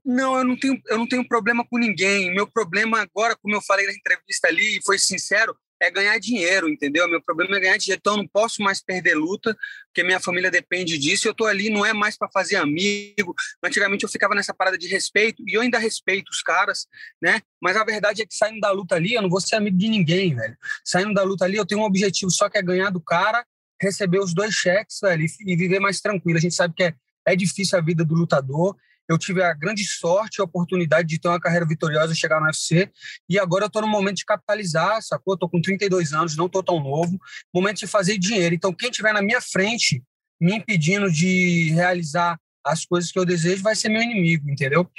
Não, 0.06 0.38
eu 0.38 0.44
não 0.44 0.60
tenho, 0.60 0.80
eu 0.90 0.98
não 1.00 1.08
tenho 1.08 1.28
problema 1.28 1.66
com 1.68 1.80
ninguém. 1.80 2.32
Meu 2.32 2.46
problema 2.46 3.02
agora, 3.02 3.36
como 3.36 3.56
eu 3.56 3.62
falei 3.64 3.88
na 3.88 3.94
entrevista 3.94 4.48
ali, 4.48 4.78
e 4.78 4.84
foi 4.86 5.00
sincero, 5.00 5.58
é 5.82 5.90
ganhar 5.90 6.20
dinheiro, 6.20 6.70
entendeu? 6.70 7.08
Meu 7.10 7.22
problema 7.22 7.58
é 7.58 7.60
ganhar 7.60 7.78
dinheiro, 7.78 8.00
então 8.00 8.14
eu 8.14 8.18
não 8.20 8.28
posso 8.28 8.62
mais 8.62 8.80
perder 8.80 9.16
luta, 9.16 9.58
porque 9.96 10.04
minha 10.04 10.20
família 10.20 10.52
depende 10.52 10.98
disso. 10.98 11.26
Eu 11.26 11.34
tô 11.34 11.46
ali 11.46 11.70
não 11.70 11.86
é 11.86 11.94
mais 11.94 12.18
para 12.18 12.30
fazer 12.30 12.58
amigo. 12.58 13.34
Antigamente 13.64 14.04
eu 14.04 14.10
ficava 14.10 14.36
nessa 14.36 14.54
parada 14.54 14.78
de 14.78 14.90
respeito 14.90 15.42
e 15.48 15.54
eu 15.54 15.62
ainda 15.62 15.80
respeito 15.80 16.28
os 16.30 16.42
caras, 16.42 16.86
né? 17.22 17.40
Mas 17.62 17.78
a 17.78 17.86
verdade 17.86 18.22
é 18.22 18.26
que 18.26 18.36
saindo 18.36 18.60
da 18.60 18.72
luta 18.72 18.96
ali, 18.96 19.14
eu 19.14 19.22
não 19.22 19.30
vou 19.30 19.40
ser 19.40 19.56
amigo 19.56 19.78
de 19.78 19.88
ninguém, 19.88 20.36
velho. 20.36 20.58
Saindo 20.84 21.14
da 21.14 21.24
luta 21.24 21.46
ali, 21.46 21.56
eu 21.56 21.66
tenho 21.66 21.80
um 21.80 21.86
objetivo 21.86 22.30
só 22.30 22.50
que 22.50 22.58
é 22.58 22.62
ganhar 22.62 22.90
do 22.90 23.00
cara, 23.00 23.46
receber 23.82 24.20
os 24.20 24.34
dois 24.34 24.54
cheques, 24.54 25.00
velho, 25.02 25.26
e 25.46 25.56
viver 25.56 25.80
mais 25.80 26.02
tranquilo. 26.02 26.38
A 26.38 26.42
gente 26.42 26.56
sabe 26.56 26.74
que 26.76 26.84
é, 26.84 26.94
é 27.26 27.34
difícil 27.34 27.80
a 27.80 27.82
vida 27.82 28.04
do 28.04 28.16
lutador 28.16 28.76
eu 29.08 29.18
tive 29.18 29.44
a 29.44 29.54
grande 29.54 29.86
sorte, 29.86 30.42
a 30.42 30.44
oportunidade 30.44 31.08
de 31.08 31.20
ter 31.20 31.28
uma 31.28 31.40
carreira 31.40 31.66
vitoriosa, 31.66 32.16
chegar 32.16 32.40
no 32.40 32.46
UFC, 32.46 32.90
e 33.30 33.38
agora 33.38 33.66
eu 33.66 33.68
estou 33.68 33.82
no 33.82 33.88
momento 33.88 34.18
de 34.18 34.26
capitalizar, 34.26 35.02
sacou? 35.02 35.36
Estou 35.36 35.50
com 35.50 35.62
32 35.62 36.14
anos, 36.14 36.36
não 36.36 36.48
estou 36.48 36.64
tão 36.64 36.80
novo, 36.80 37.18
momento 37.54 37.78
de 37.78 37.88
fazer 37.88 38.18
dinheiro. 38.18 38.56
Então, 38.56 38.74
quem 38.74 38.90
estiver 38.90 39.14
na 39.14 39.22
minha 39.22 39.42
frente, 39.42 40.04
me 40.40 40.56
impedindo 40.56 41.12
de 41.12 41.72
realizar 41.72 42.40
as 42.66 42.84
coisas 42.84 43.12
que 43.12 43.20
eu 43.20 43.26
desejo, 43.26 43.62
vai 43.62 43.76
ser 43.76 43.90
meu 43.90 44.02
inimigo, 44.02 44.50
entendeu? 44.50 44.90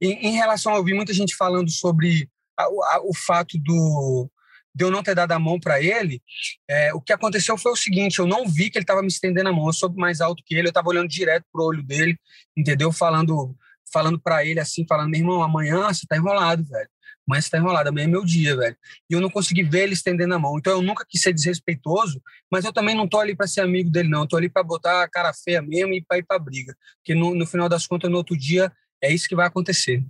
E, 0.00 0.08
em 0.08 0.32
relação 0.32 0.74
a 0.74 0.78
ouvir 0.78 0.94
muita 0.94 1.14
gente 1.14 1.34
falando 1.34 1.70
sobre 1.70 2.28
a, 2.58 2.64
a, 2.64 3.00
o 3.02 3.14
fato 3.14 3.58
do, 3.58 4.30
de 4.74 4.84
eu 4.84 4.90
não 4.90 5.02
ter 5.02 5.14
dado 5.14 5.32
a 5.32 5.38
mão 5.38 5.60
para 5.60 5.80
ele, 5.80 6.20
é, 6.68 6.92
o 6.92 7.00
que 7.00 7.12
aconteceu 7.12 7.56
foi 7.56 7.72
o 7.72 7.76
seguinte: 7.76 8.18
eu 8.18 8.26
não 8.26 8.46
vi 8.48 8.70
que 8.70 8.78
ele 8.78 8.82
estava 8.82 9.02
me 9.02 9.08
estendendo 9.08 9.48
a 9.48 9.52
mão, 9.52 9.66
eu 9.66 9.72
sou 9.72 9.92
mais 9.94 10.20
alto 10.20 10.42
que 10.44 10.54
ele, 10.54 10.66
eu 10.66 10.70
estava 10.70 10.88
olhando 10.88 11.08
direto 11.08 11.44
pro 11.52 11.64
olho 11.64 11.82
dele, 11.82 12.18
entendeu? 12.56 12.90
Falando 12.90 13.56
falando 13.92 14.18
para 14.18 14.44
ele 14.44 14.58
assim, 14.58 14.84
falando, 14.88 15.10
meu 15.10 15.20
irmão, 15.20 15.40
amanhã 15.40 15.86
você 15.86 16.04
tá 16.04 16.16
enrolado, 16.16 16.64
velho. 16.64 16.88
Amanhã 17.26 17.40
você 17.40 17.50
tá 17.50 17.58
enrolado, 17.58 17.88
amanhã 17.88 18.04
é 18.04 18.08
meu 18.08 18.24
dia, 18.24 18.56
velho. 18.56 18.76
E 19.08 19.14
eu 19.14 19.20
não 19.20 19.30
consegui 19.30 19.62
ver 19.62 19.84
ele 19.84 19.94
estendendo 19.94 20.34
a 20.34 20.38
mão. 20.38 20.58
Então 20.58 20.72
eu 20.72 20.82
nunca 20.82 21.06
quis 21.08 21.22
ser 21.22 21.32
desrespeitoso, 21.32 22.20
mas 22.50 22.64
eu 22.64 22.72
também 22.72 22.94
não 22.94 23.08
tô 23.08 23.18
ali 23.18 23.36
para 23.36 23.46
ser 23.46 23.60
amigo 23.60 23.88
dele, 23.90 24.08
não. 24.08 24.22
Eu 24.22 24.28
tô 24.28 24.36
ali 24.36 24.50
para 24.50 24.64
botar 24.64 25.04
a 25.04 25.08
cara 25.08 25.32
feia 25.32 25.62
mesmo 25.62 25.94
e 25.94 26.02
para 26.02 26.18
ir 26.18 26.24
para 26.24 26.38
briga. 26.38 26.76
Porque 26.98 27.14
no, 27.14 27.34
no 27.34 27.46
final 27.46 27.68
das 27.68 27.86
contas, 27.86 28.10
no 28.10 28.16
outro 28.16 28.36
dia, 28.36 28.70
é 29.00 29.12
isso 29.12 29.28
que 29.28 29.36
vai 29.36 29.46
acontecer. 29.46 30.04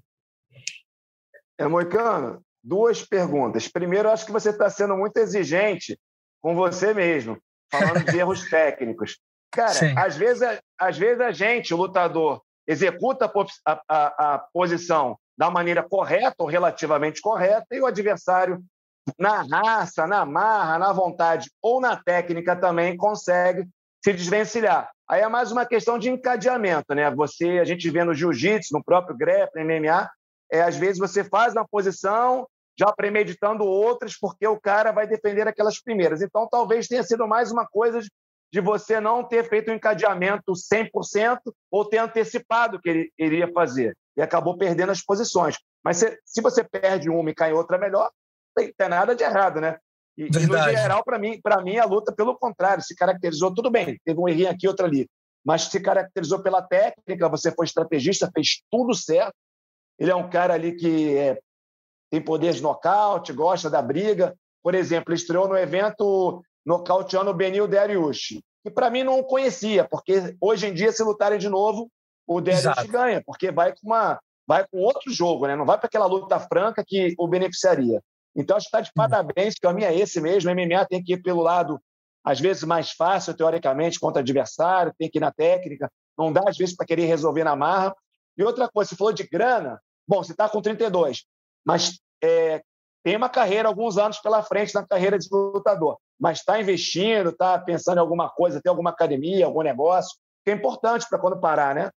É, 1.58 1.68
Moicano, 1.68 2.42
duas 2.64 3.02
perguntas. 3.02 3.68
Primeiro, 3.68 4.10
acho 4.10 4.24
que 4.24 4.32
você 4.32 4.48
está 4.48 4.70
sendo 4.70 4.96
muito 4.96 5.18
exigente 5.18 5.98
com 6.40 6.54
você 6.54 6.94
mesmo, 6.94 7.38
falando 7.70 8.04
de 8.04 8.16
erros 8.18 8.48
técnicos. 8.48 9.18
Cara, 9.52 9.78
às 9.96 10.16
vezes, 10.16 10.42
às 10.78 10.98
vezes 10.98 11.20
a 11.20 11.30
gente, 11.30 11.74
o 11.74 11.76
lutador, 11.76 12.42
executa 12.66 13.30
a, 13.66 13.80
a, 13.88 14.34
a 14.34 14.38
posição 14.52 15.16
da 15.36 15.50
maneira 15.50 15.82
correta 15.82 16.36
ou 16.38 16.46
relativamente 16.46 17.20
correta 17.20 17.66
e 17.70 17.80
o 17.80 17.86
adversário, 17.86 18.64
na 19.18 19.42
raça, 19.42 20.06
na 20.06 20.24
marra, 20.24 20.78
na 20.78 20.92
vontade 20.92 21.50
ou 21.60 21.80
na 21.80 21.94
técnica 21.94 22.56
também 22.56 22.96
consegue 22.96 23.68
se 24.02 24.12
desvencilhar. 24.12 24.90
Aí 25.08 25.20
é 25.20 25.28
mais 25.28 25.52
uma 25.52 25.66
questão 25.66 25.98
de 25.98 26.08
encadeamento, 26.08 26.94
né? 26.94 27.10
Você, 27.10 27.58
a 27.60 27.64
gente 27.64 27.88
vê 27.90 28.02
no 28.02 28.14
jiu-jitsu, 28.14 28.72
no 28.72 28.82
próprio 28.82 29.16
grappling, 29.16 29.64
MMA, 29.64 30.10
é, 30.50 30.62
às 30.62 30.76
vezes 30.76 30.98
você 30.98 31.22
faz 31.22 31.52
uma 31.52 31.66
posição 31.66 32.46
já 32.78 32.92
premeditando 32.92 33.64
outras, 33.64 34.18
porque 34.18 34.46
o 34.46 34.60
cara 34.60 34.92
vai 34.92 35.06
defender 35.06 35.46
aquelas 35.46 35.80
primeiras. 35.80 36.22
Então, 36.22 36.48
talvez 36.50 36.88
tenha 36.88 37.02
sido 37.02 37.26
mais 37.26 37.52
uma 37.52 37.66
coisa 37.66 38.00
de 38.52 38.60
você 38.60 39.00
não 39.00 39.24
ter 39.24 39.48
feito 39.48 39.70
um 39.70 39.74
encadeamento 39.74 40.52
100% 40.52 41.38
ou 41.70 41.84
ter 41.84 41.98
antecipado 41.98 42.76
o 42.76 42.80
que 42.80 42.88
ele 42.88 43.12
iria 43.18 43.50
fazer 43.52 43.96
e 44.16 44.22
acabou 44.22 44.56
perdendo 44.56 44.92
as 44.92 45.02
posições. 45.02 45.56
Mas 45.82 45.98
se, 45.98 46.18
se 46.24 46.40
você 46.40 46.62
perde 46.62 47.10
uma 47.10 47.30
e 47.30 47.34
cai 47.34 47.52
outra 47.52 47.78
melhor, 47.78 48.10
não 48.56 48.64
tem 48.64 48.88
nada 48.88 49.14
de 49.14 49.24
errado, 49.24 49.60
né? 49.60 49.76
E, 50.16 50.26
e 50.26 50.46
no 50.46 50.56
geral, 50.70 51.02
para 51.04 51.18
mim, 51.18 51.40
para 51.42 51.60
mim, 51.62 51.78
a 51.78 51.84
luta, 51.84 52.12
pelo 52.12 52.38
contrário, 52.38 52.82
se 52.82 52.94
caracterizou 52.94 53.52
tudo 53.52 53.70
bem. 53.70 53.98
Teve 54.04 54.20
um 54.20 54.28
errinho 54.28 54.50
aqui, 54.50 54.68
outro 54.68 54.86
ali. 54.86 55.08
Mas 55.44 55.64
se 55.64 55.80
caracterizou 55.80 56.42
pela 56.42 56.62
técnica, 56.62 57.28
você 57.28 57.50
foi 57.50 57.66
estrategista, 57.66 58.30
fez 58.32 58.62
tudo 58.70 58.94
certo. 58.94 59.34
Ele 59.98 60.10
é 60.10 60.14
um 60.14 60.30
cara 60.30 60.54
ali 60.54 60.76
que 60.76 61.16
é, 61.16 61.38
tem 62.14 62.22
poder 62.22 62.52
de 62.52 62.62
nocaute, 62.62 63.32
gosta 63.32 63.68
da 63.68 63.82
briga. 63.82 64.36
Por 64.62 64.72
exemplo, 64.72 65.12
estreou 65.12 65.48
no 65.48 65.56
evento 65.56 66.44
nocauteando 66.64 67.32
o 67.32 67.34
Benil 67.34 67.66
Dariush, 67.66 68.40
que 68.62 68.70
para 68.70 68.88
mim 68.88 69.02
não 69.02 69.20
conhecia, 69.24 69.84
porque 69.84 70.36
hoje 70.40 70.68
em 70.68 70.72
dia, 70.72 70.92
se 70.92 71.02
lutarem 71.02 71.40
de 71.40 71.48
novo, 71.48 71.90
o 72.24 72.40
Dariush 72.40 72.86
ganha, 72.88 73.20
porque 73.26 73.50
vai 73.50 73.72
com, 73.72 73.88
uma, 73.88 74.20
vai 74.46 74.64
com 74.64 74.78
outro 74.78 75.12
jogo, 75.12 75.48
né? 75.48 75.56
não 75.56 75.66
vai 75.66 75.76
para 75.76 75.88
aquela 75.88 76.06
luta 76.06 76.38
franca 76.38 76.84
que 76.86 77.14
o 77.18 77.26
beneficiaria. 77.26 78.00
Então, 78.36 78.56
acho 78.56 78.70
que 78.70 78.76
está 78.76 78.80
de 78.80 78.92
parabéns, 78.94 79.54
que 79.54 79.66
o 79.66 79.68
caminho 79.68 79.88
é 79.88 79.96
esse 79.96 80.20
mesmo. 80.20 80.50
O 80.50 80.54
MMA 80.54 80.86
tem 80.88 81.02
que 81.02 81.14
ir 81.14 81.22
pelo 81.22 81.42
lado, 81.42 81.80
às 82.24 82.38
vezes, 82.38 82.62
mais 82.62 82.92
fácil, 82.92 83.34
teoricamente, 83.34 83.98
contra 83.98 84.22
adversário, 84.22 84.94
tem 84.96 85.10
que 85.10 85.18
ir 85.18 85.20
na 85.20 85.32
técnica. 85.32 85.90
Não 86.16 86.32
dá, 86.32 86.42
às 86.46 86.56
vezes, 86.56 86.76
para 86.76 86.86
querer 86.86 87.06
resolver 87.06 87.42
na 87.42 87.56
marra. 87.56 87.94
E 88.36 88.42
outra 88.44 88.68
coisa, 88.68 88.90
você 88.90 88.96
falou 88.96 89.12
de 89.12 89.24
grana. 89.24 89.80
Bom, 90.06 90.22
você 90.22 90.32
está 90.32 90.48
com 90.48 90.60
32, 90.60 91.24
mas 91.64 91.98
é, 92.22 92.62
tem 93.04 93.16
uma 93.16 93.28
carreira, 93.28 93.68
alguns 93.68 93.98
anos 93.98 94.18
pela 94.18 94.42
frente 94.42 94.74
na 94.74 94.86
carreira 94.86 95.18
de 95.18 95.28
lutador. 95.30 95.98
Mas 96.18 96.38
está 96.38 96.60
investindo, 96.60 97.30
está 97.30 97.58
pensando 97.58 97.98
em 97.98 98.00
alguma 98.00 98.30
coisa, 98.30 98.60
tem 98.62 98.70
alguma 98.70 98.90
academia, 98.90 99.44
algum 99.44 99.62
negócio, 99.62 100.16
que 100.44 100.50
é 100.50 100.54
importante 100.54 101.06
para 101.08 101.18
quando 101.18 101.40
parar, 101.40 101.74
né? 101.74 101.90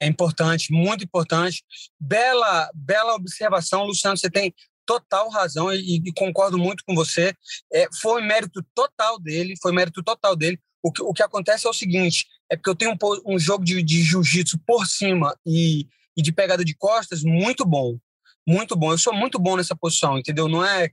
É 0.00 0.06
importante, 0.06 0.72
muito 0.72 1.04
importante. 1.04 1.64
Bela, 1.98 2.70
bela 2.74 3.14
observação, 3.14 3.84
Luciano. 3.84 4.16
Você 4.16 4.30
tem 4.30 4.54
total 4.84 5.28
razão 5.30 5.72
e, 5.72 5.96
e 6.04 6.12
concordo 6.12 6.58
muito 6.58 6.84
com 6.86 6.94
você. 6.94 7.34
É, 7.72 7.86
foi 8.00 8.22
mérito 8.22 8.64
total 8.74 9.18
dele, 9.18 9.54
foi 9.60 9.72
mérito 9.72 10.02
total 10.02 10.36
dele. 10.36 10.60
O 10.82 10.92
que, 10.92 11.02
o 11.02 11.12
que 11.12 11.22
acontece 11.22 11.66
é 11.66 11.70
o 11.70 11.74
seguinte: 11.74 12.26
é 12.50 12.56
porque 12.56 12.70
eu 12.70 12.76
tenho 12.76 12.92
um, 12.92 13.34
um 13.34 13.38
jogo 13.38 13.64
de, 13.64 13.82
de 13.82 14.02
jiu-jitsu 14.02 14.58
por 14.66 14.86
cima 14.86 15.36
e, 15.44 15.88
e 16.16 16.22
de 16.22 16.32
pegada 16.32 16.64
de 16.64 16.74
costas 16.76 17.22
muito 17.22 17.64
bom. 17.64 17.98
Muito 18.46 18.76
bom. 18.76 18.92
Eu 18.92 18.98
sou 18.98 19.12
muito 19.12 19.38
bom 19.38 19.56
nessa 19.56 19.74
posição, 19.74 20.18
entendeu? 20.18 20.48
Não 20.48 20.64
é 20.64 20.90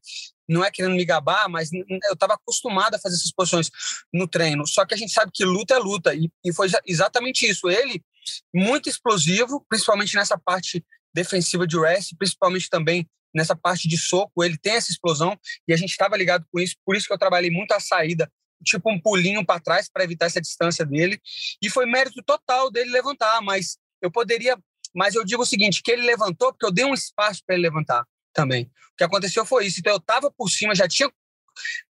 não 0.48 0.64
é 0.64 0.70
querendo 0.70 0.96
me 0.96 1.06
gabar, 1.06 1.48
mas 1.48 1.72
eu 1.72 2.14
estava 2.14 2.34
acostumado 2.34 2.96
a 2.96 3.00
fazer 3.00 3.16
essas 3.16 3.32
posições 3.32 3.72
no 4.14 4.28
treino. 4.28 4.68
Só 4.68 4.86
que 4.86 4.94
a 4.94 4.98
gente 4.98 5.14
sabe 5.14 5.32
que 5.34 5.46
luta 5.46 5.74
é 5.74 5.80
luta. 5.80 6.14
E, 6.14 6.30
e 6.44 6.54
foi 6.54 6.68
exatamente 6.86 7.50
isso. 7.50 7.70
Ele, 7.70 8.04
muito 8.54 8.90
explosivo, 8.90 9.66
principalmente 9.70 10.16
nessa 10.16 10.38
parte 10.38 10.86
defensiva 11.14 11.66
de 11.66 11.78
wrestling, 11.78 12.18
principalmente 12.18 12.70
também 12.70 13.08
nessa 13.34 13.56
parte 13.56 13.88
de 13.88 13.98
soco, 13.98 14.44
ele 14.44 14.58
tem 14.58 14.74
essa 14.74 14.92
explosão 14.92 15.38
e 15.68 15.74
a 15.74 15.78
gente 15.78 15.90
estava 15.90 16.16
ligado 16.16 16.46
com 16.52 16.60
isso, 16.60 16.76
por 16.86 16.96
isso 16.96 17.08
que 17.08 17.14
eu 17.14 17.18
trabalhei 17.18 17.50
muito 17.50 17.72
a 17.72 17.80
saída, 17.80 18.32
tipo 18.64 18.92
um 18.92 19.00
pulinho 19.00 19.44
para 19.46 19.60
trás 19.60 19.90
para 19.92 20.04
evitar 20.04 20.28
essa 20.28 20.40
distância 20.40 20.86
dele. 20.86 21.20
E 21.62 21.70
foi 21.70 21.86
mérito 21.86 22.22
total 22.24 22.72
dele 22.72 22.92
levantar, 22.92 23.42
mas 23.42 23.78
eu 24.02 24.12
poderia, 24.12 24.58
mas 24.94 25.16
eu 25.16 25.26
digo 25.26 25.44
o 25.44 25.46
seguinte, 25.46 25.82
que 25.82 25.92
ele 25.92 26.04
levantou 26.04 26.52
porque 26.52 26.66
eu 26.66 26.72
dei 26.72 26.86
um 26.86 26.94
espaço 26.94 27.42
para 27.46 27.56
ele 27.56 27.64
levantar 27.64 28.06
também. 28.34 28.72
O 28.94 28.98
que 28.98 29.04
aconteceu 29.04 29.46
foi 29.46 29.66
isso. 29.66 29.80
Então 29.80 29.94
eu 29.94 29.98
estava 29.98 30.32
por 30.32 30.50
cima, 30.50 30.76
já 30.76 30.88
tinha 30.88 31.12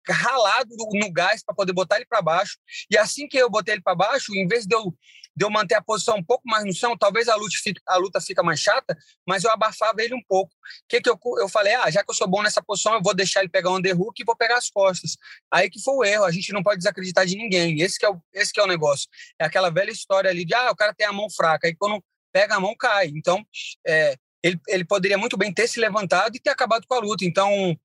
ralado 0.10 0.70
no 0.94 1.12
gás 1.12 1.44
para 1.44 1.54
poder 1.54 1.74
botar 1.74 1.98
ele 1.98 2.06
para 2.06 2.22
baixo. 2.22 2.58
E 2.90 2.98
assim 2.98 3.28
que 3.28 3.38
eu 3.38 3.50
botei 3.50 3.76
ele 3.76 3.82
para 3.82 3.96
baixo, 3.96 4.34
em 4.34 4.48
vez 4.48 4.66
de 4.66 4.76
eu, 4.76 4.94
de 5.36 5.46
eu 5.46 5.50
manter 5.50 5.76
a 5.76 5.82
posição 5.82 6.18
um 6.18 6.24
pouco 6.24 6.44
mais 6.48 6.66
no 6.66 6.74
chão, 6.74 6.98
talvez 6.98 7.28
a 7.28 7.36
luta, 7.36 7.56
fica, 7.62 7.82
a 7.88 7.98
luta 7.98 8.22
fica 8.22 8.42
mais 8.42 8.60
chata, 8.60 8.98
mas 9.28 9.44
eu 9.44 9.52
abafava 9.52 10.02
ele 10.02 10.14
um 10.14 10.24
pouco. 10.28 10.52
O 10.54 10.88
que, 10.88 11.02
que 11.02 11.10
eu, 11.10 11.20
eu 11.40 11.50
falei? 11.50 11.74
Ah, 11.76 11.92
já 11.92 12.04
que 12.04 12.10
eu 12.10 12.16
sou 12.16 12.28
bom 12.28 12.42
nessa 12.42 12.62
posição, 12.62 12.94
eu 12.94 13.02
vou 13.02 13.14
deixar 13.14 13.42
ele 13.42 13.50
pegar 13.50 13.70
o 13.70 13.78
underhook 13.78 14.20
e 14.22 14.26
vou 14.26 14.36
pegar 14.36 14.58
as 14.58 14.70
costas. 14.70 15.18
Aí 15.52 15.70
que 15.70 15.82
foi 15.82 15.94
o 15.96 16.04
erro. 16.04 16.24
A 16.24 16.32
gente 16.32 16.54
não 16.54 16.64
pode 16.64 16.78
desacreditar 16.78 17.26
de 17.26 17.36
ninguém. 17.36 17.82
Esse 17.82 18.00
que 18.00 18.06
é 18.06 18.10
o, 18.10 18.22
esse 18.34 18.52
que 18.52 18.60
é 18.60 18.64
o 18.64 18.68
negócio. 18.68 19.08
É 19.40 19.46
aquela 19.46 19.70
velha 19.70 19.92
história 19.92 20.30
ali 20.30 20.46
de, 20.46 20.54
ah, 20.54 20.72
o 20.72 20.76
cara 20.76 20.94
tem 20.94 21.06
a 21.06 21.14
mão 21.14 21.30
fraca. 21.30 21.68
Aí 21.68 21.76
quando 21.76 22.04
pega 22.38 22.56
a 22.56 22.60
mão, 22.60 22.76
cai. 22.78 23.08
Então, 23.16 23.44
é, 23.86 24.16
ele, 24.44 24.62
ele 24.68 24.86
poderia 24.86 25.18
muito 25.18 25.36
bem 25.36 25.52
ter 25.52 25.68
se 25.68 25.80
levantado 25.80 26.36
e 26.36 26.40
ter 26.40 26.52
acabado 26.52 26.86
com 26.88 26.94
a 26.94 27.00
luta. 27.00 27.26
Então, 27.26 27.76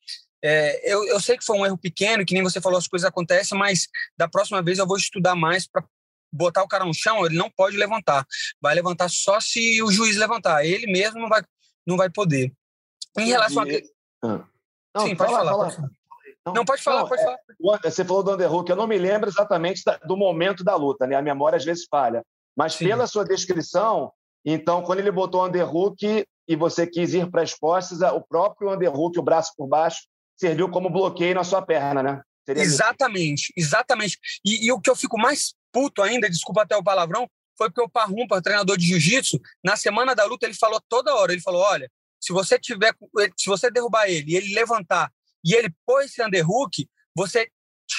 é, 0.44 0.92
eu, 0.92 1.06
eu 1.06 1.18
sei 1.18 1.38
que 1.38 1.44
foi 1.44 1.56
um 1.56 1.64
erro 1.64 1.78
pequeno, 1.78 2.24
que 2.24 2.34
nem 2.34 2.42
você 2.42 2.60
falou, 2.60 2.78
as 2.78 2.86
coisas 2.86 3.08
acontecem, 3.08 3.56
mas 3.56 3.88
da 4.14 4.28
próxima 4.28 4.62
vez 4.62 4.78
eu 4.78 4.86
vou 4.86 4.98
estudar 4.98 5.34
mais 5.34 5.66
para 5.66 5.82
botar 6.30 6.62
o 6.62 6.68
cara 6.68 6.84
no 6.84 6.92
chão, 6.92 7.24
ele 7.24 7.36
não 7.36 7.50
pode 7.50 7.78
levantar. 7.78 8.26
Vai 8.60 8.74
levantar 8.74 9.08
só 9.08 9.40
se 9.40 9.82
o 9.82 9.90
juiz 9.90 10.16
levantar. 10.16 10.66
Ele 10.66 10.86
mesmo 10.86 11.18
não 11.18 11.30
vai, 11.30 11.42
não 11.86 11.96
vai 11.96 12.10
poder. 12.10 12.52
Em 13.18 13.28
relação 13.28 13.62
a. 13.62 13.66
Ah. 14.22 14.44
Não, 14.94 15.06
Sim, 15.06 15.16
pode 15.16 15.30
falar. 15.30 15.52
Pode 15.54 15.74
falar. 15.76 15.90
Não, 16.44 16.52
não, 16.54 16.64
pode 16.64 16.82
falar, 16.82 17.00
não, 17.02 17.08
pode 17.08 17.22
é, 17.22 17.24
falar. 17.24 17.80
Você 17.84 18.04
falou 18.04 18.22
do 18.22 18.32
underhook, 18.32 18.68
eu 18.68 18.76
não 18.76 18.86
me 18.86 18.98
lembro 18.98 19.30
exatamente 19.30 19.82
do 20.04 20.16
momento 20.16 20.64
da 20.64 20.74
luta, 20.74 21.06
né? 21.06 21.14
A 21.14 21.22
memória 21.22 21.56
às 21.56 21.64
vezes 21.64 21.86
falha. 21.88 22.22
Mas 22.56 22.74
Sim. 22.74 22.86
pela 22.86 23.06
sua 23.06 23.24
descrição, 23.24 24.12
então, 24.44 24.82
quando 24.82 24.98
ele 24.98 25.10
botou 25.10 25.42
o 25.42 25.46
underhook 25.46 26.26
e 26.48 26.56
você 26.56 26.86
quis 26.86 27.14
ir 27.14 27.30
para 27.30 27.42
as 27.42 27.54
costas, 27.54 28.00
o 28.00 28.20
próprio 28.20 28.72
underhook, 28.72 29.18
o 29.18 29.22
braço 29.22 29.52
por 29.56 29.66
baixo, 29.68 30.02
serviu 30.36 30.68
como 30.68 30.90
bloqueio 30.90 31.34
na 31.34 31.44
sua 31.44 31.62
perna, 31.62 32.02
né? 32.02 32.22
Seria 32.44 32.62
exatamente, 32.62 33.52
isso? 33.56 33.68
exatamente. 33.68 34.18
E, 34.44 34.66
e, 34.66 34.72
o 34.72 34.80
que 34.80 34.90
eu 34.90 34.96
fico 34.96 35.16
mais 35.16 35.54
puto 35.70 36.02
ainda, 36.02 36.28
desculpa 36.28 36.62
até 36.62 36.76
o 36.76 36.82
palavrão, 36.82 37.28
foi 37.56 37.70
porque 37.70 37.82
o 37.82 37.88
Parrumpa, 37.88 38.42
treinador 38.42 38.76
de 38.76 38.86
jiu-jitsu, 38.86 39.40
na 39.62 39.76
semana 39.76 40.14
da 40.14 40.24
luta, 40.24 40.46
ele 40.46 40.54
falou 40.54 40.80
toda 40.88 41.14
hora, 41.14 41.32
ele 41.32 41.40
falou, 41.40 41.62
olha, 41.62 41.88
se 42.20 42.32
você 42.32 42.58
tiver, 42.58 42.92
se 43.36 43.46
você 43.46 43.70
derrubar 43.70 44.08
ele 44.08 44.32
e 44.32 44.36
ele 44.36 44.54
levantar 44.54 45.12
e 45.44 45.54
ele 45.54 45.72
pôs 45.86 46.06
esse 46.06 46.22
underhook, 46.22 46.88
você 47.14 47.48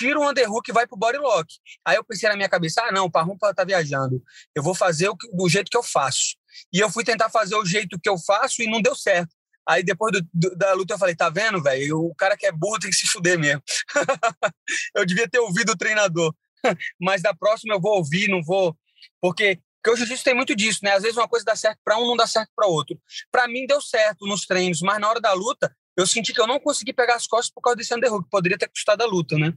tira 0.04 0.20
o 0.20 0.30
underhook 0.30 0.70
e 0.70 0.74
vai 0.74 0.86
pro 0.86 0.98
bodylock. 0.98 1.48
Aí 1.86 1.96
eu 1.96 2.04
pensei 2.04 2.28
na 2.28 2.36
minha 2.36 2.50
cabeça, 2.50 2.82
ah, 2.82 2.92
não, 2.92 3.06
o 3.06 3.12
Parrumpa 3.12 3.54
tá 3.54 3.64
viajando. 3.64 4.22
Eu 4.54 4.62
vou 4.62 4.76
fazer 4.76 5.10
o 5.10 5.16
do 5.34 5.48
jeito 5.48 5.70
que 5.72 5.78
eu 5.78 5.84
faço. 5.84 6.36
E 6.72 6.80
eu 6.80 6.90
fui 6.90 7.04
tentar 7.04 7.30
fazer 7.30 7.56
o 7.56 7.66
jeito 7.66 8.00
que 8.00 8.10
eu 8.10 8.18
faço 8.18 8.62
e 8.62 8.70
não 8.70 8.82
deu 8.82 8.96
certo. 8.96 9.34
Aí 9.68 9.82
depois 9.82 10.12
do, 10.12 10.28
do, 10.34 10.56
da 10.58 10.74
luta 10.74 10.96
eu 10.96 11.00
falei, 11.00 11.16
tá 11.16 11.30
vendo, 11.30 11.64
velho? 11.64 12.00
O 12.00 12.14
cara 12.16 12.36
que 12.36 12.46
é 12.46 12.52
burro 12.52 12.80
tem 12.80 12.90
que 12.90 12.96
se 12.98 13.08
fuder 13.08 13.40
mesmo. 13.40 13.64
eu 14.94 15.06
devia 15.06 15.28
ter 15.28 15.40
ouvido 15.40 15.72
o 15.72 15.78
treinador. 15.78 16.36
Mas 17.00 17.22
da 17.22 17.34
próxima 17.34 17.74
eu 17.76 17.82
vou 17.82 17.96
ouvir, 17.98 18.28
não 18.28 18.44
vou. 18.44 18.78
Porque, 19.22 19.62
porque 19.82 19.94
o 19.94 19.96
jiu-jitsu 19.96 20.24
tem 20.24 20.36
muito 20.36 20.54
disso, 20.54 20.80
né? 20.84 20.92
Às 20.92 21.04
vezes 21.04 21.18
uma 21.18 21.30
coisa 21.30 21.46
dá 21.46 21.56
certo 21.56 21.80
para 21.84 21.98
um, 21.98 22.08
não 22.08 22.18
dá 22.18 22.28
certo 22.28 22.52
para 22.54 22.68
outro. 22.68 23.00
Para 23.32 23.48
mim 23.48 23.66
deu 23.66 23.82
certo 23.82 24.28
nos 24.28 24.46
treinos, 24.46 24.82
mas 24.82 25.00
na 25.00 25.10
hora 25.10 25.22
da 25.22 25.32
luta 25.32 25.74
eu 25.96 26.08
senti 26.08 26.34
que 26.34 26.42
eu 26.42 26.48
não 26.48 26.60
consegui 26.60 26.94
pegar 26.94 27.16
as 27.16 27.28
costas 27.28 27.52
por 27.54 27.62
causa 27.62 27.78
desse 27.78 27.94
underhook, 27.94 28.24
que 28.26 28.30
poderia 28.30 28.58
ter 28.58 28.68
custado 28.68 29.04
a 29.04 29.08
luta, 29.08 29.38
né? 29.38 29.54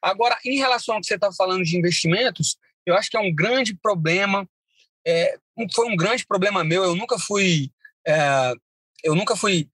Agora, 0.00 0.38
em 0.44 0.58
relação 0.58 0.94
ao 0.94 1.00
que 1.00 1.06
você 1.06 1.14
está 1.14 1.32
falando 1.32 1.64
de 1.64 1.76
investimentos, 1.76 2.56
eu 2.84 2.94
acho 2.94 3.10
que 3.10 3.16
é 3.16 3.20
um 3.20 3.34
grande 3.34 3.74
problema, 3.74 4.48
é, 5.06 5.38
foi 5.74 5.86
um 5.86 5.96
grande 5.96 6.26
problema 6.26 6.62
meu, 6.62 6.84
eu 6.84 6.94
nunca 6.94 7.18
fui 7.18 7.70
é, 8.06 8.52
eu 9.02 9.14
nunca 9.14 9.36
fui. 9.36 9.68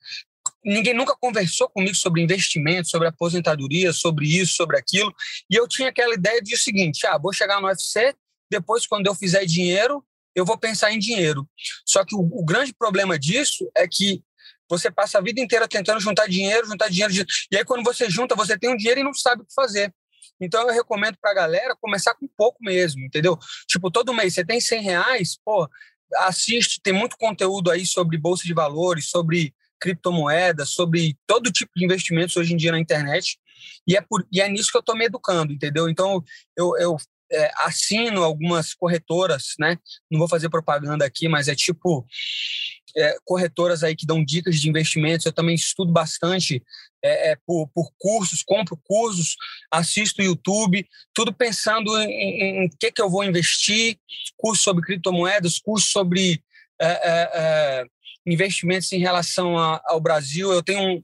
Ninguém 0.65 0.95
nunca 0.95 1.17
conversou 1.17 1.69
comigo 1.69 1.95
sobre 1.95 2.23
investimento, 2.23 2.89
sobre 2.89 3.09
aposentadoria, 3.09 3.93
sobre 3.93 4.27
isso, 4.27 4.55
sobre 4.55 4.79
aquilo. 4.79 5.13
E 5.51 5.57
eu 5.57 5.69
tinha 5.69 5.89
aquela 5.89 6.15
ideia 6.15 6.41
de 6.41 6.55
o 6.55 6.59
seguinte: 6.59 7.07
ah, 7.07 7.19
vou 7.19 7.33
chegar 7.33 7.61
no 7.61 7.67
UFC, 7.67 8.15
depois, 8.51 8.87
quando 8.87 9.07
eu 9.07 9.15
fizer 9.15 9.45
dinheiro, 9.45 10.05
eu 10.35 10.45
vou 10.45 10.57
pensar 10.57 10.93
em 10.93 10.99
dinheiro. 10.99 11.49
Só 11.85 12.05
que 12.05 12.15
o, 12.15 12.21
o 12.21 12.45
grande 12.45 12.73
problema 12.73 13.19
disso 13.19 13.71
é 13.77 13.87
que 13.89 14.23
você 14.69 14.91
passa 14.91 15.19
a 15.19 15.21
vida 15.21 15.41
inteira 15.41 15.69
tentando 15.69 16.01
juntar 16.01 16.27
dinheiro, 16.29 16.67
juntar 16.67 16.89
dinheiro, 16.89 17.13
e 17.51 17.57
aí 17.57 17.65
quando 17.65 17.85
você 17.85 18.09
junta, 18.09 18.35
você 18.35 18.59
tem 18.59 18.71
um 18.71 18.77
dinheiro 18.77 19.01
e 19.01 19.05
não 19.05 19.15
sabe 19.15 19.43
o 19.43 19.47
que 19.47 19.55
fazer. 19.55 19.93
Então 20.41 20.63
eu 20.69 20.75
recomendo 20.75 21.17
para 21.21 21.31
a 21.31 21.35
galera 21.35 21.77
começar 21.81 22.15
com 22.15 22.27
pouco 22.37 22.59
mesmo, 22.63 23.05
entendeu? 23.05 23.39
Tipo, 23.69 23.91
todo 23.91 24.15
mês 24.15 24.35
você 24.35 24.45
tem 24.45 24.61
100 24.61 24.83
reais, 24.83 25.39
pô, 25.45 25.69
assiste, 26.17 26.81
tem 26.83 26.93
muito 26.93 27.17
conteúdo 27.17 27.71
aí 27.71 27.87
sobre 27.87 28.19
bolsa 28.19 28.45
de 28.45 28.55
valores, 28.55 29.09
sobre 29.09 29.55
criptomoedas, 29.81 30.71
sobre 30.71 31.17
todo 31.27 31.51
tipo 31.51 31.73
de 31.75 31.85
investimentos 31.85 32.37
hoje 32.37 32.55
em 32.55 32.57
dia 32.57 32.73
na 32.73 32.79
internet. 32.79 33.39
E 33.87 33.97
é, 33.97 34.01
por, 34.01 34.27
e 34.31 34.41
é 34.41 34.49
nisso 34.49 34.71
que 34.71 34.77
eu 34.77 34.81
estou 34.81 34.97
me 34.97 35.07
educando, 35.07 35.53
entendeu? 35.53 35.89
Então, 35.89 36.23
eu, 36.57 36.77
eu 36.79 36.97
é, 37.33 37.51
assino 37.59 38.23
algumas 38.23 38.75
corretoras, 38.75 39.55
né? 39.59 39.77
Não 40.11 40.19
vou 40.19 40.29
fazer 40.29 40.49
propaganda 40.49 41.05
aqui, 41.05 41.29
mas 41.29 41.49
é 41.49 41.55
tipo 41.55 42.07
é, 42.97 43.17
corretoras 43.25 43.83
aí 43.83 43.97
que 43.97 44.07
dão 44.07 44.25
dicas 44.25 44.61
de 44.61 44.69
investimentos. 44.69 45.27
Eu 45.27 45.33
também 45.33 45.55
estudo 45.55 45.93
bastante 45.93 46.63
é, 47.03 47.33
é, 47.33 47.37
por, 47.47 47.69
por, 47.75 47.91
cursos, 47.99 48.43
compro 48.43 48.79
cursos, 48.85 49.37
assisto 49.71 50.23
YouTube, 50.23 50.87
tudo 51.13 51.33
pensando 51.33 51.97
em 52.01 52.67
o 52.67 52.71
que, 52.79 52.93
que 52.93 53.03
eu 53.03 53.11
vou 53.11 53.25
investir, 53.25 53.99
curso 54.37 54.63
sobre 54.63 54.85
criptomoedas, 54.85 55.59
curso 55.59 55.89
sobre 55.89 56.43
é, 56.81 56.87
é, 56.87 57.31
é, 57.35 57.85
investimentos 58.27 58.93
em 58.93 58.99
relação 58.99 59.59
a, 59.59 59.81
ao 59.87 60.01
Brasil. 60.01 60.53
Eu 60.53 60.63
tenho 60.63 60.81
um, 60.81 61.03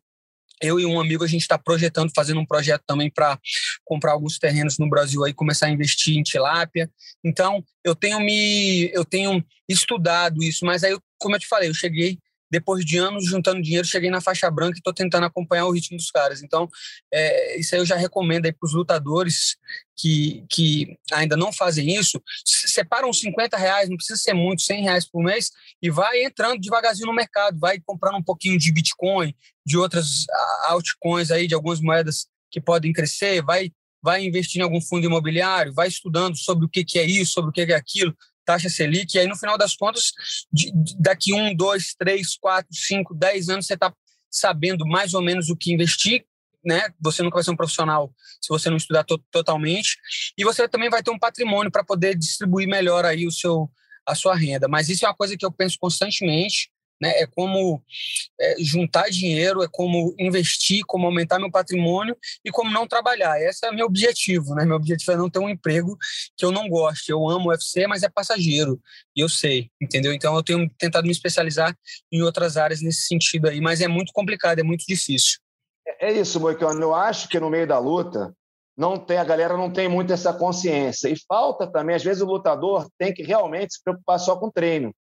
eu 0.63 0.79
e 0.81 0.87
um 0.87 1.01
amigo, 1.01 1.25
a 1.25 1.29
gente 1.29 1.43
está 1.43 1.59
projetando, 1.59 2.11
fazendo 2.15 2.41
um 2.41 2.47
projeto 2.47 2.83
também 2.87 3.11
para 3.11 3.39
comprar 3.85 4.13
alguns 4.13 4.39
terrenos 4.39 4.79
no 4.79 4.89
Brasil 4.89 5.25
aí, 5.25 5.33
começar 5.33 5.67
a 5.67 5.71
investir 5.71 6.17
em 6.17 6.23
tilápia. 6.23 6.91
Então, 7.25 7.65
eu 7.85 7.95
tenho 7.95 8.21
me, 8.21 8.91
eu 8.93 9.05
tenho 9.05 9.45
estudado 9.69 10.43
isso, 10.43 10.65
mas 10.65 10.83
aí, 10.83 10.97
como 11.19 11.35
eu 11.35 11.41
te 11.41 11.47
falei, 11.47 11.69
eu 11.69 11.75
cheguei 11.75 12.19
depois 12.51 12.85
de 12.85 12.97
anos 12.97 13.27
juntando 13.27 13.61
dinheiro, 13.61 13.87
cheguei 13.87 14.11
na 14.11 14.21
faixa 14.21 14.51
branca 14.51 14.77
e 14.77 14.79
estou 14.79 14.93
tentando 14.93 15.27
acompanhar 15.27 15.67
o 15.67 15.71
ritmo 15.71 15.97
dos 15.97 16.11
caras. 16.11 16.43
Então, 16.43 16.69
é, 17.13 17.61
isso 17.61 17.75
aí 17.75 17.81
eu 17.81 17.87
já 17.87 17.97
recomendo 17.97 18.47
aí 18.47 18.53
para 18.53 18.67
os 18.67 18.75
lutadores 18.75 19.57
que, 19.97 20.45
que 20.49 20.97
ainda 21.13 21.37
não 21.37 21.53
fazem 21.53 21.95
isso. 21.95 22.23
Separam 22.45 23.11
uns 23.11 23.21
50 23.21 23.57
reais, 23.57 23.89
não 23.89 23.97
precisa 23.97 24.19
ser 24.19 24.33
muito, 24.33 24.63
100 24.63 24.83
reais 24.83 25.09
por 25.09 25.23
mês, 25.23 25.51
e 25.83 25.91
vai 25.91 26.23
entrando 26.25 26.61
devagarzinho 26.61 27.09
no 27.09 27.15
mercado, 27.15 27.59
vai 27.59 27.81
comprando 27.85 28.17
um 28.17 28.23
pouquinho 28.23 28.59
de 28.59 28.73
Bitcoin, 28.73 29.35
de 29.65 29.77
outras 29.77 30.25
altcoins 30.67 31.31
aí, 31.31 31.47
de 31.47 31.55
algumas 31.55 31.81
moedas 31.81 32.27
que 32.51 32.61
podem 32.61 32.93
crescer, 32.93 33.43
vai 33.43 33.71
vai 34.01 34.25
investir 34.25 34.61
em 34.61 34.65
algum 34.65 34.81
fundo 34.81 35.07
imobiliário, 35.07 35.75
vai 35.75 35.89
estudando 35.89 36.37
sobre 36.37 36.65
o 36.65 36.69
que, 36.69 36.85
que 36.85 37.01
é 37.01 37.05
isso, 37.05 37.33
sobre 37.33 37.51
o 37.51 37.53
que 37.53 37.61
é 37.63 37.75
aquilo, 37.75 38.17
taxa 38.49 38.71
Selic, 38.71 39.15
e 39.15 39.19
aí 39.21 39.27
no 39.27 39.37
final 39.37 39.59
das 39.59 39.77
contas, 39.77 40.13
de, 40.51 40.73
daqui 40.99 41.35
um, 41.35 41.55
dois, 41.55 41.95
três, 41.99 42.35
quatro, 42.35 42.75
cinco, 42.75 43.15
dez 43.15 43.51
anos, 43.51 43.67
você 43.67 43.75
está 43.75 43.93
sabendo 44.31 44.87
mais 44.87 45.13
ou 45.13 45.21
menos 45.21 45.51
o 45.51 45.57
que 45.57 45.71
investir, 45.71 46.25
né? 46.65 46.89
Você 46.99 47.23
nunca 47.23 47.35
vai 47.35 47.45
ser 47.45 47.51
um 47.51 47.57
profissional 47.57 48.11
se 48.41 48.49
você 48.49 48.71
não 48.71 48.79
estudar 48.79 49.05
to 49.05 49.19
totalmente, 49.31 49.99
e 50.37 50.45
você 50.45 50.67
também 50.67 50.89
vai 50.89 51.03
ter 51.03 51.11
um 51.11 51.19
patrimônio 51.19 51.71
para 51.71 51.85
poder 51.85 52.17
distribuir 52.17 52.67
melhor 52.67 53.05
aí 53.05 53.27
o 53.27 53.31
seu 53.31 53.71
a 54.07 54.15
sua 54.15 54.35
renda. 54.35 54.67
Mas 54.67 54.89
isso 54.89 55.05
é 55.05 55.09
uma 55.09 55.15
coisa 55.15 55.37
que 55.37 55.45
eu 55.45 55.53
penso 55.53 55.77
constantemente 55.79 56.71
né? 57.01 57.11
É 57.21 57.27
como 57.27 57.83
é, 58.41 58.57
juntar 58.59 59.09
dinheiro, 59.09 59.63
é 59.63 59.69
como 59.71 60.15
investir, 60.19 60.85
como 60.87 61.07
aumentar 61.07 61.39
meu 61.39 61.51
patrimônio 61.51 62.17
e 62.45 62.51
como 62.51 62.71
não 62.71 62.87
trabalhar. 62.87 63.41
Esse 63.41 63.67
é 63.67 63.71
meu 63.71 63.87
objetivo, 63.87 64.55
né? 64.55 64.65
Meu 64.65 64.77
objetivo 64.77 65.13
é 65.13 65.17
não 65.17 65.31
ter 65.31 65.39
um 65.39 65.49
emprego 65.49 65.97
que 66.37 66.45
eu 66.45 66.51
não 66.51 66.69
goste. 66.69 67.11
Eu 67.11 67.29
amo 67.29 67.49
o 67.49 67.51
UFC, 67.51 67.87
mas 67.87 68.03
é 68.03 68.09
passageiro. 68.09 68.81
E 69.17 69.21
eu 69.21 69.29
sei, 69.29 69.71
entendeu? 69.81 70.13
Então 70.13 70.35
eu 70.35 70.43
tenho 70.43 70.69
tentado 70.79 71.07
me 71.07 71.13
especializar 71.13 71.77
em 72.13 72.23
outras 72.23 72.57
áreas 72.57 72.81
nesse 72.81 73.07
sentido 73.07 73.49
aí, 73.49 73.61
mas 73.61 73.81
é 73.81 73.89
muito 73.89 74.13
complicado, 74.13 74.59
é 74.59 74.63
muito 74.63 74.85
difícil. 74.87 75.39
É, 75.87 76.09
é 76.09 76.13
isso, 76.13 76.41
Moicano. 76.41 76.81
Eu 76.81 76.95
acho 76.95 77.29
que 77.29 77.39
no 77.39 77.51
meio 77.51 77.67
da 77.67 77.79
luta 77.79 78.35
não 78.77 78.97
tem 78.97 79.19
a 79.19 79.25
galera 79.25 79.57
não 79.57 79.73
tem 79.73 79.89
muito 79.89 80.13
essa 80.13 80.33
consciência 80.33 81.09
e 81.09 81.17
falta 81.27 81.67
também 81.67 81.97
às 81.97 82.05
vezes 82.05 82.23
o 82.23 82.27
lutador 82.27 82.89
tem 82.97 83.13
que 83.13 83.25
realmente 83.25 83.75
se 83.75 83.83
preocupar 83.83 84.21
só 84.21 84.37
com 84.37 84.49
treino 84.53 84.95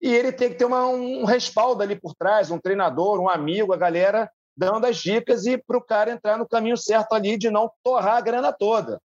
e 0.00 0.14
ele 0.14 0.32
tem 0.32 0.50
que 0.50 0.56
ter 0.56 0.64
uma, 0.64 0.86
um 0.86 1.24
respaldo 1.24 1.82
ali 1.82 1.96
por 1.96 2.14
trás, 2.14 2.50
um 2.50 2.58
treinador, 2.58 3.20
um 3.20 3.28
amigo, 3.28 3.72
a 3.72 3.76
galera 3.76 4.30
dando 4.56 4.86
as 4.86 4.98
dicas 4.98 5.46
e 5.46 5.58
para 5.58 5.76
o 5.76 5.82
cara 5.82 6.12
entrar 6.12 6.38
no 6.38 6.48
caminho 6.48 6.76
certo 6.76 7.12
ali 7.12 7.36
de 7.36 7.50
não 7.50 7.70
torrar 7.82 8.16
a 8.16 8.20
grana 8.20 8.52
toda. 8.52 9.00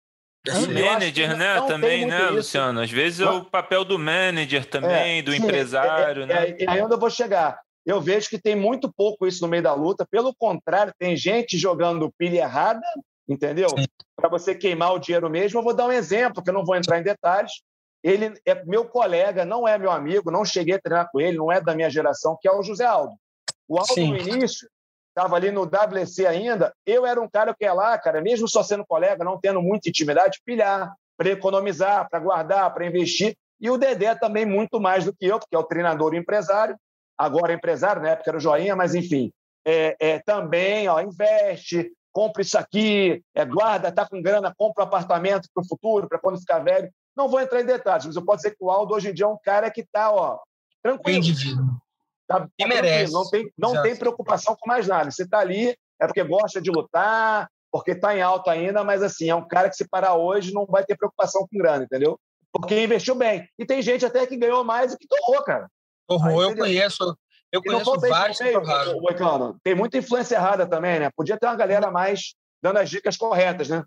O 0.47 0.71
manager, 0.71 1.35
né? 1.35 1.61
Também, 1.61 2.05
né, 2.05 2.25
isso. 2.25 2.33
Luciano? 2.33 2.79
Às 2.79 2.91
vezes 2.91 3.19
é 3.19 3.29
o 3.29 3.43
papel 3.43 3.83
do 3.83 3.97
manager 3.97 4.65
também, 4.65 5.19
é, 5.19 5.21
do 5.21 5.31
sim, 5.31 5.37
empresário, 5.37 6.23
é, 6.23 6.25
né? 6.25 6.55
É, 6.59 6.65
aí 6.69 6.81
onde 6.81 6.93
eu 6.93 6.99
vou 6.99 7.09
chegar. 7.09 7.59
Eu 7.85 8.01
vejo 8.01 8.29
que 8.29 8.39
tem 8.39 8.55
muito 8.55 8.91
pouco 8.91 9.27
isso 9.27 9.41
no 9.43 9.47
meio 9.47 9.63
da 9.63 9.73
luta. 9.73 10.05
Pelo 10.09 10.33
contrário, 10.35 10.93
tem 10.97 11.15
gente 11.15 11.57
jogando 11.57 12.11
pilha 12.17 12.39
errada, 12.39 12.81
entendeu? 13.27 13.69
Para 14.15 14.29
você 14.29 14.55
queimar 14.55 14.93
o 14.93 14.99
dinheiro 14.99 15.29
mesmo. 15.29 15.59
Eu 15.59 15.63
vou 15.63 15.73
dar 15.73 15.87
um 15.87 15.91
exemplo, 15.91 16.43
que 16.43 16.49
eu 16.49 16.53
não 16.53 16.65
vou 16.65 16.75
entrar 16.75 16.99
em 16.99 17.03
detalhes, 17.03 17.51
ele 18.05 18.39
é 18.45 18.63
meu 18.65 18.85
colega, 18.85 19.43
não 19.43 19.67
é 19.67 19.79
meu 19.79 19.89
amigo, 19.89 20.29
não 20.29 20.45
cheguei 20.45 20.75
a 20.75 20.79
treinar 20.79 21.09
com 21.11 21.19
ele, 21.19 21.37
não 21.37 21.51
é 21.51 21.59
da 21.59 21.73
minha 21.73 21.89
geração, 21.89 22.37
que 22.39 22.47
é 22.47 22.51
o 22.51 22.61
José 22.61 22.85
Aldo. 22.85 23.15
O 23.67 23.79
Aldo, 23.79 23.95
Sim. 23.95 24.11
no 24.11 24.17
início, 24.17 24.69
estava 25.09 25.35
ali 25.35 25.49
no 25.49 25.63
WC 25.63 26.27
ainda, 26.27 26.71
eu 26.85 27.03
era 27.03 27.19
um 27.19 27.27
cara 27.27 27.55
que 27.55 27.65
ia 27.65 27.73
lá, 27.73 27.97
cara, 27.97 28.21
mesmo 28.21 28.47
só 28.47 28.61
sendo 28.61 28.85
colega, 28.85 29.23
não 29.23 29.39
tendo 29.39 29.59
muita 29.59 29.89
intimidade, 29.89 30.39
pilhar, 30.45 30.93
para 31.17 31.29
economizar, 31.29 32.07
para 32.07 32.19
guardar, 32.19 32.71
para 32.75 32.85
investir. 32.85 33.35
E 33.59 33.71
o 33.71 33.77
Dedé 33.77 34.13
também 34.13 34.45
muito 34.45 34.79
mais 34.79 35.05
do 35.05 35.11
que 35.13 35.25
eu, 35.25 35.39
porque 35.39 35.55
é 35.55 35.59
o 35.59 35.63
treinador 35.63 36.13
e 36.13 36.19
empresário, 36.19 36.77
agora 37.17 37.53
empresário, 37.53 38.03
na 38.03 38.09
época 38.09 38.29
era 38.29 38.37
o 38.37 38.41
Joinha, 38.41 38.75
mas 38.75 38.93
enfim, 38.93 39.31
é, 39.65 39.95
é 39.99 40.19
também 40.19 40.87
ó, 40.87 40.99
investe, 41.01 41.91
compra 42.13 42.43
isso 42.43 42.55
aqui, 42.55 43.23
é, 43.33 43.43
guarda, 43.43 43.91
tá 43.91 44.07
com 44.07 44.21
grana, 44.21 44.53
compra 44.55 44.83
um 44.83 44.87
apartamento 44.87 45.49
para 45.51 45.63
o 45.63 45.67
futuro, 45.67 46.07
para 46.07 46.19
quando 46.19 46.39
ficar 46.39 46.59
velho. 46.59 46.87
Não 47.15 47.29
vou 47.29 47.39
entrar 47.39 47.61
em 47.61 47.65
detalhes, 47.65 48.05
mas 48.05 48.15
eu 48.15 48.25
posso 48.25 48.43
dizer 48.43 48.51
que 48.51 48.63
o 48.63 48.69
Aldo 48.69 48.93
hoje 48.93 49.09
em 49.09 49.13
dia 49.13 49.25
é 49.25 49.29
um 49.29 49.37
cara 49.43 49.71
que 49.71 49.81
está 49.81 50.11
ó, 50.11 50.39
tranquilo. 50.83 51.23
Tá, 52.27 52.41
tá 52.41 52.49
e 52.59 52.65
merece. 52.65 53.13
Não 53.13 53.29
tem, 53.29 53.51
não 53.57 53.81
tem 53.81 53.95
preocupação 53.95 54.55
com 54.59 54.67
mais 54.67 54.87
nada. 54.87 55.09
Você 55.11 55.23
está 55.23 55.39
ali, 55.39 55.75
é 55.99 56.07
porque 56.07 56.23
gosta 56.23 56.61
de 56.61 56.69
lutar, 56.69 57.49
porque 57.71 57.91
está 57.91 58.15
em 58.15 58.21
alta 58.21 58.51
ainda, 58.51 58.83
mas 58.83 59.03
assim, 59.03 59.29
é 59.29 59.35
um 59.35 59.47
cara 59.47 59.69
que 59.69 59.75
se 59.75 59.87
parar 59.87 60.15
hoje 60.15 60.53
não 60.53 60.65
vai 60.65 60.83
ter 60.83 60.97
preocupação 60.97 61.47
com 61.47 61.57
grana, 61.57 61.83
entendeu? 61.83 62.19
Porque 62.51 62.83
investiu 62.83 63.15
bem. 63.15 63.47
E 63.59 63.65
tem 63.65 63.81
gente 63.81 64.05
até 64.05 64.25
que 64.25 64.37
ganhou 64.37 64.63
mais 64.63 64.91
do 64.91 64.97
que 64.97 65.07
torrou, 65.07 65.43
cara. 65.43 65.69
Torrou, 66.07 66.41
eu 66.41 66.55
conheço. 66.55 67.17
Eu 67.51 67.61
conheço 67.61 67.99
vários 67.99 68.37
que 68.37 68.51
torraram. 68.51 69.57
Tem 69.63 69.75
muita 69.75 69.97
influência 69.97 70.35
errada 70.35 70.65
também, 70.65 70.99
né? 70.99 71.09
Podia 71.15 71.37
ter 71.37 71.47
uma 71.47 71.55
galera 71.55 71.91
mais 71.91 72.33
dando 72.61 72.77
as 72.77 72.89
dicas 72.89 73.17
corretas, 73.17 73.69
né? 73.69 73.83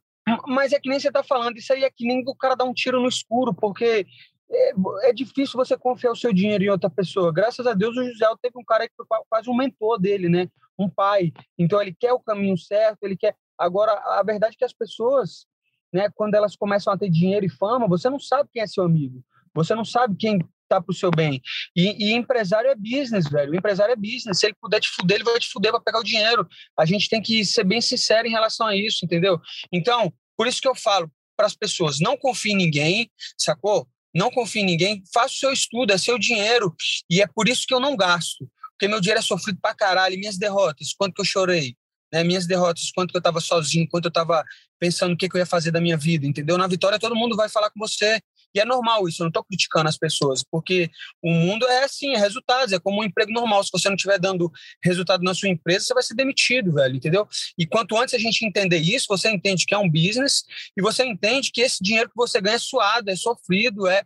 Mas 0.47 0.73
é 0.73 0.81
que 0.81 0.89
nem 0.89 0.99
você 0.99 1.09
está 1.09 1.23
falando, 1.23 1.57
isso 1.57 1.73
aí 1.73 1.85
é 1.85 1.91
que 1.91 2.07
nem 2.07 2.23
o 2.27 2.35
cara 2.35 2.55
dar 2.55 2.65
um 2.65 2.75
tiro 2.75 3.01
no 3.01 3.09
escuro, 3.09 3.55
porque 3.55 4.07
é, 4.51 4.73
é, 5.03 5.13
difícil 5.13 5.57
você 5.57 5.77
confiar 5.77 6.13
o 6.13 6.17
seu 6.17 6.33
dinheiro 6.33 6.65
em 6.65 6.69
outra 6.69 6.89
pessoa. 6.89 7.33
Graças 7.33 7.67
a 7.67 7.75
Deus, 7.75 7.97
o 7.97 8.05
José 8.05 8.27
teve 8.41 8.59
um 8.59 8.65
cara 8.65 8.89
que 8.89 8.95
foi 8.97 9.07
quase 9.29 9.51
um 9.51 9.57
mentor 9.57 9.99
dele, 10.01 10.29
né? 10.29 10.49
Um 10.79 10.89
pai. 10.89 11.33
Então, 11.59 11.81
ele 11.83 11.95
quer 11.99 12.13
o 12.13 12.21
caminho 12.21 12.57
certo, 12.57 13.03
ele 13.03 13.17
quer. 13.17 13.35
Agora, 13.59 13.93
a 13.93 14.23
verdade 14.23 14.55
é 14.55 14.59
que 14.59 14.65
as 14.65 14.73
pessoas, 14.73 15.47
né, 15.93 16.09
quando 16.15 16.35
elas 16.35 16.57
começam 16.57 16.93
a 16.93 16.99
ter 16.99 17.11
dinheiro 17.11 17.45
e 17.45 17.51
fama, 17.51 17.89
você 17.89 18.09
não 18.09 18.19
sabe 18.19 18.49
quem 18.53 18.63
é 18.63 18.67
seu 18.67 18.85
amigo. 18.85 19.23
Você 19.55 19.75
não 19.75 19.85
sabe 19.85 20.17
quem 20.17 20.39
tá 20.69 20.81
pro 20.81 20.95
seu 20.95 21.11
bem. 21.11 21.41
E, 21.75 22.11
e, 22.11 22.13
empresário 22.13 22.71
é 22.71 22.75
business, 22.75 23.29
velho. 23.29 23.53
O 23.53 23.57
empresário 23.57 23.93
é 23.93 23.97
business. 23.97 24.39
Se 24.39 24.47
ele 24.47 24.55
puder 24.61 24.81
te 24.81 24.89
fuder, 24.91 25.17
ele 25.17 25.25
vai 25.25 25.39
te 25.39 25.49
fuder 25.49 25.73
para 25.73 25.81
pegar 25.81 26.01
o 26.01 26.05
dinheiro. 26.05 26.47
A 26.79 26.85
gente 26.85 27.09
tem 27.09 27.23
que 27.23 27.45
ser 27.45 27.65
bem 27.65 27.81
sincero 27.81 28.29
em 28.29 28.31
relação 28.31 28.67
a 28.67 28.77
isso, 28.77 29.05
entendeu? 29.05 29.41
Então, 29.73 30.13
por 30.37 30.47
isso 30.47 30.61
que 30.61 30.69
eu 30.69 30.75
falo 30.75 31.11
para 31.37 31.47
as 31.47 31.55
pessoas, 31.55 32.01
não 32.01 32.17
confie 32.17 32.53
em 32.53 32.57
ninguém, 32.57 33.11
sacou? 33.37 33.89
Não 34.15 34.31
confie 34.31 34.61
em 34.61 34.65
ninguém, 34.65 35.03
faça 35.13 35.35
o 35.35 35.39
seu 35.39 35.53
estudo, 35.53 35.93
é 35.93 35.99
seu 35.99 36.19
dinheiro. 36.19 36.75
E 37.09 37.23
é 37.23 37.27
por 37.27 37.49
isso 37.49 37.65
que 37.67 37.75
eu 37.75 37.81
não 37.81 37.97
gasto. 37.97 38.49
Porque 38.73 38.89
meu 38.89 39.01
dinheiro 39.01 39.21
é 39.21 39.23
sofrido 39.23 39.59
para 39.61 39.75
caralho. 39.75 40.19
minhas 40.19 40.39
derrotas, 40.39 40.93
quanto 40.97 41.15
que 41.15 41.21
eu 41.21 41.25
chorei. 41.25 41.77
Né, 42.13 42.25
minhas 42.25 42.47
derrotas, 42.47 42.91
quanto 42.95 43.11
que 43.11 43.17
eu 43.17 43.21
estava 43.21 43.39
sozinho, 43.39 43.87
quanto 43.87 44.07
eu 44.07 44.09
estava 44.09 44.43
pensando 44.79 45.13
o 45.13 45.17
que, 45.17 45.29
que, 45.29 45.37
eu 45.37 45.41
ia 45.41 45.47
fazer 45.47 45.71
da 45.71 45.81
minha 45.81 45.97
vida, 45.97 46.27
entendeu? 46.27 46.57
Na 46.57 46.67
vitória 46.67 46.99
todo 46.99 47.15
mundo 47.15 47.37
vai 47.37 47.51
falar 47.51 47.69
com 47.69 47.79
você, 47.79 48.19
e 48.55 48.61
é 48.61 48.65
normal 48.65 49.09
isso, 49.09 49.23
eu 49.23 49.25
não 49.25 49.29
estou 49.29 49.45
criticando 49.45 49.89
as 49.89 49.99
pessoas, 49.99 50.43
porque 50.43 50.91
o 51.23 51.31
mundo 51.31 51.67
é 51.67 51.85
assim, 51.85 52.15
é 52.15 52.19
resultados, 52.19 52.73
é 52.73 52.79
como 52.79 53.01
um 53.01 53.05
emprego 53.05 53.33
normal. 53.33 53.63
Se 53.63 53.71
você 53.73 53.89
não 53.89 53.97
estiver 53.97 54.19
dando 54.19 54.51
resultado 54.83 55.23
na 55.23 55.35
sua 55.35 55.49
empresa, 55.49 55.85
você 55.85 55.95
vai 55.95 56.03
ser 56.03 56.15
demitido, 56.15 56.73
velho, 56.73 56.97
entendeu? 56.97 57.29
E 57.59 57.67
quanto 57.67 57.97
antes 57.97 58.15
a 58.15 58.19
gente 58.19 58.45
entender 58.45 58.79
isso, 58.79 59.07
você 59.09 59.31
entende 59.31 59.67
que 59.67 59.75
é 59.75 59.79
um 59.79 59.91
business 59.91 60.45
e 60.77 60.83
você 60.83 61.05
entende 61.05 61.51
que 61.53 61.61
esse 61.61 61.83
dinheiro 61.83 62.09
que 62.09 62.17
você 62.17 62.41
ganha 62.41 62.57
é 62.57 62.59
suado, 62.59 63.11
é 63.11 63.17
sofrido, 63.17 63.87
é, 63.87 64.03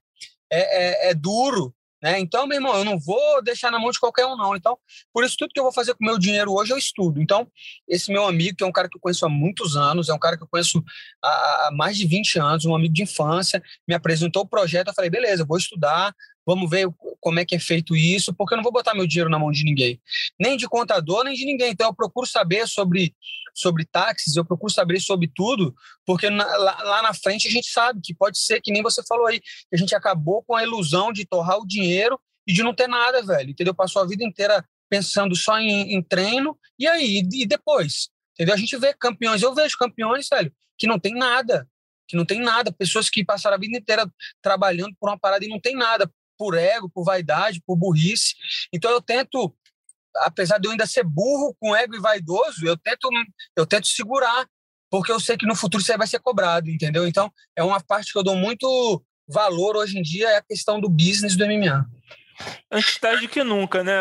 é, 0.50 1.08
é, 1.08 1.10
é 1.10 1.14
duro, 1.14 1.74
né? 2.02 2.18
Então, 2.18 2.46
meu 2.46 2.56
irmão, 2.56 2.74
eu 2.76 2.84
não 2.84 2.98
vou 2.98 3.42
deixar 3.42 3.70
na 3.70 3.78
mão 3.78 3.90
de 3.90 4.00
qualquer 4.00 4.26
um, 4.26 4.36
não. 4.36 4.56
Então, 4.56 4.76
por 5.12 5.24
isso, 5.24 5.36
tudo 5.38 5.52
que 5.52 5.60
eu 5.60 5.64
vou 5.64 5.72
fazer 5.72 5.94
com 5.94 6.04
o 6.04 6.06
meu 6.06 6.18
dinheiro 6.18 6.52
hoje, 6.52 6.72
eu 6.72 6.78
estudo. 6.78 7.22
Então, 7.22 7.46
esse 7.88 8.10
meu 8.10 8.26
amigo, 8.26 8.56
que 8.56 8.64
é 8.64 8.66
um 8.66 8.72
cara 8.72 8.88
que 8.88 8.96
eu 8.96 9.00
conheço 9.00 9.24
há 9.24 9.28
muitos 9.28 9.76
anos, 9.76 10.08
é 10.08 10.14
um 10.14 10.18
cara 10.18 10.36
que 10.36 10.42
eu 10.42 10.48
conheço 10.48 10.82
há, 11.22 11.70
mais 11.72 11.96
de 11.96 12.06
20 12.06 12.38
anos, 12.38 12.64
um 12.64 12.74
amigo 12.74 12.92
de 12.92 13.02
infância, 13.02 13.62
me 13.86 13.94
apresentou 13.94 14.42
o 14.42 14.48
projeto, 14.48 14.88
eu 14.88 14.94
falei, 14.94 15.10
beleza, 15.10 15.44
vou 15.44 15.56
estudar, 15.56 16.12
vamos 16.46 16.68
ver 16.68 16.88
como 17.20 17.38
é 17.38 17.44
que 17.44 17.54
é 17.54 17.58
feito 17.58 17.94
isso, 17.94 18.34
porque 18.34 18.54
eu 18.54 18.56
não 18.56 18.64
vou 18.64 18.72
botar 18.72 18.94
meu 18.94 19.06
dinheiro 19.06 19.30
na 19.30 19.38
mão 19.38 19.50
de 19.50 19.64
ninguém, 19.64 20.00
nem 20.38 20.56
de 20.56 20.68
contador, 20.68 21.24
nem 21.24 21.34
de 21.34 21.44
ninguém. 21.44 21.70
Então, 21.70 21.88
eu 21.88 21.94
procuro 21.94 22.26
saber 22.26 22.66
sobre, 22.66 23.14
sobre 23.54 23.84
táxis, 23.84 24.34
eu 24.34 24.44
procuro 24.44 24.72
saber 24.72 25.00
sobre 25.00 25.30
tudo, 25.32 25.74
porque 26.04 26.28
na, 26.28 26.44
lá, 26.44 26.82
lá, 26.82 27.02
na 27.02 27.14
frente 27.14 27.46
a 27.46 27.50
gente 27.50 27.68
sabe 27.70 28.00
que 28.02 28.12
pode 28.12 28.38
ser, 28.38 28.60
que 28.60 28.72
nem 28.72 28.82
você 28.82 29.02
falou 29.04 29.26
aí, 29.26 29.40
que 29.40 29.74
a 29.74 29.76
gente 29.76 29.94
acabou 29.94 30.42
com 30.42 30.56
a 30.56 30.64
ilusão 30.64 31.12
de 31.12 31.24
torrar 31.24 31.58
o 31.58 31.66
dinheiro 31.66 32.18
e 32.46 32.52
de 32.52 32.62
não 32.62 32.74
ter 32.74 32.88
nada, 32.88 33.22
velho, 33.22 33.50
entendeu? 33.50 33.74
Passou 33.74 34.02
a 34.02 34.06
vida 34.06 34.24
inteira 34.24 34.64
pensando 34.90 35.34
só 35.36 35.58
em, 35.58 35.94
em 35.94 36.02
treino, 36.02 36.58
e 36.78 36.86
aí, 36.88 37.22
e 37.32 37.46
depois? 37.46 38.10
Entendeu? 38.34 38.54
A 38.54 38.58
gente 38.58 38.76
vê 38.76 38.92
campeões, 38.94 39.42
eu 39.42 39.54
vejo 39.54 39.78
campeões, 39.78 40.26
velho, 40.28 40.52
que 40.76 40.88
não 40.88 40.98
tem 40.98 41.14
nada, 41.14 41.68
que 42.08 42.16
não 42.16 42.26
tem 42.26 42.40
nada, 42.40 42.72
pessoas 42.72 43.08
que 43.08 43.24
passaram 43.24 43.56
a 43.56 43.60
vida 43.60 43.78
inteira 43.78 44.10
trabalhando 44.42 44.94
por 44.98 45.08
uma 45.08 45.18
parada 45.18 45.44
e 45.44 45.48
não 45.48 45.60
tem 45.60 45.76
nada 45.76 46.10
por 46.42 46.56
ego, 46.56 46.90
por 46.92 47.04
vaidade, 47.04 47.62
por 47.64 47.76
burrice. 47.76 48.34
Então 48.72 48.90
eu 48.90 49.00
tento, 49.00 49.54
apesar 50.16 50.58
de 50.58 50.66
eu 50.66 50.72
ainda 50.72 50.88
ser 50.88 51.04
burro, 51.04 51.54
com 51.60 51.76
ego 51.76 51.94
e 51.94 52.00
vaidoso, 52.00 52.66
eu 52.66 52.76
tento, 52.76 53.08
eu 53.56 53.64
tento 53.64 53.86
segurar, 53.86 54.44
porque 54.90 55.12
eu 55.12 55.20
sei 55.20 55.36
que 55.36 55.46
no 55.46 55.54
futuro 55.54 55.80
isso 55.80 55.92
aí 55.92 55.98
vai 55.98 56.08
ser 56.08 56.18
cobrado, 56.18 56.68
entendeu? 56.68 57.06
Então 57.06 57.32
é 57.54 57.62
uma 57.62 57.80
parte 57.80 58.10
que 58.10 58.18
eu 58.18 58.24
dou 58.24 58.34
muito 58.34 59.00
valor 59.28 59.76
hoje 59.76 59.96
em 59.96 60.02
dia 60.02 60.30
é 60.30 60.36
a 60.38 60.42
questão 60.42 60.80
do 60.80 60.88
business 60.88 61.36
do 61.36 61.46
MMA. 61.46 61.86
Antes 62.68 62.98
tarde 62.98 63.28
que 63.28 63.44
nunca, 63.44 63.84
né, 63.84 63.92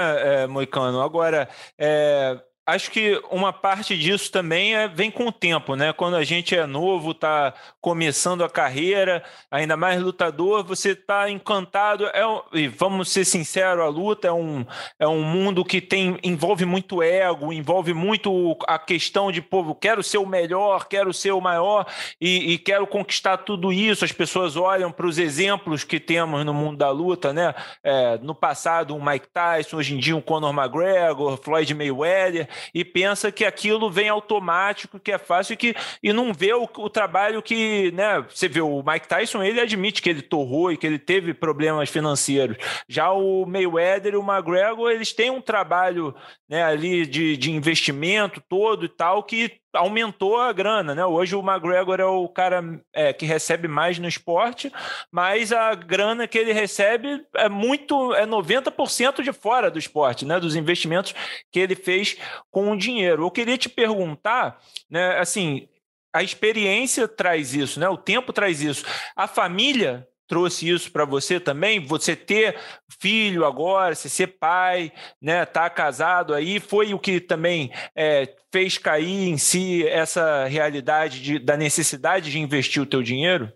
é, 0.44 0.48
Moicano? 0.48 1.00
Agora, 1.00 1.48
é, 1.78 2.42
acho 2.66 2.92
que 2.92 3.22
uma 3.32 3.52
parte 3.52 3.98
disso 3.98 4.32
também 4.32 4.76
é, 4.76 4.88
vem 4.88 5.10
com 5.10 5.28
o 5.28 5.32
tempo, 5.32 5.76
né? 5.76 5.92
Quando 5.92 6.16
a 6.16 6.24
gente 6.24 6.56
é 6.56 6.66
novo, 6.66 7.12
está 7.12 7.54
começando 7.80 8.44
a 8.44 8.50
carreira, 8.50 9.24
ainda 9.50 9.76
mais 9.76 10.02
lutador, 10.02 10.64
você 10.64 10.92
está 10.92 11.30
encantado. 11.30 12.06
É, 12.08 12.22
e 12.54 12.68
vamos 12.68 13.10
ser 13.10 13.26
sinceros, 13.26 13.84
a 13.84 13.88
luta 13.88 14.28
é 14.28 14.32
um, 14.32 14.66
é 15.00 15.08
um 15.08 15.24
mundo 15.24 15.66
que 15.66 15.82
tem 15.82 16.20
envolve 16.24 16.66
muito 16.66 17.02
ego, 17.02 17.52
envolve 17.52 17.94
muito 17.94 18.58
a 18.68 18.78
questão 18.78 19.32
de 19.32 19.42
povo, 19.42 19.74
quero 19.74 20.04
ser 20.04 20.20
o 20.20 20.26
melhor, 20.26 20.88
quero 20.88 21.14
ser 21.14 21.32
o 21.32 21.42
maior 21.42 21.86
e, 22.20 22.54
e 22.54 22.58
quero 22.58 22.86
conquistar 22.86 23.38
tudo 23.38 23.74
isso. 23.74 24.06
As 24.06 24.12
pessoas 24.12 24.56
olham 24.56 24.92
para 24.92 25.08
os 25.08 25.18
exemplos 25.18 25.84
que 25.84 26.00
temos 26.00 26.46
no 26.46 26.54
mundo 26.54 26.78
da 26.78 26.92
luta, 26.92 27.34
né? 27.34 27.56
É, 27.84 28.18
no 28.20 28.36
passado, 28.36 28.96
um 28.96 29.04
Mike 29.04 29.28
Tyson, 29.34 29.78
hoje 29.78 29.96
em 29.96 29.98
dia 29.98 30.16
um 30.16 30.22
Conor 30.22 30.54
McGregor, 30.54 31.38
Floyd 31.38 31.74
Mayweather 31.74 32.51
e 32.74 32.84
pensa 32.84 33.32
que 33.32 33.46
aquilo 33.46 33.90
vem 33.90 34.10
automático, 34.10 35.00
que 35.00 35.12
é 35.12 35.18
fácil 35.18 35.54
e, 35.54 35.58
que, 35.58 35.76
e 36.02 36.12
não 36.12 36.34
vê 36.34 36.54
o, 36.54 36.64
o 36.64 36.90
trabalho 36.90 37.42
que, 37.42 37.92
né? 37.92 38.26
Você 38.30 38.48
vê 38.48 38.62
o 38.62 38.84
Mike 38.86 39.08
Tyson, 39.08 39.44
ele 39.44 39.60
admite 39.60 40.02
que 40.02 40.10
ele 40.10 40.22
torrou 40.22 40.72
e 40.72 40.78
que 40.78 40.86
ele 40.86 41.00
teve 41.00 41.34
problemas 41.34 41.90
financeiros. 41.90 42.58
Já 42.88 43.12
o 43.12 43.46
Mayweather 43.46 44.14
e 44.14 44.18
o 44.18 44.24
McGregor, 44.24 44.92
eles 44.92 45.14
têm 45.14 45.30
um 45.30 45.42
trabalho 45.42 46.16
né, 46.50 46.64
ali 46.64 47.06
de, 47.06 47.38
de 47.38 47.52
investimento 47.52 48.42
todo 48.48 48.86
e 48.86 48.90
tal 48.90 49.24
que 49.24 49.61
aumentou 49.74 50.38
a 50.40 50.52
grana, 50.52 50.94
né? 50.94 51.06
Hoje 51.06 51.36
o 51.36 51.40
McGregor 51.40 52.00
é 52.00 52.06
o 52.06 52.28
cara 52.28 52.82
é, 52.94 53.14
que 53.14 53.26
recebe 53.26 53.68
mais 53.68 53.98
no 54.00 54.08
esporte, 54.08 54.72
mas 55.12 55.52
a 55.52 55.74
grana 55.76 56.28
que 56.28 56.38
ele 56.38 56.54
recebe 56.54 57.26
é 57.36 57.48
muito, 57.48 58.14
é 58.14 58.26
90% 58.26 59.22
de 59.22 59.32
fora 59.32 59.72
do 59.72 59.80
esporte, 59.80 60.26
né? 60.26 60.40
Dos 60.40 60.56
investimentos 60.56 61.14
que 61.52 61.60
ele 61.60 61.76
fez 61.76 62.18
com 62.50 62.72
o 62.72 62.78
dinheiro. 62.78 63.24
Eu 63.24 63.32
queria 63.32 63.58
te 63.58 63.70
perguntar, 63.70 64.60
né? 64.90 65.18
Assim, 65.20 65.68
a 66.14 66.22
experiência 66.22 67.08
traz 67.08 67.54
isso, 67.54 67.80
né? 67.80 67.88
O 67.88 67.98
tempo 67.98 68.34
traz 68.34 68.62
isso. 68.62 68.86
A 69.16 69.28
família 69.28 70.08
trouxe 70.32 70.70
isso 70.70 70.90
para 70.94 71.04
você 71.04 71.42
também? 71.42 71.86
Você 71.86 72.16
ter 72.16 72.58
filho 73.02 73.46
agora, 73.46 73.94
você 73.94 74.08
ser 74.08 74.28
pai, 74.28 74.94
né, 75.22 75.46
tá 75.46 75.70
casado 75.70 76.34
aí, 76.34 76.58
foi 76.58 76.94
o 76.94 77.00
que 77.00 77.20
também 77.20 77.70
é, 77.94 78.34
fez 78.50 78.78
cair 78.78 79.28
em 79.28 79.38
si 79.38 79.86
essa 79.86 80.46
realidade 80.46 81.22
de, 81.22 81.38
da 81.38 81.58
necessidade 81.58 82.32
de 82.32 82.40
investir 82.40 82.82
o 82.82 82.86
teu 82.86 83.04
dinheiro? 83.04 83.52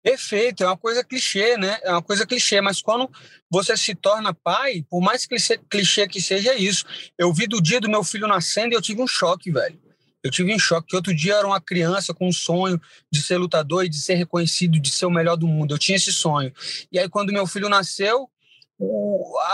Perfeito, 0.00 0.62
é 0.62 0.68
uma 0.68 0.76
coisa 0.76 1.02
clichê, 1.02 1.56
né? 1.56 1.80
É 1.82 1.90
uma 1.90 2.00
coisa 2.00 2.24
clichê, 2.24 2.60
mas 2.60 2.80
quando 2.80 3.10
você 3.50 3.76
se 3.76 3.92
torna 3.92 4.32
pai, 4.32 4.86
por 4.88 5.00
mais 5.00 5.26
clichê, 5.26 5.58
clichê 5.68 6.06
que 6.06 6.22
seja 6.22 6.54
isso, 6.54 6.84
eu 7.18 7.34
vi 7.34 7.48
do 7.48 7.60
dia 7.60 7.80
do 7.80 7.90
meu 7.90 8.04
filho 8.04 8.28
nascendo 8.28 8.72
e 8.72 8.76
eu 8.76 8.80
tive 8.80 9.02
um 9.02 9.08
choque, 9.08 9.50
velho. 9.50 9.87
Eu 10.22 10.30
tive 10.30 10.54
um 10.54 10.58
choque, 10.58 10.88
que 10.88 10.96
outro 10.96 11.14
dia 11.14 11.34
era 11.34 11.46
uma 11.46 11.60
criança 11.60 12.12
com 12.12 12.28
um 12.28 12.32
sonho 12.32 12.80
de 13.10 13.22
ser 13.22 13.38
lutador 13.38 13.84
e 13.84 13.88
de 13.88 14.00
ser 14.00 14.14
reconhecido, 14.14 14.80
de 14.80 14.90
ser 14.90 15.06
o 15.06 15.10
melhor 15.10 15.36
do 15.36 15.46
mundo. 15.46 15.74
Eu 15.74 15.78
tinha 15.78 15.96
esse 15.96 16.12
sonho. 16.12 16.52
E 16.90 16.98
aí, 16.98 17.08
quando 17.08 17.32
meu 17.32 17.46
filho 17.46 17.68
nasceu, 17.68 18.28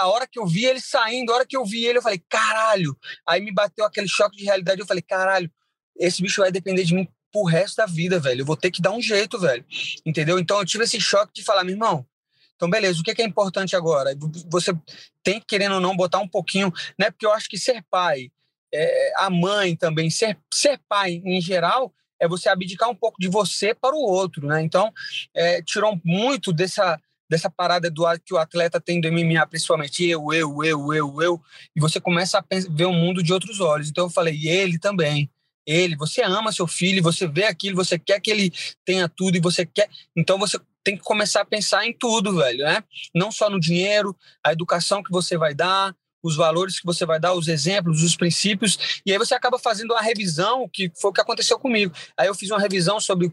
a 0.00 0.08
hora 0.08 0.26
que 0.26 0.38
eu 0.38 0.46
vi 0.46 0.64
ele 0.64 0.80
saindo, 0.80 1.32
a 1.32 1.36
hora 1.36 1.46
que 1.46 1.56
eu 1.56 1.64
vi 1.64 1.84
ele, 1.84 1.98
eu 1.98 2.02
falei, 2.02 2.22
caralho. 2.28 2.96
Aí 3.26 3.40
me 3.40 3.52
bateu 3.52 3.84
aquele 3.84 4.08
choque 4.08 4.36
de 4.36 4.44
realidade. 4.44 4.80
Eu 4.80 4.86
falei, 4.86 5.02
caralho, 5.02 5.50
esse 5.96 6.22
bicho 6.22 6.40
vai 6.40 6.50
depender 6.50 6.84
de 6.84 6.94
mim 6.94 7.08
pro 7.30 7.44
resto 7.44 7.76
da 7.76 7.86
vida, 7.86 8.18
velho. 8.18 8.42
Eu 8.42 8.46
vou 8.46 8.56
ter 8.56 8.70
que 8.70 8.80
dar 8.80 8.92
um 8.92 9.00
jeito, 9.00 9.38
velho. 9.38 9.64
Entendeu? 10.04 10.38
Então 10.38 10.58
eu 10.58 10.64
tive 10.64 10.84
esse 10.84 11.00
choque 11.00 11.32
de 11.34 11.42
falar, 11.42 11.64
meu 11.64 11.74
irmão, 11.74 12.06
então, 12.56 12.70
beleza, 12.70 13.00
o 13.00 13.02
que 13.02 13.20
é 13.20 13.24
importante 13.24 13.74
agora? 13.74 14.16
Você 14.48 14.72
tem, 15.22 15.40
querendo 15.40 15.74
ou 15.74 15.80
não, 15.80 15.96
botar 15.96 16.20
um 16.20 16.28
pouquinho, 16.28 16.72
né? 16.98 17.10
Porque 17.10 17.26
eu 17.26 17.32
acho 17.32 17.48
que 17.48 17.58
ser 17.58 17.84
pai, 17.90 18.30
é, 18.74 19.12
a 19.16 19.30
mãe 19.30 19.76
também, 19.76 20.10
ser, 20.10 20.36
ser 20.52 20.80
pai 20.88 21.22
em 21.24 21.40
geral, 21.40 21.94
é 22.20 22.26
você 22.26 22.48
abdicar 22.48 22.90
um 22.90 22.94
pouco 22.94 23.16
de 23.20 23.28
você 23.28 23.74
para 23.74 23.94
o 23.94 24.00
outro, 24.00 24.46
né? 24.46 24.62
Então, 24.62 24.92
é, 25.34 25.62
tirou 25.62 26.00
muito 26.04 26.52
dessa, 26.52 27.00
dessa 27.28 27.48
parada 27.48 27.90
do 27.90 28.04
que 28.24 28.34
o 28.34 28.38
atleta 28.38 28.80
tem 28.80 29.00
do 29.00 29.10
MMA, 29.10 29.46
principalmente 29.46 30.04
eu, 30.04 30.32
eu, 30.32 30.64
eu, 30.64 30.92
eu, 30.92 31.22
eu, 31.22 31.42
e 31.76 31.80
você 31.80 32.00
começa 32.00 32.38
a 32.38 32.44
ver 32.70 32.86
o 32.86 32.92
mundo 32.92 33.22
de 33.22 33.32
outros 33.32 33.60
olhos. 33.60 33.88
Então, 33.88 34.06
eu 34.06 34.10
falei, 34.10 34.34
e 34.34 34.48
ele 34.48 34.78
também. 34.78 35.30
Ele, 35.66 35.96
você 35.96 36.22
ama 36.22 36.52
seu 36.52 36.66
filho, 36.66 37.02
você 37.02 37.26
vê 37.26 37.44
aquilo, 37.44 37.76
você 37.76 37.98
quer 37.98 38.20
que 38.20 38.30
ele 38.30 38.52
tenha 38.84 39.08
tudo 39.08 39.36
e 39.36 39.40
você 39.40 39.64
quer. 39.64 39.88
Então, 40.14 40.38
você 40.38 40.58
tem 40.82 40.96
que 40.96 41.02
começar 41.02 41.40
a 41.40 41.46
pensar 41.46 41.86
em 41.86 41.92
tudo, 41.92 42.36
velho, 42.36 42.64
né? 42.64 42.84
Não 43.14 43.32
só 43.32 43.48
no 43.48 43.58
dinheiro, 43.58 44.14
a 44.44 44.52
educação 44.52 45.02
que 45.02 45.10
você 45.10 45.38
vai 45.38 45.54
dar, 45.54 45.96
os 46.24 46.36
valores 46.36 46.80
que 46.80 46.86
você 46.86 47.04
vai 47.04 47.20
dar, 47.20 47.34
os 47.34 47.48
exemplos, 47.48 48.02
os 48.02 48.16
princípios, 48.16 49.00
e 49.04 49.12
aí 49.12 49.18
você 49.18 49.34
acaba 49.34 49.58
fazendo 49.58 49.92
uma 49.92 50.00
revisão, 50.00 50.68
que 50.72 50.90
foi 51.00 51.10
o 51.10 51.12
que 51.12 51.20
aconteceu 51.20 51.58
comigo. 51.58 51.94
Aí 52.16 52.26
eu 52.26 52.34
fiz 52.34 52.50
uma 52.50 52.58
revisão 52.58 52.98
sobre 52.98 53.30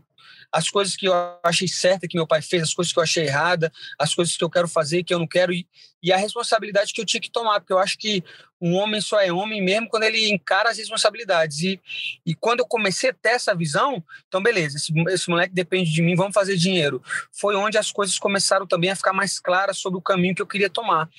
as 0.51 0.69
coisas 0.69 0.95
que 0.95 1.07
eu 1.07 1.13
achei 1.43 1.67
certa 1.67 2.07
que 2.07 2.17
meu 2.17 2.27
pai 2.27 2.41
fez, 2.41 2.63
as 2.63 2.73
coisas 2.73 2.91
que 2.91 2.99
eu 2.99 3.03
achei 3.03 3.25
errada, 3.25 3.71
as 3.97 4.13
coisas 4.13 4.35
que 4.35 4.43
eu 4.43 4.49
quero 4.49 4.67
fazer 4.67 5.03
que 5.03 5.13
eu 5.13 5.19
não 5.19 5.27
quero, 5.27 5.53
e, 5.53 5.65
e 6.03 6.11
a 6.11 6.17
responsabilidade 6.17 6.93
que 6.93 6.99
eu 6.99 7.05
tinha 7.05 7.21
que 7.21 7.31
tomar, 7.31 7.59
porque 7.59 7.71
eu 7.71 7.79
acho 7.79 7.97
que 7.97 8.23
um 8.59 8.75
homem 8.75 8.99
só 8.99 9.19
é 9.19 9.31
homem 9.31 9.63
mesmo 9.63 9.87
quando 9.87 10.03
ele 10.03 10.29
encara 10.29 10.69
as 10.69 10.77
responsabilidades. 10.77 11.61
E, 11.61 11.81
e 12.25 12.35
quando 12.35 12.59
eu 12.59 12.65
comecei 12.67 13.09
a 13.09 13.13
ter 13.13 13.29
essa 13.29 13.55
visão, 13.55 14.03
então 14.27 14.41
beleza, 14.41 14.77
esse, 14.77 14.93
esse 15.09 15.29
moleque 15.29 15.53
depende 15.53 15.91
de 15.91 16.01
mim, 16.01 16.15
vamos 16.15 16.33
fazer 16.33 16.57
dinheiro. 16.57 17.01
Foi 17.31 17.55
onde 17.55 17.77
as 17.77 17.91
coisas 17.91 18.19
começaram 18.19 18.67
também 18.67 18.91
a 18.91 18.95
ficar 18.95 19.13
mais 19.13 19.39
claras 19.39 19.77
sobre 19.77 19.97
o 19.97 20.01
caminho 20.01 20.35
que 20.35 20.41
eu 20.41 20.47
queria 20.47 20.69
tomar. 20.69 21.09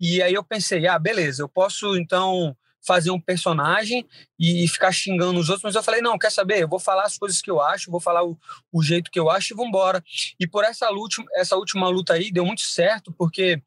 E 0.00 0.22
aí 0.22 0.34
eu 0.34 0.42
pensei, 0.42 0.86
ah, 0.86 0.98
beleza, 0.98 1.42
eu 1.42 1.48
posso 1.48 1.96
então 1.96 2.56
fazer 2.88 3.10
um 3.10 3.20
personagem 3.20 4.06
e 4.40 4.66
ficar 4.66 4.90
xingando 4.90 5.38
os 5.38 5.50
outros, 5.50 5.62
mas 5.62 5.74
eu 5.74 5.82
falei, 5.82 6.00
não, 6.00 6.18
quer 6.18 6.32
saber? 6.32 6.62
Eu 6.62 6.68
vou 6.68 6.80
falar 6.80 7.02
as 7.02 7.18
coisas 7.18 7.42
que 7.42 7.50
eu 7.50 7.60
acho, 7.60 7.90
vou 7.90 8.00
falar 8.00 8.24
o, 8.24 8.38
o 8.72 8.82
jeito 8.82 9.10
que 9.10 9.20
eu 9.20 9.28
acho 9.28 9.52
e 9.52 9.54
vamos 9.54 9.68
embora. 9.68 10.02
E 10.40 10.46
por 10.46 10.64
essa, 10.64 10.88
luta, 10.88 11.22
essa 11.34 11.54
última 11.54 11.86
luta 11.90 12.14
aí 12.14 12.32
deu 12.32 12.46
muito 12.46 12.62
certo, 12.62 13.12
porque 13.12 13.60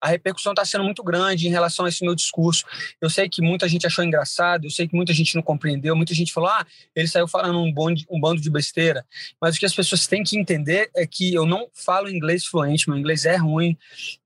a 0.00 0.08
repercussão 0.08 0.52
está 0.52 0.64
sendo 0.64 0.82
muito 0.82 1.04
grande 1.04 1.46
em 1.46 1.50
relação 1.50 1.84
a 1.84 1.88
esse 1.88 2.04
meu 2.04 2.16
discurso. 2.16 2.64
Eu 3.00 3.08
sei 3.08 3.28
que 3.28 3.40
muita 3.40 3.68
gente 3.68 3.86
achou 3.86 4.04
engraçado, 4.04 4.64
eu 4.64 4.70
sei 4.70 4.88
que 4.88 4.96
muita 4.96 5.12
gente 5.12 5.36
não 5.36 5.42
compreendeu, 5.42 5.94
muita 5.94 6.12
gente 6.12 6.32
falou, 6.32 6.50
ah, 6.50 6.66
ele 6.96 7.06
saiu 7.06 7.28
falando 7.28 7.60
um, 7.60 7.72
bonde, 7.72 8.04
um 8.10 8.18
bando 8.18 8.40
de 8.40 8.50
besteira. 8.50 9.06
Mas 9.40 9.54
o 9.54 9.60
que 9.60 9.66
as 9.66 9.74
pessoas 9.74 10.08
têm 10.08 10.24
que 10.24 10.36
entender 10.36 10.90
é 10.96 11.06
que 11.06 11.32
eu 11.32 11.46
não 11.46 11.68
falo 11.72 12.10
inglês 12.10 12.44
fluente, 12.44 12.88
meu 12.88 12.98
inglês 12.98 13.24
é 13.24 13.36
ruim, 13.36 13.78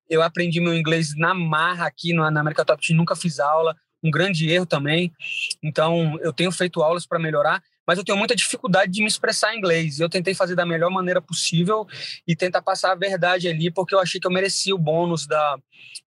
eu 0.08 0.22
aprendi 0.22 0.58
meu 0.58 0.74
inglês 0.74 1.14
na 1.14 1.34
marra 1.34 1.86
aqui 1.86 2.14
na 2.14 2.28
América 2.28 2.64
Top 2.64 2.82
Team, 2.82 2.96
nunca 2.96 3.14
fiz 3.14 3.38
aula 3.38 3.76
um 4.02 4.10
grande 4.10 4.50
erro 4.50 4.66
também. 4.66 5.12
Então, 5.62 6.18
eu 6.20 6.32
tenho 6.32 6.52
feito 6.52 6.82
aulas 6.82 7.06
para 7.06 7.18
melhorar, 7.18 7.62
mas 7.86 7.98
eu 7.98 8.04
tenho 8.04 8.18
muita 8.18 8.36
dificuldade 8.36 8.92
de 8.92 9.00
me 9.00 9.08
expressar 9.08 9.54
em 9.54 9.58
inglês. 9.58 9.98
Eu 9.98 10.08
tentei 10.08 10.34
fazer 10.34 10.54
da 10.54 10.66
melhor 10.66 10.90
maneira 10.90 11.20
possível 11.20 11.86
e 12.26 12.36
tentar 12.36 12.62
passar 12.62 12.92
a 12.92 12.96
verdade 12.96 13.48
ali, 13.48 13.70
porque 13.70 13.94
eu 13.94 14.00
achei 14.00 14.20
que 14.20 14.26
eu 14.26 14.32
merecia 14.32 14.74
o 14.74 14.78
bônus 14.78 15.26
da, 15.26 15.58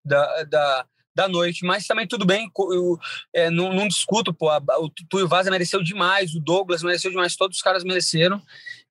da, 0.06 0.44
da 0.44 0.86
da 1.14 1.28
noite, 1.28 1.66
mas 1.66 1.86
também 1.86 2.08
tudo 2.08 2.26
bem, 2.26 2.50
eu 2.58 2.98
é, 3.34 3.50
não, 3.50 3.74
não, 3.74 3.88
discuto, 3.88 4.34
pô, 4.34 4.50
o 4.50 4.90
Tuio 5.10 5.28
Vaza 5.28 5.52
mereceu 5.52 5.84
demais, 5.84 6.34
o 6.34 6.40
Douglas 6.40 6.84
mereceu 6.84 7.12
demais, 7.12 7.36
todos 7.36 7.58
os 7.58 7.64
caras 7.64 7.84
mereceram, 7.84 8.42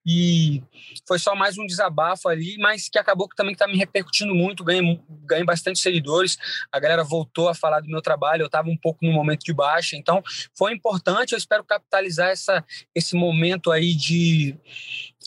e 0.05 0.63
foi 1.07 1.19
só 1.19 1.35
mais 1.35 1.57
um 1.57 1.65
desabafo 1.65 2.27
ali, 2.27 2.57
mas 2.57 2.89
que 2.89 2.97
acabou 2.97 3.27
que 3.29 3.35
também 3.35 3.53
está 3.53 3.67
me 3.67 3.77
repercutindo 3.77 4.33
muito, 4.33 4.63
ganhei, 4.63 4.99
ganhei 5.25 5.45
bastante 5.45 5.79
seguidores, 5.79 6.37
a 6.71 6.79
galera 6.79 7.03
voltou 7.03 7.49
a 7.49 7.55
falar 7.55 7.81
do 7.81 7.87
meu 7.87 8.01
trabalho, 8.01 8.41
eu 8.41 8.47
estava 8.47 8.69
um 8.69 8.77
pouco 8.77 9.05
no 9.05 9.11
momento 9.11 9.43
de 9.43 9.53
baixa, 9.53 9.95
então 9.95 10.23
foi 10.57 10.73
importante, 10.73 11.33
eu 11.33 11.37
espero 11.37 11.63
capitalizar 11.63 12.29
essa, 12.29 12.65
esse 12.95 13.15
momento 13.15 13.71
aí 13.71 13.93
de, 13.93 14.55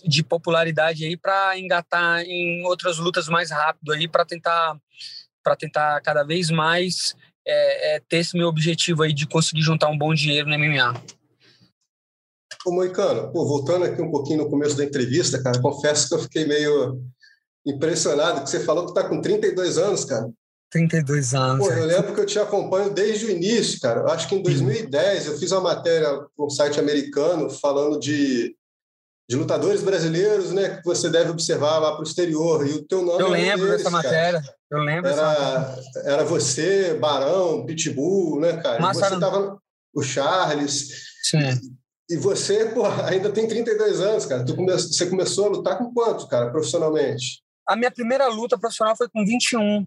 de 0.05 0.23
popularidade 0.23 1.05
aí 1.05 1.17
para 1.17 1.59
engatar 1.59 2.23
em 2.23 2.65
outras 2.65 2.99
lutas 2.99 3.29
mais 3.29 3.51
rápido 3.51 3.93
aí, 3.93 4.09
para 4.09 4.25
tentar 4.25 4.77
para 5.43 5.55
tentar 5.55 6.01
cada 6.01 6.25
vez 6.25 6.51
mais 6.51 7.15
é, 7.47 7.97
é, 7.97 8.01
ter 8.01 8.19
esse 8.19 8.37
meu 8.37 8.49
objetivo 8.49 9.03
aí 9.03 9.13
de 9.13 9.27
conseguir 9.27 9.61
juntar 9.61 9.89
um 9.89 9.99
bom 9.99 10.15
dinheiro 10.15 10.49
no 10.49 10.59
MMA. 10.59 10.95
Ô, 12.67 12.73
Moicano, 12.73 13.31
pô, 13.31 13.45
voltando 13.47 13.85
aqui 13.85 14.01
um 14.01 14.11
pouquinho 14.11 14.45
no 14.45 14.51
começo 14.51 14.77
da 14.77 14.85
entrevista, 14.85 15.43
cara, 15.43 15.61
confesso 15.61 16.09
que 16.09 16.15
eu 16.15 16.19
fiquei 16.21 16.47
meio 16.47 17.01
impressionado 17.67 18.43
que 18.43 18.51
você 18.51 18.61
falou 18.61 18.85
que 18.85 18.91
está 18.91 19.09
com 19.09 19.21
32 19.21 19.79
anos, 19.79 20.05
cara. 20.05 20.31
32 20.71 21.35
anos. 21.35 21.67
Pô, 21.67 21.73
eu 21.73 21.85
é. 21.85 21.87
lembro 21.87 22.15
que 22.15 22.21
eu 22.21 22.27
te 22.27 22.39
acompanho 22.39 22.91
desde 22.91 23.27
o 23.27 23.31
início, 23.31 23.79
cara. 23.81 24.01
Eu 24.01 24.09
acho 24.09 24.29
que 24.29 24.35
em 24.35 24.43
2010 24.43 25.27
eu 25.27 25.39
fiz 25.39 25.53
uma 25.53 25.61
matéria 25.61 26.09
para 26.09 26.47
um 26.47 26.51
site 26.51 26.81
americano 26.81 27.49
falando 27.49 27.99
de, 28.01 28.57
de 29.29 29.37
lutadores 29.37 29.83
brasileiros, 29.83 30.53
né, 30.53 30.77
que 30.77 30.85
você 30.85 31.09
deve 31.09 31.31
observar 31.31 31.79
lá 31.79 31.93
para 31.93 32.01
o 32.01 32.05
exterior. 32.05 32.67
E 32.67 32.73
o 32.73 32.85
teu 32.85 33.03
nome 33.03 33.23
Eu 33.23 33.35
é 33.35 33.39
lembro 33.39 33.69
dessa 33.69 33.91
matéria. 33.91 34.43
Eu 34.71 34.81
lembro. 34.81 35.09
Era, 35.11 35.79
era 36.05 36.25
você, 36.25 36.95
Barão, 36.95 37.65
Pitbull, 37.65 38.41
né, 38.41 38.57
cara? 38.57 38.81
Mas, 38.81 38.97
você 38.97 39.21
tava 39.21 39.59
o 39.95 40.03
Charles. 40.03 40.89
Sim. 41.23 41.77
E 42.09 42.17
você, 42.17 42.67
pô, 42.67 42.85
ainda 42.87 43.31
tem 43.31 43.49
32 43.49 44.01
anos, 44.01 44.27
cara. 44.27 44.45
Tu 44.45 44.55
come... 44.55 44.71
Você 44.73 45.07
começou 45.07 45.47
a 45.47 45.49
lutar 45.49 45.79
com 45.79 45.93
quanto, 45.93 46.29
cara, 46.29 46.51
profissionalmente? 46.51 47.43
A 47.67 47.77
minha 47.77 47.91
primeira 47.91 48.29
luta 48.29 48.59
profissional 48.59 48.97
foi 48.97 49.09
com 49.09 49.25
21 49.25 49.87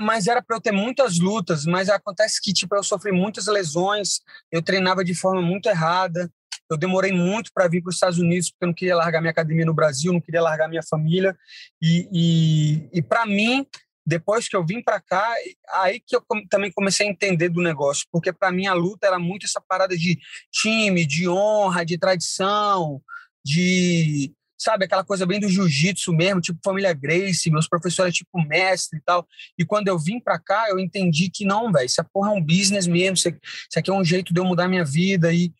mas 0.00 0.26
era 0.26 0.42
para 0.42 0.56
eu 0.56 0.60
ter 0.60 0.72
muitas 0.72 1.18
lutas, 1.18 1.64
mas 1.64 1.88
acontece 1.88 2.40
que 2.42 2.52
tipo 2.52 2.76
eu 2.76 2.82
sofri 2.82 3.12
muitas 3.12 3.46
lesões, 3.46 4.20
eu 4.52 4.62
treinava 4.62 5.02
de 5.02 5.14
forma 5.14 5.40
muito 5.40 5.68
errada, 5.68 6.30
eu 6.70 6.76
demorei 6.76 7.12
muito 7.12 7.50
para 7.52 7.66
vir 7.66 7.82
para 7.82 7.88
os 7.88 7.96
Estados 7.96 8.18
Unidos 8.18 8.50
porque 8.50 8.64
eu 8.64 8.68
não 8.68 8.74
queria 8.74 8.96
largar 8.96 9.20
minha 9.20 9.30
academia 9.30 9.64
no 9.64 9.74
Brasil, 9.74 10.12
não 10.12 10.20
queria 10.20 10.42
largar 10.42 10.68
minha 10.68 10.82
família 10.82 11.36
e, 11.82 12.08
e, 12.12 12.98
e 12.98 13.02
para 13.02 13.24
mim 13.26 13.66
depois 14.06 14.48
que 14.48 14.56
eu 14.56 14.64
vim 14.64 14.82
para 14.82 15.00
cá, 15.00 15.34
aí 15.74 16.00
que 16.00 16.16
eu 16.16 16.24
também 16.48 16.72
comecei 16.72 17.06
a 17.06 17.10
entender 17.10 17.48
do 17.48 17.62
negócio, 17.62 18.06
porque 18.10 18.32
para 18.32 18.50
mim 18.50 18.66
a 18.66 18.72
luta 18.72 19.06
era 19.06 19.18
muito 19.18 19.46
essa 19.46 19.60
parada 19.60 19.96
de 19.96 20.18
time, 20.50 21.06
de 21.06 21.28
honra, 21.28 21.84
de 21.84 21.98
tradição, 21.98 23.00
de 23.44 24.32
sabe, 24.60 24.84
aquela 24.84 25.02
coisa 25.02 25.24
bem 25.24 25.40
do 25.40 25.48
jiu-jitsu 25.48 26.12
mesmo, 26.12 26.40
tipo 26.40 26.60
família 26.62 26.92
Grace, 26.92 27.50
meus 27.50 27.66
professores 27.66 28.14
tipo 28.14 28.38
mestre 28.46 28.98
e 28.98 29.02
tal. 29.02 29.26
E 29.58 29.64
quando 29.64 29.88
eu 29.88 29.98
vim 29.98 30.20
para 30.20 30.38
cá, 30.38 30.66
eu 30.68 30.78
entendi 30.78 31.30
que 31.30 31.46
não, 31.46 31.72
velho, 31.72 31.86
isso 31.86 32.04
porra 32.12 32.30
é 32.30 32.34
um 32.34 32.44
business 32.44 32.86
mesmo, 32.86 33.14
isso 33.14 33.28
aqui 33.74 33.90
é 33.90 33.94
um 33.94 34.04
jeito 34.04 34.34
de 34.34 34.40
eu 34.40 34.44
mudar 34.44 34.68
minha 34.68 34.84
vida 34.84 35.32
e, 35.32 35.50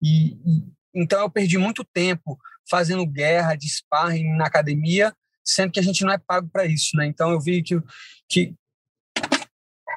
e, 0.00 0.34
e 0.46 0.64
então 0.94 1.20
eu 1.20 1.28
perdi 1.28 1.58
muito 1.58 1.84
tempo 1.84 2.38
fazendo 2.70 3.04
guerra 3.04 3.56
de 3.56 3.68
sparring 3.68 4.36
na 4.36 4.46
academia, 4.46 5.12
sendo 5.44 5.72
que 5.72 5.80
a 5.80 5.82
gente 5.82 6.04
não 6.04 6.12
é 6.12 6.18
pago 6.18 6.48
para 6.48 6.64
isso, 6.64 6.96
né? 6.96 7.06
Então 7.06 7.30
eu 7.30 7.40
vi 7.40 7.62
que, 7.62 7.80
que 8.28 8.54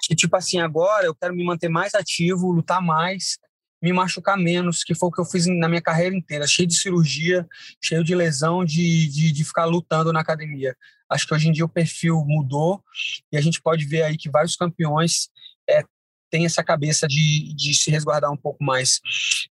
que 0.04 0.16
tipo 0.16 0.36
assim 0.36 0.60
agora 0.60 1.06
eu 1.06 1.16
quero 1.16 1.34
me 1.34 1.44
manter 1.44 1.70
mais 1.70 1.96
ativo, 1.96 2.52
lutar 2.52 2.82
mais 2.82 3.38
me 3.82 3.94
machucar 3.94 4.38
menos, 4.38 4.84
que 4.84 4.96
foi 4.96 5.10
o 5.10 5.12
que 5.12 5.22
eu 5.22 5.26
fiz 5.26 5.46
na 5.46 5.70
minha 5.70 5.82
carreira 5.82 6.16
inteira, 6.16 6.48
cheio 6.48 6.68
de 6.68 6.78
cirurgia, 6.78 7.48
cheio 7.84 8.04
de 8.04 8.16
lesão, 8.16 8.66
de, 8.66 9.08
de, 9.08 9.32
de, 9.32 9.44
ficar 9.44 9.66
lutando 9.66 10.12
na 10.12 10.20
academia. 10.20 10.76
Acho 11.10 11.28
que 11.28 11.34
hoje 11.34 11.48
em 11.48 11.52
dia 11.52 11.66
o 11.66 11.70
perfil 11.70 12.24
mudou 12.26 12.84
e 13.32 13.38
a 13.38 13.42
gente 13.42 13.62
pode 13.62 13.86
ver 13.86 14.04
aí 14.04 14.18
que 14.18 14.30
vários 14.30 14.56
campeões 14.56 15.30
é, 15.70 15.84
têm 16.30 16.46
essa 16.46 16.64
cabeça 16.64 17.08
de, 17.08 17.54
de 17.56 17.74
se 17.74 17.92
resguardar 17.92 18.32
um 18.32 18.38
pouco 18.38 18.64
mais. 18.64 19.00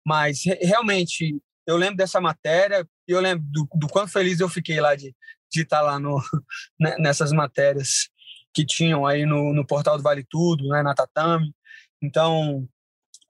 Mas 0.06 0.42
realmente, 0.60 1.40
eu 1.68 1.78
lembro 1.78 1.98
dessa 1.98 2.20
matéria 2.20 2.86
e 3.08 3.12
eu 3.12 3.22
lembro 3.22 3.46
do, 3.48 3.68
do 3.76 3.88
quão 3.88 4.08
feliz 4.08 4.40
eu 4.40 4.50
fiquei 4.50 4.82
lá 4.82 4.96
de, 4.96 5.16
de 5.52 5.62
estar 5.62 5.82
lá 5.82 6.00
no, 6.00 6.18
né, 6.80 6.96
nessas 7.00 7.32
matérias 7.32 8.10
que 8.54 8.66
tinham 8.66 9.06
aí 9.06 9.26
no, 9.26 9.54
no 9.54 9.66
portal 9.66 9.98
do 9.98 10.04
Vale 10.04 10.26
Tudo, 10.30 10.68
né, 10.70 10.82
na 10.82 10.94
Tatame. 10.94 11.54
Então, 12.02 12.68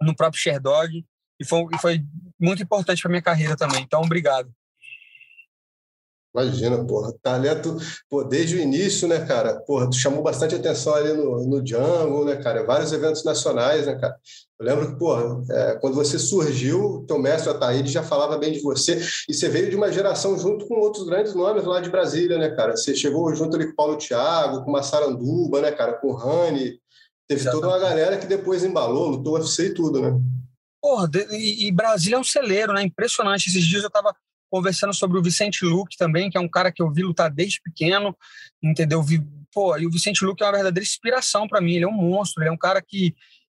no 0.02 0.16
próprio 0.16 0.42
Sherdog, 0.42 1.06
e 1.40 1.46
foi, 1.46 1.66
e 1.74 1.78
foi 1.80 2.06
muito 2.40 2.62
importante 2.62 3.02
para 3.02 3.10
minha 3.10 3.22
carreira 3.22 3.56
também. 3.56 3.82
Então, 3.82 4.02
obrigado. 4.02 4.54
Imagina, 6.36 6.86
porra, 6.86 7.14
talento, 7.22 7.78
pô, 8.10 8.22
desde 8.22 8.58
o 8.58 8.60
início, 8.60 9.08
né, 9.08 9.26
cara, 9.26 9.58
porra, 9.62 9.90
tu 9.90 9.96
chamou 9.96 10.22
bastante 10.22 10.54
atenção 10.54 10.94
ali 10.94 11.14
no, 11.14 11.48
no 11.48 11.66
Jungle, 11.66 12.26
né, 12.26 12.36
cara, 12.36 12.66
vários 12.66 12.92
eventos 12.92 13.24
nacionais, 13.24 13.88
né, 13.88 13.96
cara. 13.96 14.20
Eu 14.58 14.66
lembro 14.66 14.88
que, 14.88 14.98
porra, 14.98 15.44
é, 15.52 15.76
quando 15.76 15.96
você 15.96 16.18
surgiu, 16.18 17.04
teu 17.08 17.20
mestre 17.20 17.52
Ataíde 17.52 17.92
já 17.92 18.02
falava 18.02 18.38
bem 18.38 18.54
de 18.54 18.62
você, 18.62 19.02
e 19.28 19.34
você 19.34 19.50
veio 19.50 19.70
de 19.70 19.76
uma 19.76 19.92
geração 19.92 20.38
junto 20.40 20.66
com 20.66 20.76
outros 20.76 21.06
grandes 21.06 21.34
nomes 21.36 21.66
lá 21.66 21.82
de 21.82 21.90
Brasília, 21.90 22.38
né, 22.38 22.50
cara. 22.56 22.76
Você 22.76 22.96
chegou 22.96 23.36
junto 23.36 23.56
ali 23.56 23.66
com 23.66 23.74
o 23.74 23.76
Paulo 23.76 23.98
Thiago, 23.98 24.64
com 24.64 24.70
o 24.70 24.74
Massaranduba, 24.74 25.62
né, 25.62 25.72
cara, 25.72 25.94
com 25.94 26.08
o 26.08 26.16
Rani, 26.16 26.80
Teve 27.28 27.42
Exatamente. 27.42 27.62
toda 27.62 27.74
uma 27.74 27.80
galera 27.80 28.18
que 28.18 28.28
depois 28.28 28.64
embalou, 28.64 29.10
lutou 29.10 29.34
UFC 29.34 29.68
e 29.68 29.74
tudo, 29.74 30.02
né? 30.02 30.22
Porra, 30.82 31.10
e, 31.32 31.68
e 31.68 31.72
Brasília 31.72 32.18
é 32.18 32.20
um 32.20 32.24
celeiro, 32.24 32.74
né? 32.74 32.84
Impressionante. 32.84 33.50
Esses 33.50 33.66
dias 33.66 33.82
eu 33.82 33.88
estava 33.88 34.16
conversando 34.52 34.94
sobre 34.94 35.18
o 35.18 35.24
Vicente 35.24 35.66
Luque 35.66 35.98
também, 35.98 36.30
que 36.30 36.38
é 36.38 36.42
um 36.42 36.48
cara 36.48 36.72
que 36.72 36.84
eu 36.84 36.92
vi 36.92 37.02
lutar 37.02 37.32
desde 37.32 37.60
pequeno, 37.62 38.16
entendeu? 38.62 39.02
Vi, 39.02 39.26
pô, 39.52 39.76
e 39.76 39.88
o 39.88 39.92
Vicente 39.92 40.24
Luque 40.24 40.44
é 40.44 40.46
uma 40.46 40.52
verdadeira 40.52 40.86
inspiração 40.86 41.48
para 41.48 41.60
mim. 41.60 41.74
Ele 41.74 41.86
é 41.86 41.88
um 41.88 41.92
monstro, 41.92 42.44
ele 42.44 42.50
é 42.50 42.54
um 42.54 42.58
cara 42.58 42.80
que, 42.80 43.16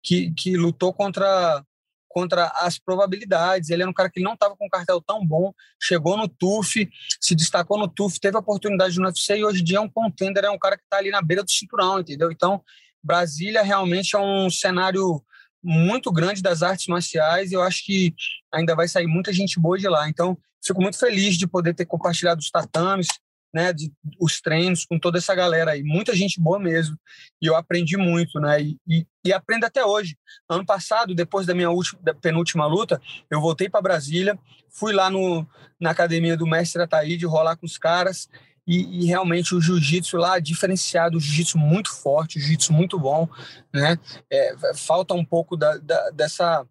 que, 0.07 0.31
que 0.31 0.57
lutou 0.57 0.93
contra 0.93 1.65
contra 2.09 2.47
as 2.63 2.79
probabilidades. 2.79 3.69
Ele 3.69 3.83
era 3.83 3.91
um 3.91 3.93
cara 3.93 4.09
que 4.09 4.23
não 4.23 4.33
estava 4.33 4.57
com 4.57 4.65
um 4.65 4.71
cartel 4.71 5.03
tão 5.03 5.23
bom, 5.23 5.53
chegou 5.79 6.17
no 6.17 6.27
TUF, 6.27 6.89
se 7.21 7.35
destacou 7.35 7.79
no 7.79 7.87
TUF, 7.87 8.19
teve 8.19 8.39
oportunidade 8.39 8.99
no 8.99 9.05
UFC 9.05 9.37
e 9.37 9.45
hoje 9.45 9.61
em 9.61 9.65
dia 9.65 9.77
é 9.77 9.81
um 9.83 9.89
contender, 9.89 10.43
é 10.43 10.51
um 10.51 10.59
cara 10.59 10.79
que 10.79 10.85
está 10.85 10.97
ali 10.97 11.11
na 11.11 11.21
beira 11.21 11.45
do 11.45 11.51
cinturão, 11.51 12.01
entendeu? 12.01 12.33
Então, 12.33 12.63
Brasília 13.05 13.63
realmente 13.63 14.17
é 14.17 14.19
um 14.19 14.49
cenário 14.49 15.23
muito 15.63 16.11
grande 16.11 16.41
das 16.41 16.63
artes 16.63 16.87
marciais 16.87 17.53
e 17.53 17.55
eu 17.55 17.61
acho 17.61 17.85
que 17.85 18.15
ainda 18.51 18.75
vai 18.75 18.89
sair 18.89 19.07
muita 19.07 19.31
gente 19.31 19.61
boa 19.61 19.77
de 19.77 19.87
lá. 19.87 20.09
Então, 20.09 20.39
fico 20.65 20.81
muito 20.81 20.99
feliz 20.99 21.37
de 21.37 21.47
poder 21.47 21.75
ter 21.75 21.85
compartilhado 21.85 22.41
os 22.41 22.51
tatames, 22.51 23.09
né, 23.57 23.73
de, 23.73 23.91
os 24.21 24.39
treinos 24.39 24.85
com 24.85 24.99
toda 24.99 25.17
essa 25.17 25.35
galera 25.35 25.71
aí, 25.71 25.83
muita 25.83 26.15
gente 26.15 26.39
boa 26.39 26.59
mesmo. 26.59 26.95
E 27.41 27.47
eu 27.47 27.57
aprendi 27.57 27.97
muito, 27.97 28.39
né, 28.39 28.61
e, 28.61 28.79
e, 28.87 29.07
e 29.25 29.33
aprendo 29.33 29.65
até 29.65 29.83
hoje. 29.83 30.15
Ano 30.47 30.67
passado, 30.67 31.15
depois 31.15 31.47
da 31.47 31.55
minha 31.55 31.71
última, 31.71 31.99
da 32.03 32.13
penúltima 32.13 32.67
luta, 32.67 33.01
eu 33.31 33.41
voltei 33.41 33.71
para 33.71 33.81
Brasília, 33.81 34.39
fui 34.69 34.93
lá 34.93 35.09
no, 35.09 35.49
na 35.81 35.91
academia 35.91 36.37
do 36.37 36.47
mestre 36.47 36.83
Ataíde 36.83 37.25
rolar 37.25 37.57
com 37.57 37.65
os 37.65 37.79
caras 37.79 38.29
e, 38.67 39.05
e, 39.05 39.07
realmente 39.07 39.55
o 39.55 39.61
jiu-jitsu 39.61 40.19
lá 40.19 40.39
diferenciado, 40.39 41.17
o 41.17 41.21
jiu-jitsu 41.21 41.57
muito 41.57 41.91
forte, 41.95 42.37
o 42.37 42.41
jiu-jitsu 42.41 42.75
muito 42.75 42.99
bom, 42.99 43.27
né? 43.73 43.97
É, 44.31 44.55
falta 44.75 45.15
um 45.15 45.25
pouco 45.25 45.57
da, 45.57 45.79
da, 45.79 46.11
dessa 46.11 46.67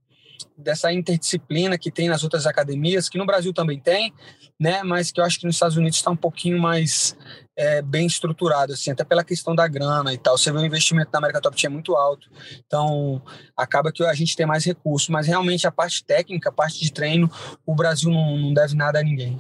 dessa 0.58 0.92
interdisciplina 0.92 1.78
que 1.78 1.92
tem 1.92 2.08
nas 2.08 2.24
outras 2.24 2.46
academias, 2.46 3.10
que 3.10 3.18
no 3.18 3.26
Brasil 3.26 3.54
também 3.54 3.80
tem, 3.80 4.14
né? 4.60 4.84
Mas 4.84 5.12
que 5.12 5.20
eu 5.20 5.26
acho 5.26 5.40
que 5.40 5.46
nos 5.46 5.56
Estados 5.56 5.78
Unidos 5.78 5.98
está 5.98 6.12
um 6.12 6.16
pouquinho 6.16 6.60
mais 6.60 7.16
é, 7.58 7.82
bem 7.82 8.06
estruturado, 8.06 8.74
assim, 8.74 8.92
até 8.92 9.04
pela 9.04 9.24
questão 9.24 9.56
da 9.56 9.68
grana 9.68 10.14
e 10.14 10.18
tal. 10.18 10.38
Você 10.38 10.52
vê 10.52 10.60
o 10.60 10.66
investimento 10.66 11.10
na 11.12 11.20
América 11.20 11.42
Top 11.42 11.60
Team 11.60 11.72
é 11.72 11.74
muito 11.74 11.96
alto, 11.96 12.30
então 12.66 13.22
acaba 13.56 13.92
que 13.92 14.04
a 14.04 14.14
gente 14.14 14.36
tem 14.36 14.46
mais 14.46 14.64
recursos, 14.66 15.10
mas 15.10 15.28
realmente 15.28 15.68
a 15.68 15.72
parte 15.72 16.04
técnica, 16.04 16.50
a 16.50 16.54
parte 16.54 16.80
de 16.80 16.92
treino, 16.92 17.30
o 17.66 17.76
Brasil 17.76 18.10
não, 18.10 18.38
não 18.38 18.54
deve 18.54 18.76
nada 18.76 19.00
a 19.00 19.04
ninguém. 19.04 19.40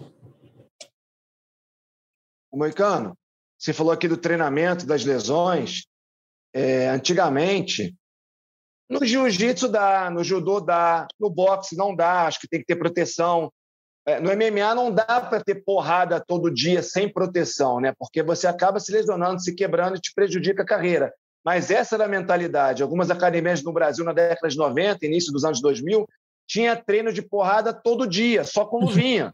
O 2.52 2.58
Moicano, 2.58 3.18
você 3.58 3.74
falou 3.74 3.92
aqui 3.92 4.08
do 4.08 4.16
treinamento, 4.16 4.86
das 4.86 5.04
lesões. 5.04 5.86
É, 6.54 6.88
antigamente, 6.88 7.94
no 8.90 9.06
jiu-jitsu 9.06 9.68
dá, 9.68 10.10
no 10.10 10.24
judô 10.24 10.60
dá, 10.60 11.08
no 11.20 11.30
boxe 11.30 11.76
não 11.76 11.96
dá, 11.96 12.28
acho 12.28 12.40
que 12.40 12.48
tem 12.48 12.60
que 12.60 12.66
ter 12.66 12.76
proteção. 12.76 13.52
É, 14.06 14.20
no 14.20 14.30
MMA 14.30 14.76
não 14.76 14.92
dá 14.92 15.20
para 15.20 15.44
ter 15.44 15.64
porrada 15.64 16.24
todo 16.26 16.54
dia 16.54 16.84
sem 16.84 17.12
proteção, 17.12 17.80
né? 17.80 17.94
Porque 17.98 18.22
você 18.22 18.46
acaba 18.46 18.80
se 18.80 18.92
lesionando, 18.92 19.42
se 19.42 19.56
quebrando 19.56 19.98
e 19.98 20.00
te 20.00 20.14
prejudica 20.14 20.62
a 20.62 20.66
carreira. 20.66 21.12
Mas 21.44 21.72
essa 21.72 21.96
era 21.96 22.06
a 22.06 22.08
mentalidade. 22.10 22.84
Algumas 22.84 23.10
academias 23.10 23.64
no 23.64 23.74
Brasil, 23.74 24.06
na 24.06 24.14
década 24.14 24.48
de 24.48 24.58
90, 24.58 25.06
início 25.06 25.34
dos 25.34 25.44
anos 25.44 25.60
2000, 25.62 26.08
tinha 26.48 26.76
treino 26.76 27.12
de 27.12 27.24
porrada 27.24 27.74
todo 27.74 28.08
dia, 28.08 28.44
só 28.44 28.66
com 28.66 28.80
luvinha. 28.80 29.34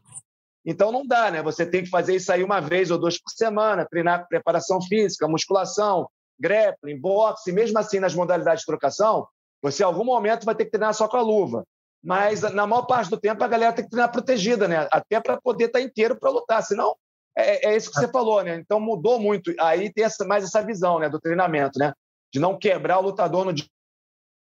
Então 0.65 0.91
não 0.91 1.05
dá, 1.05 1.31
né? 1.31 1.41
Você 1.41 1.65
tem 1.65 1.83
que 1.83 1.89
fazer 1.89 2.15
isso 2.15 2.31
aí 2.31 2.43
uma 2.43 2.59
vez 2.59 2.91
ou 2.91 2.97
duas 2.97 3.17
por 3.17 3.31
semana, 3.31 3.87
treinar 3.89 4.27
preparação 4.27 4.81
física, 4.81 5.27
musculação, 5.27 6.07
grappling, 6.39 6.99
boxe, 6.99 7.51
mesmo 7.51 7.77
assim 7.79 7.99
nas 7.99 8.15
modalidades 8.15 8.61
de 8.61 8.65
trocação, 8.65 9.27
você 9.61 9.83
em 9.83 9.85
algum 9.85 10.03
momento 10.03 10.45
vai 10.45 10.55
ter 10.55 10.65
que 10.65 10.71
treinar 10.71 10.93
só 10.93 11.07
com 11.07 11.17
a 11.17 11.21
luva. 11.21 11.65
Mas 12.03 12.41
na 12.41 12.65
maior 12.65 12.83
parte 12.83 13.09
do 13.09 13.19
tempo 13.19 13.43
a 13.43 13.47
galera 13.47 13.73
tem 13.73 13.85
que 13.85 13.91
treinar 13.91 14.11
protegida, 14.11 14.67
né? 14.67 14.87
Até 14.91 15.19
para 15.19 15.39
poder 15.39 15.65
estar 15.65 15.79
tá 15.79 15.85
inteiro 15.85 16.15
para 16.19 16.31
lutar, 16.31 16.63
senão 16.63 16.95
é, 17.37 17.69
é, 17.69 17.77
isso 17.77 17.91
que 17.91 17.99
você 17.99 18.07
falou, 18.07 18.43
né? 18.43 18.55
Então 18.55 18.79
mudou 18.79 19.19
muito. 19.19 19.53
Aí 19.59 19.91
tem 19.93 20.03
essa, 20.03 20.25
mais 20.25 20.43
essa 20.43 20.63
visão, 20.63 20.99
né, 20.99 21.09
do 21.09 21.19
treinamento, 21.19 21.77
né? 21.77 21.93
De 22.33 22.39
não 22.39 22.57
quebrar 22.57 22.99
o 22.99 23.03
lutador 23.03 23.45
no 23.45 23.53
dia 23.53 23.67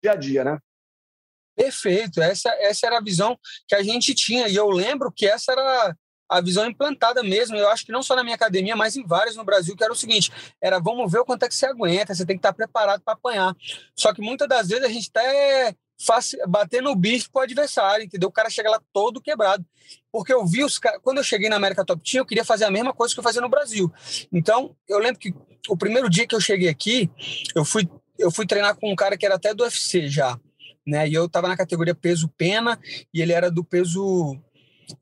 a 0.10 0.16
dia, 0.16 0.44
né? 0.44 0.60
Perfeito, 1.56 2.22
essa, 2.22 2.50
essa 2.60 2.86
era 2.86 3.00
a 3.00 3.04
visão 3.04 3.38
que 3.68 3.74
a 3.74 3.82
gente 3.82 4.14
tinha, 4.14 4.48
e 4.48 4.56
eu 4.56 4.70
lembro 4.70 5.12
que 5.12 5.26
essa 5.26 5.52
era 5.52 5.96
a 6.30 6.42
visão 6.42 6.66
implantada 6.66 7.24
mesmo, 7.24 7.56
eu 7.56 7.70
acho 7.70 7.86
que 7.86 7.92
não 7.92 8.04
só 8.04 8.16
na 8.16 8.24
minha 8.24 8.36
academia, 8.36 8.76
mas 8.76 8.96
em 8.96 9.06
várias 9.06 9.36
no 9.36 9.44
Brasil, 9.44 9.76
que 9.76 9.84
era 9.84 9.94
o 9.94 9.96
seguinte, 9.96 10.32
era 10.62 10.80
vamos 10.80 11.12
ver 11.12 11.20
o 11.20 11.26
quanto 11.26 11.44
é 11.44 11.48
que 11.48 11.56
você 11.56 11.66
aguenta, 11.66 12.14
você 12.14 12.26
tem 12.26 12.36
que 12.36 12.40
estar 12.40 12.54
preparado 12.54 13.02
para 13.02 13.14
apanhar. 13.14 13.56
Só 13.96 14.14
que 14.14 14.22
muitas 14.22 14.48
das 14.48 14.68
vezes 14.68 14.84
a 14.84 14.90
gente 14.90 15.04
está 15.04 15.24
é, 15.24 15.74
batendo 16.48 16.90
o 16.90 16.96
bicho 16.96 17.30
pro 17.32 17.42
adversário, 17.42 18.06
entendeu? 18.06 18.30
O 18.30 18.32
cara 18.32 18.50
chega 18.50 18.70
lá 18.70 18.82
todo 18.94 19.22
quebrado. 19.22 19.66
Porque 20.12 20.34
eu 20.34 20.46
vi 20.46 20.64
os 20.64 20.80
quando 21.02 21.18
eu 21.18 21.24
cheguei 21.24 21.50
na 21.50 21.56
América 21.56 21.86
Top 21.86 22.02
Team, 22.04 22.22
eu 22.22 22.26
queria 22.26 22.46
fazer 22.46 22.66
a 22.66 22.72
mesma 22.72 22.94
coisa 22.94 23.14
que 23.14 23.20
eu 23.20 23.24
fazia 23.24 23.42
no 23.42 23.50
Brasil. 23.50 23.92
Então, 24.32 24.76
eu 24.88 25.00
lembro 25.00 25.20
que 25.20 25.34
o 25.70 25.78
primeiro 25.78 26.10
dia 26.10 26.28
que 26.28 26.36
eu 26.36 26.42
cheguei 26.42 26.70
aqui, 26.70 27.10
eu 27.56 27.64
fui 27.64 27.90
eu 28.18 28.32
fui 28.32 28.48
treinar 28.48 28.76
com 28.76 28.92
um 28.92 28.96
cara 28.96 29.16
que 29.16 29.28
era 29.28 29.36
até 29.36 29.54
do 29.54 29.64
UFC 29.64 30.10
já 30.10 30.40
né? 30.88 31.08
E 31.08 31.14
eu 31.14 31.26
estava 31.26 31.50
na 31.50 31.58
categoria 31.58 31.94
peso 31.94 32.30
pena 32.38 32.80
e 33.14 33.22
ele 33.22 33.34
era 33.34 33.52
do 33.52 33.64
peso 33.64 34.40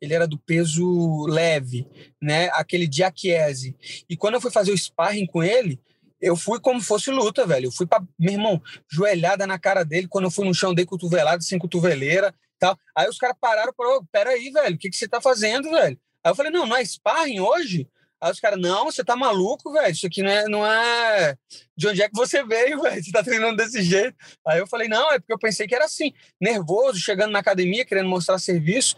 ele 0.01 0.13
era 0.13 0.27
do 0.27 0.37
peso 0.37 1.25
leve, 1.27 1.87
né? 2.21 2.49
Aquele 2.53 2.87
Diachiese. 2.87 3.75
E 4.09 4.15
quando 4.15 4.35
eu 4.35 4.41
fui 4.41 4.51
fazer 4.51 4.71
o 4.71 4.77
sparring 4.77 5.25
com 5.25 5.43
ele, 5.43 5.79
eu 6.21 6.35
fui 6.35 6.59
como 6.59 6.81
fosse 6.81 7.11
luta, 7.11 7.45
velho. 7.45 7.67
Eu 7.67 7.71
fui 7.71 7.85
pra, 7.85 8.01
meu 8.17 8.33
irmão, 8.33 8.61
joelhada 8.89 9.45
na 9.45 9.59
cara 9.59 9.83
dele. 9.83 10.07
Quando 10.07 10.25
eu 10.25 10.31
fui 10.31 10.45
no 10.45 10.53
chão, 10.53 10.73
dei 10.73 10.85
cotovelada, 10.85 11.41
sem 11.41 11.59
cotoveleira 11.59 12.33
tal. 12.59 12.77
Aí 12.95 13.07
os 13.07 13.17
caras 13.17 13.37
pararam 13.39 13.71
e 13.71 13.75
falaram: 13.75 14.05
peraí, 14.11 14.49
velho, 14.49 14.75
o 14.75 14.77
que, 14.77 14.89
que 14.89 14.95
você 14.95 15.07
tá 15.07 15.21
fazendo, 15.21 15.69
velho? 15.69 15.97
Aí 16.23 16.31
eu 16.31 16.35
falei: 16.35 16.51
não, 16.51 16.65
não 16.65 16.75
é 16.75 16.83
sparring 16.83 17.39
hoje? 17.39 17.87
Aí 18.25 18.31
os 18.31 18.39
caras, 18.39 18.59
não, 18.59 18.85
você 18.85 19.03
tá 19.03 19.15
maluco, 19.15 19.71
velho. 19.71 19.91
Isso 19.91 20.07
aqui 20.07 20.23
não 20.23 20.31
é, 20.31 20.49
não 20.49 20.65
é. 20.65 21.37
De 21.77 21.87
onde 21.87 22.01
é 22.01 22.09
que 22.09 22.15
você 22.15 22.43
veio, 22.43 22.81
velho? 22.81 23.03
Você 23.03 23.11
tá 23.11 23.23
treinando 23.23 23.57
desse 23.57 23.83
jeito. 23.83 24.17
Aí 24.47 24.57
eu 24.57 24.65
falei, 24.65 24.87
não, 24.87 25.11
é 25.11 25.19
porque 25.19 25.31
eu 25.31 25.37
pensei 25.37 25.67
que 25.67 25.75
era 25.75 25.85
assim, 25.85 26.11
nervoso, 26.41 26.97
chegando 26.97 27.31
na 27.31 27.37
academia, 27.37 27.85
querendo 27.85 28.09
mostrar 28.09 28.39
serviço. 28.39 28.95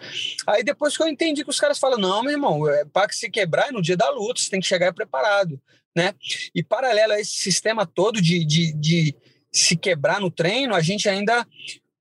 Aí 0.47 0.63
depois 0.63 0.95
que 0.95 1.03
eu 1.03 1.09
entendi 1.09 1.43
que 1.43 1.49
os 1.49 1.59
caras 1.59 1.77
falam, 1.77 1.99
não, 1.99 2.23
meu 2.23 2.31
irmão, 2.31 2.69
é 2.69 2.85
para 2.85 3.11
se 3.11 3.29
quebrar 3.29 3.67
é 3.67 3.71
no 3.73 3.81
dia 3.81 3.97
da 3.97 4.09
luta, 4.09 4.39
você 4.39 4.49
tem 4.49 4.61
que 4.61 4.65
chegar 4.65 4.93
preparado, 4.93 5.61
né? 5.93 6.13
E 6.55 6.63
paralelo 6.63 7.11
a 7.11 7.19
esse 7.19 7.35
sistema 7.35 7.85
todo 7.85 8.21
de, 8.21 8.45
de, 8.45 8.71
de 8.71 9.15
se 9.51 9.75
quebrar 9.75 10.21
no 10.21 10.31
treino, 10.31 10.73
a 10.73 10.79
gente 10.81 11.09
ainda 11.09 11.45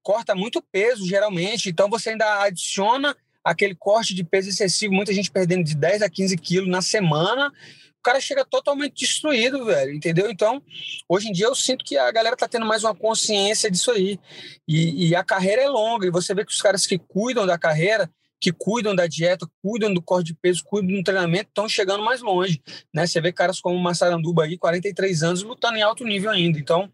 corta 0.00 0.32
muito 0.32 0.62
peso, 0.62 1.04
geralmente. 1.08 1.68
Então 1.68 1.90
você 1.90 2.10
ainda 2.10 2.42
adiciona 2.42 3.16
aquele 3.46 3.76
corte 3.76 4.12
de 4.12 4.24
peso 4.24 4.48
excessivo, 4.48 4.92
muita 4.92 5.12
gente 5.12 5.30
perdendo 5.30 5.62
de 5.62 5.76
10 5.76 6.02
a 6.02 6.10
15 6.10 6.36
quilos 6.36 6.68
na 6.68 6.82
semana, 6.82 7.46
o 7.48 8.02
cara 8.02 8.20
chega 8.20 8.44
totalmente 8.44 9.04
destruído, 9.06 9.64
velho, 9.64 9.94
entendeu? 9.94 10.28
Então, 10.28 10.60
hoje 11.08 11.28
em 11.28 11.32
dia 11.32 11.46
eu 11.46 11.54
sinto 11.54 11.84
que 11.84 11.96
a 11.96 12.10
galera 12.10 12.36
tá 12.36 12.48
tendo 12.48 12.66
mais 12.66 12.82
uma 12.82 12.94
consciência 12.94 13.70
disso 13.70 13.92
aí. 13.92 14.18
E, 14.66 15.08
e 15.08 15.14
a 15.14 15.22
carreira 15.22 15.62
é 15.62 15.68
longa, 15.68 16.08
e 16.08 16.10
você 16.10 16.34
vê 16.34 16.44
que 16.44 16.50
os 16.50 16.60
caras 16.60 16.86
que 16.86 16.98
cuidam 16.98 17.46
da 17.46 17.56
carreira, 17.56 18.10
que 18.40 18.50
cuidam 18.50 18.96
da 18.96 19.06
dieta, 19.06 19.46
cuidam 19.62 19.94
do 19.94 20.02
corte 20.02 20.26
de 20.26 20.34
peso, 20.34 20.64
cuidam 20.64 20.96
do 20.96 21.04
treinamento, 21.04 21.48
estão 21.48 21.68
chegando 21.68 22.02
mais 22.02 22.22
longe, 22.22 22.60
né? 22.92 23.06
Você 23.06 23.20
vê 23.20 23.32
caras 23.32 23.60
como 23.60 23.76
o 23.76 23.82
Massaranduba 23.82 24.42
aí, 24.42 24.58
43 24.58 25.22
anos, 25.22 25.42
lutando 25.44 25.76
em 25.76 25.82
alto 25.82 26.04
nível 26.04 26.30
ainda. 26.30 26.58
Então, 26.58 26.90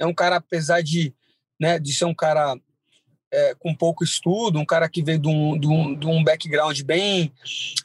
é 0.00 0.04
um 0.06 0.12
cara, 0.12 0.36
apesar 0.36 0.82
de, 0.82 1.14
né, 1.60 1.78
de 1.78 1.92
ser 1.92 2.06
um 2.06 2.14
cara 2.14 2.56
é, 3.32 3.54
com 3.58 3.74
pouco 3.74 4.04
estudo, 4.04 4.58
um 4.58 4.64
cara 4.64 4.88
que 4.88 5.02
veio 5.02 5.18
de 5.18 5.28
um, 5.28 5.58
de, 5.58 5.66
um, 5.66 5.94
de 5.94 6.06
um 6.06 6.22
background 6.22 6.80
bem 6.82 7.32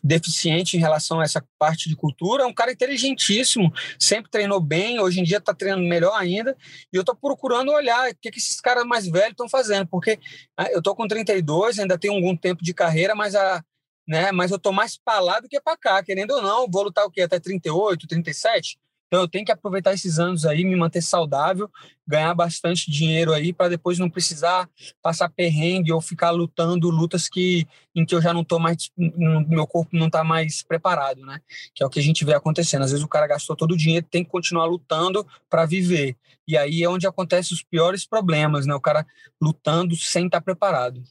deficiente 0.04 0.76
em 0.76 0.80
relação 0.80 1.22
a 1.22 1.24
essa 1.24 1.44
parte 1.58 1.88
de 1.88 1.96
cultura, 1.96 2.46
um 2.46 2.54
cara 2.54 2.72
inteligentíssimo, 2.72 3.72
sempre 3.98 4.30
treinou 4.30 4.60
bem, 4.60 5.00
hoje 5.00 5.22
em 5.22 5.24
dia 5.24 5.38
está 5.38 5.54
treinando 5.54 5.88
melhor 5.88 6.14
ainda, 6.20 6.56
e 6.92 6.98
eu 6.98 7.02
estou 7.02 7.16
procurando 7.16 7.72
olhar 7.72 8.10
o 8.10 8.16
que, 8.22 8.30
que 8.30 8.40
esses 8.40 8.60
caras 8.60 8.86
mais 8.86 9.08
velhos 9.08 9.32
estão 9.32 9.48
fazendo, 9.48 9.88
porque 9.88 10.20
ah, 10.58 10.70
eu 10.72 10.80
estou 10.80 10.96
com 10.96 11.08
32, 11.08 11.80
ainda 11.80 11.98
tenho 11.98 12.14
algum 12.14 12.36
tempo 12.36 12.64
de 12.64 12.74
carreira, 12.74 13.16
mas 13.16 13.34
a 13.34 13.64
né? 14.08 14.32
Mas 14.32 14.52
eu 14.52 14.58
tô 14.58 14.72
mais 14.72 14.98
para 14.98 15.20
lá 15.20 15.40
do 15.42 15.50
que 15.50 15.60
para 15.60 15.76
cá, 15.76 16.02
querendo 16.02 16.32
ou 16.32 16.42
não, 16.42 16.66
vou 16.72 16.84
lutar 16.84 17.06
o 17.06 17.12
quê? 17.12 17.24
Até 17.24 17.40
38, 17.40 18.08
37? 18.08 18.80
Então 19.08 19.22
eu 19.22 19.28
tenho 19.28 19.46
que 19.46 19.52
aproveitar 19.52 19.94
esses 19.94 20.20
anos 20.20 20.46
aí, 20.46 20.66
me 20.66 20.76
manter 20.76 21.02
saudável, 21.02 21.72
ganhar 22.06 22.34
bastante 22.34 22.92
dinheiro 22.92 23.34
aí 23.34 23.54
para 23.54 23.70
depois 23.70 23.98
não 23.98 24.10
precisar 24.10 24.70
passar 25.02 25.30
perrengue 25.30 25.94
ou 25.94 26.02
ficar 26.02 26.32
lutando 26.32 26.90
lutas 26.90 27.30
que 27.30 27.66
em 27.96 28.06
que 28.06 28.14
eu 28.14 28.22
já 28.22 28.34
não 28.34 28.44
tô 28.44 28.60
mais 28.60 28.92
meu 28.98 29.66
corpo 29.66 29.96
não 29.96 30.08
está 30.08 30.24
mais 30.24 30.62
preparado, 30.62 31.26
né? 31.26 31.40
Que 31.74 31.84
é 31.84 31.86
o 31.86 31.90
que 31.90 32.00
a 32.00 32.04
gente 32.04 32.26
vê 32.26 32.34
acontecendo. 32.34 32.84
Às 32.84 32.92
vezes 32.92 33.06
o 33.06 33.10
cara 33.10 33.28
gastou 33.28 33.56
todo 33.56 33.72
o 33.72 33.78
dinheiro, 33.78 34.06
tem 34.10 34.24
que 34.24 34.30
continuar 34.30 34.66
lutando 34.66 35.26
para 35.50 35.66
viver. 35.66 36.18
E 36.48 36.58
aí 36.58 36.84
é 36.84 36.90
onde 36.90 37.08
acontecem 37.08 37.56
os 37.56 37.64
piores 37.64 38.06
problemas, 38.06 38.66
né? 38.66 38.76
O 38.76 38.82
cara 38.82 39.06
lutando 39.42 39.96
sem 39.96 40.26
estar 40.26 40.40
tá 40.40 40.44
preparado. 40.44 41.02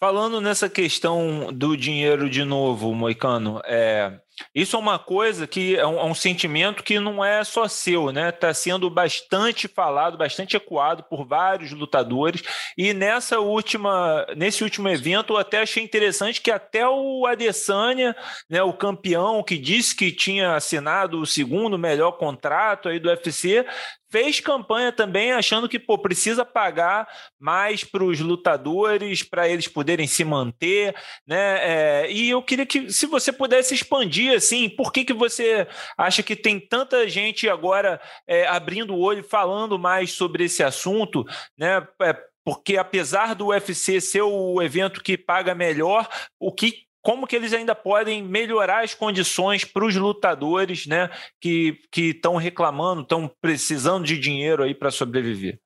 Falando 0.00 0.40
nessa 0.40 0.66
questão 0.66 1.52
do 1.52 1.76
dinheiro 1.76 2.30
de 2.30 2.42
novo, 2.42 2.94
Moicano, 2.94 3.60
é, 3.66 4.18
isso 4.54 4.74
é 4.74 4.78
uma 4.78 4.98
coisa 4.98 5.46
que 5.46 5.76
é 5.76 5.86
um, 5.86 5.98
é 5.98 6.04
um, 6.04 6.14
sentimento 6.14 6.82
que 6.82 6.98
não 6.98 7.24
é 7.24 7.44
só 7.44 7.68
seu, 7.68 8.10
né? 8.10 8.30
Está 8.30 8.52
sendo 8.54 8.88
bastante 8.88 9.68
falado, 9.68 10.16
bastante 10.16 10.56
ecoado 10.56 11.02
por 11.04 11.26
vários 11.26 11.72
lutadores. 11.72 12.42
E 12.78 12.94
nessa 12.94 13.40
última, 13.40 14.26
nesse 14.36 14.64
último 14.64 14.88
evento, 14.88 15.34
eu 15.34 15.36
até 15.36 15.60
achei 15.60 15.82
interessante 15.82 16.40
que 16.40 16.50
até 16.50 16.88
o 16.88 17.26
Adesanya, 17.26 18.16
né, 18.48 18.62
o 18.62 18.72
campeão 18.72 19.42
que 19.42 19.58
disse 19.58 19.94
que 19.94 20.10
tinha 20.10 20.54
assinado 20.54 21.20
o 21.20 21.26
segundo 21.26 21.78
melhor 21.78 22.12
contrato 22.12 22.88
aí 22.88 22.98
do 22.98 23.08
UFC, 23.08 23.66
fez 24.10 24.40
campanha 24.40 24.90
também 24.90 25.32
achando 25.32 25.68
que 25.68 25.78
pô, 25.78 25.96
precisa 25.96 26.44
pagar 26.44 27.06
mais 27.38 27.84
para 27.84 28.02
os 28.02 28.18
lutadores 28.18 29.22
para 29.22 29.48
eles 29.48 29.68
poderem 29.68 29.89
se 30.06 30.24
manter, 30.24 30.94
né? 31.26 32.04
É, 32.04 32.12
e 32.12 32.30
eu 32.30 32.42
queria 32.42 32.66
que 32.66 32.90
se 32.90 33.06
você 33.06 33.32
pudesse 33.32 33.74
expandir 33.74 34.34
assim, 34.34 34.68
por 34.68 34.92
que, 34.92 35.04
que 35.04 35.12
você 35.12 35.66
acha 35.96 36.22
que 36.22 36.36
tem 36.36 36.60
tanta 36.60 37.08
gente 37.08 37.48
agora 37.48 38.00
é, 38.26 38.46
abrindo 38.46 38.94
o 38.94 39.00
olho, 39.00 39.24
falando 39.24 39.78
mais 39.78 40.12
sobre 40.12 40.44
esse 40.44 40.62
assunto, 40.62 41.24
né? 41.58 41.86
É, 42.02 42.16
porque 42.44 42.76
apesar 42.76 43.34
do 43.34 43.48
UFC 43.48 44.00
ser 44.00 44.22
o 44.22 44.60
evento 44.62 45.02
que 45.02 45.16
paga 45.16 45.54
melhor, 45.54 46.08
o 46.38 46.52
que 46.52 46.88
como 47.02 47.26
que 47.26 47.34
eles 47.34 47.52
ainda 47.52 47.74
podem 47.74 48.22
melhorar 48.22 48.84
as 48.84 48.94
condições 48.94 49.64
para 49.64 49.84
os 49.84 49.96
lutadores, 49.96 50.86
né, 50.86 51.08
que 51.40 51.80
estão 51.96 52.36
reclamando, 52.36 53.02
estão 53.02 53.30
precisando 53.40 54.04
de 54.04 54.18
dinheiro 54.18 54.62
aí 54.62 54.74
para 54.74 54.90
sobreviver? 54.90 55.58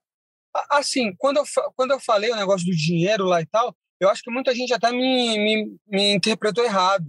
Assim, 0.71 1.13
quando 1.17 1.39
eu, 1.39 1.45
quando 1.75 1.91
eu 1.91 1.99
falei 1.99 2.31
o 2.31 2.37
negócio 2.37 2.65
do 2.67 2.77
dinheiro 2.77 3.25
lá 3.25 3.41
e 3.41 3.47
tal, 3.47 3.75
eu 4.05 4.11
acho 4.11 4.23
que 4.23 4.31
muita 4.31 4.55
gente 4.55 4.73
até 4.73 4.91
me, 4.93 5.39
me, 5.39 5.77
me 5.89 6.15
interpretou 6.15 6.65
errado 6.65 7.05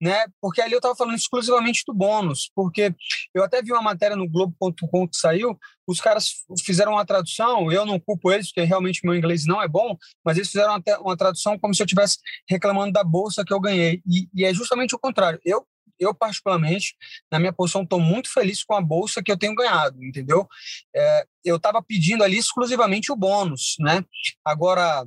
né? 0.00 0.26
Porque 0.40 0.60
ali 0.60 0.72
eu 0.72 0.78
estava 0.78 0.94
falando 0.94 1.16
exclusivamente 1.16 1.82
do 1.86 1.92
bônus, 1.92 2.50
porque 2.54 2.94
eu 3.34 3.42
até 3.42 3.60
vi 3.62 3.72
uma 3.72 3.82
matéria 3.82 4.16
no 4.16 4.28
Globo.com 4.28 5.08
que 5.08 5.16
saiu, 5.16 5.58
os 5.86 6.00
caras 6.00 6.44
fizeram 6.64 6.92
uma 6.92 7.04
tradução, 7.04 7.70
eu 7.72 7.84
não 7.84 7.98
culpo 7.98 8.30
eles, 8.30 8.48
porque 8.48 8.62
realmente 8.62 9.00
meu 9.04 9.14
inglês 9.14 9.44
não 9.44 9.60
é 9.60 9.66
bom, 9.66 9.96
mas 10.24 10.36
eles 10.36 10.50
fizeram 10.50 10.74
até 10.74 10.96
uma 10.98 11.16
tradução 11.16 11.58
como 11.58 11.74
se 11.74 11.82
eu 11.82 11.86
estivesse 11.86 12.18
reclamando 12.48 12.92
da 12.92 13.02
bolsa 13.02 13.44
que 13.44 13.52
eu 13.52 13.60
ganhei, 13.60 14.02
e, 14.06 14.28
e 14.34 14.44
é 14.44 14.54
justamente 14.54 14.94
o 14.94 14.98
contrário. 14.98 15.40
Eu 15.44 15.66
eu 16.00 16.14
particularmente, 16.14 16.94
na 17.28 17.40
minha 17.40 17.52
posição, 17.52 17.82
estou 17.82 17.98
muito 17.98 18.32
feliz 18.32 18.62
com 18.62 18.72
a 18.72 18.80
bolsa 18.80 19.20
que 19.20 19.32
eu 19.32 19.36
tenho 19.36 19.52
ganhado, 19.52 20.04
entendeu? 20.04 20.46
É, 20.94 21.26
eu 21.44 21.56
estava 21.56 21.82
pedindo 21.82 22.22
ali 22.22 22.38
exclusivamente 22.38 23.10
o 23.10 23.16
bônus, 23.16 23.74
né? 23.80 24.04
Agora, 24.44 25.04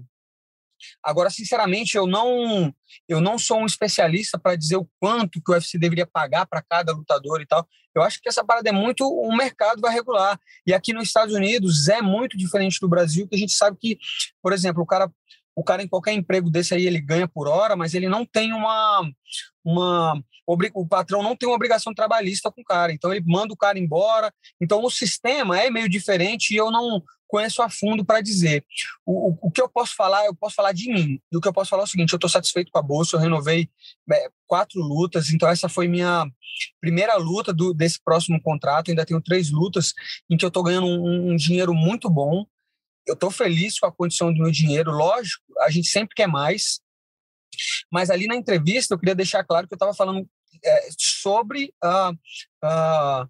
Agora, 1.03 1.29
sinceramente, 1.29 1.95
eu 1.95 2.07
não 2.07 2.73
eu 3.07 3.21
não 3.21 3.37
sou 3.37 3.59
um 3.59 3.65
especialista 3.65 4.37
para 4.39 4.55
dizer 4.55 4.77
o 4.77 4.87
quanto 4.99 5.41
que 5.41 5.51
o 5.51 5.53
UFC 5.53 5.77
deveria 5.77 6.05
pagar 6.05 6.45
para 6.45 6.61
cada 6.61 6.93
lutador 6.93 7.41
e 7.41 7.45
tal. 7.45 7.67
Eu 7.93 8.01
acho 8.01 8.21
que 8.21 8.29
essa 8.29 8.43
parada 8.43 8.69
é 8.69 8.71
muito 8.71 9.05
o 9.05 9.35
mercado 9.35 9.81
vai 9.81 9.93
regular. 9.93 10.39
E 10.65 10.73
aqui 10.73 10.93
nos 10.93 11.07
Estados 11.07 11.33
Unidos 11.33 11.87
é 11.87 12.01
muito 12.01 12.37
diferente 12.37 12.79
do 12.79 12.87
Brasil, 12.87 13.27
que 13.27 13.35
a 13.35 13.39
gente 13.39 13.53
sabe 13.53 13.77
que, 13.79 13.97
por 14.41 14.53
exemplo, 14.53 14.81
o 14.81 14.85
cara 14.85 15.11
o 15.53 15.63
cara 15.63 15.83
em 15.83 15.87
qualquer 15.87 16.13
emprego 16.13 16.49
desse 16.49 16.73
aí 16.73 16.85
ele 16.87 16.99
ganha 16.99 17.27
por 17.27 17.47
hora, 17.47 17.75
mas 17.75 17.93
ele 17.93 18.07
não 18.07 18.25
tem 18.25 18.53
uma 18.53 19.01
uma 19.63 20.23
o 20.73 20.87
patrão 20.87 21.21
não 21.21 21.35
tem 21.35 21.47
uma 21.47 21.55
obrigação 21.55 21.93
trabalhista 21.93 22.51
com 22.51 22.61
o 22.61 22.65
cara, 22.65 22.91
então 22.91 23.13
ele 23.13 23.23
manda 23.25 23.53
o 23.53 23.57
cara 23.57 23.79
embora. 23.79 24.33
Então 24.59 24.83
o 24.83 24.89
sistema 24.89 25.59
é 25.59 25.69
meio 25.69 25.87
diferente 25.87 26.53
e 26.53 26.57
eu 26.57 26.71
não 26.71 27.01
conheço 27.31 27.61
a 27.61 27.69
fundo 27.69 28.03
para 28.03 28.19
dizer. 28.19 28.65
O, 29.05 29.29
o, 29.29 29.37
o, 29.43 29.51
que 29.51 29.61
eu 29.61 29.69
posso 29.69 29.95
falar, 29.95 30.25
eu 30.25 30.35
posso 30.35 30.53
falar 30.53 30.73
de 30.73 30.91
mim. 30.91 31.21
E 31.31 31.37
o 31.37 31.39
que 31.39 31.47
eu 31.47 31.53
posso 31.53 31.69
falar 31.69 31.83
é 31.83 31.85
o 31.85 31.87
seguinte: 31.87 32.11
eu 32.11 32.17
estou 32.17 32.29
satisfeito 32.29 32.69
com 32.69 32.77
a 32.77 32.81
bolsa, 32.81 33.15
eu 33.15 33.21
renovei 33.21 33.69
é, 34.11 34.29
quatro 34.45 34.81
lutas, 34.81 35.31
então 35.31 35.47
essa 35.47 35.69
foi 35.69 35.87
minha 35.87 36.29
primeira 36.81 37.15
luta 37.15 37.53
do, 37.53 37.73
desse 37.73 38.03
próximo 38.03 38.39
contrato. 38.41 38.91
ainda 38.91 39.05
tenho 39.05 39.21
três 39.21 39.49
lutas 39.49 39.93
em 40.29 40.35
que 40.35 40.43
eu 40.43 40.49
estou 40.49 40.61
ganhando 40.61 40.87
um, 40.87 41.31
um 41.31 41.35
dinheiro 41.37 41.73
muito 41.73 42.09
bom. 42.09 42.45
Eu 43.07 43.13
estou 43.13 43.31
feliz 43.31 43.79
com 43.79 43.87
a 43.87 43.91
condição 43.91 44.31
do 44.33 44.41
meu 44.41 44.51
dinheiro. 44.51 44.91
Lógico, 44.91 45.41
a 45.61 45.69
gente 45.69 45.87
sempre 45.87 46.13
quer 46.13 46.27
mais. 46.27 46.81
Mas 47.89 48.09
ali 48.09 48.27
na 48.27 48.35
entrevista 48.35 48.93
eu 48.93 48.99
queria 48.99 49.15
deixar 49.15 49.43
claro 49.43 49.67
que 49.67 49.73
eu 49.73 49.77
estava 49.77 49.93
falando 49.93 50.27
é, 50.63 50.89
sobre 50.97 51.73
uh, 51.83 53.27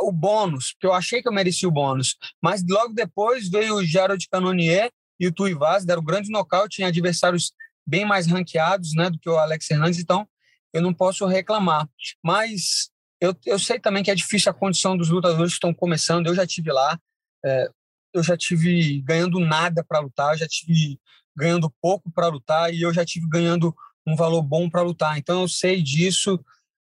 o 0.00 0.12
bônus, 0.12 0.72
porque 0.72 0.86
eu 0.86 0.92
achei 0.92 1.22
que 1.22 1.28
eu 1.28 1.32
merecia 1.32 1.68
o 1.68 1.72
bônus. 1.72 2.16
Mas 2.42 2.64
logo 2.68 2.92
depois 2.92 3.48
veio 3.48 3.76
o 3.76 3.84
Gerald 3.84 4.26
Canonier 4.28 4.90
e 5.18 5.26
o 5.26 5.32
Tuivaz, 5.32 5.84
deram 5.84 6.02
um 6.02 6.04
grande 6.04 6.30
nocaute 6.30 6.82
em 6.82 6.84
adversários 6.84 7.52
bem 7.86 8.04
mais 8.04 8.26
ranqueados 8.26 8.94
né, 8.94 9.10
do 9.10 9.18
que 9.18 9.28
o 9.28 9.36
Alex 9.38 9.70
Hernandes, 9.70 10.00
então 10.00 10.26
eu 10.72 10.82
não 10.82 10.92
posso 10.92 11.26
reclamar. 11.26 11.88
Mas 12.22 12.90
eu, 13.20 13.34
eu 13.46 13.58
sei 13.58 13.78
também 13.78 14.02
que 14.02 14.10
é 14.10 14.14
difícil 14.14 14.50
a 14.50 14.54
condição 14.54 14.96
dos 14.96 15.10
lutadores 15.10 15.52
que 15.52 15.56
estão 15.56 15.72
começando, 15.72 16.26
eu 16.26 16.34
já 16.34 16.46
tive 16.46 16.72
lá, 16.72 16.98
é, 17.44 17.68
eu 18.12 18.22
já 18.22 18.36
tive 18.36 19.00
ganhando 19.02 19.38
nada 19.38 19.84
para 19.84 20.00
lutar, 20.00 20.36
já 20.36 20.46
tive 20.48 20.98
ganhando 21.36 21.72
pouco 21.80 22.10
para 22.10 22.28
lutar 22.28 22.72
e 22.72 22.82
eu 22.82 22.92
já 22.92 23.04
tive 23.04 23.28
ganhando 23.28 23.74
um 24.06 24.16
valor 24.16 24.42
bom 24.42 24.68
para 24.68 24.82
lutar. 24.82 25.18
Então 25.18 25.42
eu 25.42 25.48
sei 25.48 25.82
disso, 25.82 26.38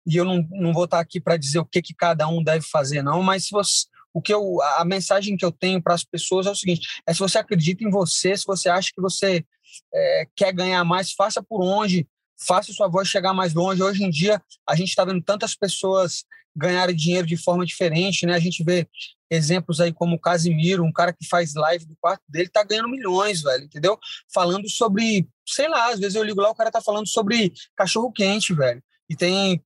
e 0.05 0.15
eu 0.15 0.25
não, 0.25 0.47
não 0.51 0.73
vou 0.73 0.85
estar 0.85 0.99
aqui 0.99 1.19
para 1.19 1.37
dizer 1.37 1.59
o 1.59 1.65
que, 1.65 1.81
que 1.81 1.93
cada 1.93 2.27
um 2.27 2.43
deve 2.43 2.65
fazer, 2.65 3.01
não, 3.01 3.21
mas 3.21 3.45
se 3.45 3.51
você, 3.51 3.85
o 4.13 4.21
que 4.21 4.33
eu, 4.33 4.61
a 4.77 4.85
mensagem 4.85 5.37
que 5.37 5.45
eu 5.45 5.51
tenho 5.51 5.81
para 5.81 5.93
as 5.93 6.03
pessoas 6.03 6.47
é 6.47 6.51
o 6.51 6.55
seguinte: 6.55 6.87
é 7.05 7.13
se 7.13 7.19
você 7.19 7.37
acredita 7.37 7.83
em 7.83 7.89
você, 7.89 8.35
se 8.35 8.45
você 8.45 8.69
acha 8.69 8.91
que 8.93 9.01
você 9.01 9.45
é, 9.93 10.27
quer 10.35 10.51
ganhar 10.53 10.83
mais, 10.83 11.11
faça 11.11 11.43
por 11.43 11.61
onde, 11.61 12.07
faça 12.39 12.73
sua 12.73 12.87
voz 12.87 13.07
chegar 13.07 13.33
mais 13.33 13.53
longe. 13.53 13.83
Hoje 13.83 14.03
em 14.03 14.09
dia, 14.09 14.41
a 14.67 14.75
gente 14.75 14.89
está 14.89 15.05
vendo 15.05 15.21
tantas 15.21 15.55
pessoas 15.55 16.23
ganharem 16.55 16.95
dinheiro 16.95 17.27
de 17.27 17.37
forma 17.37 17.65
diferente, 17.65 18.25
né? 18.25 18.33
A 18.33 18.39
gente 18.39 18.63
vê 18.63 18.87
exemplos 19.29 19.79
aí 19.79 19.93
como 19.93 20.15
o 20.15 20.19
Casimiro, 20.19 20.83
um 20.83 20.91
cara 20.91 21.13
que 21.13 21.27
faz 21.27 21.53
live 21.53 21.85
do 21.85 21.95
quarto 22.01 22.23
dele, 22.27 22.49
tá 22.49 22.63
ganhando 22.63 22.89
milhões, 22.89 23.41
velho, 23.41 23.63
entendeu? 23.65 23.97
Falando 24.33 24.67
sobre, 24.67 25.27
sei 25.47 25.69
lá, 25.69 25.91
às 25.91 25.99
vezes 25.99 26.15
eu 26.15 26.23
ligo 26.23 26.41
lá, 26.41 26.49
o 26.49 26.55
cara 26.55 26.71
tá 26.71 26.81
falando 26.81 27.07
sobre 27.07 27.53
cachorro 27.75 28.11
quente, 28.11 28.53
velho. 28.53 28.83
E 29.07 29.15
tem 29.15 29.63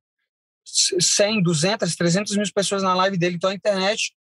100, 0.65 1.43
200, 1.43 1.95
300 1.95 2.35
mil 2.37 2.45
pessoas 2.53 2.83
na 2.83 2.93
live 2.95 3.17
dele. 3.17 3.35
Então 3.35 3.49
a 3.49 3.53
internet 3.53 4.13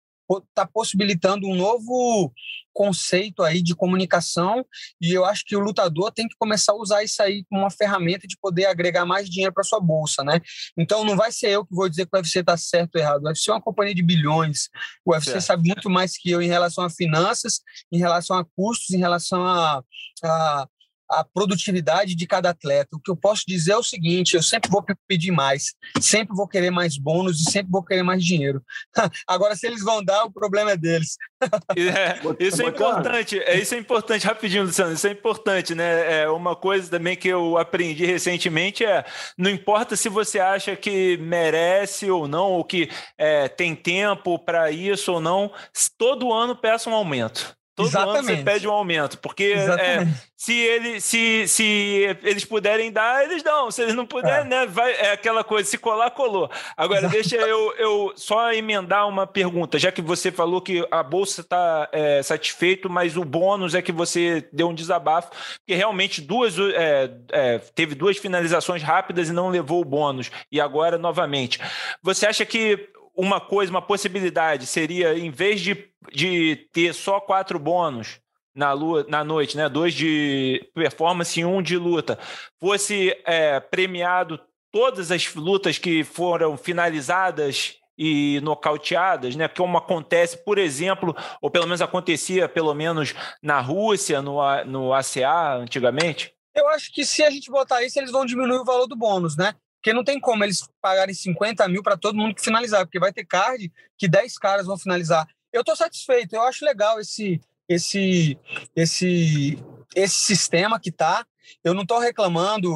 está 0.48 0.66
possibilitando 0.66 1.46
um 1.46 1.54
novo 1.54 2.32
conceito 2.72 3.42
aí 3.42 3.62
de 3.62 3.74
comunicação 3.74 4.64
e 5.00 5.12
eu 5.12 5.26
acho 5.26 5.44
que 5.44 5.54
o 5.54 5.60
lutador 5.60 6.10
tem 6.10 6.26
que 6.26 6.36
começar 6.38 6.72
a 6.72 6.76
usar 6.76 7.04
isso 7.04 7.22
aí 7.22 7.44
como 7.44 7.62
uma 7.62 7.70
ferramenta 7.70 8.26
de 8.26 8.38
poder 8.40 8.64
agregar 8.64 9.04
mais 9.04 9.28
dinheiro 9.28 9.52
para 9.52 9.62
sua 9.62 9.78
bolsa, 9.78 10.24
né? 10.24 10.40
Então 10.76 11.04
não 11.04 11.16
vai 11.16 11.30
ser 11.30 11.50
eu 11.50 11.66
que 11.66 11.74
vou 11.74 11.88
dizer 11.88 12.06
que 12.06 12.16
o 12.16 12.18
UFC 12.18 12.40
está 12.40 12.56
certo 12.56 12.96
ou 12.96 13.00
errado. 13.00 13.22
O 13.22 13.26
UFC 13.26 13.50
é 13.50 13.54
uma 13.54 13.60
companhia 13.60 13.94
de 13.94 14.02
bilhões. 14.02 14.68
O 15.04 15.12
UFC 15.12 15.32
certo. 15.32 15.44
sabe 15.44 15.68
muito 15.68 15.90
mais 15.90 16.16
que 16.16 16.30
eu 16.30 16.40
em 16.40 16.48
relação 16.48 16.84
a 16.84 16.90
finanças, 16.90 17.60
em 17.92 17.98
relação 17.98 18.38
a 18.38 18.44
custos, 18.56 18.90
em 18.90 18.98
relação 18.98 19.44
a, 19.44 19.82
a 20.24 20.68
a 21.12 21.24
produtividade 21.24 22.14
de 22.14 22.26
cada 22.26 22.50
atleta. 22.50 22.96
O 22.96 23.00
que 23.00 23.10
eu 23.10 23.16
posso 23.16 23.44
dizer 23.46 23.72
é 23.72 23.76
o 23.76 23.82
seguinte: 23.82 24.34
eu 24.34 24.42
sempre 24.42 24.70
vou 24.70 24.84
pedir 25.06 25.30
mais, 25.30 25.74
sempre 26.00 26.34
vou 26.34 26.48
querer 26.48 26.70
mais 26.70 26.96
bônus 26.96 27.40
e 27.40 27.50
sempre 27.50 27.70
vou 27.70 27.82
querer 27.82 28.02
mais 28.02 28.24
dinheiro. 28.24 28.62
Agora, 29.26 29.54
se 29.54 29.66
eles 29.66 29.82
vão 29.82 30.02
dar, 30.02 30.24
o 30.24 30.32
problema 30.32 30.72
é 30.72 30.76
deles. 30.76 31.16
é, 31.76 32.18
isso 32.44 32.62
é 32.62 32.66
importante, 32.66 33.38
é, 33.38 33.60
isso 33.60 33.74
é 33.74 33.78
importante, 33.78 34.26
rapidinho, 34.26 34.64
Luciano, 34.64 34.92
isso 34.92 35.06
é 35.06 35.10
importante, 35.10 35.74
né? 35.74 36.22
É 36.22 36.28
uma 36.28 36.56
coisa 36.56 36.90
também 36.90 37.16
que 37.16 37.28
eu 37.28 37.58
aprendi 37.58 38.04
recentemente 38.04 38.84
é 38.84 39.04
não 39.36 39.50
importa 39.50 39.96
se 39.96 40.08
você 40.08 40.38
acha 40.38 40.76
que 40.76 41.16
merece 41.18 42.10
ou 42.10 42.26
não, 42.26 42.52
ou 42.52 42.64
que 42.64 42.88
é, 43.18 43.48
tem 43.48 43.74
tempo 43.74 44.38
para 44.38 44.70
isso 44.70 45.12
ou 45.12 45.20
não, 45.20 45.52
todo 45.98 46.32
ano 46.32 46.56
peça 46.56 46.88
um 46.88 46.94
aumento. 46.94 47.56
Todo 47.74 47.88
Exatamente. 47.88 48.18
ano 48.18 48.36
você 48.36 48.44
pede 48.44 48.68
um 48.68 48.70
aumento, 48.70 49.18
porque 49.18 49.54
é, 49.54 50.06
se, 50.36 50.52
ele, 50.52 51.00
se, 51.00 51.48
se 51.48 52.18
eles 52.22 52.44
puderem 52.44 52.92
dar, 52.92 53.24
eles 53.24 53.42
dão. 53.42 53.70
Se 53.70 53.80
eles 53.80 53.94
não 53.94 54.04
puderem, 54.04 54.44
é. 54.44 54.44
né? 54.44 54.66
Vai, 54.66 54.92
é 54.92 55.12
aquela 55.12 55.42
coisa, 55.42 55.70
se 55.70 55.78
colar, 55.78 56.10
colou. 56.10 56.50
Agora, 56.76 57.00
Exatamente. 57.00 57.30
deixa 57.30 57.46
eu, 57.46 57.72
eu 57.78 58.12
só 58.14 58.52
emendar 58.52 59.08
uma 59.08 59.26
pergunta, 59.26 59.78
já 59.78 59.90
que 59.90 60.02
você 60.02 60.30
falou 60.30 60.60
que 60.60 60.86
a 60.90 61.02
bolsa 61.02 61.40
está 61.40 61.88
é, 61.92 62.22
satisfeito, 62.22 62.90
mas 62.90 63.16
o 63.16 63.24
bônus 63.24 63.74
é 63.74 63.80
que 63.80 63.92
você 63.92 64.46
deu 64.52 64.68
um 64.68 64.74
desabafo, 64.74 65.30
porque 65.58 65.74
realmente 65.74 66.20
duas 66.20 66.58
é, 66.58 67.10
é, 67.32 67.58
teve 67.74 67.94
duas 67.94 68.18
finalizações 68.18 68.82
rápidas 68.82 69.30
e 69.30 69.32
não 69.32 69.48
levou 69.48 69.80
o 69.80 69.84
bônus. 69.86 70.30
E 70.50 70.60
agora, 70.60 70.98
novamente. 70.98 71.58
Você 72.02 72.26
acha 72.26 72.44
que 72.44 72.90
uma 73.16 73.40
coisa, 73.40 73.70
uma 73.70 73.82
possibilidade 73.82 74.66
seria, 74.66 75.16
em 75.18 75.30
vez 75.30 75.60
de, 75.60 75.91
de 76.12 76.56
ter 76.72 76.94
só 76.94 77.20
quatro 77.20 77.58
bônus 77.58 78.20
na, 78.54 78.72
lua, 78.72 79.04
na 79.08 79.24
noite, 79.24 79.56
né? 79.56 79.68
dois 79.68 79.94
de 79.94 80.68
performance 80.74 81.38
e 81.38 81.44
um 81.44 81.62
de 81.62 81.76
luta, 81.76 82.18
fosse 82.60 83.16
é, 83.24 83.60
premiado 83.60 84.40
todas 84.70 85.10
as 85.10 85.34
lutas 85.34 85.78
que 85.78 86.02
foram 86.02 86.56
finalizadas 86.56 87.76
e 87.96 88.40
nocauteadas, 88.42 89.36
né? 89.36 89.46
Como 89.48 89.76
acontece, 89.76 90.42
por 90.44 90.58
exemplo, 90.58 91.14
ou 91.40 91.50
pelo 91.50 91.66
menos 91.66 91.82
acontecia, 91.82 92.48
pelo 92.48 92.74
menos 92.74 93.14
na 93.42 93.60
Rússia, 93.60 94.22
no, 94.22 94.40
no 94.64 94.94
ACA 94.94 95.56
antigamente? 95.56 96.34
Eu 96.54 96.68
acho 96.68 96.92
que 96.92 97.04
se 97.04 97.22
a 97.22 97.30
gente 97.30 97.50
botar 97.50 97.82
isso, 97.82 97.98
eles 97.98 98.10
vão 98.10 98.24
diminuir 98.24 98.58
o 98.58 98.64
valor 98.64 98.86
do 98.86 98.96
bônus, 98.96 99.36
né? 99.36 99.54
Porque 99.76 99.92
não 99.92 100.04
tem 100.04 100.18
como 100.20 100.42
eles 100.44 100.68
pagarem 100.80 101.14
50 101.14 101.68
mil 101.68 101.82
para 101.82 101.96
todo 101.96 102.16
mundo 102.16 102.34
que 102.34 102.42
finalizar, 102.42 102.84
porque 102.84 102.98
vai 102.98 103.12
ter 103.12 103.26
card 103.26 103.70
que 103.98 104.08
10 104.08 104.38
caras 104.38 104.66
vão 104.66 104.78
finalizar. 104.78 105.26
Eu 105.52 105.60
estou 105.60 105.76
satisfeito, 105.76 106.34
eu 106.34 106.42
acho 106.42 106.64
legal 106.64 107.00
esse, 107.00 107.40
esse, 107.68 108.38
esse, 108.74 109.58
esse 109.94 110.14
sistema 110.14 110.80
que 110.80 110.90
tá. 110.90 111.26
Eu 111.62 111.74
não 111.74 111.82
estou 111.82 111.98
reclamando, 111.98 112.70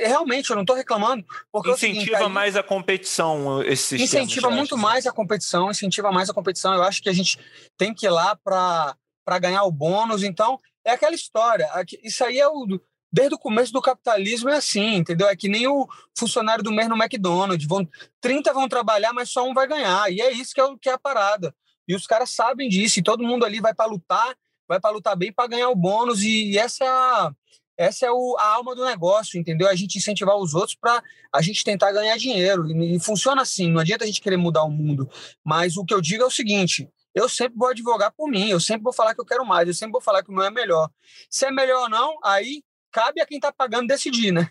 realmente 0.00 0.50
eu 0.50 0.56
não 0.56 0.62
estou 0.62 0.74
reclamando. 0.74 1.24
Porque 1.52 1.70
incentiva 1.70 2.00
é 2.00 2.02
seguinte, 2.02 2.22
aí, 2.24 2.28
mais 2.28 2.56
a 2.56 2.62
competição 2.62 3.62
esse 3.62 3.98
sistema. 3.98 4.24
Incentiva 4.24 4.50
muito 4.50 4.76
mais 4.76 5.06
a 5.06 5.12
competição, 5.12 5.70
incentiva 5.70 6.10
mais 6.10 6.28
a 6.28 6.34
competição. 6.34 6.74
Eu 6.74 6.82
acho 6.82 7.00
que 7.02 7.08
a 7.08 7.12
gente 7.12 7.38
tem 7.76 7.94
que 7.94 8.06
ir 8.06 8.10
lá 8.10 8.34
para 8.34 8.96
ganhar 9.38 9.62
o 9.62 9.70
bônus. 9.70 10.22
Então, 10.22 10.58
é 10.84 10.92
aquela 10.92 11.14
história. 11.14 11.68
Isso 12.02 12.24
aí 12.24 12.38
é 12.38 12.48
o 12.48 12.66
desde 13.12 13.34
o 13.34 13.38
começo 13.38 13.72
do 13.72 13.80
capitalismo 13.80 14.50
é 14.50 14.56
assim, 14.56 14.96
entendeu? 14.96 15.28
É 15.28 15.36
que 15.36 15.48
nem 15.48 15.66
o 15.66 15.88
funcionário 16.18 16.62
do 16.62 16.72
mês 16.72 16.88
no 16.88 16.96
McDonald's. 16.96 17.66
Vão, 17.66 17.88
30 18.20 18.52
vão 18.52 18.68
trabalhar, 18.68 19.12
mas 19.12 19.30
só 19.30 19.48
um 19.48 19.54
vai 19.54 19.66
ganhar. 19.66 20.12
E 20.12 20.20
é 20.20 20.32
isso 20.32 20.52
que 20.54 20.60
é, 20.60 20.64
que 20.80 20.88
é 20.90 20.92
a 20.92 20.98
parada. 20.98 21.54
E 21.86 21.94
os 21.94 22.06
caras 22.06 22.30
sabem 22.30 22.68
disso, 22.68 22.98
e 22.98 23.02
todo 23.02 23.22
mundo 23.22 23.44
ali 23.44 23.60
vai 23.60 23.74
para 23.74 23.90
lutar, 23.90 24.36
vai 24.68 24.80
para 24.80 24.90
lutar 24.90 25.16
bem 25.16 25.32
para 25.32 25.48
ganhar 25.48 25.68
o 25.68 25.76
bônus, 25.76 26.22
e 26.22 26.58
essa 26.58 26.84
é 26.84 26.88
a, 26.88 27.32
essa 27.78 28.06
é 28.06 28.10
o, 28.10 28.36
a 28.38 28.54
alma 28.54 28.74
do 28.74 28.84
negócio, 28.84 29.38
entendeu? 29.38 29.68
A 29.68 29.74
gente 29.74 29.98
incentivar 29.98 30.36
os 30.36 30.54
outros 30.54 30.74
para 30.74 31.02
a 31.32 31.42
gente 31.42 31.62
tentar 31.62 31.92
ganhar 31.92 32.16
dinheiro. 32.16 32.66
E, 32.70 32.96
e, 32.96 33.00
funciona 33.00 33.42
assim, 33.42 33.70
não 33.70 33.80
adianta 33.80 34.04
a 34.04 34.06
gente 34.06 34.20
querer 34.20 34.38
mudar 34.38 34.64
o 34.64 34.70
mundo. 34.70 35.08
Mas 35.44 35.76
o 35.76 35.84
que 35.84 35.92
eu 35.92 36.00
digo 36.00 36.22
é 36.22 36.26
o 36.26 36.30
seguinte: 36.30 36.88
eu 37.14 37.28
sempre 37.28 37.56
vou 37.56 37.68
advogar 37.68 38.12
por 38.16 38.28
mim, 38.30 38.48
eu 38.48 38.60
sempre 38.60 38.82
vou 38.82 38.92
falar 38.92 39.14
que 39.14 39.20
eu 39.20 39.26
quero 39.26 39.44
mais, 39.44 39.68
eu 39.68 39.74
sempre 39.74 39.92
vou 39.92 40.00
falar 40.00 40.22
que 40.22 40.30
o 40.30 40.34
meu 40.34 40.44
é 40.44 40.50
melhor. 40.50 40.88
Se 41.30 41.46
é 41.46 41.50
melhor 41.50 41.82
ou 41.82 41.88
não, 41.88 42.16
aí 42.24 42.62
cabe 42.90 43.20
a 43.20 43.26
quem 43.26 43.36
está 43.36 43.52
pagando 43.52 43.88
decidir, 43.88 44.32
né? 44.32 44.48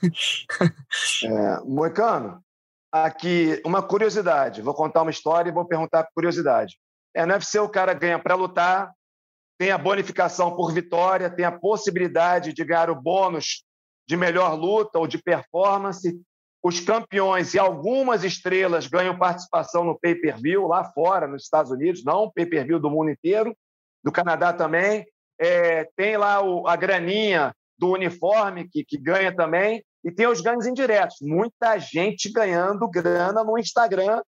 é, 1.24 1.60
Moicano, 1.66 2.44
aqui 2.92 3.60
uma 3.66 3.82
curiosidade. 3.82 4.62
Vou 4.62 4.74
contar 4.74 5.02
uma 5.02 5.12
história 5.12 5.50
e 5.50 5.54
vou 5.54 5.66
perguntar 5.66 6.08
curiosidade. 6.14 6.78
É, 7.16 7.26
no 7.26 7.34
UFC 7.34 7.58
o 7.60 7.70
cara 7.70 7.94
ganha 7.94 8.20
para 8.20 8.36
lutar, 8.36 8.92
tem 9.58 9.72
a 9.72 9.78
bonificação 9.78 10.54
por 10.54 10.74
vitória, 10.74 11.30
tem 11.30 11.46
a 11.46 11.58
possibilidade 11.58 12.52
de 12.52 12.66
ganhar 12.66 12.90
o 12.90 13.02
bônus 13.02 13.64
de 14.08 14.18
melhor 14.18 14.54
luta 14.54 15.00
ou 15.00 15.08
de 15.08 15.18
performance. 15.18 16.20
Os 16.62 16.82
campeões 16.82 17.54
e 17.54 17.60
algumas 17.60 18.24
estrelas 18.24 18.88
ganham 18.88 19.18
participação 19.18 19.86
no 19.86 19.98
pay-per-view 19.98 20.68
lá 20.68 20.84
fora, 20.92 21.28
nos 21.28 21.44
Estados 21.44 21.72
Unidos, 21.72 22.04
não 22.04 22.30
pay-per-view 22.30 22.80
do 22.80 22.90
mundo 22.90 23.12
inteiro, 23.12 23.56
do 24.04 24.12
Canadá 24.12 24.52
também. 24.52 25.06
É, 25.40 25.88
tem 25.96 26.18
lá 26.18 26.42
o, 26.42 26.68
a 26.68 26.76
graninha 26.76 27.56
do 27.78 27.92
uniforme, 27.92 28.68
que, 28.68 28.84
que 28.84 28.98
ganha 28.98 29.34
também, 29.34 29.84
e 30.04 30.12
tem 30.12 30.28
os 30.28 30.42
ganhos 30.42 30.66
indiretos. 30.66 31.18
Muita 31.22 31.78
gente 31.78 32.30
ganhando 32.32 32.90
grana 32.90 33.44
no 33.44 33.58
Instagram. 33.58 34.22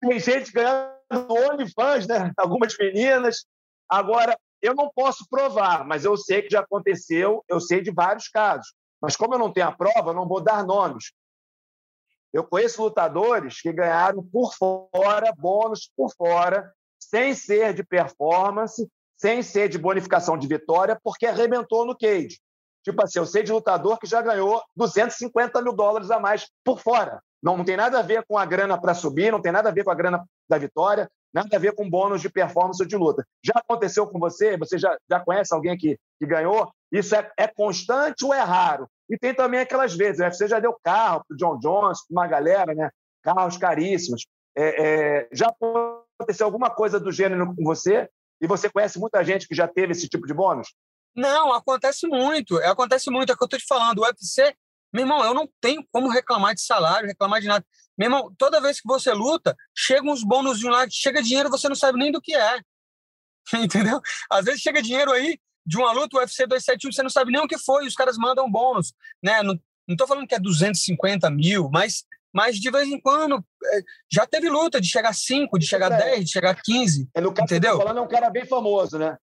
Tem 0.00 0.18
gente 0.18 0.52
ganhando 0.52 0.95
OnlyFans, 1.12 2.06
né? 2.06 2.32
Algumas 2.36 2.76
meninas. 2.78 3.46
Agora, 3.88 4.38
eu 4.60 4.74
não 4.74 4.90
posso 4.94 5.26
provar, 5.28 5.84
mas 5.86 6.04
eu 6.04 6.16
sei 6.16 6.42
que 6.42 6.50
já 6.50 6.60
aconteceu, 6.60 7.44
eu 7.48 7.60
sei 7.60 7.80
de 7.80 7.90
vários 7.90 8.28
casos. 8.28 8.74
Mas 9.00 9.16
como 9.16 9.34
eu 9.34 9.38
não 9.38 9.52
tenho 9.52 9.68
a 9.68 9.72
prova, 9.72 10.10
eu 10.10 10.14
não 10.14 10.26
vou 10.26 10.40
dar 10.40 10.64
nomes. 10.64 11.12
Eu 12.32 12.44
conheço 12.44 12.82
lutadores 12.82 13.60
que 13.60 13.72
ganharam 13.72 14.22
por 14.22 14.54
fora, 14.54 15.32
bônus 15.36 15.90
por 15.96 16.12
fora, 16.14 16.72
sem 16.98 17.34
ser 17.34 17.72
de 17.72 17.84
performance, 17.84 18.88
sem 19.16 19.42
ser 19.42 19.68
de 19.68 19.78
bonificação 19.78 20.36
de 20.36 20.46
vitória, 20.46 20.98
porque 21.02 21.26
arrebentou 21.26 21.86
no 21.86 21.96
cage. 21.96 22.38
Tipo 22.82 23.02
assim, 23.02 23.18
eu 23.18 23.26
sei 23.26 23.42
de 23.42 23.52
lutador 23.52 23.98
que 23.98 24.06
já 24.06 24.20
ganhou 24.22 24.62
250 24.76 25.62
mil 25.62 25.72
dólares 25.72 26.10
a 26.10 26.20
mais 26.20 26.48
por 26.64 26.80
fora. 26.80 27.22
Não, 27.42 27.56
não 27.56 27.64
tem 27.64 27.76
nada 27.76 27.98
a 27.98 28.02
ver 28.02 28.24
com 28.26 28.38
a 28.38 28.44
grana 28.44 28.80
para 28.80 28.94
subir, 28.94 29.30
não 29.30 29.40
tem 29.40 29.52
nada 29.52 29.68
a 29.68 29.72
ver 29.72 29.84
com 29.84 29.90
a 29.90 29.94
grana 29.94 30.24
da 30.48 30.58
vitória, 30.58 31.08
nada 31.32 31.54
a 31.54 31.58
ver 31.58 31.74
com 31.74 31.88
bônus 31.88 32.20
de 32.20 32.30
performance 32.30 32.82
ou 32.82 32.88
de 32.88 32.96
luta. 32.96 33.26
Já 33.44 33.52
aconteceu 33.56 34.06
com 34.06 34.18
você? 34.18 34.56
Você 34.56 34.78
já, 34.78 34.96
já 35.08 35.20
conhece 35.20 35.54
alguém 35.54 35.76
que, 35.76 35.98
que 36.18 36.26
ganhou? 36.26 36.70
Isso 36.90 37.14
é, 37.14 37.30
é 37.36 37.46
constante 37.46 38.24
ou 38.24 38.32
é 38.32 38.40
raro? 38.40 38.88
E 39.08 39.18
tem 39.18 39.34
também 39.34 39.60
aquelas 39.60 39.94
vezes, 39.94 40.18
né? 40.18 40.30
Você 40.30 40.48
já 40.48 40.58
deu 40.58 40.76
carro 40.82 41.22
para 41.26 41.34
o 41.34 41.36
John 41.36 41.58
Jones, 41.58 42.04
para 42.06 42.12
uma 42.12 42.26
galera, 42.26 42.74
né? 42.74 42.90
Carros 43.22 43.56
caríssimos. 43.56 44.26
É, 44.56 44.84
é, 44.84 45.28
já 45.32 45.48
aconteceu 45.48 46.46
alguma 46.46 46.70
coisa 46.70 46.98
do 46.98 47.12
gênero 47.12 47.54
com 47.54 47.62
você? 47.62 48.08
E 48.40 48.46
você 48.46 48.68
conhece 48.68 48.98
muita 48.98 49.22
gente 49.22 49.46
que 49.46 49.54
já 49.54 49.68
teve 49.68 49.92
esse 49.92 50.08
tipo 50.08 50.26
de 50.26 50.34
bônus? 50.34 50.74
Não, 51.14 51.52
acontece 51.52 52.06
muito. 52.06 52.56
Acontece 52.58 53.10
muito. 53.10 53.30
É 53.30 53.34
o 53.34 53.36
que 53.36 53.42
eu 53.42 53.46
estou 53.46 53.58
te 53.58 53.66
falando. 53.66 53.98
O 53.98 54.02
UFC, 54.02 54.54
meu 54.96 55.02
irmão, 55.02 55.22
eu 55.22 55.34
não 55.34 55.46
tenho 55.60 55.86
como 55.92 56.08
reclamar 56.08 56.54
de 56.54 56.62
salário, 56.62 57.06
reclamar 57.06 57.38
de 57.38 57.48
nada. 57.48 57.64
Meu 57.98 58.06
irmão, 58.06 58.34
toda 58.38 58.62
vez 58.62 58.80
que 58.80 58.88
você 58.88 59.12
luta, 59.12 59.54
chega 59.76 60.10
uns 60.10 60.24
bônus 60.24 60.58
de 60.58 60.66
um 60.66 60.70
lado, 60.70 60.90
chega 60.90 61.22
dinheiro, 61.22 61.50
você 61.50 61.68
não 61.68 61.76
sabe 61.76 61.98
nem 61.98 62.10
do 62.10 62.20
que 62.20 62.34
é. 62.34 62.60
Entendeu? 63.54 64.00
Às 64.30 64.46
vezes 64.46 64.62
chega 64.62 64.80
dinheiro 64.80 65.12
aí 65.12 65.38
de 65.66 65.76
uma 65.76 65.92
luta, 65.92 66.16
o 66.16 66.20
UFC 66.20 66.46
271, 66.46 66.92
você 66.92 67.02
não 67.02 67.10
sabe 67.10 67.30
nem 67.30 67.42
o 67.42 67.46
que 67.46 67.58
foi, 67.58 67.86
os 67.86 67.94
caras 67.94 68.16
mandam 68.16 68.50
bônus. 68.50 68.94
Né? 69.22 69.42
Não 69.42 69.58
estou 69.86 70.06
falando 70.06 70.26
que 70.26 70.34
é 70.34 70.38
250 70.38 71.30
mil, 71.30 71.68
mas 71.70 72.04
mas 72.32 72.56
de 72.56 72.70
vez 72.70 72.86
em 72.88 73.00
quando 73.00 73.42
é, 73.64 73.80
já 74.12 74.26
teve 74.26 74.50
luta 74.50 74.78
de 74.78 74.88
chegar 74.88 75.08
a 75.08 75.14
5, 75.14 75.58
de 75.58 75.66
chegar 75.66 75.90
a 75.90 75.94
é. 75.94 76.10
10, 76.16 76.24
de 76.26 76.32
chegar 76.32 76.50
a 76.50 76.54
15. 76.54 77.08
É, 77.14 77.20
no 77.20 77.32
caso 77.32 77.44
entendeu? 77.44 77.72
Que 77.72 77.78
tá 77.78 77.84
falando 77.84 77.98
é 77.98 78.02
um 78.02 78.08
cara 78.08 78.28
bem 78.28 78.44
famoso, 78.44 78.98
né? 78.98 79.16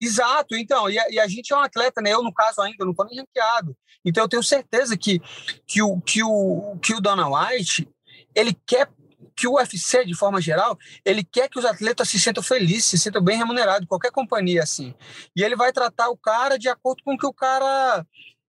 Exato, 0.00 0.54
então, 0.56 0.90
e 0.90 0.98
a, 0.98 1.10
e 1.10 1.18
a, 1.18 1.26
gente 1.26 1.52
é 1.52 1.56
um 1.56 1.60
atleta, 1.60 2.02
né? 2.02 2.12
Eu, 2.12 2.22
no 2.22 2.32
caso, 2.32 2.60
ainda 2.60 2.84
não 2.84 2.90
estou 2.90 3.06
nem 3.06 3.18
ranqueado. 3.18 3.76
Então, 4.04 4.24
eu 4.24 4.28
tenho 4.28 4.42
certeza 4.42 4.96
que, 4.96 5.20
que, 5.66 5.82
o, 5.82 6.00
que, 6.00 6.22
o, 6.22 6.78
que 6.82 6.94
o 6.94 7.00
Dana 7.00 7.26
White, 7.28 7.88
ele 8.34 8.54
quer 8.66 8.88
que 9.34 9.46
o 9.46 9.56
UFC, 9.56 10.04
de 10.04 10.14
forma 10.14 10.40
geral, 10.40 10.78
ele 11.04 11.22
quer 11.22 11.48
que 11.48 11.58
os 11.58 11.64
atletas 11.64 12.08
se 12.08 12.18
sintam 12.18 12.42
felizes, 12.42 12.86
se 12.86 12.98
sintam 12.98 13.22
bem 13.22 13.36
remunerados, 13.36 13.86
qualquer 13.86 14.10
companhia 14.10 14.62
assim. 14.62 14.94
E 15.34 15.42
ele 15.42 15.54
vai 15.54 15.72
tratar 15.72 16.08
o 16.08 16.16
cara 16.16 16.58
de 16.58 16.68
acordo 16.68 17.02
com 17.04 17.14
o 17.14 17.18
que 17.18 17.26
o 17.26 17.34
cara 17.34 18.04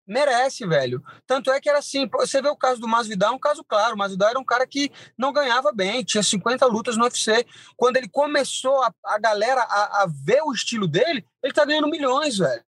merece, 0.07 0.65
velho. 0.65 1.03
Tanto 1.25 1.51
é 1.51 1.59
que 1.59 1.69
era 1.69 1.79
assim, 1.79 2.07
você 2.07 2.41
vê 2.41 2.47
o 2.47 2.55
caso 2.55 2.79
do 2.79 2.87
Masvidal, 2.87 3.33
é 3.33 3.35
um 3.35 3.39
caso 3.39 3.63
claro, 3.63 3.95
o 3.95 3.97
Masvidal 3.97 4.29
era 4.29 4.39
um 4.39 4.45
cara 4.45 4.65
que 4.65 4.89
não 5.17 5.33
ganhava 5.33 5.71
bem, 5.73 6.03
tinha 6.03 6.23
50 6.23 6.65
lutas 6.65 6.95
no 6.95 7.03
UFC. 7.03 7.45
Quando 7.75 7.97
ele 7.97 8.07
começou 8.07 8.81
a, 8.81 8.93
a 9.05 9.19
galera 9.19 9.61
a, 9.61 10.03
a 10.03 10.07
ver 10.07 10.41
o 10.43 10.53
estilo 10.53 10.87
dele, 10.87 11.25
ele 11.43 11.53
tá 11.53 11.65
ganhando 11.65 11.89
milhões, 11.89 12.37
velho. 12.37 12.63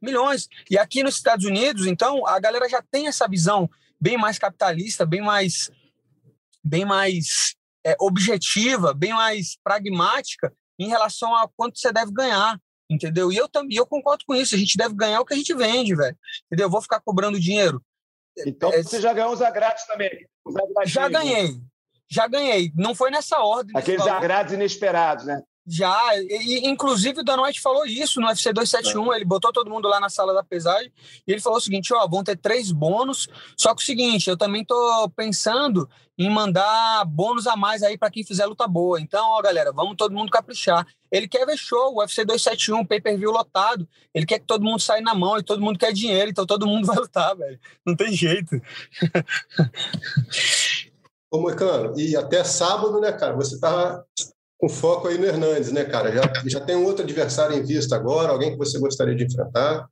Milhões. 0.00 0.48
E 0.70 0.78
aqui 0.78 1.02
nos 1.02 1.16
Estados 1.16 1.44
Unidos, 1.44 1.86
então, 1.86 2.24
a 2.26 2.38
galera 2.38 2.68
já 2.68 2.80
tem 2.90 3.08
essa 3.08 3.26
visão 3.26 3.68
bem 4.00 4.16
mais 4.16 4.38
capitalista, 4.38 5.04
bem 5.04 5.20
mais 5.20 5.70
bem 6.64 6.84
mais 6.84 7.56
é, 7.84 7.96
objetiva, 7.98 8.94
bem 8.94 9.12
mais 9.12 9.56
pragmática 9.64 10.52
em 10.78 10.88
relação 10.88 11.34
a 11.34 11.48
quanto 11.56 11.78
você 11.78 11.92
deve 11.92 12.12
ganhar 12.12 12.56
entendeu? 12.92 13.32
E 13.32 13.36
eu 13.36 13.48
também 13.48 13.76
eu 13.76 13.86
concordo 13.86 14.24
com 14.26 14.34
isso. 14.34 14.54
A 14.54 14.58
gente 14.58 14.76
deve 14.76 14.94
ganhar 14.94 15.20
o 15.20 15.24
que 15.24 15.34
a 15.34 15.36
gente 15.36 15.54
vende, 15.54 15.94
velho. 15.94 16.16
Entendeu? 16.46 16.66
Eu 16.66 16.70
vou 16.70 16.82
ficar 16.82 17.00
cobrando 17.00 17.40
dinheiro. 17.40 17.82
Então 18.46 18.72
é, 18.72 18.82
você 18.82 19.00
já 19.00 19.12
ganhou 19.12 19.32
os 19.32 19.42
agrátis 19.42 19.86
também? 19.86 20.26
Os 20.44 20.54
já 20.86 21.08
ganhei. 21.08 21.60
Já 22.10 22.26
ganhei. 22.26 22.72
Não 22.74 22.94
foi 22.94 23.10
nessa 23.10 23.38
ordem. 23.38 23.76
Aqueles 23.76 24.06
agrátis 24.06 24.52
inesperados, 24.52 25.24
né? 25.24 25.42
Já, 25.64 25.96
e, 26.16 26.66
inclusive 26.68 27.20
o 27.20 27.24
Dan 27.24 27.40
White 27.40 27.60
falou 27.60 27.86
isso 27.86 28.20
no 28.20 28.26
UFC 28.26 28.52
271, 28.52 29.12
é. 29.12 29.16
ele 29.16 29.24
botou 29.24 29.52
todo 29.52 29.70
mundo 29.70 29.86
lá 29.88 30.00
na 30.00 30.08
sala 30.08 30.34
da 30.34 30.42
pesagem 30.42 30.92
e 31.26 31.30
ele 31.30 31.40
falou 31.40 31.58
o 31.58 31.60
seguinte, 31.60 31.94
ó, 31.94 32.06
vão 32.08 32.24
ter 32.24 32.36
três 32.36 32.72
bônus, 32.72 33.28
só 33.56 33.72
que 33.72 33.80
o 33.80 33.86
seguinte, 33.86 34.28
eu 34.28 34.36
também 34.36 34.64
tô 34.64 35.08
pensando 35.14 35.88
em 36.18 36.28
mandar 36.28 37.04
bônus 37.06 37.46
a 37.46 37.54
mais 37.56 37.82
aí 37.82 37.96
para 37.96 38.10
quem 38.10 38.24
fizer 38.24 38.44
luta 38.46 38.66
boa. 38.66 39.00
Então, 39.00 39.24
ó, 39.30 39.40
galera, 39.40 39.72
vamos 39.72 39.96
todo 39.96 40.14
mundo 40.14 40.30
caprichar. 40.30 40.86
Ele 41.10 41.28
quer 41.28 41.46
ver 41.46 41.56
show, 41.56 41.94
o 41.94 42.00
UFC 42.00 42.24
271, 42.24 42.84
pay-per-view 42.84 43.30
lotado. 43.30 43.88
Ele 44.12 44.26
quer 44.26 44.40
que 44.40 44.46
todo 44.46 44.64
mundo 44.64 44.80
saia 44.80 45.00
na 45.00 45.14
mão 45.14 45.38
e 45.38 45.44
todo 45.44 45.62
mundo 45.62 45.78
quer 45.78 45.92
dinheiro, 45.92 46.30
então 46.30 46.44
todo 46.44 46.66
mundo 46.66 46.86
vai 46.88 46.96
lutar, 46.96 47.36
velho. 47.36 47.58
Não 47.86 47.94
tem 47.94 48.12
jeito. 48.12 48.60
Ô, 51.30 51.40
Moicano, 51.40 51.98
e 51.98 52.14
até 52.14 52.44
sábado, 52.44 53.00
né, 53.00 53.10
cara? 53.12 53.34
Você 53.36 53.58
tava 53.58 54.04
com 54.62 54.68
foco 54.68 55.08
aí 55.08 55.18
no 55.18 55.26
Hernandes, 55.26 55.72
né, 55.72 55.84
cara? 55.84 56.12
Já, 56.12 56.22
já 56.46 56.60
tem 56.60 56.76
um 56.76 56.84
outro 56.84 57.02
adversário 57.02 57.56
em 57.56 57.64
vista 57.64 57.96
agora, 57.96 58.30
alguém 58.30 58.52
que 58.52 58.56
você 58.56 58.78
gostaria 58.78 59.16
de 59.16 59.24
enfrentar? 59.24 59.88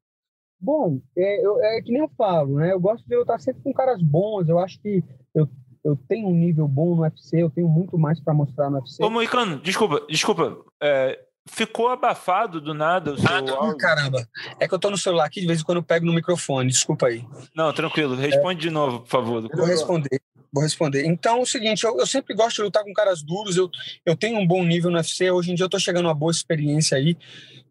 Bom, 0.61 1.01
é, 1.18 1.45
eu, 1.45 1.61
é 1.61 1.83
que 1.83 1.91
nem 1.91 2.03
eu 2.03 2.11
falo, 2.16 2.59
né? 2.59 2.73
Eu 2.73 2.79
gosto 2.79 3.05
de 3.05 3.16
lutar 3.16 3.41
sempre 3.41 3.62
com 3.62 3.73
caras 3.73 4.01
bons. 4.01 4.49
Eu 4.49 4.61
acho 4.61 4.81
que 4.81 5.03
eu, 5.35 5.49
eu 5.83 5.99
tenho 6.09 6.29
um 6.29 6.35
nível 6.35 6.68
bom 6.68 6.95
no 6.95 7.03
UFC, 7.03 7.43
eu 7.43 7.51
tenho 7.51 7.68
muito 7.68 7.99
mais 7.99 8.21
para 8.21 8.33
mostrar 8.33 8.71
no 8.71 8.79
UFC. 8.79 9.03
Ô, 9.03 9.11
Moicano, 9.11 9.59
desculpa, 9.59 10.07
desculpa. 10.09 10.57
É, 10.81 11.18
ficou 11.51 11.89
abafado 11.89 12.61
do 12.61 12.73
nada 12.73 13.13
o 13.13 13.19
seu 13.19 13.29
ah, 13.29 13.77
Caramba, 13.77 14.27
é 14.59 14.69
que 14.69 14.75
eu 14.75 14.79
tô 14.79 14.91
no 14.91 14.97
celular 14.97 15.27
aqui, 15.27 15.41
de 15.41 15.47
vez 15.47 15.61
em 15.61 15.65
quando 15.65 15.79
eu 15.79 15.83
pego 15.83 16.07
no 16.07 16.13
microfone, 16.13 16.71
desculpa 16.71 17.09
aí. 17.09 17.25
Não, 17.55 17.73
tranquilo, 17.73 18.15
responde 18.15 18.61
é, 18.61 18.69
de 18.69 18.71
novo, 18.71 19.01
por 19.01 19.09
favor. 19.09 19.49
Vou 19.55 19.67
responder. 19.67 20.21
Vou 20.53 20.63
responder. 20.63 21.07
Então, 21.07 21.39
é 21.39 21.43
o 21.43 21.47
seguinte, 21.47 21.85
eu, 21.85 21.97
eu, 21.99 22.07
sempre 22.07 22.35
gosto 22.35 22.57
de 22.57 22.63
lutar 22.63 22.83
com 22.83 22.93
caras 22.93 23.23
duros, 23.23 23.57
eu, 23.57 23.71
eu 24.05 24.17
tenho 24.17 24.39
um 24.39 24.47
bom 24.47 24.65
nível 24.65 24.91
no 24.91 24.97
UFC, 24.97 25.31
hoje 25.31 25.53
em 25.53 25.55
dia 25.55 25.65
eu 25.65 25.71
tô 25.71 25.79
chegando 25.79 26.07
a 26.07 26.09
uma 26.09 26.15
boa 26.15 26.33
experiência 26.33 26.97
aí, 26.97 27.17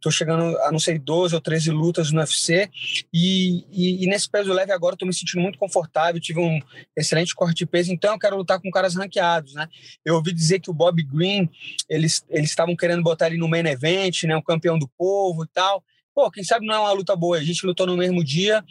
tô 0.01 0.11
chegando 0.11 0.57
a, 0.59 0.71
não 0.71 0.79
sei, 0.79 0.97
12 0.97 1.35
ou 1.35 1.41
13 1.41 1.71
lutas 1.71 2.11
no 2.11 2.19
UFC, 2.19 2.69
e, 3.13 3.65
e, 3.71 4.03
e 4.03 4.07
nesse 4.07 4.29
peso 4.29 4.53
leve 4.53 4.71
agora 4.71 4.95
tô 4.95 5.05
me 5.05 5.13
sentindo 5.13 5.41
muito 5.41 5.59
confortável, 5.59 6.19
tive 6.19 6.39
um 6.39 6.59
excelente 6.95 7.35
corte 7.35 7.59
de 7.59 7.65
peso, 7.65 7.91
então 7.91 8.13
eu 8.13 8.19
quero 8.19 8.37
lutar 8.37 8.59
com 8.59 8.69
caras 8.71 8.95
ranqueados, 8.95 9.53
né? 9.53 9.67
Eu 10.05 10.15
ouvi 10.15 10.33
dizer 10.33 10.59
que 10.59 10.69
o 10.69 10.73
Bob 10.73 11.01
Green, 11.03 11.49
eles 11.89 12.23
estavam 12.29 12.75
querendo 12.75 13.03
botar 13.03 13.27
ele 13.27 13.37
no 13.37 13.47
main 13.47 13.65
event, 13.65 14.23
né, 14.23 14.35
um 14.35 14.41
campeão 14.41 14.77
do 14.77 14.87
povo 14.97 15.43
e 15.43 15.47
tal, 15.47 15.83
pô, 16.13 16.29
quem 16.29 16.43
sabe 16.43 16.65
não 16.65 16.75
é 16.75 16.79
uma 16.79 16.91
luta 16.91 17.15
boa. 17.15 17.37
A 17.37 17.43
gente 17.43 17.65
lutou 17.65 17.87
no 17.87 17.95
mesmo 17.95 18.23
dia 18.23 18.63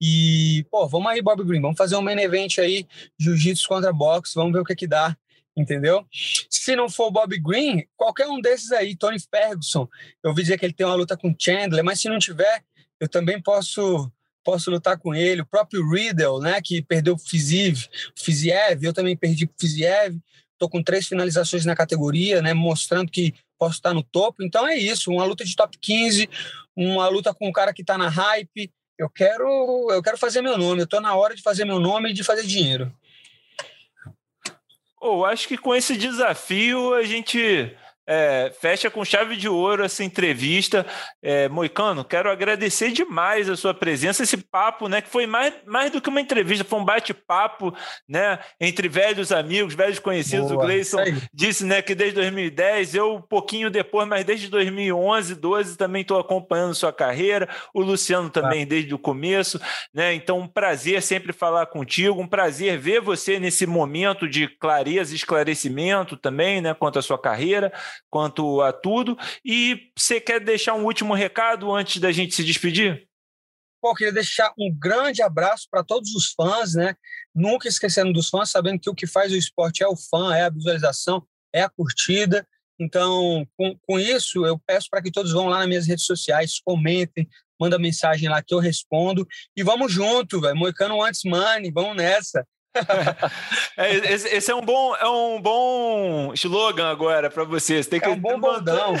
e, 0.00 0.64
pô, 0.70 0.88
vamos 0.88 1.08
aí, 1.08 1.20
Bob 1.20 1.44
Green, 1.44 1.60
vamos 1.60 1.76
fazer 1.76 1.96
um 1.96 2.02
main 2.02 2.18
event 2.18 2.58
aí, 2.58 2.86
jiu-jitsu 3.18 3.68
contra 3.68 3.92
boxe, 3.92 4.34
vamos 4.34 4.52
ver 4.52 4.60
o 4.60 4.64
que 4.64 4.74
que 4.74 4.86
dá, 4.86 5.16
entendeu? 5.56 6.04
Se 6.50 6.76
não 6.76 6.88
for 6.88 7.10
Bob 7.10 7.38
Green, 7.40 7.86
qualquer 7.96 8.28
um 8.28 8.40
desses 8.40 8.72
aí, 8.72 8.96
Tony 8.96 9.18
Ferguson, 9.18 9.88
eu 10.22 10.30
ouvi 10.30 10.42
dizer 10.42 10.58
que 10.58 10.66
ele 10.66 10.72
tem 10.72 10.86
uma 10.86 10.94
luta 10.94 11.16
com 11.16 11.34
Chandler, 11.38 11.84
mas 11.84 12.00
se 12.00 12.08
não 12.08 12.18
tiver, 12.18 12.62
eu 13.00 13.08
também 13.08 13.40
posso 13.40 14.10
posso 14.44 14.70
lutar 14.70 14.96
com 14.96 15.12
ele, 15.12 15.40
o 15.40 15.46
próprio 15.46 15.84
Riddle, 15.90 16.40
né, 16.40 16.60
que 16.62 16.80
perdeu 16.80 17.14
o 17.14 17.18
Fiziev, 17.18 17.88
eu 18.80 18.92
também 18.92 19.16
perdi 19.16 19.44
o 19.44 19.50
Fiziev, 19.58 20.16
tô 20.56 20.68
com 20.68 20.80
três 20.80 21.08
finalizações 21.08 21.64
na 21.64 21.74
categoria, 21.74 22.40
né, 22.40 22.54
mostrando 22.54 23.10
que 23.10 23.34
posso 23.58 23.74
estar 23.74 23.92
no 23.92 24.02
topo. 24.02 24.42
Então 24.42 24.66
é 24.66 24.76
isso, 24.76 25.10
uma 25.10 25.24
luta 25.24 25.44
de 25.44 25.54
top 25.56 25.76
15, 25.78 26.28
uma 26.76 27.08
luta 27.08 27.34
com 27.34 27.48
um 27.48 27.52
cara 27.52 27.72
que 27.72 27.82
está 27.82 27.98
na 27.98 28.08
hype. 28.08 28.70
Eu 28.98 29.10
quero, 29.10 29.88
eu 29.90 30.02
quero 30.02 30.16
fazer 30.16 30.40
meu 30.42 30.56
nome. 30.56 30.80
Eu 30.80 30.84
estou 30.84 31.00
na 31.00 31.14
hora 31.14 31.34
de 31.34 31.42
fazer 31.42 31.64
meu 31.64 31.78
nome 31.78 32.10
e 32.10 32.14
de 32.14 32.24
fazer 32.24 32.46
dinheiro. 32.46 32.92
Oh, 35.08 35.24
acho 35.24 35.46
que 35.46 35.56
com 35.56 35.72
esse 35.72 35.96
desafio 35.96 36.92
a 36.92 37.04
gente 37.04 37.72
é, 38.06 38.52
fecha 38.60 38.88
com 38.88 39.04
chave 39.04 39.36
de 39.36 39.48
ouro 39.48 39.84
essa 39.84 40.04
entrevista. 40.04 40.86
É, 41.20 41.48
Moicano, 41.48 42.04
quero 42.04 42.30
agradecer 42.30 42.92
demais 42.92 43.48
a 43.48 43.56
sua 43.56 43.74
presença, 43.74 44.22
esse 44.22 44.36
papo, 44.36 44.88
né? 44.88 45.02
Que 45.02 45.08
foi 45.08 45.26
mais, 45.26 45.52
mais 45.66 45.90
do 45.90 46.00
que 46.00 46.08
uma 46.08 46.20
entrevista, 46.20 46.64
foi 46.64 46.78
um 46.78 46.84
bate-papo, 46.84 47.74
né? 48.08 48.38
Entre 48.60 48.88
velhos 48.88 49.32
amigos, 49.32 49.74
velhos 49.74 49.98
conhecidos. 49.98 50.50
Boa, 50.50 50.62
o 50.62 50.66
Gleison 50.66 50.98
disse, 51.34 51.64
né, 51.64 51.82
que 51.82 51.94
desde 51.94 52.14
2010, 52.16 52.94
eu 52.94 53.16
um 53.16 53.22
pouquinho 53.22 53.70
depois, 53.70 54.06
mas 54.06 54.24
desde 54.24 54.48
2011, 54.48 55.34
12 55.34 55.76
também 55.76 56.02
estou 56.02 56.18
acompanhando 56.18 56.74
sua 56.74 56.92
carreira. 56.92 57.48
O 57.74 57.82
Luciano 57.82 58.30
também 58.30 58.64
tá. 58.64 58.70
desde 58.70 58.94
o 58.94 58.98
começo, 58.98 59.60
né? 59.92 60.14
Então, 60.14 60.38
um 60.38 60.48
prazer 60.48 61.02
sempre 61.02 61.32
falar 61.32 61.66
contigo, 61.66 62.20
um 62.20 62.28
prazer 62.28 62.78
ver 62.78 63.00
você 63.00 63.40
nesse 63.40 63.66
momento 63.66 64.28
de 64.28 64.46
clareza, 64.46 65.14
esclarecimento 65.14 66.16
também, 66.16 66.60
né? 66.60 66.72
Quanto 66.74 66.98
à 66.98 67.02
sua 67.02 67.18
carreira 67.18 67.72
quanto 68.10 68.60
a 68.60 68.72
tudo. 68.72 69.16
E 69.44 69.90
você 69.96 70.20
quer 70.20 70.40
deixar 70.40 70.74
um 70.74 70.84
último 70.84 71.14
recado 71.14 71.72
antes 71.72 72.00
da 72.00 72.12
gente 72.12 72.34
se 72.34 72.44
despedir? 72.44 73.08
Pô, 73.80 73.94
queria 73.94 74.12
deixar 74.12 74.52
um 74.58 74.74
grande 74.76 75.22
abraço 75.22 75.68
para 75.70 75.84
todos 75.84 76.14
os 76.14 76.32
fãs, 76.32 76.74
né? 76.74 76.96
Nunca 77.34 77.68
esquecendo 77.68 78.12
dos 78.12 78.28
fãs, 78.28 78.50
sabendo 78.50 78.80
que 78.80 78.90
o 78.90 78.94
que 78.94 79.06
faz 79.06 79.32
o 79.32 79.36
esporte 79.36 79.82
é 79.82 79.86
o 79.86 79.96
fã, 79.96 80.34
é 80.34 80.42
a 80.44 80.50
visualização, 80.50 81.24
é 81.54 81.62
a 81.62 81.68
curtida. 81.68 82.46
Então, 82.78 83.46
com, 83.56 83.78
com 83.86 83.98
isso, 83.98 84.44
eu 84.44 84.58
peço 84.58 84.88
para 84.90 85.02
que 85.02 85.10
todos 85.10 85.32
vão 85.32 85.46
lá 85.46 85.58
nas 85.58 85.68
minhas 85.68 85.86
redes 85.86 86.04
sociais, 86.04 86.60
comentem, 86.64 87.28
manda 87.60 87.78
mensagem 87.78 88.28
lá 88.28 88.42
que 88.42 88.52
eu 88.52 88.58
respondo. 88.58 89.26
E 89.56 89.62
vamos 89.62 89.92
junto, 89.92 90.40
velho. 90.40 90.56
Moicano 90.56 91.02
antes 91.02 91.22
money, 91.24 91.70
vamos 91.72 91.96
nessa. 91.96 92.46
É, 93.76 94.12
esse, 94.12 94.28
esse, 94.28 94.50
é 94.50 94.54
um 94.54 94.62
bom 94.62 94.94
é 94.96 95.08
um 95.08 95.40
bom 95.40 96.32
slogan 96.34 96.90
agora 96.90 97.30
para 97.30 97.44
vocês. 97.44 97.86
Tem 97.86 98.00
que 98.00 98.06
é 98.06 98.10
um 98.10 98.18
bom 98.18 98.38
bordão. 98.38 98.94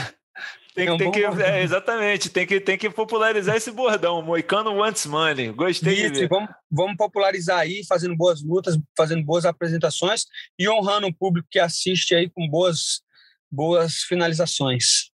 Tem, 0.76 0.88
é 0.88 0.92
um 0.92 0.98
tem 0.98 1.10
que, 1.10 1.24
é, 1.24 1.62
exatamente, 1.62 2.28
tem 2.28 2.46
que, 2.46 2.60
tem 2.60 2.76
que 2.76 2.90
popularizar 2.90 3.56
esse 3.56 3.70
bordão. 3.70 4.20
Moicano 4.20 4.76
wants 4.76 5.06
money. 5.06 5.50
Gostei 5.50 5.94
Isso, 5.94 6.12
de 6.12 6.20
ver. 6.20 6.28
Vamos, 6.28 6.50
vamos 6.70 6.96
popularizar 6.96 7.60
aí, 7.60 7.82
fazendo 7.88 8.14
boas 8.14 8.42
lutas, 8.42 8.78
fazendo 8.94 9.24
boas 9.24 9.46
apresentações 9.46 10.26
e 10.58 10.68
honrando 10.68 11.06
o 11.06 11.14
público 11.14 11.48
que 11.50 11.58
assiste 11.58 12.14
aí 12.14 12.28
com 12.28 12.46
boas, 12.46 13.00
boas 13.50 14.02
finalizações. 14.02 15.10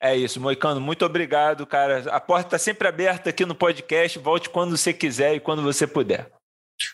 É 0.00 0.14
isso, 0.14 0.40
Moicano, 0.40 0.80
muito 0.80 1.04
obrigado, 1.04 1.66
cara. 1.66 2.04
A 2.12 2.20
porta 2.20 2.48
está 2.48 2.58
sempre 2.58 2.86
aberta 2.86 3.30
aqui 3.30 3.44
no 3.44 3.56
podcast. 3.56 4.18
Volte 4.20 4.48
quando 4.48 4.76
você 4.76 4.92
quiser 4.92 5.34
e 5.34 5.40
quando 5.40 5.62
você 5.62 5.84
puder. 5.84 6.30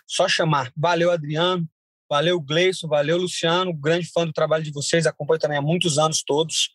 Só 0.07 0.29
chamar. 0.29 0.73
Valeu, 0.77 1.11
Adriano. 1.11 1.69
Valeu, 2.13 2.39
Gleison. 2.39 2.89
Valeu, 2.89 3.17
Luciano. 3.17 3.73
Grande 3.73 4.07
fã 4.13 4.27
do 4.27 4.35
trabalho 4.35 4.63
de 4.63 4.71
vocês. 4.71 5.07
Acompanho 5.07 5.41
também 5.41 5.57
há 5.57 5.63
muitos 5.63 5.97
anos 5.97 6.23
todos. 6.23 6.69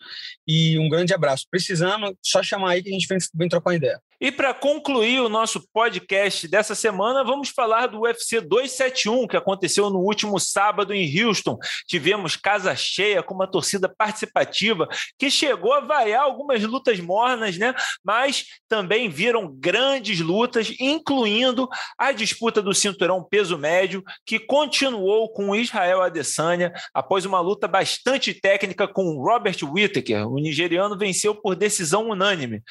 E 0.47 0.79
um 0.79 0.89
grande 0.89 1.13
abraço. 1.13 1.45
Precisando, 1.47 2.17
só 2.23 2.41
chamar 2.41 2.71
aí 2.71 2.81
que 2.81 2.89
a 2.89 2.91
gente 2.91 3.05
vem, 3.07 3.19
vem 3.35 3.47
trocar 3.47 3.69
uma 3.69 3.75
ideia. 3.75 4.01
E 4.19 4.31
para 4.31 4.51
concluir 4.51 5.19
o 5.19 5.29
nosso 5.29 5.63
podcast 5.71 6.47
dessa 6.47 6.73
semana, 6.73 7.23
vamos 7.23 7.49
falar 7.49 7.85
do 7.85 7.99
UFC 7.99 8.41
271, 8.41 9.27
que 9.27 9.37
aconteceu 9.37 9.91
no 9.91 9.99
último 9.99 10.39
sábado 10.39 10.91
em 10.91 11.23
Houston. 11.23 11.55
Tivemos 11.85 12.35
casa 12.35 12.75
cheia, 12.75 13.21
com 13.21 13.35
uma 13.35 13.45
torcida 13.45 13.87
participativa, 13.87 14.87
que 15.19 15.29
chegou 15.29 15.71
a 15.71 15.81
vaiar 15.81 16.23
algumas 16.23 16.63
lutas 16.63 16.99
mornas, 16.99 17.59
né? 17.59 17.75
Mas 18.03 18.45
também 18.67 19.07
viram 19.07 19.55
grandes 19.55 20.19
lutas, 20.19 20.73
incluindo 20.79 21.69
a 21.95 22.11
disputa 22.11 22.59
do 22.59 22.73
cinturão 22.73 23.23
peso 23.23 23.55
médio, 23.55 24.03
que 24.25 24.39
continuou 24.39 25.26
com 25.27 25.55
Israel 25.55 26.01
Adesanya 26.01 26.73
após 26.93 27.25
uma 27.25 27.39
luta 27.39 27.67
bastante 27.67 28.33
técnica 28.33 28.87
com 28.87 29.21
Robert 29.21 29.57
Whittaker. 29.63 30.27
O 30.27 30.35
nigeriano 30.35 30.97
venceu 30.97 31.35
por 31.35 31.55
decisão 31.55 32.09
unânime. 32.09 32.61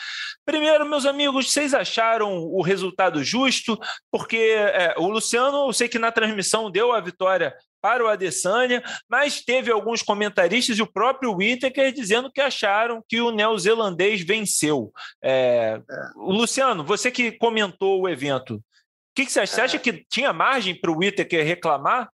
Primeiro, 0.45 0.89
meus 0.89 1.07
amigos, 1.07 1.53
vocês 1.53 1.74
acharam 1.74 2.39
o 2.39 2.62
resultado 2.62 3.23
justo? 3.23 3.78
Porque 4.11 4.37
é, 4.37 4.95
o 4.99 5.09
Luciano, 5.09 5.66
eu 5.66 5.73
sei 5.73 5.89
que 5.89 5.99
na 5.99 6.12
transmissão 6.12 6.70
deu 6.70 6.93
a 6.93 7.01
vitória 7.01 7.55
para 7.81 8.05
o 8.05 8.09
Adesanya, 8.09 8.83
mas 9.09 9.45
teve 9.45 9.70
alguns 9.70 10.03
comentaristas 10.03 10.77
e 10.77 10.83
o 10.83 10.93
próprio 10.93 11.33
Whittaker 11.35 11.93
dizendo 11.93 12.33
que 12.33 12.41
acharam 12.41 13.01
que 13.09 13.20
o 13.20 13.31
neozelandês 13.31 14.23
venceu. 14.23 14.93
É, 15.23 15.81
Luciano, 16.16 16.85
você 16.85 17.12
que 17.12 17.31
comentou 17.31 18.03
o 18.03 18.09
evento, 18.09 18.57
o 18.57 18.62
que, 19.15 19.24
que, 19.24 19.33
você 19.33 19.41
acha? 19.41 19.55
Você 19.55 19.61
acha 19.61 19.78
que 19.78 20.05
tinha 20.11 20.33
margem 20.33 20.74
para 20.78 20.91
o 20.91 20.99
Whittaker 20.99 21.45
reclamar? 21.45 22.09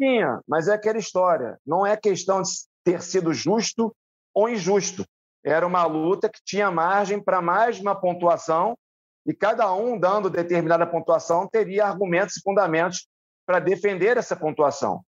Tinha, 0.00 0.40
mas 0.48 0.66
é 0.66 0.72
aquela 0.72 0.96
história. 0.96 1.60
Não 1.66 1.86
é 1.86 1.94
questão 1.94 2.40
de 2.40 2.48
ter 2.82 3.02
sido 3.02 3.34
justo 3.34 3.94
ou 4.32 4.48
injusto. 4.48 5.04
Era 5.44 5.66
uma 5.66 5.84
luta 5.84 6.26
que 6.26 6.40
tinha 6.42 6.70
margem 6.70 7.22
para 7.22 7.42
mais 7.42 7.78
uma 7.78 7.94
pontuação 7.94 8.74
e 9.26 9.34
cada 9.34 9.70
um 9.74 10.00
dando 10.00 10.30
determinada 10.30 10.86
pontuação 10.86 11.46
teria 11.46 11.84
argumentos 11.84 12.38
e 12.38 12.40
fundamentos 12.40 13.06
para 13.44 13.58
defender 13.58 14.16
essa 14.16 14.34
pontuação. 14.34 15.02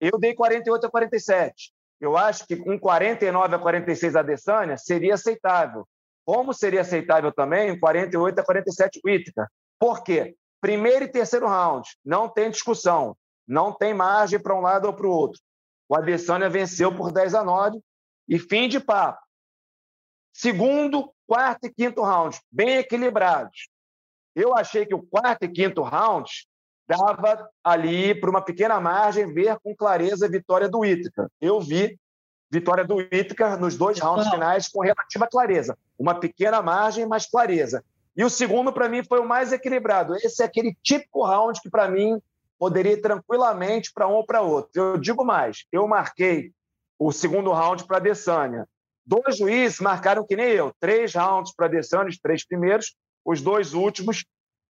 Eu 0.00 0.18
dei 0.18 0.34
48 0.34 0.84
a 0.84 0.90
47. 0.90 1.72
Eu 2.00 2.16
acho 2.16 2.48
que 2.48 2.60
um 2.68 2.76
49 2.76 3.54
a 3.54 3.58
46 3.60 4.16
a 4.16 4.20
Adesanya 4.20 4.76
seria 4.76 5.14
aceitável. 5.14 5.86
Como 6.24 6.52
seria 6.52 6.80
aceitável 6.80 7.30
também 7.30 7.70
um 7.70 7.78
48 7.78 8.40
a 8.40 8.44
47 8.44 9.00
Whittaker. 9.04 9.46
Por 9.78 10.02
quê? 10.02 10.34
Primeiro 10.60 11.04
e 11.04 11.08
terceiro 11.08 11.46
round, 11.46 11.88
não 12.04 12.28
tem 12.28 12.50
discussão, 12.50 13.16
não 13.46 13.72
tem 13.72 13.94
margem 13.94 14.40
para 14.40 14.54
um 14.54 14.60
lado 14.60 14.86
ou 14.86 14.92
para 14.92 15.06
o 15.06 15.10
outro. 15.10 15.40
O 15.88 15.96
Adesanya 15.96 16.48
venceu 16.48 16.94
por 16.94 17.12
10 17.12 17.34
a 17.34 17.44
9 17.44 17.80
e 18.28 18.38
fim 18.38 18.68
de 18.68 18.80
papo. 18.80 19.20
Segundo, 20.32 21.12
quarto 21.26 21.66
e 21.66 21.72
quinto 21.72 22.02
round, 22.02 22.38
bem 22.50 22.76
equilibrados. 22.76 23.68
Eu 24.34 24.54
achei 24.54 24.84
que 24.84 24.94
o 24.94 25.02
quarto 25.02 25.44
e 25.44 25.48
quinto 25.48 25.82
round 25.82 26.30
dava 26.86 27.48
ali, 27.64 28.14
por 28.14 28.28
uma 28.28 28.42
pequena 28.42 28.78
margem, 28.80 29.32
ver 29.32 29.58
com 29.60 29.74
clareza 29.74 30.26
a 30.26 30.28
vitória 30.28 30.68
do 30.68 30.84
Ítaca. 30.84 31.30
Eu 31.40 31.60
vi 31.60 31.98
vitória 32.50 32.84
do 32.84 33.00
Ítaca 33.00 33.56
nos 33.56 33.76
dois 33.76 33.98
rounds 33.98 34.28
finais 34.28 34.68
com 34.68 34.80
relativa 34.80 35.26
clareza. 35.26 35.76
Uma 35.98 36.18
pequena 36.18 36.62
margem, 36.62 37.06
mas 37.06 37.26
clareza. 37.26 37.84
E 38.16 38.24
o 38.24 38.30
segundo, 38.30 38.72
para 38.72 38.88
mim, 38.88 39.04
foi 39.04 39.20
o 39.20 39.26
mais 39.26 39.52
equilibrado. 39.52 40.14
Esse 40.16 40.42
é 40.42 40.46
aquele 40.46 40.76
típico 40.82 41.24
round 41.24 41.60
que, 41.60 41.68
para 41.68 41.88
mim, 41.88 42.20
poderia 42.58 42.92
ir 42.92 43.00
tranquilamente 43.00 43.90
para 43.92 44.08
um 44.08 44.14
ou 44.14 44.24
para 44.24 44.40
outro. 44.40 44.70
Eu 44.74 44.98
digo 44.98 45.24
mais, 45.24 45.64
eu 45.70 45.86
marquei 45.86 46.52
o 46.98 47.12
segundo 47.12 47.52
round 47.52 47.86
para 47.86 47.96
a 47.96 48.00
Adesanya. 48.00 48.66
Dois 49.04 49.36
juízes 49.36 49.78
marcaram 49.80 50.26
que 50.26 50.34
nem 50.34 50.46
eu, 50.46 50.72
três 50.80 51.14
rounds 51.14 51.54
para 51.54 51.66
a 51.66 51.68
Adesanya, 51.68 52.08
os 52.08 52.18
três 52.18 52.46
primeiros, 52.46 52.94
os 53.24 53.40
dois 53.40 53.74
últimos 53.74 54.24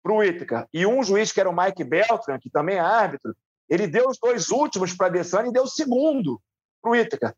para 0.03 0.13
o 0.13 0.23
Ítaca. 0.23 0.67
E 0.73 0.85
um 0.85 1.03
juiz, 1.03 1.31
que 1.31 1.39
era 1.39 1.49
o 1.49 1.55
Mike 1.55 1.83
Beltran, 1.83 2.39
que 2.39 2.49
também 2.49 2.77
é 2.77 2.79
árbitro, 2.79 3.35
ele 3.69 3.87
deu 3.87 4.07
os 4.07 4.17
dois 4.21 4.49
últimos 4.49 4.93
para 4.93 5.07
a 5.07 5.09
Adesanya 5.09 5.49
e 5.49 5.53
deu 5.53 5.63
o 5.63 5.67
segundo 5.67 6.41
para 6.81 6.91
o 6.91 6.95
Ítaca. 6.95 7.35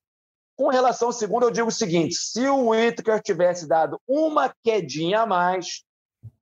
Com 0.55 0.67
relação 0.67 1.07
ao 1.07 1.13
segundo, 1.13 1.43
eu 1.43 1.51
digo 1.51 1.67
o 1.67 1.71
seguinte: 1.71 2.15
se 2.15 2.47
o 2.47 2.69
Whittaker 2.69 3.21
tivesse 3.21 3.67
dado 3.67 3.99
uma 4.07 4.53
quedinha 4.63 5.21
a 5.21 5.25
mais, 5.25 5.83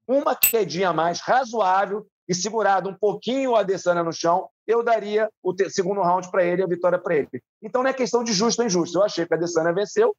uma 0.07 0.35
quedinha 0.35 0.89
a 0.89 0.93
mais 0.93 1.21
razoável 1.21 2.05
e 2.31 2.33
segurado 2.33 2.89
um 2.89 2.95
pouquinho 2.95 3.51
o 3.51 3.55
Adesanya 3.57 4.01
no 4.01 4.13
chão, 4.13 4.47
eu 4.65 4.81
daria 4.81 5.29
o 5.43 5.53
segundo 5.69 6.01
round 6.01 6.31
para 6.31 6.45
ele 6.45 6.63
a 6.63 6.65
vitória 6.65 6.97
para 6.97 7.13
ele. 7.13 7.27
Então 7.61 7.83
não 7.83 7.89
é 7.89 7.93
questão 7.93 8.23
de 8.23 8.31
justo 8.31 8.61
ou 8.61 8.65
injusto. 8.65 8.97
Eu 8.97 9.03
achei 9.03 9.25
que 9.25 9.33
a 9.33 9.35
Adesanya 9.35 9.73
venceu, 9.73 10.15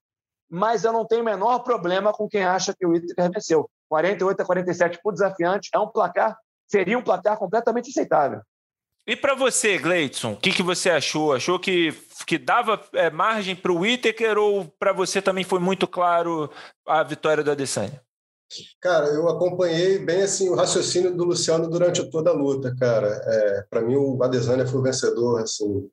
mas 0.51 0.85
eu 0.85 0.93
não 0.93 1.07
tenho 1.07 1.23
o 1.23 1.25
menor 1.25 1.61
problema 1.61 2.13
com 2.13 2.29
quem 2.29 2.45
acha 2.45 2.75
que 2.79 2.85
o 2.85 2.91
Whittaker 2.91 3.33
venceu. 3.33 3.67
48 3.89 4.43
a 4.43 4.45
47 4.45 5.01
por 5.03 5.15
desafiante, 5.15 5.71
é 5.75 5.79
um 5.79 5.89
placar, 5.89 6.37
seria 6.67 6.99
um 6.99 7.03
placar 7.03 7.39
completamente 7.39 7.89
aceitável. 7.89 8.43
E 9.07 9.17
para 9.17 9.35
você, 9.35 9.79
Gleidson, 9.79 10.33
o 10.33 10.37
que, 10.37 10.53
que 10.53 10.63
você 10.63 10.91
achou? 10.91 11.33
Achou 11.33 11.59
que, 11.59 11.95
que 12.27 12.37
dava 12.37 12.79
é, 12.93 13.09
margem 13.09 13.57
para 13.57 13.73
o 13.73 13.79
Whittaker 13.79 14.37
ou 14.37 14.67
para 14.79 14.93
você 14.93 15.23
também 15.23 15.45
foi 15.45 15.61
muito 15.61 15.89
claro 15.89 16.51
a 16.87 17.03
vitória 17.03 17.43
do 17.43 17.51
Adesanya? 17.51 18.03
Cara, 18.81 19.09
eu 19.09 19.29
acompanhei 19.29 19.99
bem 19.99 20.23
assim 20.23 20.49
o 20.49 20.55
raciocínio 20.55 21.17
do 21.17 21.25
Luciano 21.25 21.69
durante 21.69 22.09
toda 22.11 22.31
a 22.31 22.35
luta, 22.35 22.75
cara. 22.77 23.09
É, 23.09 23.67
para 23.71 23.83
mim 23.83 23.97
o 23.97 24.23
Adesanya 24.23 24.67
foi 24.67 24.81
o 24.81 24.83
vencedor, 24.83 25.41
assim, 25.41 25.89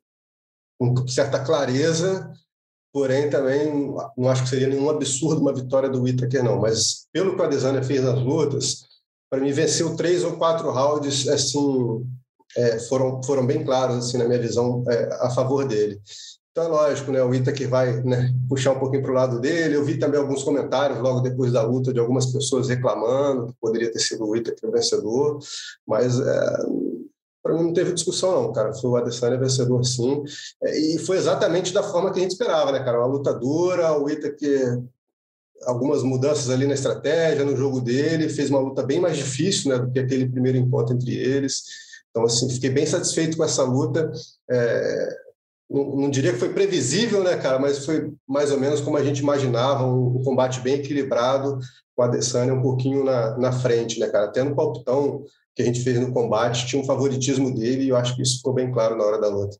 com 0.78 1.06
certa 1.08 1.42
clareza 1.42 2.32
porém 2.92 3.30
também 3.30 3.94
não 4.16 4.28
acho 4.28 4.42
que 4.44 4.48
seria 4.48 4.68
nenhum 4.68 4.90
absurdo 4.90 5.40
uma 5.40 5.54
vitória 5.54 5.88
do 5.88 6.02
Whittaker, 6.02 6.42
não. 6.42 6.60
Mas 6.60 7.06
pelo 7.12 7.34
que 7.34 7.40
o 7.40 7.44
Adesanya 7.44 7.82
fez 7.82 8.02
nas 8.02 8.18
lutas, 8.20 8.84
para 9.30 9.40
mim 9.40 9.52
venceu 9.52 9.96
três 9.96 10.24
ou 10.24 10.36
quatro 10.36 10.70
rounds, 10.70 11.28
assim, 11.28 12.04
é, 12.56 12.80
foram, 12.80 13.22
foram 13.22 13.46
bem 13.46 13.64
claros, 13.64 13.96
assim, 13.96 14.18
na 14.18 14.24
minha 14.26 14.40
visão, 14.40 14.84
é, 14.88 15.08
a 15.20 15.30
favor 15.30 15.66
dele. 15.66 16.00
Então 16.60 16.68
é 16.68 16.68
lógico, 16.68 17.10
né, 17.10 17.22
o 17.22 17.28
Whittaker 17.28 17.68
vai 17.70 18.02
né, 18.02 18.34
puxar 18.46 18.72
um 18.72 18.78
pouquinho 18.78 19.02
para 19.02 19.10
o 19.10 19.14
lado 19.14 19.40
dele. 19.40 19.76
Eu 19.76 19.84
vi 19.84 19.98
também 19.98 20.20
alguns 20.20 20.42
comentários 20.42 21.00
logo 21.00 21.20
depois 21.20 21.52
da 21.52 21.62
luta 21.62 21.90
de 21.90 21.98
algumas 21.98 22.26
pessoas 22.26 22.68
reclamando 22.68 23.46
que 23.46 23.54
poderia 23.58 23.90
ter 23.90 23.98
sido 23.98 24.24
o 24.24 24.30
Whittaker 24.30 24.68
o 24.68 24.72
vencedor, 24.72 25.38
mas 25.86 26.20
é, 26.20 26.56
para 27.42 27.54
mim 27.54 27.62
não 27.62 27.72
teve 27.72 27.94
discussão 27.94 28.42
não, 28.42 28.52
cara. 28.52 28.74
Foi 28.74 28.90
o 28.90 28.96
Adesanya 28.96 29.38
vencedor 29.38 29.82
sim. 29.86 30.22
É, 30.62 30.78
e 30.78 30.98
foi 30.98 31.16
exatamente 31.16 31.72
da 31.72 31.82
forma 31.82 32.12
que 32.12 32.18
a 32.18 32.22
gente 32.22 32.32
esperava, 32.32 32.72
né, 32.72 32.84
cara? 32.84 32.98
Uma 32.98 33.06
luta 33.06 33.32
dura, 33.32 33.98
o 33.98 34.10
Itaque 34.10 34.82
algumas 35.64 36.02
mudanças 36.02 36.50
ali 36.50 36.66
na 36.66 36.74
estratégia, 36.74 37.44
no 37.44 37.56
jogo 37.56 37.80
dele, 37.80 38.28
fez 38.28 38.50
uma 38.50 38.60
luta 38.60 38.82
bem 38.82 39.00
mais 39.00 39.16
difícil, 39.16 39.70
né, 39.70 39.78
do 39.78 39.90
que 39.90 39.98
aquele 39.98 40.26
primeiro 40.26 40.58
encontro 40.58 40.94
entre 40.94 41.14
eles. 41.14 41.62
Então, 42.10 42.24
assim, 42.24 42.48
fiquei 42.50 42.70
bem 42.70 42.86
satisfeito 42.86 43.36
com 43.36 43.44
essa 43.44 43.62
luta. 43.62 44.10
É, 44.50 45.29
não, 45.70 45.96
não, 45.96 46.10
diria 46.10 46.32
que 46.32 46.38
foi 46.38 46.52
previsível, 46.52 47.22
né, 47.22 47.36
cara, 47.36 47.58
mas 47.58 47.84
foi 47.84 48.12
mais 48.28 48.50
ou 48.50 48.58
menos 48.58 48.80
como 48.80 48.96
a 48.96 49.04
gente 49.04 49.20
imaginava, 49.20 49.84
um, 49.84 50.18
um 50.18 50.24
combate 50.24 50.60
bem 50.60 50.74
equilibrado, 50.74 51.58
com 51.94 52.02
a 52.02 52.06
Adesanya 52.06 52.54
um 52.54 52.62
pouquinho 52.62 53.04
na, 53.04 53.38
na 53.38 53.52
frente, 53.52 54.00
né, 54.00 54.08
cara? 54.08 54.32
Tendo 54.32 54.52
um 54.52 54.54
palpitão 54.54 55.22
que 55.54 55.62
a 55.62 55.64
gente 55.64 55.80
fez 55.80 56.00
no 56.00 56.12
combate 56.12 56.66
tinha 56.66 56.80
um 56.80 56.86
favoritismo 56.86 57.54
dele 57.54 57.84
e 57.84 57.88
eu 57.90 57.96
acho 57.96 58.16
que 58.16 58.22
isso 58.22 58.38
ficou 58.38 58.52
bem 58.52 58.72
claro 58.72 58.96
na 58.96 59.04
hora 59.04 59.20
da 59.20 59.28
luta. 59.28 59.56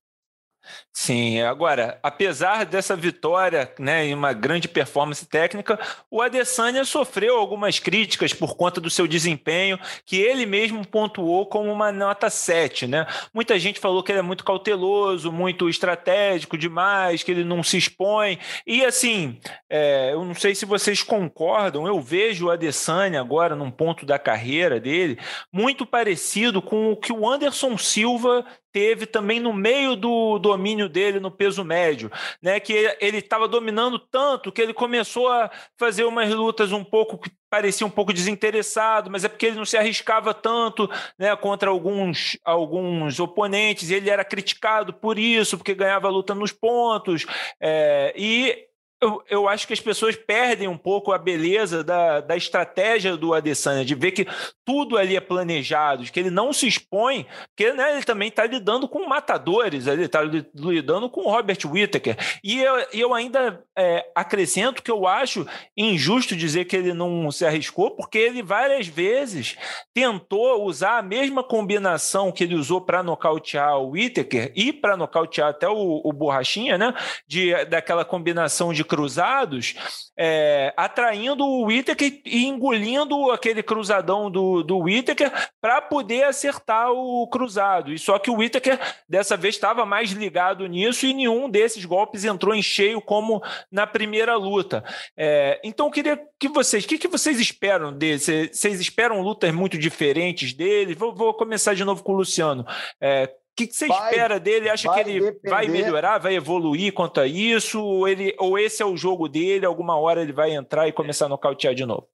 Sim, 0.93 1.41
agora, 1.41 1.99
apesar 2.03 2.67
dessa 2.67 2.95
vitória 2.95 3.73
né, 3.79 4.09
e 4.09 4.15
uma 4.15 4.33
grande 4.33 4.69
performance 4.69 5.25
técnica, 5.25 5.79
o 6.11 6.21
Adesanya 6.21 6.85
sofreu 6.85 7.39
algumas 7.39 7.79
críticas 7.79 8.35
por 8.35 8.57
conta 8.57 8.81
do 8.81 8.91
seu 8.91 9.07
desempenho, 9.07 9.79
que 10.05 10.21
ele 10.21 10.45
mesmo 10.45 10.87
pontuou 10.87 11.47
como 11.47 11.73
uma 11.73 11.91
nota 11.91 12.29
7. 12.29 12.87
Né? 12.87 13.07
Muita 13.33 13.59
gente 13.59 13.81
falou 13.81 14.03
que 14.03 14.13
ele 14.13 14.19
é 14.19 14.23
muito 14.23 14.45
cauteloso, 14.45 15.33
muito 15.33 15.69
estratégico 15.69 16.59
demais, 16.59 17.23
que 17.23 17.31
ele 17.31 17.45
não 17.45 17.63
se 17.63 17.79
expõe. 17.79 18.39
E 18.67 18.85
assim, 18.85 19.39
é, 19.69 20.13
eu 20.13 20.25
não 20.25 20.35
sei 20.35 20.55
se 20.55 20.67
vocês 20.67 21.03
concordam, 21.03 21.87
eu 21.87 22.01
vejo 22.01 22.47
o 22.47 22.51
Adesanya 22.51 23.21
agora 23.21 23.57
num 23.57 23.71
ponto 23.71 24.05
da 24.05 24.19
carreira 24.19 24.79
dele 24.79 25.19
muito 25.53 25.87
parecido 25.87 26.61
com 26.61 26.93
o 26.93 26.97
que 26.97 27.13
o 27.13 27.29
Anderson 27.29 27.79
Silva 27.79 28.45
teve 28.73 29.07
também 29.07 29.41
no 29.41 29.53
meio 29.53 29.97
do 29.97 30.39
domínio 30.39 30.89
dele 30.89 31.21
no 31.21 31.31
peso 31.31 31.65
médio, 31.65 32.11
né? 32.43 32.61
Que 32.61 32.97
ele 33.01 33.19
estava 33.19 33.49
dominando 33.49 33.99
tanto 33.99 34.53
que 34.53 34.61
ele 34.61 34.75
começou 34.75 35.29
a 35.29 35.51
fazer 35.79 36.05
umas 36.05 36.33
lutas 36.33 36.73
um 36.73 36.85
pouco 36.85 37.19
que 37.19 37.31
parecia 37.51 37.87
um 37.87 37.91
pouco 37.91 38.13
desinteressado, 38.13 39.11
mas 39.11 39.25
é 39.25 39.29
porque 39.29 39.47
ele 39.47 39.57
não 39.57 39.65
se 39.65 39.77
arriscava 39.77 40.33
tanto, 40.33 40.89
né, 41.19 41.35
contra 41.35 41.69
alguns 41.69 42.39
alguns 42.45 43.19
oponentes. 43.19 43.91
Ele 43.91 44.09
era 44.09 44.25
criticado 44.25 44.95
por 44.95 45.19
isso, 45.19 45.59
porque 45.59 45.75
ganhava 45.75 46.09
luta 46.09 46.35
nos 46.35 46.53
pontos. 46.53 47.27
É, 47.61 48.15
e 48.17 48.70
eu, 49.01 49.23
eu 49.31 49.49
acho 49.49 49.67
que 49.67 49.73
as 49.73 49.81
pessoas 49.81 50.15
perdem 50.15 50.69
um 50.69 50.77
pouco 50.77 51.13
a 51.13 51.19
beleza 51.19 51.83
da, 51.83 52.21
da 52.21 52.37
estratégia 52.37 53.17
do 53.17 53.33
Adesanya, 53.33 53.85
de 53.85 53.95
ver 53.95 54.13
que 54.13 54.27
tudo 54.65 54.99
ali 54.99 55.17
é 55.17 55.21
planejado, 55.21 56.05
que 56.05 56.21
ele 56.21 56.31
não 56.31 56.53
se 56.53 56.69
expõe, 56.69 57.27
porque 57.49 57.73
né, 57.73 57.95
ele 57.95 58.05
também 58.05 58.29
está 58.29 58.45
lidando 58.45 58.87
com 58.87 59.09
matadores, 59.09 59.87
ele 59.87 60.05
está 60.05 60.21
lidando 60.23 61.09
com 61.09 61.23
Robert 61.23 61.59
Whittaker. 61.65 62.17
E 62.45 62.61
eu, 62.61 62.87
eu 62.93 63.15
ainda 63.15 63.65
é, 63.77 64.07
acrescento 64.15 64.83
que 64.83 64.91
eu 64.91 65.07
acho 65.07 65.47
injusto 65.77 66.37
dizer 66.37 66.67
que 66.67 66.77
ele 66.77 66.93
não 66.93 67.31
se 67.31 67.47
arriscou, 67.47 67.93
porque 67.93 68.19
ele 68.19 68.43
várias 68.43 68.87
vezes 68.87 69.57
tentou 69.95 70.65
usar 70.65 70.99
a 70.99 71.03
mesma 71.03 71.43
combinação 71.43 72.31
que 72.31 72.45
ele 72.45 72.55
usou 72.55 72.83
para 72.83 73.03
nocautear 73.03 73.79
o 73.79 73.93
Whittaker 73.93 74.53
e 74.55 74.73
para 74.73 74.97
nocautear 74.97 75.49
até 75.49 75.69
o, 75.69 76.03
o 76.05 76.13
Borrachinha, 76.13 76.77
né? 76.77 76.95
De, 77.27 77.65
daquela 77.65 78.05
combinação 78.05 78.73
de 78.73 78.85
cruzados, 78.91 79.77
é, 80.19 80.75
atraindo 80.77 81.45
o 81.47 81.67
Whittaker 81.67 82.21
e 82.27 82.45
engolindo 82.45 83.31
aquele 83.31 83.63
cruzadão 83.63 84.29
do, 84.29 84.65
do 84.65 84.79
Whittaker 84.79 85.31
para 85.61 85.81
poder 85.81 86.25
acertar 86.25 86.91
o 86.91 87.29
cruzado. 87.29 87.93
E 87.93 87.99
só 88.01 88.19
que 88.19 88.29
o 88.29 88.39
Whittaker 88.39 88.81
dessa 89.09 89.37
vez 89.37 89.55
estava 89.55 89.87
mais 89.87 90.11
ligado 90.11 90.67
nisso 90.67 91.07
e 91.07 91.15
nenhum 91.15 91.49
desses 91.49 91.85
golpes 91.85 92.25
entrou 92.25 92.53
em 92.53 92.63
cheio 92.63 93.01
como 93.01 93.41
na 93.71 93.87
primeira 93.87 94.35
luta. 94.35 94.83
É, 95.17 95.61
então 95.63 95.87
eu 95.87 95.93
queria 95.93 96.21
que 96.37 96.49
vocês, 96.49 96.85
o 96.85 96.89
que, 96.89 96.99
que 96.99 97.09
vocês 97.09 97.39
esperam 97.39 97.93
dele? 97.93 98.19
Vocês 98.19 98.81
esperam 98.81 99.21
lutas 99.23 99.55
muito 99.55 99.79
diferentes 99.79 100.53
dele? 100.53 100.97
Vou, 100.97 101.15
vou 101.15 101.33
começar 101.33 101.75
de 101.75 101.85
novo 101.85 102.03
com 102.03 102.13
o 102.13 102.17
Luciano. 102.17 102.67
É, 103.01 103.33
que, 103.57 103.67
que 103.67 103.75
você 103.75 103.87
vai, 103.87 104.11
espera 104.11 104.41
dele? 104.41 104.69
Acha 104.69 104.93
que 104.93 105.01
ele 105.01 105.21
depender... 105.21 105.51
vai 105.51 105.69
melhorar, 105.69 106.19
vai 106.19 106.35
evoluir 106.35 106.93
quanto 106.93 107.21
a 107.21 107.27
isso? 107.27 107.83
Ou, 107.83 108.09
ele, 108.09 108.35
ou 108.39 108.59
esse 108.59 108.83
é 108.83 108.87
o 108.87 108.97
jogo 108.97 109.29
dele? 109.29 109.67
Alguma 109.67 109.97
hora 109.99 110.23
ele 110.23 110.33
vai 110.33 110.53
entrar 110.53 110.89
e 110.89 110.93
começar 110.93 111.27
a 111.27 111.29
nocautear 111.29 111.75
de 111.75 111.85
novo? 111.85 112.09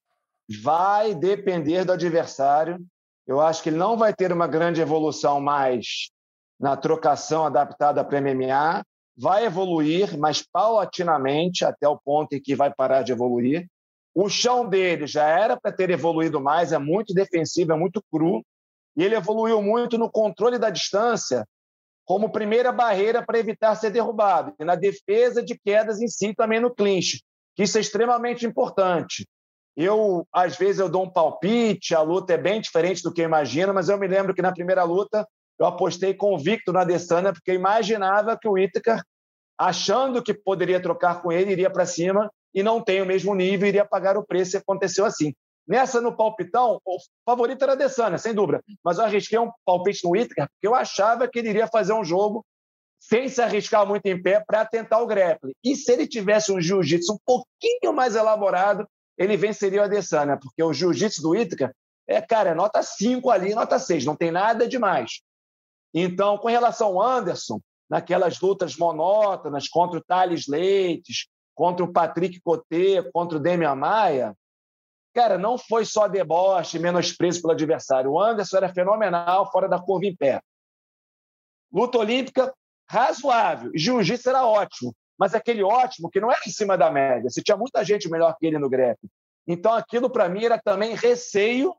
Vai 0.62 1.14
depender 1.14 1.84
do 1.84 1.92
adversário. 1.92 2.78
Eu 3.26 3.40
acho 3.40 3.62
que 3.62 3.68
ele 3.68 3.76
não 3.76 3.96
vai 3.96 4.14
ter 4.14 4.32
uma 4.32 4.46
grande 4.46 4.80
evolução 4.80 5.40
mais 5.40 6.10
na 6.58 6.76
trocação 6.76 7.44
adaptada 7.44 8.04
para 8.04 8.20
MMA. 8.20 8.84
Vai 9.18 9.46
evoluir, 9.46 10.16
mas 10.18 10.42
paulatinamente, 10.42 11.64
até 11.64 11.88
o 11.88 11.98
ponto 11.98 12.34
em 12.34 12.40
que 12.40 12.54
vai 12.54 12.72
parar 12.72 13.02
de 13.02 13.12
evoluir. 13.12 13.66
O 14.14 14.28
chão 14.28 14.68
dele 14.68 15.06
já 15.06 15.26
era 15.26 15.58
para 15.58 15.72
ter 15.72 15.90
evoluído 15.90 16.40
mais, 16.40 16.72
é 16.72 16.78
muito 16.78 17.12
defensivo, 17.12 17.72
é 17.72 17.76
muito 17.76 18.02
cru. 18.10 18.44
E 18.96 19.04
ele 19.04 19.14
evoluiu 19.14 19.60
muito 19.60 19.98
no 19.98 20.10
controle 20.10 20.58
da 20.58 20.70
distância 20.70 21.46
como 22.04 22.30
primeira 22.30 22.70
barreira 22.70 23.22
para 23.24 23.38
evitar 23.38 23.74
ser 23.74 23.90
derrubado, 23.90 24.54
e 24.60 24.64
na 24.64 24.76
defesa 24.76 25.42
de 25.42 25.58
quedas 25.58 26.00
em 26.00 26.06
si 26.06 26.32
também 26.32 26.60
no 26.60 26.72
clinch, 26.72 27.20
que 27.54 27.64
isso 27.64 27.76
é 27.76 27.80
extremamente 27.80 28.46
importante. 28.46 29.26
Eu, 29.76 30.26
às 30.32 30.56
vezes, 30.56 30.78
eu 30.78 30.88
dou 30.88 31.02
um 31.02 31.10
palpite, 31.10 31.94
a 31.94 32.00
luta 32.00 32.32
é 32.32 32.38
bem 32.38 32.60
diferente 32.60 33.02
do 33.02 33.12
que 33.12 33.20
eu 33.20 33.26
imagino, 33.26 33.74
mas 33.74 33.88
eu 33.88 33.98
me 33.98 34.06
lembro 34.06 34.34
que 34.34 34.40
na 34.40 34.52
primeira 34.52 34.84
luta 34.84 35.26
eu 35.58 35.66
apostei 35.66 36.14
convicto 36.14 36.72
na 36.72 36.82
Adesanya, 36.82 37.32
porque 37.32 37.50
eu 37.50 37.56
imaginava 37.56 38.38
que 38.40 38.48
o 38.48 38.52
Whittaker, 38.52 39.02
achando 39.58 40.22
que 40.22 40.32
poderia 40.32 40.80
trocar 40.80 41.20
com 41.20 41.32
ele, 41.32 41.52
iria 41.52 41.70
para 41.70 41.84
cima 41.84 42.30
e 42.54 42.62
não 42.62 42.80
tem 42.80 43.02
o 43.02 43.06
mesmo 43.06 43.34
nível, 43.34 43.68
iria 43.68 43.84
pagar 43.84 44.16
o 44.16 44.24
preço 44.24 44.56
e 44.56 44.58
aconteceu 44.58 45.04
assim. 45.04 45.34
Nessa, 45.66 46.00
no 46.00 46.16
palpitão, 46.16 46.80
o 46.84 46.98
favorito 47.24 47.62
era 47.62 47.72
a 47.72 47.74
Adesanya, 47.74 48.18
sem 48.18 48.32
dúvida. 48.32 48.62
Mas 48.84 48.98
eu 48.98 49.04
arrisquei 49.04 49.38
um 49.38 49.50
palpite 49.64 50.04
no 50.04 50.10
Whittaker 50.10 50.48
porque 50.48 50.66
eu 50.66 50.74
achava 50.74 51.26
que 51.26 51.38
ele 51.38 51.48
iria 51.48 51.66
fazer 51.66 51.92
um 51.92 52.04
jogo 52.04 52.44
sem 53.00 53.28
se 53.28 53.42
arriscar 53.42 53.86
muito 53.86 54.06
em 54.06 54.20
pé 54.20 54.42
para 54.46 54.64
tentar 54.64 55.00
o 55.00 55.06
grappling. 55.06 55.52
E 55.62 55.76
se 55.76 55.92
ele 55.92 56.06
tivesse 56.06 56.52
um 56.52 56.60
jiu-jitsu 56.60 57.14
um 57.14 57.18
pouquinho 57.24 57.92
mais 57.92 58.14
elaborado, 58.14 58.86
ele 59.18 59.36
venceria 59.36 59.80
o 59.80 59.84
Adesanya, 59.84 60.36
porque 60.36 60.62
o 60.62 60.72
jiu-jitsu 60.72 61.22
do 61.22 61.30
Whittaker 61.30 61.72
é, 62.08 62.20
cara, 62.20 62.50
é 62.50 62.54
nota 62.54 62.82
5 62.82 63.30
ali, 63.30 63.54
nota 63.54 63.78
6, 63.78 64.04
não 64.04 64.14
tem 64.14 64.30
nada 64.30 64.68
demais. 64.68 65.20
Então, 65.92 66.38
com 66.38 66.48
relação 66.48 66.88
ao 66.88 67.02
Anderson, 67.02 67.60
naquelas 67.88 68.40
lutas 68.40 68.76
monótonas 68.76 69.68
contra 69.68 69.98
o 69.98 70.04
Thales 70.04 70.46
Leites, 70.46 71.26
contra 71.54 71.84
o 71.84 71.92
Patrick 71.92 72.40
Coté, 72.40 73.02
contra 73.12 73.38
o 73.38 73.40
Demian 73.40 73.74
Maia, 73.74 74.36
Cara, 75.16 75.38
não 75.38 75.56
foi 75.56 75.86
só 75.86 76.06
deboche, 76.06 76.78
menosprezo 76.78 77.40
pelo 77.40 77.54
adversário. 77.54 78.10
O 78.10 78.20
Anderson 78.20 78.58
era 78.58 78.68
fenomenal 78.68 79.50
fora 79.50 79.66
da 79.66 79.80
curva 79.80 80.04
em 80.04 80.14
pé. 80.14 80.42
Luta 81.72 81.96
olímpica, 81.96 82.52
razoável. 82.86 83.72
Jiu-jitsu 83.74 84.28
era 84.28 84.44
ótimo, 84.44 84.94
mas 85.18 85.34
aquele 85.34 85.62
ótimo 85.62 86.10
que 86.10 86.20
não 86.20 86.30
era 86.30 86.42
em 86.46 86.50
cima 86.50 86.76
da 86.76 86.90
média. 86.90 87.30
Se 87.30 87.42
tinha 87.42 87.56
muita 87.56 87.82
gente 87.82 88.10
melhor 88.10 88.36
que 88.38 88.46
ele 88.46 88.58
no 88.58 88.68
greco. 88.68 89.08
Então, 89.48 89.72
aquilo 89.72 90.10
para 90.10 90.28
mim 90.28 90.44
era 90.44 90.60
também 90.60 90.94
receio 90.94 91.74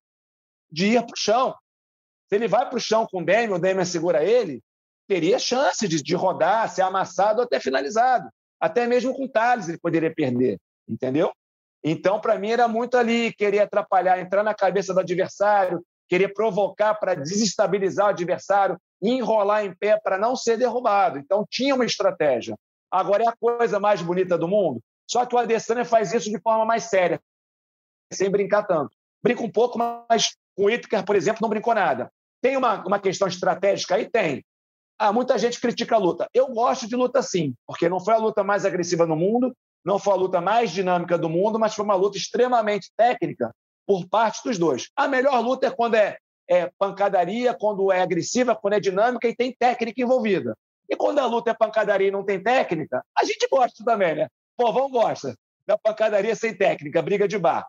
de 0.72 0.94
ir 0.94 1.06
para 1.06 1.14
o 1.14 1.20
chão. 1.20 1.54
Se 2.28 2.36
ele 2.36 2.48
vai 2.48 2.68
para 2.68 2.78
o 2.78 2.82
chão 2.82 3.06
com 3.06 3.22
o 3.22 3.24
Demian, 3.24 3.58
o 3.58 3.60
Demian 3.60 3.86
segura 3.86 4.24
ele, 4.24 4.64
teria 5.08 5.38
chance 5.38 5.88
de, 5.88 6.02
de 6.02 6.16
rodar, 6.16 6.74
ser 6.74 6.82
amassado 6.82 7.42
ou 7.42 7.46
até 7.46 7.60
finalizado. 7.60 8.32
Até 8.60 8.88
mesmo 8.88 9.14
com 9.14 9.26
o 9.26 9.30
Thales 9.30 9.70
ele 9.70 9.78
poderia 9.78 10.12
perder, 10.12 10.60
entendeu? 10.90 11.32
Então, 11.84 12.20
para 12.20 12.38
mim, 12.38 12.50
era 12.50 12.68
muito 12.68 12.98
ali 12.98 13.34
querer 13.34 13.60
atrapalhar, 13.60 14.20
entrar 14.20 14.44
na 14.44 14.54
cabeça 14.54 14.94
do 14.94 15.00
adversário, 15.00 15.84
querer 16.08 16.34
provocar 16.34 16.96
para 16.96 17.16
desestabilizar 17.16 18.08
o 18.08 18.10
adversário, 18.10 18.78
enrolar 19.02 19.66
em 19.66 19.74
pé 19.76 19.98
para 19.98 20.18
não 20.18 20.36
ser 20.36 20.58
derrubado. 20.58 21.20
Então, 21.20 21.46
tinha 21.50 21.76
uma 21.76 21.86
estratégia. 21.86 22.56
Agora, 22.90 23.24
é 23.24 23.28
a 23.28 23.36
coisa 23.36 23.80
mais 23.80 24.02
bonita 24.02 24.38
do 24.38 24.48
mundo. 24.48 24.82
Só 25.10 25.26
que 25.26 25.36
o 25.36 25.38
Adesanya 25.38 25.86
faz 25.86 26.14
isso 26.14 26.30
de 26.30 26.40
forma 26.40 26.66
mais 26.66 26.84
séria, 26.86 27.20
sem 28.12 28.30
brincar 28.30 28.64
tanto. 28.64 28.92
Brinca 29.24 29.44
um 29.44 29.52
pouco, 29.52 29.78
mas 29.78 30.36
o 30.58 30.70
Itker, 30.70 31.06
por 31.06 31.16
exemplo, 31.16 31.40
não 31.42 31.50
brincou 31.50 31.74
nada. 31.74 32.12
Tem 32.42 32.58
uma, 32.58 32.86
uma 32.86 33.00
questão 33.00 33.28
estratégica 33.28 33.96
aí? 33.96 34.10
Tem. 34.10 34.44
Ah, 35.00 35.14
muita 35.14 35.38
gente 35.38 35.60
critica 35.62 35.96
a 35.96 36.00
luta. 36.00 36.28
Eu 36.34 36.48
gosto 36.48 36.88
de 36.88 36.96
luta 36.96 37.22
sim, 37.22 37.54
porque 37.66 37.88
não 37.88 38.00
foi 38.00 38.16
a 38.16 38.18
luta 38.18 38.44
mais 38.44 38.66
agressiva 38.66 39.06
no 39.06 39.16
mundo, 39.16 39.56
não 39.86 40.00
foi 40.00 40.14
a 40.14 40.18
luta 40.18 40.42
mais 40.42 40.72
dinâmica 40.72 41.18
do 41.18 41.30
mundo, 41.30 41.60
mas 41.60 41.74
foi 41.74 41.86
uma 41.86 41.96
luta 41.96 42.18
extremamente 42.18 42.92
técnica 42.96 43.54
por 43.86 44.08
parte 44.08 44.44
dos 44.44 44.58
dois. 44.58 44.90
A 44.96 45.08
melhor 45.08 45.40
luta 45.40 45.68
é 45.68 45.72
quando 45.72 45.96
é, 45.96 46.18
é 46.50 46.70
pancadaria, 46.78 47.54
quando 47.54 47.92
é 47.92 48.02
agressiva, 48.02 48.56
quando 48.56 48.74
é 48.74 48.80
dinâmica 48.80 49.28
e 49.28 49.36
tem 49.36 49.56
técnica 49.58 50.02
envolvida. 50.02 50.56
E 50.90 50.96
quando 50.96 51.20
a 51.20 51.26
luta 51.26 51.52
é 51.52 51.54
pancadaria 51.54 52.08
e 52.08 52.12
não 52.12 52.24
tem 52.24 52.42
técnica, 52.42 53.04
a 53.18 53.24
gente 53.24 53.48
gosta 53.50 53.84
também, 53.84 54.16
né? 54.16 54.28
Pô, 54.56 54.72
vamos 54.72 54.92
gosta 54.92 55.36
da 55.66 55.78
pancadaria 55.78 56.36
sem 56.36 56.56
técnica, 56.56 57.02
briga 57.02 57.28
de 57.28 57.38
bar. 57.38 57.66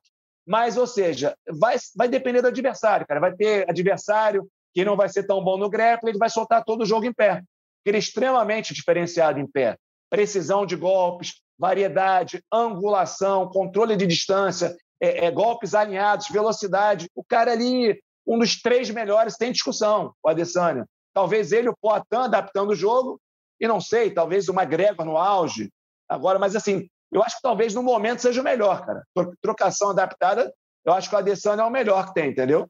Mas, 0.46 0.76
ou 0.76 0.86
seja, 0.86 1.36
vai, 1.50 1.76
vai 1.94 2.08
depender 2.08 2.40
do 2.40 2.48
adversário, 2.48 3.06
cara. 3.06 3.20
Vai 3.20 3.34
ter 3.34 3.68
adversário 3.68 4.48
que 4.72 4.84
não 4.84 4.96
vai 4.96 5.08
ser 5.08 5.24
tão 5.24 5.42
bom 5.42 5.58
no 5.58 5.68
grappling, 5.68 6.10
ele 6.10 6.18
vai 6.18 6.30
soltar 6.30 6.64
todo 6.64 6.82
o 6.82 6.86
jogo 6.86 7.04
em 7.04 7.12
pé. 7.12 7.42
Ele 7.84 7.96
é 7.96 8.00
extremamente 8.00 8.72
diferenciado 8.72 9.38
em 9.40 9.46
pé. 9.46 9.76
Precisão 10.10 10.64
de 10.64 10.76
golpes, 10.76 11.34
variedade, 11.58 12.42
angulação, 12.52 13.48
controle 13.48 13.96
de 13.96 14.06
distância, 14.06 14.76
é, 15.00 15.26
é, 15.26 15.30
golpes 15.30 15.74
alinhados, 15.74 16.28
velocidade. 16.28 17.08
O 17.14 17.24
cara 17.24 17.52
ali, 17.52 18.00
um 18.26 18.38
dos 18.38 18.60
três 18.60 18.90
melhores, 18.90 19.36
tem 19.36 19.52
discussão, 19.52 20.12
o 20.22 20.28
Adesanya. 20.28 20.86
Talvez 21.12 21.52
ele, 21.52 21.68
o 21.68 21.76
Poitin, 21.76 22.24
adaptando 22.24 22.70
o 22.70 22.76
jogo, 22.76 23.20
e 23.60 23.66
não 23.66 23.80
sei, 23.80 24.10
talvez 24.10 24.48
o 24.48 24.52
McGregor 24.52 25.04
no 25.04 25.16
auge. 25.16 25.70
Agora, 26.08 26.38
mas 26.38 26.54
assim, 26.54 26.88
eu 27.10 27.22
acho 27.22 27.36
que 27.36 27.42
talvez 27.42 27.74
no 27.74 27.82
momento 27.82 28.22
seja 28.22 28.40
o 28.40 28.44
melhor, 28.44 28.84
cara. 28.84 29.02
Trocação 29.42 29.90
adaptada, 29.90 30.52
eu 30.84 30.92
acho 30.92 31.08
que 31.08 31.14
o 31.14 31.18
Adesanya 31.18 31.62
é 31.62 31.64
o 31.64 31.70
melhor 31.70 32.06
que 32.06 32.14
tem, 32.14 32.30
entendeu? 32.30 32.68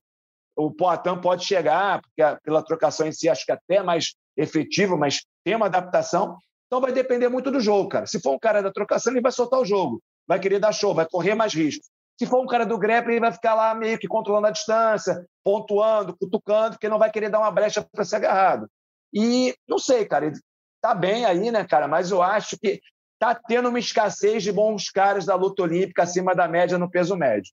O 0.57 0.73
Poitin 0.73 1.21
pode 1.21 1.45
chegar, 1.45 2.01
porque 2.01 2.41
pela 2.43 2.65
trocação 2.65 3.07
em 3.07 3.13
si 3.13 3.29
acho 3.29 3.45
que 3.45 3.53
é 3.53 3.55
até 3.55 3.83
mais 3.83 4.15
efetivo, 4.37 4.97
mas 4.97 5.23
tem 5.45 5.55
uma 5.55 5.67
adaptação. 5.67 6.37
Então 6.69 6.81
vai 6.81 6.93
depender 6.93 7.29
muito 7.29 7.51
do 7.51 7.61
jogo, 7.61 7.89
cara. 7.89 8.07
Se 8.07 8.21
for 8.21 8.35
um 8.35 8.39
cara 8.39 8.63
da 8.63 8.71
trocação, 8.71 9.13
ele 9.13 9.23
vai 9.23 9.33
soltar 9.33 9.59
o 9.59 9.65
jogo, 9.65 10.03
vai 10.27 10.39
querer 10.39 10.61
dar 10.61 10.73
show, 10.73 10.95
vai 10.95 11.09
correr 11.09 11.35
mais 11.35 11.55
risco. 11.55 11.85
Se 12.19 12.27
for 12.27 12.43
um 12.43 12.47
cara 12.47 12.67
do 12.67 12.79
grappling, 12.79 13.15
ele 13.15 13.21
vai 13.21 13.33
ficar 13.33 13.55
lá 13.55 13.75
meio 13.75 13.99
que 13.99 14.07
controlando 14.07 14.49
a 14.49 14.51
distância, 14.51 15.25
pontuando, 15.43 16.17
cutucando, 16.17 16.73
porque 16.73 16.89
não 16.89 16.99
vai 16.99 17.11
querer 17.11 17.31
dar 17.31 17.39
uma 17.39 17.51
brecha 17.51 17.87
para 17.91 18.05
ser 18.05 18.17
agarrado. 18.17 18.69
E 19.15 19.55
não 19.67 19.79
sei, 19.79 20.05
cara, 20.05 20.27
ele 20.27 20.37
tá 20.83 20.95
bem 20.95 21.25
aí, 21.25 21.51
né, 21.51 21.65
cara? 21.65 21.89
Mas 21.89 22.11
eu 22.11 22.21
acho 22.23 22.59
que 22.59 22.81
tá 23.19 23.35
tendo 23.35 23.69
uma 23.69 23.79
escassez 23.79 24.43
de 24.43 24.53
bons 24.53 24.91
caras 24.91 25.25
da 25.25 25.35
luta 25.35 25.63
olímpica 25.63 26.03
acima 26.03 26.35
da 26.35 26.47
média 26.47 26.77
no 26.77 26.91
peso 26.91 27.17
médio. 27.17 27.53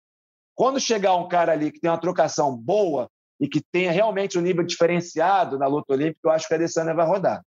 Quando 0.53 0.79
chegar 0.79 1.15
um 1.15 1.27
cara 1.27 1.53
ali 1.53 1.71
que 1.71 1.79
tem 1.79 1.89
uma 1.89 1.99
trocação 1.99 2.55
boa 2.55 3.09
e 3.39 3.47
que 3.47 3.61
tenha 3.71 3.91
realmente 3.91 4.37
um 4.37 4.41
nível 4.41 4.63
diferenciado 4.63 5.57
na 5.57 5.67
luta 5.67 5.93
olímpica, 5.93 6.19
eu 6.23 6.31
acho 6.31 6.47
que 6.47 6.53
a 6.53 6.57
Adesanya 6.57 6.93
vai 6.93 7.05
rodar. 7.05 7.41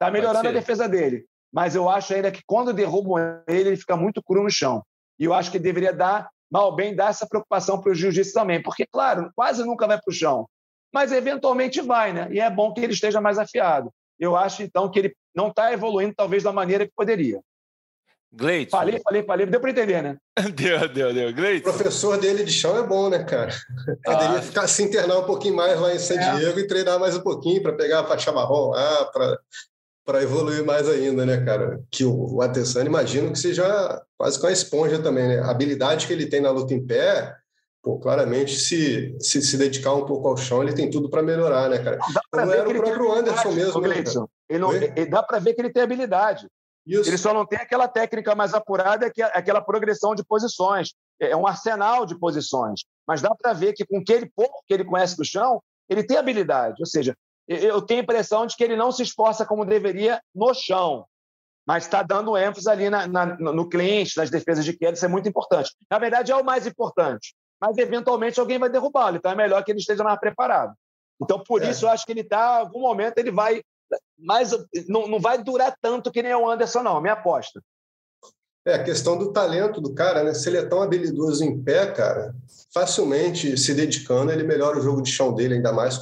Está 0.00 0.10
melhorando 0.10 0.48
a 0.48 0.52
defesa 0.52 0.88
dele. 0.88 1.26
Mas 1.52 1.74
eu 1.74 1.90
acho 1.90 2.14
ainda 2.14 2.30
que 2.30 2.40
quando 2.46 2.72
derrubam 2.72 3.42
ele, 3.46 3.68
ele 3.68 3.76
fica 3.76 3.96
muito 3.96 4.22
cru 4.22 4.42
no 4.42 4.50
chão. 4.50 4.82
E 5.18 5.24
eu 5.24 5.34
acho 5.34 5.50
que 5.50 5.58
deveria 5.58 5.92
dar, 5.92 6.30
mal 6.50 6.74
bem, 6.74 6.96
dar 6.96 7.10
essa 7.10 7.26
preocupação 7.26 7.78
para 7.78 7.92
o 7.92 7.94
jiu-jitsu 7.94 8.32
também. 8.32 8.62
Porque, 8.62 8.86
claro, 8.86 9.30
quase 9.36 9.62
nunca 9.62 9.86
vai 9.86 10.00
para 10.00 10.10
o 10.10 10.14
chão. 10.14 10.48
Mas 10.90 11.12
eventualmente 11.12 11.82
vai, 11.82 12.14
né? 12.14 12.28
E 12.30 12.40
é 12.40 12.48
bom 12.48 12.72
que 12.72 12.80
ele 12.80 12.94
esteja 12.94 13.20
mais 13.20 13.38
afiado. 13.38 13.92
Eu 14.18 14.34
acho, 14.36 14.62
então, 14.62 14.90
que 14.90 14.98
ele 14.98 15.14
não 15.34 15.48
está 15.48 15.70
evoluindo, 15.70 16.14
talvez, 16.16 16.42
da 16.42 16.52
maneira 16.52 16.86
que 16.86 16.92
poderia. 16.96 17.40
Gleito. 18.32 18.70
Falei, 18.70 19.00
falei, 19.02 19.22
falei. 19.24 19.46
Deu 19.46 19.60
para 19.60 19.70
entender, 19.70 20.02
né? 20.02 20.16
deu, 20.54 20.88
deu, 20.88 21.12
deu. 21.12 21.34
Gleito. 21.34 21.68
O 21.68 21.72
professor 21.72 22.16
dele 22.16 22.44
de 22.44 22.52
chão 22.52 22.78
é 22.78 22.86
bom, 22.86 23.10
né, 23.10 23.22
cara? 23.24 23.52
Ah. 24.06 24.12
Poderia 24.12 24.42
ficar, 24.42 24.68
se 24.68 24.82
internar 24.82 25.18
um 25.18 25.26
pouquinho 25.26 25.56
mais 25.56 25.78
lá 25.78 25.94
em 25.94 25.98
San 25.98 26.14
é. 26.14 26.36
Diego 26.36 26.58
e 26.58 26.66
treinar 26.66 26.98
mais 26.98 27.16
um 27.16 27.20
pouquinho 27.20 27.62
para 27.62 27.72
pegar 27.72 28.00
a 28.00 28.06
faixa 28.06 28.32
marrom 28.32 28.70
lá, 28.70 29.04
para 29.06 29.38
para 30.04 30.22
evoluir 30.22 30.64
mais 30.64 30.88
ainda, 30.88 31.24
né, 31.24 31.44
cara? 31.44 31.80
Que 31.90 32.04
o, 32.04 32.36
o 32.36 32.42
imagino 32.84 33.32
que 33.32 33.38
seja 33.38 34.02
quase 34.16 34.40
com 34.40 34.46
a 34.46 34.52
esponja 34.52 35.00
também, 35.00 35.28
né? 35.28 35.38
A 35.40 35.50
habilidade 35.50 36.06
que 36.06 36.12
ele 36.12 36.26
tem 36.26 36.40
na 36.40 36.50
luta 36.50 36.74
em 36.74 36.84
pé, 36.84 37.36
pô, 37.82 37.98
claramente, 37.98 38.58
se, 38.58 39.16
se 39.20 39.42
se 39.42 39.56
dedicar 39.56 39.94
um 39.94 40.06
pouco 40.06 40.28
ao 40.28 40.36
chão, 40.36 40.62
ele 40.62 40.74
tem 40.74 40.90
tudo 40.90 41.08
para 41.08 41.22
melhorar, 41.22 41.68
né, 41.68 41.78
cara? 41.78 41.98
Dá 42.12 42.20
Como 42.30 42.52
era 42.52 42.68
o 42.68 42.74
próprio 42.74 43.12
Anderson 43.12 43.52
mesmo, 43.52 43.80
né, 43.80 44.04
ele, 44.96 45.06
dá 45.06 45.22
para 45.22 45.38
ver 45.38 45.54
que 45.54 45.60
ele 45.60 45.72
tem 45.72 45.82
habilidade. 45.82 46.48
Isso. 46.86 47.08
Ele 47.08 47.18
só 47.18 47.32
não 47.32 47.46
tem 47.46 47.58
aquela 47.58 47.86
técnica 47.86 48.34
mais 48.34 48.54
apurada, 48.54 49.10
que 49.10 49.22
é 49.22 49.26
aquela 49.26 49.60
progressão 49.60 50.14
de 50.14 50.24
posições. 50.24 50.92
É 51.20 51.36
um 51.36 51.46
arsenal 51.46 52.06
de 52.06 52.18
posições. 52.18 52.80
Mas 53.06 53.20
dá 53.20 53.34
para 53.34 53.52
ver 53.52 53.74
que 53.74 53.84
com 53.84 53.98
aquele 53.98 54.30
pouco 54.34 54.64
que 54.66 54.74
ele 54.74 54.84
conhece 54.84 55.16
do 55.16 55.24
chão, 55.24 55.62
ele 55.88 56.02
tem 56.02 56.16
habilidade. 56.16 56.76
Ou 56.80 56.86
seja, 56.86 57.14
eu 57.50 57.82
tenho 57.82 58.00
a 58.00 58.02
impressão 58.04 58.46
de 58.46 58.54
que 58.54 58.62
ele 58.62 58.76
não 58.76 58.92
se 58.92 59.02
esforça 59.02 59.44
como 59.44 59.64
deveria 59.64 60.22
no 60.32 60.54
chão, 60.54 61.04
mas 61.66 61.84
está 61.84 62.00
dando 62.02 62.36
ênfase 62.36 62.70
ali 62.70 62.88
na, 62.88 63.08
na, 63.08 63.26
no 63.26 63.68
cliente, 63.68 64.16
nas 64.16 64.30
defesas 64.30 64.64
de 64.64 64.72
queda, 64.72 64.92
isso 64.92 65.04
é 65.04 65.08
muito 65.08 65.28
importante. 65.28 65.74
Na 65.90 65.98
verdade, 65.98 66.30
é 66.30 66.36
o 66.36 66.44
mais 66.44 66.64
importante, 66.64 67.34
mas 67.60 67.76
eventualmente 67.76 68.38
alguém 68.38 68.58
vai 68.58 68.70
derrubá-lo, 68.70 69.16
então 69.16 69.32
é 69.32 69.34
melhor 69.34 69.64
que 69.64 69.72
ele 69.72 69.80
esteja 69.80 70.04
mais 70.04 70.18
preparado. 70.20 70.74
Então, 71.20 71.42
por 71.42 71.62
é. 71.62 71.70
isso, 71.70 71.84
eu 71.84 71.90
acho 71.90 72.06
que 72.06 72.12
ele 72.12 72.20
está, 72.20 72.58
em 72.58 72.60
algum 72.60 72.80
momento, 72.80 73.18
ele 73.18 73.32
vai. 73.32 73.62
Mas 74.16 74.52
não, 74.88 75.08
não 75.08 75.18
vai 75.18 75.42
durar 75.42 75.74
tanto 75.82 76.12
que 76.12 76.22
nem 76.22 76.34
o 76.34 76.48
Anderson, 76.48 76.82
não, 76.82 77.00
minha 77.00 77.14
aposta. 77.14 77.60
É, 78.64 78.74
a 78.74 78.84
questão 78.84 79.18
do 79.18 79.32
talento 79.32 79.80
do 79.80 79.92
cara, 79.92 80.22
né? 80.22 80.32
Se 80.34 80.48
ele 80.48 80.58
é 80.58 80.64
tão 80.64 80.80
habilidoso 80.80 81.42
em 81.42 81.60
pé, 81.60 81.90
cara, 81.92 82.32
facilmente 82.72 83.56
se 83.58 83.74
dedicando, 83.74 84.30
ele 84.30 84.44
melhora 84.44 84.78
o 84.78 84.82
jogo 84.82 85.02
de 85.02 85.10
chão 85.10 85.34
dele, 85.34 85.54
ainda 85.54 85.72
mais 85.72 85.98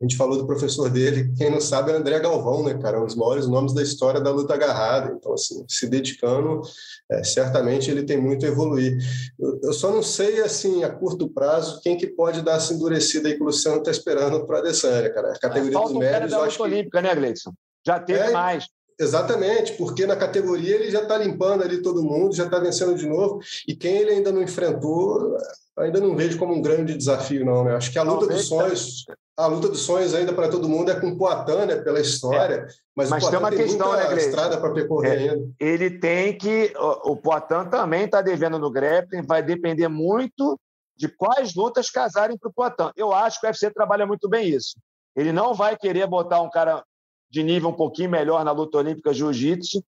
a 0.00 0.04
gente 0.04 0.16
falou 0.16 0.38
do 0.38 0.46
professor 0.46 0.88
dele, 0.88 1.32
quem 1.36 1.50
não 1.50 1.60
sabe 1.60 1.90
é 1.90 1.96
André 1.96 2.20
Galvão, 2.20 2.62
né, 2.62 2.78
cara? 2.78 3.02
Um 3.02 3.06
dos 3.06 3.16
maiores 3.16 3.48
nomes 3.48 3.74
da 3.74 3.82
história 3.82 4.20
da 4.20 4.30
luta 4.30 4.54
agarrada. 4.54 5.12
Então, 5.12 5.32
assim, 5.32 5.64
se 5.68 5.88
dedicando, 5.88 6.62
é, 7.10 7.24
certamente 7.24 7.90
ele 7.90 8.04
tem 8.04 8.16
muito 8.16 8.46
a 8.46 8.48
evoluir. 8.48 8.96
Eu, 9.36 9.58
eu, 9.64 9.72
só 9.72 9.90
não 9.90 10.02
sei, 10.02 10.40
assim, 10.40 10.84
a 10.84 10.88
curto 10.88 11.28
prazo, 11.28 11.80
quem 11.82 11.96
que 11.96 12.06
pode 12.06 12.42
dar 12.42 12.58
essa 12.58 12.72
endurecida 12.72 13.28
aí 13.28 13.34
que 13.34 13.42
o 13.42 13.46
Luciano 13.46 13.78
está 13.78 13.90
esperando 13.90 14.46
para 14.46 14.58
a 14.58 14.60
Adesanya, 14.60 15.12
cara. 15.12 15.32
A 15.32 15.38
categoria 15.38 15.72
Falta 15.72 15.92
dos 15.92 15.98
médios, 15.98 16.30
da 16.30 16.38
luta 16.38 16.54
que... 16.54 16.62
olímpica, 16.62 17.02
né, 17.02 17.14
Gleison? 17.16 17.52
Já 17.84 17.98
teve 17.98 18.20
é, 18.20 18.30
mais. 18.30 18.66
Exatamente, 19.00 19.72
porque 19.72 20.06
na 20.06 20.16
categoria 20.16 20.76
ele 20.76 20.90
já 20.90 21.02
está 21.02 21.18
limpando 21.18 21.62
ali 21.62 21.82
todo 21.82 22.02
mundo, 22.02 22.34
já 22.34 22.44
está 22.44 22.58
vencendo 22.58 22.96
de 22.96 23.06
novo, 23.06 23.40
e 23.66 23.74
quem 23.74 23.96
ele 23.96 24.10
ainda 24.10 24.32
não 24.32 24.42
enfrentou, 24.42 25.36
ainda 25.78 26.00
não 26.00 26.16
vejo 26.16 26.38
como 26.38 26.54
um 26.54 26.62
grande 26.62 26.96
desafio, 26.96 27.44
não, 27.44 27.64
né? 27.64 27.76
Acho 27.76 27.92
que 27.92 27.98
a 27.98 28.02
luta 28.02 28.26
dos 28.26 28.46
sonhos 28.46 29.04
a 29.38 29.46
luta 29.46 29.68
dos 29.68 29.82
sonhos 29.82 30.14
ainda 30.14 30.32
para 30.32 30.50
todo 30.50 30.68
mundo 30.68 30.90
é 30.90 30.98
com 30.98 31.10
o 31.10 31.16
Poitin, 31.16 31.64
né, 31.64 31.76
pela 31.76 32.00
história, 32.00 32.54
é. 32.54 32.66
mas, 32.94 33.08
mas 33.08 33.22
o 33.22 33.30
tem 33.30 33.38
uma 33.38 33.50
tem 33.50 33.60
questão, 33.60 33.92
né, 33.92 34.04
Gleice? 34.06 34.30
estrada 34.30 34.58
para 34.58 34.72
percorrer 34.72 35.10
é, 35.10 35.30
ainda. 35.30 35.48
Ele 35.60 35.90
tem 35.90 36.36
que 36.36 36.72
o, 36.76 37.12
o 37.12 37.16
Poitin 37.16 37.70
também 37.70 38.04
está 38.04 38.20
devendo 38.20 38.58
no 38.58 38.68
grappling, 38.68 39.22
vai 39.22 39.40
depender 39.40 39.86
muito 39.86 40.58
de 40.96 41.06
quais 41.06 41.54
lutas 41.54 41.88
casarem 41.88 42.36
para 42.36 42.48
o 42.48 42.52
Poitin. 42.52 42.90
Eu 42.96 43.12
acho 43.12 43.40
que 43.40 43.46
o 43.46 43.48
UFC 43.48 43.70
trabalha 43.70 44.04
muito 44.04 44.28
bem 44.28 44.48
isso. 44.48 44.76
Ele 45.14 45.30
não 45.30 45.54
vai 45.54 45.76
querer 45.76 46.08
botar 46.08 46.40
um 46.40 46.50
cara 46.50 46.82
de 47.30 47.44
nível 47.44 47.68
um 47.68 47.76
pouquinho 47.76 48.10
melhor 48.10 48.44
na 48.44 48.50
luta 48.50 48.78
olímpica 48.78 49.14
jiu-jitsu 49.14 49.80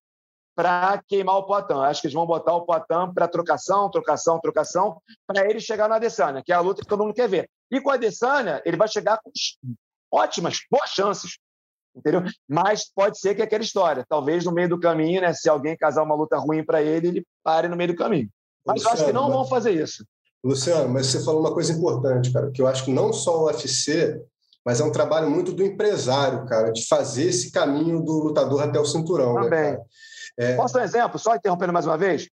para 0.55 1.01
queimar 1.07 1.37
o 1.37 1.43
Poitin. 1.43 1.73
Acho 1.73 2.01
que 2.01 2.07
eles 2.07 2.15
vão 2.15 2.25
botar 2.25 2.53
o 2.55 2.65
Poitin 2.65 3.13
para 3.13 3.27
trocação, 3.27 3.89
trocação, 3.89 4.39
trocação, 4.39 5.01
para 5.27 5.49
ele 5.49 5.59
chegar 5.59 5.87
na 5.87 5.95
Adesanya, 5.95 6.43
que 6.43 6.51
é 6.51 6.55
a 6.55 6.59
luta 6.59 6.81
que 6.81 6.87
todo 6.87 7.03
mundo 7.03 7.13
quer 7.13 7.29
ver. 7.29 7.49
E 7.71 7.79
com 7.79 7.89
a 7.89 7.95
Adesanya, 7.95 8.61
ele 8.65 8.77
vai 8.77 8.87
chegar 8.87 9.19
com 9.23 9.31
ótimas, 10.11 10.59
boas 10.69 10.89
chances. 10.89 11.37
Entendeu? 11.95 12.23
Mas 12.47 12.89
pode 12.93 13.19
ser 13.19 13.35
que 13.35 13.41
é 13.41 13.45
aquela 13.45 13.63
história. 13.63 14.05
Talvez 14.07 14.45
no 14.45 14.51
meio 14.51 14.69
do 14.69 14.79
caminho, 14.79 15.21
né, 15.21 15.33
se 15.33 15.49
alguém 15.49 15.75
casar 15.75 16.03
uma 16.03 16.15
luta 16.15 16.37
ruim 16.37 16.63
para 16.63 16.81
ele, 16.81 17.07
ele 17.07 17.27
pare 17.43 17.67
no 17.67 17.75
meio 17.75 17.89
do 17.89 17.97
caminho. 17.97 18.29
Mas 18.65 18.77
Luciano, 18.77 18.89
eu 18.89 18.93
acho 18.93 19.05
que 19.05 19.13
não 19.13 19.23
mas... 19.23 19.33
vão 19.33 19.45
fazer 19.45 19.71
isso. 19.71 20.05
Luciano, 20.43 20.89
mas 20.89 21.07
você 21.07 21.23
falou 21.23 21.41
uma 21.41 21.53
coisa 21.53 21.71
importante, 21.71 22.31
cara, 22.31 22.49
que 22.49 22.61
eu 22.61 22.67
acho 22.67 22.85
que 22.85 22.91
não 22.91 23.13
só 23.13 23.41
o 23.41 23.45
UFC, 23.45 24.19
mas 24.65 24.79
é 24.79 24.83
um 24.83 24.91
trabalho 24.91 25.29
muito 25.29 25.51
do 25.51 25.63
empresário, 25.63 26.45
cara, 26.45 26.71
de 26.71 26.87
fazer 26.87 27.25
esse 27.25 27.51
caminho 27.51 28.01
do 28.01 28.23
lutador 28.23 28.63
até 28.63 28.79
o 28.79 28.85
cinturão. 28.85 29.35
Né, 29.35 29.43
Também. 29.43 29.71
Né, 29.73 29.79
é... 30.37 30.55
Posso 30.55 30.73
dar 30.73 30.81
um 30.81 30.83
exemplo? 30.83 31.19
Só 31.19 31.35
interrompendo 31.35 31.73
mais 31.73 31.85
uma 31.85 31.97
vez? 31.97 32.27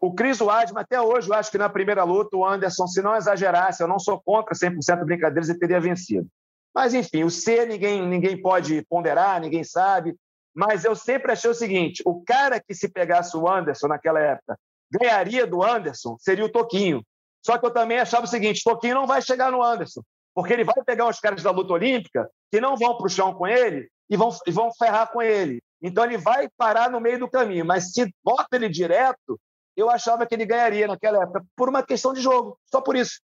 O 0.00 0.14
Cris 0.14 0.40
Weidman, 0.40 0.80
até 0.80 1.00
hoje, 1.00 1.28
eu 1.28 1.34
acho 1.34 1.50
que 1.50 1.58
na 1.58 1.68
primeira 1.68 2.04
luta, 2.04 2.36
o 2.36 2.46
Anderson, 2.46 2.86
se 2.86 3.02
não 3.02 3.16
exagerasse, 3.16 3.82
eu 3.82 3.88
não 3.88 3.98
sou 3.98 4.20
contra 4.24 4.54
100% 4.54 5.04
brincadeiras, 5.04 5.48
ele 5.48 5.58
teria 5.58 5.80
vencido. 5.80 6.28
Mas, 6.74 6.94
enfim, 6.94 7.24
o 7.24 7.30
C 7.30 7.66
ninguém, 7.66 8.06
ninguém 8.06 8.40
pode 8.40 8.82
ponderar, 8.88 9.40
ninguém 9.40 9.64
sabe. 9.64 10.14
Mas 10.54 10.84
eu 10.84 10.94
sempre 10.94 11.32
achei 11.32 11.50
o 11.50 11.54
seguinte: 11.54 12.02
o 12.06 12.22
cara 12.22 12.60
que 12.60 12.74
se 12.74 12.88
pegasse 12.88 13.36
o 13.36 13.48
Anderson 13.48 13.88
naquela 13.88 14.20
época 14.20 14.58
ganharia 14.90 15.46
do 15.46 15.62
Anderson 15.62 16.16
seria 16.18 16.44
o 16.44 16.52
Toquinho. 16.52 17.02
Só 17.44 17.58
que 17.58 17.66
eu 17.66 17.70
também 17.70 17.98
achava 17.98 18.24
o 18.24 18.28
seguinte: 18.28 18.62
Toquinho 18.64 18.94
não 18.94 19.06
vai 19.06 19.20
chegar 19.22 19.50
no 19.50 19.62
Anderson, 19.62 20.02
porque 20.34 20.52
ele 20.52 20.64
vai 20.64 20.82
pegar 20.84 21.08
os 21.08 21.18
caras 21.18 21.42
da 21.42 21.50
luta 21.50 21.72
olímpica 21.72 22.28
que 22.50 22.60
não 22.60 22.76
vão 22.76 22.96
para 22.96 23.06
o 23.06 23.10
chão 23.10 23.34
com 23.34 23.46
ele 23.46 23.88
e 24.08 24.16
vão, 24.16 24.30
e 24.46 24.50
vão 24.50 24.70
ferrar 24.78 25.10
com 25.10 25.20
ele. 25.20 25.61
Então 25.82 26.04
ele 26.04 26.16
vai 26.16 26.48
parar 26.56 26.90
no 26.90 27.00
meio 27.00 27.18
do 27.18 27.28
caminho. 27.28 27.64
Mas 27.64 27.92
se 27.92 28.14
bota 28.24 28.48
ele 28.52 28.68
direto, 28.68 29.38
eu 29.76 29.90
achava 29.90 30.26
que 30.26 30.34
ele 30.34 30.46
ganharia 30.46 30.86
naquela 30.86 31.22
época 31.22 31.44
por 31.56 31.68
uma 31.68 31.82
questão 31.82 32.12
de 32.12 32.20
jogo, 32.20 32.58
só 32.70 32.80
por 32.80 32.94
isso. 32.94 33.20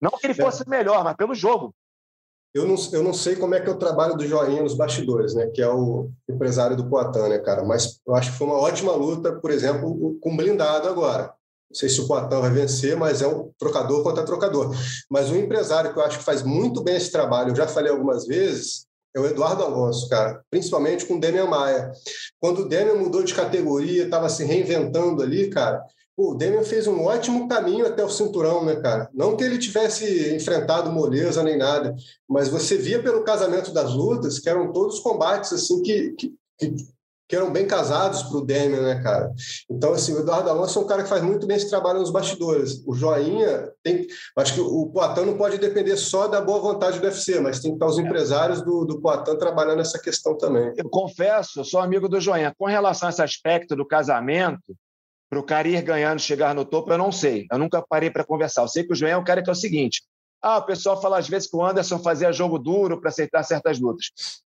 Não 0.00 0.12
que 0.12 0.26
ele 0.26 0.40
é. 0.40 0.42
fosse 0.42 0.62
é. 0.62 0.70
melhor, 0.70 1.04
mas 1.04 1.16
pelo 1.16 1.34
jogo. 1.34 1.74
Eu 2.54 2.66
não, 2.66 2.76
eu 2.92 3.02
não 3.02 3.12
sei 3.12 3.36
como 3.36 3.54
é 3.54 3.60
que 3.60 3.68
é 3.68 3.72
o 3.72 3.78
trabalho 3.78 4.16
do 4.16 4.26
Joinha 4.26 4.62
nos 4.62 4.74
bastidores, 4.74 5.34
né? 5.34 5.48
Que 5.48 5.60
é 5.60 5.68
o 5.68 6.10
empresário 6.28 6.76
do 6.76 6.88
Poitin, 6.88 7.28
né, 7.28 7.38
cara? 7.38 7.62
Mas 7.62 8.00
eu 8.06 8.14
acho 8.14 8.32
que 8.32 8.38
foi 8.38 8.46
uma 8.46 8.58
ótima 8.58 8.92
luta, 8.92 9.32
por 9.38 9.50
exemplo, 9.50 10.18
com 10.20 10.36
blindado 10.36 10.88
agora. 10.88 11.34
Não 11.70 11.74
sei 11.74 11.90
se 11.90 12.00
o 12.00 12.08
Poitin 12.08 12.40
vai 12.40 12.50
vencer, 12.50 12.96
mas 12.96 13.20
é 13.20 13.28
um 13.28 13.52
trocador 13.58 14.02
contra 14.02 14.24
trocador. 14.24 14.74
Mas 15.10 15.30
um 15.30 15.36
empresário 15.36 15.92
que 15.92 15.98
eu 15.98 16.02
acho 16.02 16.18
que 16.18 16.24
faz 16.24 16.42
muito 16.42 16.82
bem 16.82 16.96
esse 16.96 17.12
trabalho, 17.12 17.50
eu 17.50 17.56
já 17.56 17.68
falei 17.68 17.92
algumas 17.92 18.26
vezes, 18.26 18.87
é 19.14 19.20
o 19.20 19.26
Eduardo 19.26 19.62
Alonso, 19.62 20.08
cara, 20.08 20.42
principalmente 20.50 21.06
com 21.06 21.16
o 21.16 21.20
Demian 21.20 21.46
Maia. 21.46 21.92
Quando 22.40 22.60
o 22.60 22.68
Demian 22.68 22.94
mudou 22.94 23.22
de 23.22 23.34
categoria, 23.34 24.04
estava 24.04 24.28
se 24.28 24.44
reinventando 24.44 25.22
ali, 25.22 25.48
cara, 25.48 25.82
o 26.16 26.34
Demian 26.34 26.64
fez 26.64 26.86
um 26.86 27.04
ótimo 27.04 27.48
caminho 27.48 27.86
até 27.86 28.04
o 28.04 28.10
cinturão, 28.10 28.64
né, 28.64 28.76
cara? 28.76 29.08
Não 29.14 29.36
que 29.36 29.44
ele 29.44 29.56
tivesse 29.56 30.34
enfrentado 30.34 30.90
moleza 30.90 31.42
nem 31.44 31.56
nada, 31.56 31.94
mas 32.28 32.48
você 32.48 32.76
via 32.76 33.00
pelo 33.00 33.22
casamento 33.22 33.72
das 33.72 33.94
lutas 33.94 34.38
que 34.40 34.48
eram 34.48 34.72
todos 34.72 34.98
combates 34.98 35.52
assim 35.52 35.80
que, 35.80 36.10
que, 36.18 36.34
que 36.58 36.76
que 37.28 37.36
eram 37.36 37.52
bem 37.52 37.66
casados 37.66 38.22
para 38.22 38.38
o 38.38 38.44
Demian, 38.44 38.80
né, 38.80 39.02
cara? 39.02 39.30
Então, 39.70 39.92
assim, 39.92 40.14
o 40.14 40.20
Eduardo 40.20 40.48
Alonso 40.48 40.78
é 40.78 40.82
um 40.82 40.86
cara 40.86 41.02
que 41.02 41.08
faz 41.08 41.22
muito 41.22 41.46
bem 41.46 41.58
esse 41.58 41.68
trabalho 41.68 42.00
nos 42.00 42.10
bastidores. 42.10 42.82
O 42.86 42.94
Joinha 42.94 43.70
tem. 43.82 44.06
Acho 44.36 44.54
que 44.54 44.60
o 44.60 44.86
Poitin 44.86 45.26
não 45.26 45.36
pode 45.36 45.58
depender 45.58 45.96
só 45.96 46.26
da 46.26 46.40
boa 46.40 46.58
vontade 46.58 46.98
do 46.98 47.04
UFC, 47.04 47.38
mas 47.38 47.60
tem 47.60 47.72
que 47.72 47.76
estar 47.76 47.86
os 47.86 47.98
é. 47.98 48.02
empresários 48.02 48.62
do, 48.62 48.86
do 48.86 49.00
Poitin 49.00 49.36
trabalhando 49.36 49.80
essa 49.80 49.98
questão 49.98 50.36
também. 50.38 50.72
Eu 50.76 50.88
confesso, 50.88 51.60
eu 51.60 51.64
sou 51.64 51.80
amigo 51.80 52.08
do 52.08 52.18
Joinha. 52.18 52.54
Com 52.56 52.64
relação 52.64 53.08
a 53.08 53.10
esse 53.10 53.22
aspecto 53.22 53.76
do 53.76 53.86
casamento, 53.86 54.74
para 55.28 55.38
o 55.38 55.42
cara 55.42 55.68
ir 55.68 55.82
ganhando, 55.82 56.20
chegar 56.20 56.54
no 56.54 56.64
topo, 56.64 56.90
eu 56.90 56.98
não 56.98 57.12
sei. 57.12 57.46
Eu 57.52 57.58
nunca 57.58 57.84
parei 57.86 58.10
para 58.10 58.24
conversar. 58.24 58.62
Eu 58.62 58.68
sei 58.68 58.84
que 58.84 58.92
o 58.94 58.96
Joinha 58.96 59.14
é 59.14 59.18
um 59.18 59.24
cara 59.24 59.42
que 59.42 59.50
é 59.50 59.52
o 59.52 59.56
seguinte: 59.56 60.02
ah, 60.42 60.56
o 60.56 60.62
pessoal 60.62 61.00
fala 61.00 61.18
às 61.18 61.28
vezes 61.28 61.50
que 61.50 61.56
o 61.56 61.62
Anderson 61.62 61.98
fazia 61.98 62.32
jogo 62.32 62.58
duro 62.58 62.98
para 62.98 63.10
aceitar 63.10 63.42
certas 63.42 63.78
lutas. 63.78 64.06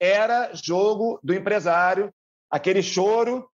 Era 0.01 0.51
jogo 0.55 1.21
do 1.23 1.35
empresário 1.35 2.11
aquele 2.53 2.83
choro 2.83 3.49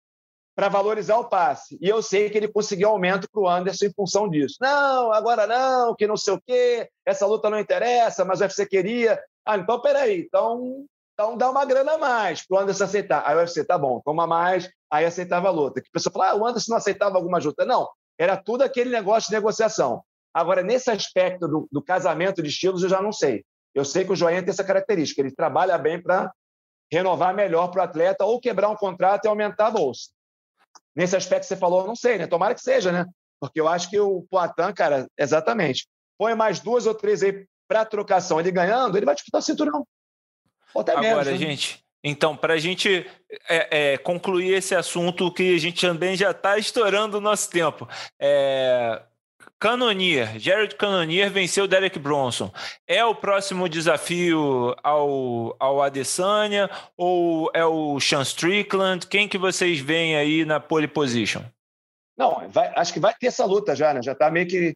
para 0.55 0.69
valorizar 0.69 1.17
o 1.19 1.29
passe. 1.29 1.77
E 1.79 1.87
eu 1.87 2.01
sei 2.01 2.31
que 2.31 2.37
ele 2.37 2.47
conseguiu 2.47 2.89
aumento 2.89 3.29
para 3.31 3.41
o 3.41 3.47
Anderson 3.47 3.85
em 3.85 3.93
função 3.93 4.27
disso. 4.27 4.55
Não, 4.59 5.11
agora 5.11 5.45
não, 5.45 5.95
que 5.95 6.07
não 6.07 6.17
sei 6.17 6.33
o 6.33 6.41
quê, 6.41 6.89
essa 7.05 7.27
luta 7.27 7.47
não 7.47 7.59
interessa, 7.59 8.25
mas 8.25 8.39
o 8.39 8.43
UFC 8.43 8.65
queria. 8.65 9.21
Ah, 9.45 9.55
então 9.55 9.79
peraí, 9.79 10.21
então, 10.21 10.83
então 11.13 11.37
dá 11.37 11.51
uma 11.51 11.63
grana 11.63 11.93
a 11.93 11.97
mais 11.99 12.45
para 12.45 12.57
o 12.57 12.59
Anderson 12.59 12.85
aceitar. 12.85 13.23
Aí 13.23 13.35
o 13.35 13.39
UFC, 13.39 13.63
tá 13.63 13.77
bom, 13.77 14.01
toma 14.03 14.25
mais, 14.25 14.67
aí 14.91 15.05
aceitava 15.05 15.47
a 15.47 15.51
luta. 15.51 15.79
Que 15.79 15.89
a 15.89 15.93
pessoa 15.93 16.11
fala, 16.11 16.31
ah, 16.31 16.35
o 16.35 16.47
Anderson 16.47 16.71
não 16.71 16.77
aceitava 16.77 17.17
alguma 17.17 17.37
luta. 17.37 17.63
Não, 17.63 17.87
era 18.17 18.35
tudo 18.35 18.63
aquele 18.63 18.89
negócio 18.89 19.29
de 19.29 19.35
negociação. 19.35 20.01
Agora, 20.33 20.63
nesse 20.63 20.89
aspecto 20.89 21.47
do, 21.47 21.67
do 21.71 21.83
casamento 21.83 22.41
de 22.41 22.49
estilos, 22.49 22.81
eu 22.81 22.89
já 22.89 22.99
não 22.99 23.11
sei. 23.11 23.45
Eu 23.75 23.85
sei 23.85 24.03
que 24.03 24.11
o 24.11 24.15
Joinha 24.15 24.41
tem 24.41 24.49
essa 24.49 24.63
característica, 24.63 25.21
ele 25.21 25.35
trabalha 25.35 25.77
bem 25.77 26.01
para 26.01 26.31
renovar 26.91 27.33
melhor 27.33 27.69
para 27.69 27.81
o 27.81 27.83
atleta 27.83 28.25
ou 28.25 28.39
quebrar 28.39 28.69
um 28.69 28.75
contrato 28.75 29.25
e 29.25 29.27
aumentar 29.27 29.67
a 29.67 29.71
bolsa. 29.71 30.09
Nesse 30.95 31.15
aspecto 31.15 31.43
que 31.43 31.47
você 31.47 31.57
falou, 31.57 31.81
eu 31.81 31.87
não 31.87 31.95
sei, 31.95 32.17
né? 32.17 32.27
Tomara 32.27 32.55
que 32.55 32.61
seja, 32.61 32.91
né? 32.91 33.05
Porque 33.39 33.59
eu 33.59 33.67
acho 33.67 33.89
que 33.89 33.99
o 33.99 34.25
Poitin, 34.29 34.73
cara, 34.75 35.07
exatamente. 35.17 35.87
Põe 36.17 36.33
mais 36.33 36.59
duas 36.59 36.87
ou 36.87 36.95
três 36.95 37.21
aí 37.21 37.45
para 37.67 37.85
trocação, 37.85 38.39
ele 38.39 38.51
ganhando, 38.51 38.97
ele 38.97 39.05
vai 39.05 39.13
disputar 39.13 39.39
o 39.39 39.43
cinturão. 39.43 39.85
Ou 40.73 40.81
até 40.81 40.93
Agora, 40.93 41.25
menos, 41.25 41.27
né? 41.27 41.37
gente, 41.37 41.85
então, 42.03 42.37
para 42.37 42.53
a 42.53 42.57
gente 42.57 43.05
é, 43.49 43.93
é, 43.93 43.97
concluir 43.97 44.53
esse 44.53 44.73
assunto 44.73 45.31
que 45.31 45.55
a 45.55 45.59
gente 45.59 45.85
também 45.85 46.15
já 46.15 46.31
está 46.31 46.57
estourando 46.57 47.17
o 47.17 47.21
nosso 47.21 47.49
tempo, 47.49 47.87
é, 48.19 49.01
Cannonier, 49.59 50.37
Jared 50.39 50.75
Cannonier 50.75 51.31
venceu 51.31 51.67
Derek 51.67 51.97
Bronson. 51.97 52.51
É 52.87 53.03
o 53.03 53.15
próximo 53.15 53.67
desafio 53.67 54.75
ao, 54.83 55.55
ao 55.59 55.81
Adesanya 55.81 56.69
ou 56.95 57.49
é 57.53 57.65
o 57.65 57.99
Sean 57.99 58.21
Strickland? 58.21 59.07
Quem 59.07 59.27
que 59.27 59.37
vocês 59.37 59.79
veem 59.79 60.15
aí 60.15 60.45
na 60.45 60.59
pole 60.59 60.87
position? 60.87 61.41
Não, 62.15 62.47
vai, 62.49 62.71
acho 62.75 62.93
que 62.93 62.99
vai 62.99 63.13
ter 63.19 63.27
essa 63.27 63.45
luta 63.45 63.75
já, 63.75 63.93
né? 63.93 64.01
Já 64.03 64.11
está 64.11 64.29
meio 64.29 64.47
que 64.47 64.75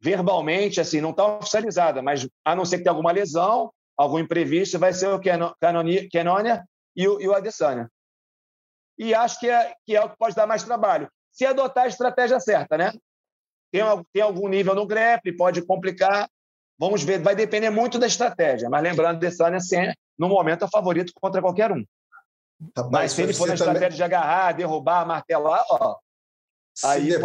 verbalmente, 0.00 0.80
assim, 0.80 1.00
não 1.00 1.10
está 1.10 1.38
oficializada, 1.38 2.02
mas 2.02 2.28
a 2.44 2.54
não 2.54 2.64
ser 2.64 2.78
que 2.78 2.84
tenha 2.84 2.92
alguma 2.92 3.12
lesão, 3.12 3.72
algum 3.96 4.18
imprevisto, 4.18 4.78
vai 4.78 4.92
ser 4.92 5.08
o 5.08 5.20
Cannonier 5.20 6.08
e 6.96 7.08
o, 7.08 7.20
e 7.20 7.28
o 7.28 7.34
Adesanya. 7.34 7.90
e 8.98 9.14
acho 9.14 9.40
que 9.40 9.48
é, 9.48 9.74
que 9.84 9.96
é 9.96 10.02
o 10.02 10.10
que 10.10 10.16
pode 10.18 10.34
dar 10.34 10.46
mais 10.46 10.62
trabalho. 10.62 11.08
Se 11.30 11.44
adotar 11.44 11.84
a 11.84 11.88
estratégia 11.88 12.38
certa, 12.38 12.78
né? 12.78 12.92
Tem, 13.74 13.82
tem 14.12 14.22
algum 14.22 14.46
nível 14.46 14.72
no 14.72 14.86
grepe, 14.86 15.36
pode 15.36 15.60
complicar. 15.62 16.30
Vamos 16.78 17.02
ver, 17.02 17.20
vai 17.20 17.34
depender 17.34 17.70
muito 17.70 17.98
da 17.98 18.06
estratégia. 18.06 18.70
Mas 18.70 18.84
lembrando, 18.84 19.18
Desanya, 19.18 19.56
assim, 19.56 19.92
no 20.16 20.28
momento, 20.28 20.64
é 20.64 20.68
favorito 20.68 21.12
contra 21.20 21.42
qualquer 21.42 21.72
um. 21.72 21.84
Rapaz, 22.76 22.92
Mas 22.92 23.12
se 23.12 23.22
ele 23.22 23.34
for 23.34 23.48
na 23.48 23.56
também... 23.56 23.72
estratégia 23.72 23.96
de 23.96 24.02
agarrar, 24.04 24.52
derrubar, 24.52 25.04
martelar, 25.04 25.64
ó, 25.68 25.96
aí, 26.84 27.08
de... 27.08 27.18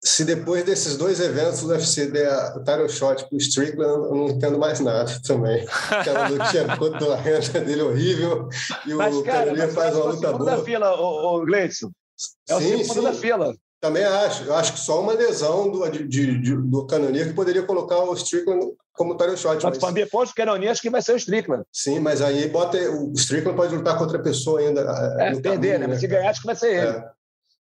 se 0.00 0.24
depois 0.24 0.64
desses 0.64 0.96
dois 0.96 1.18
eventos 1.18 1.64
o 1.64 1.68
UFC 1.68 2.06
der 2.06 2.56
o 2.56 2.62
title 2.62 2.88
shot 2.88 3.28
pro 3.28 3.36
Strickland, 3.36 4.04
eu 4.04 4.14
não 4.14 4.28
entendo 4.28 4.56
mais 4.56 4.78
nada 4.78 5.10
também. 5.26 5.66
Aquela 5.90 6.28
lutinha 6.28 6.76
contra 6.78 7.14
a 7.14 7.16
renda 7.16 7.60
dele 7.60 7.82
horrível 7.82 8.48
e 8.86 8.94
mas, 8.94 9.16
o 9.16 9.24
Carolina 9.24 9.66
faz 9.68 9.96
uma 9.96 10.04
luta 10.04 10.32
boa. 10.32 10.50
da 10.52 10.64
fila, 10.64 10.94
o, 11.00 11.42
o 11.42 11.44
Gleison. 11.44 11.90
É 12.48 12.54
o 12.54 12.60
sim, 12.60 12.84
segundo 12.84 12.94
sim. 12.94 13.02
da 13.02 13.12
fila. 13.12 13.56
Também 13.84 14.02
acho. 14.02 14.44
Eu 14.44 14.54
acho 14.54 14.72
que 14.72 14.80
só 14.80 15.02
uma 15.02 15.12
lesão 15.12 15.70
do, 15.70 15.86
de, 15.90 16.38
de, 16.38 16.56
do 16.56 16.86
Canonier 16.86 17.28
que 17.28 17.34
poderia 17.34 17.62
colocar 17.64 17.98
o 17.98 18.14
Strickland 18.14 18.72
como 18.94 19.14
title 19.14 19.36
shot. 19.36 19.62
Mas, 19.62 19.78
mas... 19.78 19.92
depois 19.92 20.30
do 20.30 20.34
Canonier, 20.34 20.70
acho 20.70 20.80
que 20.80 20.88
vai 20.88 21.02
ser 21.02 21.12
o 21.12 21.16
Strickland. 21.18 21.64
Sim, 21.70 22.00
mas 22.00 22.22
aí 22.22 22.48
bota, 22.48 22.78
o 22.78 23.12
Strickland 23.12 23.54
pode 23.54 23.74
lutar 23.74 23.98
contra 23.98 24.16
a 24.16 24.22
pessoa 24.22 24.60
ainda. 24.60 24.80
É, 25.18 25.32
perder, 25.32 25.42
caminho, 25.42 25.78
né? 25.80 25.86
Mas 25.88 26.00
se 26.00 26.06
ganhar, 26.06 26.30
acho 26.30 26.40
que 26.40 26.46
vai 26.46 26.56
ser 26.56 26.74
ele. 26.74 26.96
É. 26.96 27.10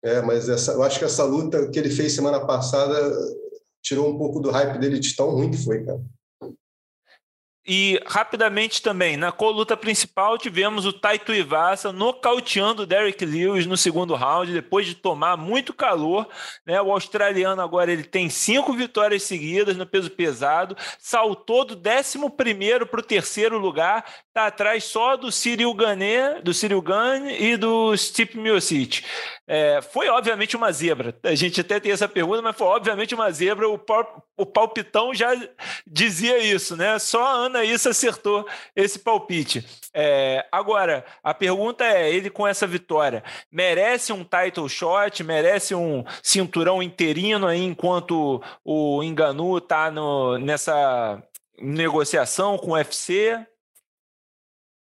É, 0.04 0.22
mas 0.22 0.48
essa, 0.48 0.70
eu 0.70 0.84
acho 0.84 1.00
que 1.00 1.04
essa 1.04 1.24
luta 1.24 1.68
que 1.68 1.80
ele 1.80 1.90
fez 1.90 2.12
semana 2.12 2.38
passada 2.46 2.94
tirou 3.82 4.08
um 4.08 4.16
pouco 4.16 4.38
do 4.38 4.52
hype 4.52 4.78
dele 4.78 5.00
de 5.00 5.16
tão 5.16 5.30
ruim 5.30 5.50
que 5.50 5.64
foi, 5.64 5.82
cara. 5.82 6.00
E 7.66 7.98
rapidamente 8.06 8.82
também, 8.82 9.16
na 9.16 9.32
coluta 9.32 9.74
principal, 9.74 10.36
tivemos 10.36 10.84
o 10.84 10.92
Taito 10.92 11.32
Ivasa 11.32 11.92
nocauteando 11.92 12.82
o 12.82 12.86
Derek 12.86 13.24
Lewis 13.24 13.64
no 13.64 13.76
segundo 13.76 14.14
round, 14.14 14.52
depois 14.52 14.86
de 14.86 14.94
tomar 14.94 15.38
muito 15.38 15.72
calor. 15.72 16.28
Né? 16.66 16.80
O 16.82 16.92
australiano 16.92 17.62
agora 17.62 17.90
ele 17.90 18.04
tem 18.04 18.28
cinco 18.28 18.74
vitórias 18.74 19.22
seguidas 19.22 19.78
no 19.78 19.86
peso 19.86 20.10
pesado, 20.10 20.76
saltou 20.98 21.64
do 21.64 21.74
11 21.74 22.18
para 22.86 23.00
o 23.00 23.02
terceiro 23.02 23.56
lugar, 23.56 24.04
está 24.28 24.46
atrás 24.46 24.84
só 24.84 25.16
do 25.16 25.32
Cyril 25.32 25.72
Gane, 25.72 26.42
do 26.42 26.52
Cyril 26.52 26.82
Gane 26.82 27.34
e 27.40 27.56
do 27.56 27.96
Stipe 27.96 28.38
Miocic. 28.38 29.02
É, 29.46 29.80
foi 29.82 30.08
obviamente 30.08 30.56
uma 30.56 30.72
zebra. 30.72 31.14
A 31.22 31.34
gente 31.34 31.60
até 31.60 31.78
tem 31.78 31.92
essa 31.92 32.08
pergunta, 32.08 32.40
mas 32.40 32.56
foi 32.56 32.66
obviamente 32.66 33.14
uma 33.14 33.30
zebra. 33.30 33.68
O, 33.68 33.78
o 34.36 34.46
palpitão 34.46 35.14
já 35.14 35.30
dizia 35.86 36.38
isso, 36.38 36.76
né? 36.76 36.98
Só 36.98 37.22
Issa 37.62 37.90
acertou 37.90 38.48
esse 38.74 38.98
palpite. 38.98 39.66
É, 39.92 40.46
agora, 40.50 41.04
a 41.22 41.34
pergunta 41.34 41.84
é: 41.84 42.10
ele 42.10 42.30
com 42.30 42.46
essa 42.46 42.66
vitória 42.66 43.22
merece 43.52 44.12
um 44.12 44.24
title 44.24 44.68
shot, 44.68 45.22
merece 45.22 45.74
um 45.74 46.02
cinturão 46.22 46.82
interino 46.82 47.46
aí 47.46 47.62
enquanto 47.62 48.42
o 48.64 49.02
Enganu 49.02 49.58
está 49.58 49.92
nessa 50.40 51.22
negociação 51.58 52.56
com 52.56 52.70
o 52.70 52.74
UFC? 52.74 53.38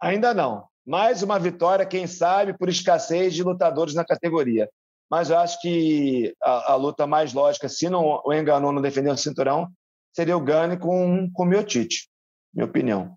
Ainda 0.01 0.33
não. 0.33 0.65
Mais 0.85 1.23
uma 1.23 1.39
vitória, 1.39 1.85
quem 1.85 2.07
sabe, 2.07 2.57
por 2.57 2.69
escassez 2.69 3.33
de 3.33 3.43
lutadores 3.43 3.93
na 3.93 4.03
categoria. 4.03 4.69
Mas 5.09 5.29
eu 5.29 5.37
acho 5.37 5.61
que 5.61 6.33
a, 6.41 6.73
a 6.73 6.75
luta 6.75 7.05
mais 7.05 7.33
lógica, 7.33 7.69
se 7.69 7.89
não, 7.89 8.21
o 8.25 8.33
Enganou 8.33 8.71
não 8.71 8.81
defender 8.81 9.11
o 9.11 9.17
cinturão, 9.17 9.69
seria 10.11 10.35
o 10.35 10.43
Gane 10.43 10.77
com, 10.77 11.29
com 11.31 11.43
o 11.43 11.45
Miotite, 11.45 12.09
minha 12.53 12.65
opinião. 12.65 13.15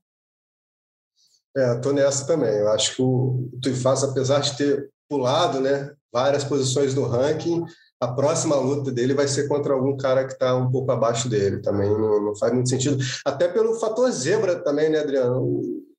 É, 1.57 1.75
estou 1.75 1.93
nessa 1.93 2.27
também. 2.27 2.55
Eu 2.55 2.71
acho 2.71 2.95
que 2.95 3.03
o 3.03 3.49
Tuifaz, 3.63 4.05
apesar 4.05 4.41
de 4.41 4.57
ter 4.57 4.91
pulado 5.09 5.61
né, 5.61 5.93
várias 6.13 6.45
posições 6.45 6.95
do 6.95 7.05
ranking, 7.05 7.65
a 8.01 8.09
próxima 8.09 8.57
luta 8.57 8.93
dele 8.93 9.15
vai 9.15 9.27
ser 9.27 9.49
contra 9.49 9.73
algum 9.73 9.97
cara 9.97 10.27
que 10.27 10.35
está 10.35 10.55
um 10.55 10.71
pouco 10.71 10.93
abaixo 10.93 11.29
dele. 11.29 11.63
Também 11.63 11.89
não, 11.89 12.23
não, 12.23 12.37
faz 12.37 12.53
muito 12.53 12.69
sentido. 12.69 13.03
Até 13.25 13.49
pelo 13.49 13.79
fator 13.81 14.11
zebra 14.11 14.57
também, 14.57 14.91
né, 14.91 15.01
Adriano? 15.01 15.43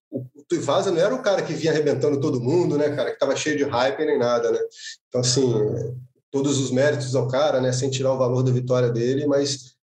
o 0.10 0.44
Tuivasa 0.48 0.92
não 0.92 1.02
era 1.02 1.14
o 1.14 1.22
cara 1.22 1.42
que 1.42 1.54
vinha 1.54 1.72
arrebentando 1.72 2.20
todo 2.20 2.42
mundo, 2.42 2.78
né, 2.78 2.96
cara, 2.96 3.10
que 3.10 3.16
estava 3.16 3.36
cheio 3.36 3.58
de 3.58 3.64
hype 3.64 4.06
nem 4.06 4.18
nada, 4.18 4.52
né? 4.52 4.60
Então, 5.08 5.22
assim, 5.22 5.54
todos 6.32 6.60
os 6.60 6.72
méritos 6.72 7.16
ao 7.16 7.28
cara, 7.28 7.60
né, 7.60 7.72
sem 7.72 7.90
tirar 7.90 8.14
o 8.14 8.18
valor 8.18 8.44
da 8.44 8.52
vitória 8.52 8.90
dele, 8.90 9.28
mas 9.28 9.77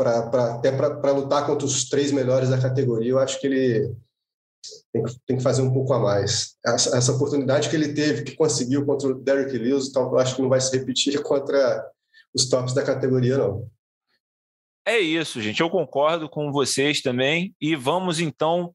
pra, 0.00 0.22
pra 0.30 0.54
até 0.54 0.72
para 0.72 1.12
lutar 1.12 1.44
contra 1.44 1.66
os 1.66 1.86
três 1.86 2.10
melhores 2.10 2.48
da 2.48 2.58
categoria, 2.58 3.10
eu 3.10 3.18
acho 3.18 3.38
que 3.38 3.46
ele 3.46 3.94
tem 4.90 5.04
que, 5.04 5.20
tem 5.26 5.36
que 5.36 5.42
fazer 5.42 5.60
um 5.60 5.70
pouco 5.70 5.92
a 5.92 5.98
mais. 5.98 6.56
Essa, 6.64 6.96
essa, 6.96 7.12
oportunidade 7.12 7.68
que 7.68 7.76
ele 7.76 7.92
teve, 7.92 8.24
que 8.24 8.34
conseguiu 8.34 8.86
contra 8.86 9.08
o 9.08 9.14
Derek 9.14 9.58
Lewis, 9.58 9.88
então, 9.88 10.04
eu 10.04 10.18
acho 10.18 10.34
que 10.34 10.40
não 10.40 10.48
vai 10.48 10.58
se 10.58 10.74
repetir 10.74 11.20
contra 11.22 11.86
os 12.34 12.48
tops 12.48 12.72
da 12.72 12.82
categoria, 12.82 13.36
não. 13.36 13.68
É 14.86 14.98
isso, 14.98 15.42
gente. 15.42 15.60
Eu 15.60 15.68
concordo 15.68 16.30
com 16.30 16.50
vocês 16.50 17.02
também. 17.02 17.54
E 17.60 17.76
vamos 17.76 18.18
então. 18.18 18.72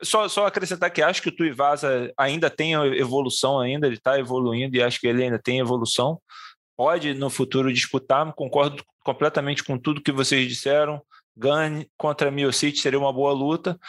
Só, 0.00 0.28
só 0.28 0.46
acrescentar 0.46 0.92
que 0.92 1.02
acho 1.02 1.20
que 1.20 1.28
o 1.28 1.34
Tuivasa 1.34 2.12
ainda 2.16 2.48
tem 2.48 2.74
evolução, 2.96 3.58
ainda, 3.58 3.88
ele 3.88 3.96
está 3.96 4.18
evoluindo 4.18 4.76
e 4.76 4.82
acho 4.82 5.00
que 5.00 5.08
ele 5.08 5.24
ainda 5.24 5.40
tem 5.40 5.58
evolução. 5.58 6.20
Pode 6.76 7.12
no 7.14 7.28
futuro 7.28 7.72
disputar, 7.72 8.32
concordo 8.34 8.82
completamente 9.08 9.64
com 9.64 9.78
tudo 9.78 10.02
que 10.02 10.12
vocês 10.12 10.46
disseram. 10.46 11.00
Gane 11.34 11.90
contra 11.96 12.30
Miocic 12.30 12.78
seria 12.78 12.98
uma 12.98 13.10
boa 13.10 13.32
luta. 13.32 13.80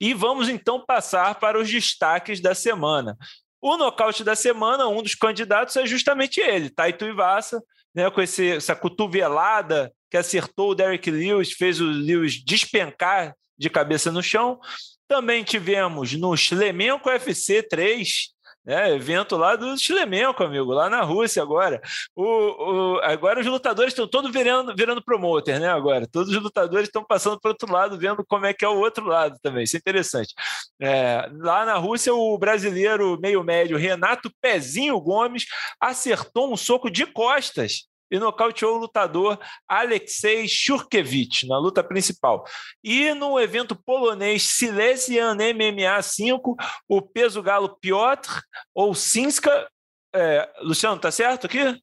E 0.00 0.12
vamos 0.12 0.48
então 0.48 0.84
passar 0.84 1.36
para 1.36 1.56
os 1.56 1.70
destaques 1.70 2.40
da 2.40 2.52
semana. 2.52 3.16
O 3.62 3.76
nocaute 3.76 4.24
da 4.24 4.34
semana, 4.34 4.88
um 4.88 5.04
dos 5.04 5.14
candidatos 5.14 5.76
é 5.76 5.86
justamente 5.86 6.40
ele, 6.40 6.68
Taito 6.68 7.04
Ivasa, 7.04 7.62
né, 7.94 8.10
com 8.10 8.20
esse, 8.20 8.56
essa 8.56 8.74
cotovelada 8.74 9.92
que 10.10 10.16
acertou 10.16 10.70
o 10.70 10.74
Derek 10.74 11.08
Lewis, 11.12 11.52
fez 11.52 11.80
o 11.80 11.86
Lewis 11.86 12.44
despencar 12.44 13.36
de 13.56 13.70
cabeça 13.70 14.10
no 14.10 14.20
chão. 14.20 14.58
Também 15.06 15.44
tivemos 15.44 16.12
no 16.14 16.36
Schlemenko 16.36 17.08
FC 17.08 17.62
3, 17.62 18.30
né, 18.66 18.92
evento 18.92 19.36
lá 19.36 19.54
do 19.54 19.78
Schlemenko, 19.78 20.42
amigo, 20.42 20.72
lá 20.72 20.90
na 20.90 21.02
Rússia 21.02 21.40
agora. 21.40 21.80
O, 22.14 22.24
o, 22.24 23.00
agora 23.02 23.40
os 23.40 23.46
lutadores 23.46 23.92
estão 23.92 24.08
todos 24.08 24.32
virando, 24.32 24.74
virando 24.74 25.02
promoter, 25.02 25.60
né? 25.60 25.68
Agora, 25.70 26.06
todos 26.06 26.34
os 26.34 26.42
lutadores 26.42 26.88
estão 26.88 27.04
passando 27.04 27.40
para 27.40 27.48
o 27.48 27.52
outro 27.52 27.72
lado, 27.72 27.96
vendo 27.96 28.24
como 28.26 28.44
é 28.44 28.52
que 28.52 28.64
é 28.64 28.68
o 28.68 28.78
outro 28.78 29.06
lado 29.06 29.38
também. 29.40 29.62
Isso 29.62 29.76
é 29.76 29.78
interessante. 29.78 30.34
É, 30.80 31.30
lá 31.38 31.64
na 31.64 31.74
Rússia, 31.76 32.12
o 32.12 32.36
brasileiro 32.36 33.18
meio 33.20 33.44
médio 33.44 33.78
Renato 33.78 34.30
Pezinho 34.40 35.00
Gomes 35.00 35.46
acertou 35.80 36.52
um 36.52 36.56
soco 36.56 36.90
de 36.90 37.06
costas 37.06 37.86
e 38.10 38.18
nocauteou 38.18 38.76
o 38.76 38.78
lutador 38.78 39.38
Alexei 39.68 40.46
Shurkevich 40.48 41.46
na 41.46 41.58
luta 41.58 41.82
principal. 41.82 42.44
E 42.82 43.12
no 43.14 43.38
evento 43.38 43.74
polonês 43.74 44.42
Silesian 44.42 45.34
MMA 45.34 46.00
5, 46.02 46.56
o 46.88 47.02
peso 47.02 47.42
galo 47.42 47.76
Piotr 47.80 48.42
ou 48.74 48.94
Sinska. 48.94 49.68
É, 50.14 50.48
Luciano, 50.60 51.00
tá 51.00 51.10
certo 51.10 51.46
aqui? 51.46 51.80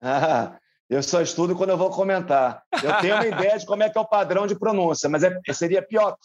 Ah, 0.00 0.58
eu 0.88 1.02
só 1.02 1.20
estudo 1.20 1.56
quando 1.56 1.70
eu 1.70 1.78
vou 1.78 1.90
comentar. 1.90 2.62
Eu 2.82 2.98
tenho 3.00 3.14
uma 3.14 3.26
ideia 3.26 3.58
de 3.58 3.66
como 3.66 3.82
é 3.82 3.90
que 3.90 3.98
é 3.98 4.00
o 4.00 4.06
padrão 4.06 4.46
de 4.46 4.58
pronúncia, 4.58 5.08
mas 5.08 5.24
é, 5.24 5.40
seria 5.52 5.82
Piotr. 5.82 6.20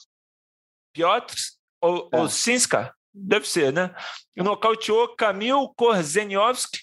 Piotr 0.94 1.36
ou, 1.82 2.10
é. 2.12 2.20
ou 2.20 2.30
Sinska? 2.30 2.94
Deve 3.14 3.48
ser, 3.48 3.74
né? 3.74 3.94
E 4.38 4.42
nocauteou 4.42 5.16
Kamil 5.16 5.74
Korzeniowski 5.76 6.80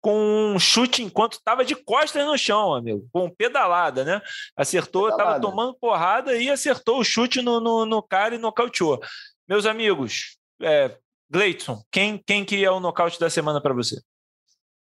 com 0.00 0.54
um 0.54 0.58
chute 0.58 1.02
enquanto 1.02 1.34
estava 1.34 1.64
de 1.64 1.74
costas 1.74 2.24
no 2.24 2.38
chão, 2.38 2.74
amigo, 2.74 3.06
com 3.12 3.28
pedalada, 3.28 4.04
né? 4.04 4.20
Acertou, 4.56 5.08
estava 5.08 5.40
tomando 5.40 5.74
porrada 5.74 6.36
e 6.36 6.50
acertou 6.50 6.98
o 6.98 7.04
chute 7.04 7.42
no, 7.42 7.60
no, 7.60 7.84
no 7.84 8.02
cara 8.02 8.34
e 8.34 8.38
nocauteou. 8.38 9.00
Meus 9.48 9.66
amigos, 9.66 10.38
é, 10.62 10.96
Gleidson, 11.30 11.82
quem, 11.90 12.22
quem 12.26 12.44
que 12.44 12.64
é 12.64 12.70
o 12.70 12.80
nocaute 12.80 13.20
da 13.20 13.28
semana 13.28 13.60
para 13.60 13.74
você? 13.74 14.00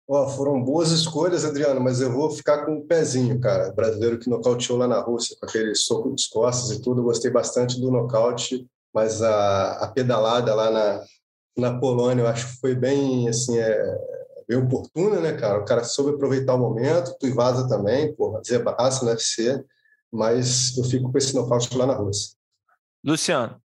Oh, 0.06 0.28
foram 0.28 0.62
boas 0.62 0.90
escolhas, 0.90 1.46
Adriano, 1.46 1.80
mas 1.80 2.00
eu 2.00 2.12
vou 2.12 2.30
ficar 2.30 2.66
com 2.66 2.76
o 2.76 2.86
pezinho, 2.86 3.40
cara. 3.40 3.72
Brasileiro 3.72 4.18
que 4.18 4.28
nocauteou 4.28 4.78
lá 4.78 4.86
na 4.86 5.00
Rússia, 5.00 5.34
com 5.40 5.46
aquele 5.46 5.74
soco 5.74 6.10
dos 6.10 6.26
costas 6.26 6.76
e 6.76 6.82
tudo. 6.82 7.00
Eu 7.00 7.04
gostei 7.04 7.30
bastante 7.30 7.80
do 7.80 7.90
nocaute, 7.90 8.66
mas 8.92 9.22
a, 9.22 9.84
a 9.84 9.88
pedalada 9.88 10.54
lá 10.54 10.70
na, 10.70 11.04
na 11.56 11.78
Polônia 11.78 12.22
eu 12.22 12.28
acho 12.28 12.48
que 12.48 12.60
foi 12.60 12.74
bem, 12.74 13.28
assim, 13.28 13.58
é, 13.58 13.98
bem 14.48 14.58
oportuna, 14.58 15.20
né, 15.20 15.32
cara? 15.32 15.60
O 15.60 15.64
cara 15.64 15.84
soube 15.84 16.14
aproveitar 16.14 16.54
o 16.54 16.58
momento, 16.58 17.16
tu 17.18 17.32
vaza 17.34 17.68
também, 17.68 18.14
porra, 18.14 18.42
zebraça 18.42 19.04
no 19.04 19.10
UFC, 19.10 19.64
mas 20.12 20.76
eu 20.76 20.84
fico 20.84 21.10
com 21.10 21.18
esse 21.18 21.34
nocaute 21.34 21.76
lá 21.76 21.86
na 21.86 21.94
Rússia. 21.94 22.36
Luciano. 23.04 23.60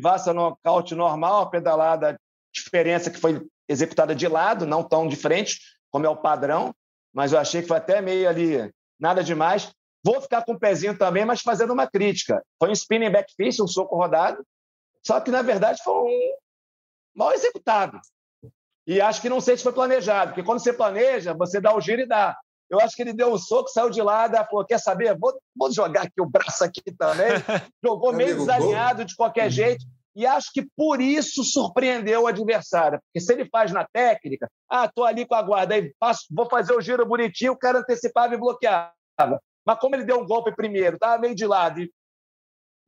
Vaza 0.00 0.32
nocaute 0.32 0.94
normal, 0.94 1.42
a 1.42 1.50
pedalada, 1.50 2.18
diferença 2.52 3.10
que 3.10 3.20
foi 3.20 3.46
executada 3.68 4.14
de 4.14 4.26
lado, 4.26 4.66
não 4.66 4.82
tão 4.82 5.08
de 5.08 5.16
frente, 5.16 5.60
como 5.90 6.06
é 6.06 6.08
o 6.08 6.16
padrão, 6.16 6.74
mas 7.12 7.32
eu 7.32 7.38
achei 7.38 7.62
que 7.62 7.68
foi 7.68 7.76
até 7.76 8.00
meio 8.00 8.28
ali, 8.28 8.72
nada 8.98 9.22
demais. 9.22 9.72
Vou 10.04 10.20
ficar 10.20 10.44
com 10.44 10.52
o 10.52 10.58
pezinho 10.58 10.96
também, 10.96 11.24
mas 11.24 11.40
fazendo 11.40 11.72
uma 11.72 11.86
crítica. 11.86 12.42
Foi 12.58 12.68
um 12.68 12.72
spinning 12.72 13.10
back 13.10 13.32
fist, 13.34 13.60
um 13.60 13.66
soco 13.66 13.96
rodado, 13.96 14.44
só 15.04 15.20
que 15.20 15.30
na 15.30 15.42
verdade 15.42 15.80
foi 15.82 15.94
um 15.94 16.34
mal 17.14 17.32
executado. 17.32 18.00
E 18.86 19.00
acho 19.00 19.20
que 19.20 19.28
não 19.28 19.40
sei 19.40 19.56
se 19.56 19.62
foi 19.62 19.72
planejado, 19.72 20.30
porque 20.30 20.44
quando 20.44 20.60
você 20.60 20.72
planeja, 20.72 21.34
você 21.34 21.60
dá 21.60 21.74
o 21.74 21.80
giro 21.80 22.02
e 22.02 22.06
dá. 22.06 22.36
Eu 22.68 22.80
acho 22.80 22.96
que 22.96 23.02
ele 23.02 23.12
deu 23.12 23.32
um 23.32 23.38
soco, 23.38 23.68
saiu 23.68 23.90
de 23.90 24.02
lá, 24.02 24.28
falou: 24.46 24.64
quer 24.64 24.78
saber? 24.78 25.16
Vou, 25.18 25.36
vou 25.56 25.72
jogar 25.72 26.02
aqui 26.02 26.20
o 26.20 26.28
braço 26.28 26.64
aqui 26.64 26.82
também. 26.96 27.28
Jogou 27.84 28.12
meio 28.12 28.30
amigo, 28.30 28.46
desalinhado 28.46 28.98
gol. 28.98 29.04
de 29.04 29.16
qualquer 29.16 29.50
jeito. 29.50 29.84
E 30.14 30.24
acho 30.24 30.50
que 30.52 30.66
por 30.74 31.00
isso 31.00 31.44
surpreendeu 31.44 32.22
o 32.22 32.26
adversário. 32.26 32.98
Porque 33.02 33.20
se 33.20 33.32
ele 33.32 33.48
faz 33.50 33.70
na 33.70 33.86
técnica, 33.86 34.48
ah, 34.68 34.88
tô 34.88 35.04
ali 35.04 35.26
com 35.26 35.34
a 35.34 35.42
guarda, 35.42 35.74
aí 35.74 35.92
faço, 36.00 36.24
vou 36.30 36.48
fazer 36.48 36.72
o 36.72 36.80
giro 36.80 37.04
bonitinho, 37.04 37.52
o 37.52 37.58
cara 37.58 37.80
antecipava 37.80 38.34
e 38.34 38.38
bloqueava. 38.38 38.92
Mas 39.64 39.78
como 39.78 39.94
ele 39.94 40.04
deu 40.04 40.18
um 40.18 40.26
golpe 40.26 40.54
primeiro, 40.56 40.94
estava 40.96 41.20
meio 41.20 41.34
de 41.34 41.46
lado 41.46 41.80
e 41.80 41.92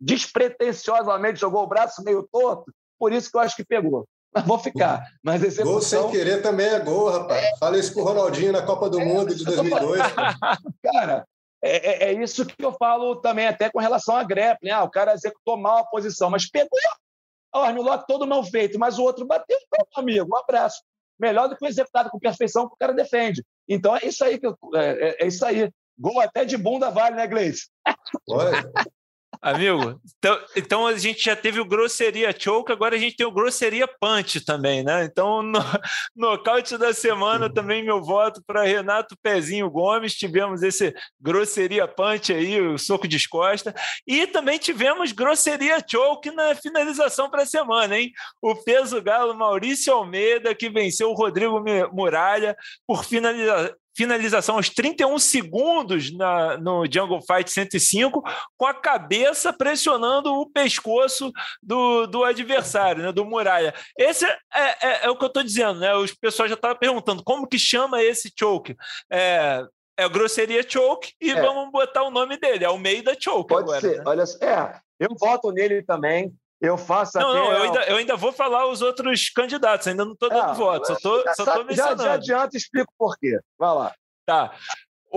despretensiosamente 0.01 1.41
jogou 1.41 1.65
o 1.65 1.67
braço 1.67 2.03
meio 2.03 2.27
torto, 2.33 2.73
por 2.99 3.13
isso 3.13 3.31
que 3.31 3.37
eu 3.37 3.41
acho 3.41 3.57
que 3.57 3.65
pegou. 3.65 4.07
Mas 4.39 4.45
vou 4.47 4.59
ficar. 4.59 5.05
Mas 5.23 5.43
execução... 5.43 6.03
Gol 6.03 6.11
sem 6.11 6.11
querer 6.11 6.43
também 6.43 6.67
é 6.67 6.81
gol, 6.81 7.11
rapaz. 7.11 7.45
É... 7.45 7.57
Fala 7.59 7.79
isso 7.79 7.93
com 7.93 8.01
o 8.01 8.05
Ronaldinho 8.05 8.53
na 8.53 8.63
Copa 8.63 8.89
do 8.89 9.01
é, 9.01 9.05
Mundo 9.05 9.35
de 9.35 9.45
2002. 9.45 10.01
cara, 10.83 11.27
é, 11.63 12.07
é, 12.07 12.13
é, 12.13 12.23
isso 12.23 12.47
que 12.47 12.65
eu 12.65 12.73
falo 12.73 13.17
também 13.17 13.47
até 13.47 13.69
com 13.71 13.79
relação 13.79 14.17
à 14.17 14.23
grappling. 14.23 14.71
Ah, 14.71 14.85
o 14.85 14.91
cara 14.91 15.15
executou 15.15 15.57
mal 15.57 15.79
a 15.79 15.87
posição, 15.87 16.31
mas 16.31 16.49
pegou. 16.49 16.79
O 17.55 17.59
armlock 17.59 18.07
todo 18.07 18.27
mal 18.27 18.45
feito, 18.45 18.79
mas 18.79 18.99
o 18.99 19.03
outro 19.03 19.27
bateu, 19.27 19.59
meu 19.73 19.87
amigo, 19.97 20.29
um 20.31 20.39
abraço. 20.39 20.83
Melhor 21.19 21.49
do 21.49 21.57
que 21.57 21.65
o 21.65 21.69
executado 21.69 22.11
com 22.11 22.19
perfeição 22.19 22.69
que 22.69 22.75
o 22.75 22.79
cara 22.79 22.93
defende. 22.93 23.43
Então 23.69 23.97
é 23.97 24.01
isso 24.05 24.23
aí 24.23 24.39
que 24.39 24.47
eu, 24.47 24.57
é, 24.75 25.09
é, 25.09 25.25
é 25.25 25.27
isso 25.27 25.45
aí. 25.45 25.69
Gol 25.99 26.21
até 26.21 26.45
de 26.45 26.57
bunda 26.57 26.91
vale, 26.91 27.17
né, 27.17 27.27
Gleice? 27.27 27.69
Olha. 28.29 28.71
Amigo, 29.41 30.01
então, 30.19 30.41
então 30.57 30.87
a 30.87 30.97
gente 30.97 31.25
já 31.25 31.37
teve 31.37 31.61
o 31.61 31.65
grosseria 31.65 32.35
choke, 32.37 32.73
agora 32.73 32.97
a 32.97 32.99
gente 32.99 33.17
tem 33.17 33.27
o 33.27 33.31
grosseria 33.31 33.87
punch 33.87 34.45
também, 34.45 34.83
né? 34.83 35.05
Então, 35.05 35.43
no 35.43 35.59
nocaute 36.15 36.77
da 36.77 36.93
semana 36.93 37.53
também 37.53 37.85
meu 37.85 38.03
voto 38.03 38.43
para 38.47 38.65
Renato 38.65 39.17
Pezinho 39.23 39.71
Gomes. 39.71 40.15
Tivemos 40.15 40.63
esse 40.63 40.93
grosseria 41.21 41.87
punch 41.87 42.33
aí, 42.33 42.61
o 42.61 42.77
soco 42.79 43.07
de 43.07 43.29
costa. 43.29 43.75
E 44.07 44.27
também 44.27 44.59
tivemos 44.59 45.13
grosseria 45.13 45.85
choke 45.87 46.31
na 46.33 46.55
finalização 46.55 47.31
para 47.31 47.43
a 47.43 47.47
semana, 47.47 47.99
hein? 47.99 48.13
O 48.43 48.57
peso 48.57 49.01
galo 49.01 49.35
Maurício 49.35 49.93
Almeida, 49.93 50.55
que 50.55 50.69
venceu 50.69 51.11
o 51.11 51.15
Rodrigo 51.15 51.63
Muralha 51.93 52.57
por 52.87 53.05
finaliza 53.05 53.75
finalização 53.99 54.55
aos 54.55 54.71
31 54.71 55.19
segundos 55.19 56.17
na, 56.17 56.57
no 56.57 56.85
Jungle 56.89 57.21
Fight 57.21 57.51
105, 57.51 58.23
com 58.57 58.65
a 58.65 58.73
cabeça 58.73 59.53
pressionando 59.53 60.33
o 60.33 60.49
pescoço 60.49 61.33
do, 61.61 62.07
do 62.07 62.23
adversário, 62.23 63.03
né, 63.03 63.11
do 63.11 63.25
Muralha. 63.25 63.75
Esse 63.99 64.25
é, 64.25 64.39
é, 64.55 65.07
é 65.07 65.11
o 65.11 65.17
que 65.17 65.25
eu 65.25 65.29
estou 65.29 65.43
dizendo, 65.43 65.81
né? 65.81 65.93
Os 65.97 66.15
pessoal 66.15 66.49
já 66.49 66.55
estavam 66.55 66.79
perguntando 66.79 67.25
como 67.25 67.49
que 67.49 67.59
chama 67.59 68.01
esse 68.01 68.33
choke. 68.39 68.77
É, 69.11 69.65
é 69.99 70.09
grosseria 70.09 70.65
choke 70.67 71.13
e 71.21 71.33
é. 71.33 71.43
vamos 71.43 71.73
botar 71.73 72.05
o 72.05 72.11
nome 72.11 72.39
dele, 72.39 72.65
é 72.65 72.71
o 72.71 72.79
meio 72.79 73.03
da 73.03 73.17
choke 73.19 73.49
Pode 73.49 73.65
agora. 73.65 73.81
Ser. 73.81 73.97
Né? 73.97 74.05
Olha, 74.07 74.23
é, 74.41 74.81
eu 75.01 75.09
voto 75.19 75.51
nele 75.51 75.83
também. 75.83 76.33
Eu 76.61 76.77
faço 76.77 77.19
não, 77.19 77.31
até... 77.31 77.39
Não, 77.39 77.53
eu 77.53 77.63
ainda, 77.63 77.85
eu 77.85 77.97
ainda 77.97 78.17
vou 78.17 78.33
falar 78.33 78.67
os 78.67 78.83
outros 78.83 79.31
candidatos, 79.31 79.87
ainda 79.87 80.05
não 80.05 80.13
estou 80.13 80.29
dando 80.29 80.51
é, 80.51 80.55
voto, 80.55 80.87
só 81.01 81.21
estou 81.31 81.65
mencionando. 81.65 82.03
Já, 82.03 82.09
já 82.09 82.13
adianta 82.15 82.57
e 82.57 82.59
explico 82.59 82.93
por 82.99 83.17
quê. 83.17 83.39
Vai 83.57 83.75
lá. 83.75 83.95
Tá. 84.27 84.55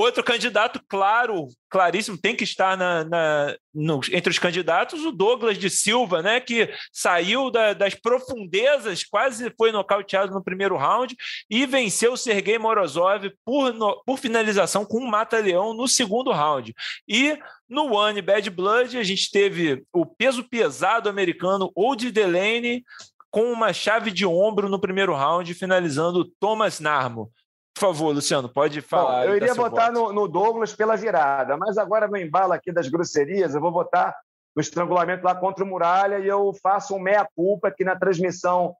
Outro 0.02 0.24
candidato, 0.24 0.82
claro, 0.90 1.48
claríssimo, 1.70 2.18
tem 2.18 2.36
que 2.36 2.44
estar 2.44 2.76
na, 2.76 3.04
na 3.04 3.56
no, 3.72 4.02
entre 4.12 4.32
os 4.32 4.40
candidatos, 4.40 5.06
o 5.06 5.12
Douglas 5.12 5.60
de 5.60 5.70
Silva, 5.70 6.24
né, 6.24 6.40
que 6.40 6.74
saiu 6.92 7.52
da, 7.52 7.74
das 7.74 7.94
profundezas, 7.94 9.04
quase 9.04 9.54
foi 9.56 9.72
nocauteado 9.72 10.34
no 10.34 10.44
primeiro 10.44 10.76
round 10.76 11.16
e 11.48 11.68
venceu 11.68 12.14
o 12.14 12.18
Sergei 12.18 12.58
Morozov 12.58 13.32
por, 13.46 13.72
no, 13.76 14.02
por 14.04 14.18
finalização 14.18 14.84
com 14.84 14.98
um 14.98 15.08
mata-leão 15.08 15.72
no 15.72 15.88
segundo 15.88 16.32
round. 16.32 16.74
E 17.08 17.38
no 17.70 17.94
One 17.94 18.24
Bad 18.24 18.50
Blood, 18.50 18.98
a 18.98 19.04
gente 19.04 19.30
teve 19.30 19.84
o 19.94 20.04
peso 20.04 20.44
pesado 20.44 21.10
americano 21.10 21.72
Old 21.76 22.10
Delaney 22.10 22.84
com 23.30 23.52
uma 23.52 23.72
chave 23.72 24.10
de 24.10 24.26
ombro 24.26 24.68
no 24.68 24.82
primeiro 24.82 25.14
round, 25.14 25.54
finalizando 25.54 26.26
Thomas 26.40 26.80
Narmo. 26.80 27.32
Por 27.74 27.82
favor, 27.82 28.14
Luciano, 28.14 28.50
pode 28.50 28.82
falar. 28.82 29.26
Bom, 29.26 29.30
eu 29.30 29.36
iria 29.38 29.54
votar 29.54 29.92
no, 29.92 30.12
no, 30.12 30.28
Douglas 30.28 30.76
pela 30.76 30.96
virada, 30.96 31.58
mas 31.58 31.78
agora 31.78 32.08
no 32.08 32.18
embalo 32.18 32.54
aqui 32.54 32.72
das 32.72 32.88
grosserias, 32.88 33.56
eu 33.56 33.62
vou 33.62 33.72
votar 33.72 34.16
no 34.56 34.62
estrangulamento 34.62 35.24
lá 35.24 35.34
contra 35.34 35.64
o 35.64 35.68
Muralha 35.68 36.20
e 36.20 36.28
eu 36.28 36.52
faço 36.62 36.96
um 36.96 37.00
meia-culpa 37.00 37.72
que 37.72 37.84
na 37.84 37.98
transmissão 37.98 38.76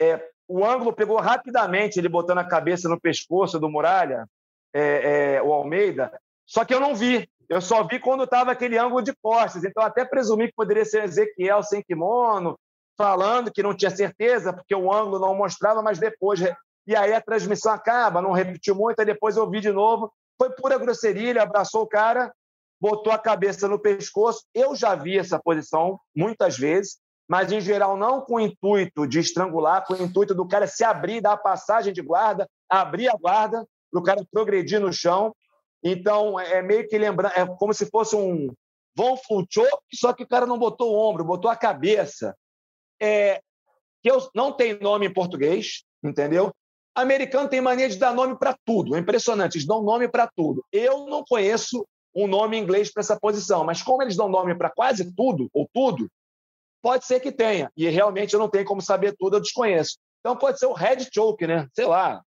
é, 0.00 0.22
o 0.46 0.64
ângulo 0.64 0.92
pegou 0.92 1.18
rapidamente, 1.18 1.98
ele 1.98 2.08
botando 2.08 2.38
a 2.38 2.44
cabeça 2.44 2.88
no 2.88 3.00
pescoço 3.00 3.58
do 3.58 3.70
Muralha, 3.70 4.26
é, 4.72 5.36
é, 5.36 5.42
o 5.42 5.52
Almeida, 5.52 6.12
só 6.46 6.64
que 6.64 6.72
eu 6.72 6.80
não 6.80 6.94
vi. 6.94 7.28
Eu 7.48 7.60
só 7.60 7.84
vi 7.84 7.98
quando 8.00 8.24
estava 8.24 8.52
aquele 8.52 8.76
ângulo 8.76 9.02
de 9.02 9.14
costas. 9.22 9.64
Então, 9.64 9.82
até 9.82 10.04
presumi 10.04 10.48
que 10.48 10.54
poderia 10.54 10.84
ser 10.84 11.04
Ezequiel 11.04 11.62
sem 11.62 11.82
kimono, 11.82 12.58
falando 12.96 13.52
que 13.52 13.62
não 13.62 13.74
tinha 13.76 13.90
certeza, 13.90 14.52
porque 14.52 14.74
o 14.74 14.92
ângulo 14.92 15.18
não 15.18 15.34
mostrava, 15.34 15.82
mas 15.82 15.98
depois 15.98 16.40
e 16.86 16.94
aí 16.94 17.12
a 17.12 17.20
transmissão 17.20 17.72
acaba, 17.72 18.22
não 18.22 18.32
repetiu 18.32 18.74
muito, 18.74 19.00
aí 19.00 19.06
depois 19.06 19.36
eu 19.36 19.48
vi 19.50 19.60
de 19.60 19.72
novo. 19.72 20.12
Foi 20.38 20.50
pura 20.50 20.78
grosseria, 20.78 21.30
ele 21.30 21.38
abraçou 21.38 21.82
o 21.82 21.86
cara, 21.86 22.32
botou 22.80 23.12
a 23.12 23.18
cabeça 23.18 23.66
no 23.66 23.78
pescoço. 23.78 24.44
Eu 24.54 24.76
já 24.76 24.94
vi 24.94 25.18
essa 25.18 25.38
posição 25.38 25.98
muitas 26.14 26.56
vezes, 26.56 26.98
mas 27.28 27.50
em 27.50 27.60
geral 27.60 27.96
não 27.96 28.20
com 28.20 28.34
o 28.34 28.40
intuito 28.40 29.06
de 29.06 29.18
estrangular, 29.18 29.84
com 29.84 29.94
o 29.94 30.02
intuito 30.02 30.34
do 30.34 30.46
cara 30.46 30.66
se 30.66 30.84
abrir, 30.84 31.20
dar 31.20 31.32
a 31.32 31.38
passagem 31.38 31.92
de 31.92 32.02
guarda, 32.02 32.48
abrir 32.68 33.08
a 33.08 33.16
guarda, 33.16 33.66
para 33.90 34.00
o 34.00 34.02
cara 34.02 34.26
progredir 34.30 34.80
no 34.80 34.92
chão. 34.92 35.34
Então, 35.82 36.38
é 36.38 36.62
meio 36.62 36.86
que 36.86 36.98
lembrando, 36.98 37.32
é 37.34 37.46
como 37.46 37.72
se 37.72 37.86
fosse 37.86 38.14
um 38.14 38.52
Von 38.96 39.16
Fluchou, 39.16 39.66
só 39.92 40.12
que 40.12 40.24
o 40.24 40.28
cara 40.28 40.46
não 40.46 40.58
botou 40.58 40.92
o 40.92 40.98
ombro, 40.98 41.24
botou 41.24 41.50
a 41.50 41.56
cabeça. 41.56 42.36
É, 43.00 43.40
que 44.02 44.10
eu, 44.10 44.18
não 44.34 44.52
tem 44.52 44.78
nome 44.80 45.06
em 45.06 45.12
português, 45.12 45.84
entendeu? 46.02 46.52
Americano 46.96 47.46
tem 47.46 47.60
mania 47.60 47.90
de 47.90 47.98
dar 47.98 48.14
nome 48.14 48.38
para 48.38 48.56
tudo. 48.64 48.96
É 48.96 48.98
impressionante, 48.98 49.56
eles 49.56 49.66
dão 49.66 49.82
nome 49.82 50.08
para 50.08 50.26
tudo. 50.26 50.64
Eu 50.72 51.06
não 51.06 51.22
conheço 51.22 51.86
um 52.14 52.26
nome 52.26 52.56
em 52.56 52.62
inglês 52.62 52.90
para 52.90 53.02
essa 53.02 53.20
posição, 53.20 53.62
mas 53.62 53.82
como 53.82 54.02
eles 54.02 54.16
dão 54.16 54.30
nome 54.30 54.54
para 54.54 54.70
quase 54.70 55.14
tudo, 55.14 55.50
ou 55.52 55.68
tudo, 55.74 56.10
pode 56.82 57.04
ser 57.04 57.20
que 57.20 57.30
tenha. 57.30 57.70
E 57.76 57.86
realmente 57.90 58.32
eu 58.32 58.40
não 58.40 58.48
tenho 58.48 58.64
como 58.64 58.80
saber 58.80 59.14
tudo, 59.18 59.36
eu 59.36 59.40
desconheço. 59.40 59.98
Então 60.20 60.34
pode 60.34 60.58
ser 60.58 60.64
o 60.66 60.72
head 60.72 61.06
choke, 61.12 61.46
né? 61.46 61.68
Sei 61.74 61.84
lá. 61.84 62.22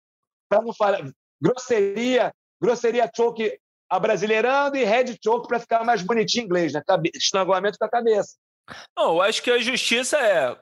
Para 0.49 0.63
não 0.63 0.73
falar. 0.73 1.07
Grosseria, 1.39 2.33
grosseria 2.59 3.11
choke 3.15 3.59
abrasileirando 3.91 4.79
e 4.79 4.85
head 4.85 5.19
choke 5.23 5.47
para 5.47 5.61
ficar 5.61 5.85
mais 5.85 6.01
bonitinho 6.01 6.45
em 6.45 6.47
inglês, 6.47 6.73
né? 6.73 6.83
Estrangulamento 7.15 7.79
com 7.79 7.85
a 7.85 7.91
cabeça. 7.91 8.37
Não, 8.97 9.15
eu 9.15 9.23
acho 9.23 9.43
que 9.43 9.51
a 9.51 9.59
justiça 9.59 10.17
é 10.19 10.57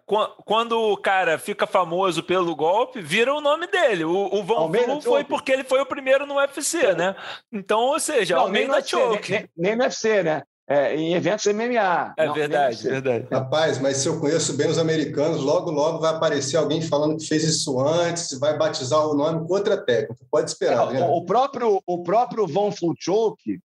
quando 0.44 0.72
o 0.72 0.96
cara 0.96 1.38
fica 1.38 1.66
famoso 1.66 2.22
pelo 2.22 2.54
golpe, 2.56 3.00
vira 3.00 3.32
o 3.32 3.40
nome 3.40 3.66
dele. 3.66 4.04
O, 4.04 4.34
o 4.34 4.42
Von 4.42 4.72
Flu 4.72 5.00
foi 5.00 5.24
porque 5.24 5.52
ele 5.52 5.64
foi 5.64 5.80
o 5.80 5.86
primeiro 5.86 6.26
no 6.26 6.36
UFC, 6.36 6.94
né? 6.94 7.14
Então, 7.52 7.80
ou 7.80 8.00
seja, 8.00 8.36
Não, 8.36 8.42
Almeida 8.42 8.72
nem 8.72 8.84
Choke. 8.84 9.32
Nem, 9.32 9.48
nem, 9.56 9.76
no 9.76 9.84
UFC, 9.84 10.22
né? 10.22 10.42
É, 10.68 10.96
em 10.96 11.14
eventos 11.14 11.44
MMA. 11.46 12.14
É 12.16 12.26
Não, 12.26 12.34
verdade, 12.34 12.82
verdade. 12.82 13.26
Rapaz, 13.30 13.78
mas 13.78 13.98
se 13.98 14.08
eu 14.08 14.18
conheço 14.20 14.56
bem 14.56 14.68
os 14.68 14.78
americanos, 14.78 15.42
logo, 15.42 15.70
logo 15.70 15.98
vai 15.98 16.14
aparecer 16.14 16.56
alguém 16.56 16.80
falando 16.80 17.18
que 17.18 17.26
fez 17.26 17.44
isso 17.44 17.78
antes, 17.80 18.38
vai 18.38 18.56
batizar 18.56 19.06
o 19.06 19.14
nome 19.14 19.46
com 19.46 19.52
outra 19.52 19.76
técnica. 19.76 20.24
Pode 20.30 20.50
esperar. 20.50 20.94
É, 20.94 21.04
o, 21.04 21.24
próprio, 21.24 21.82
o 21.86 22.02
próprio 22.02 22.46
Von 22.46 22.72
Choke 22.98 23.60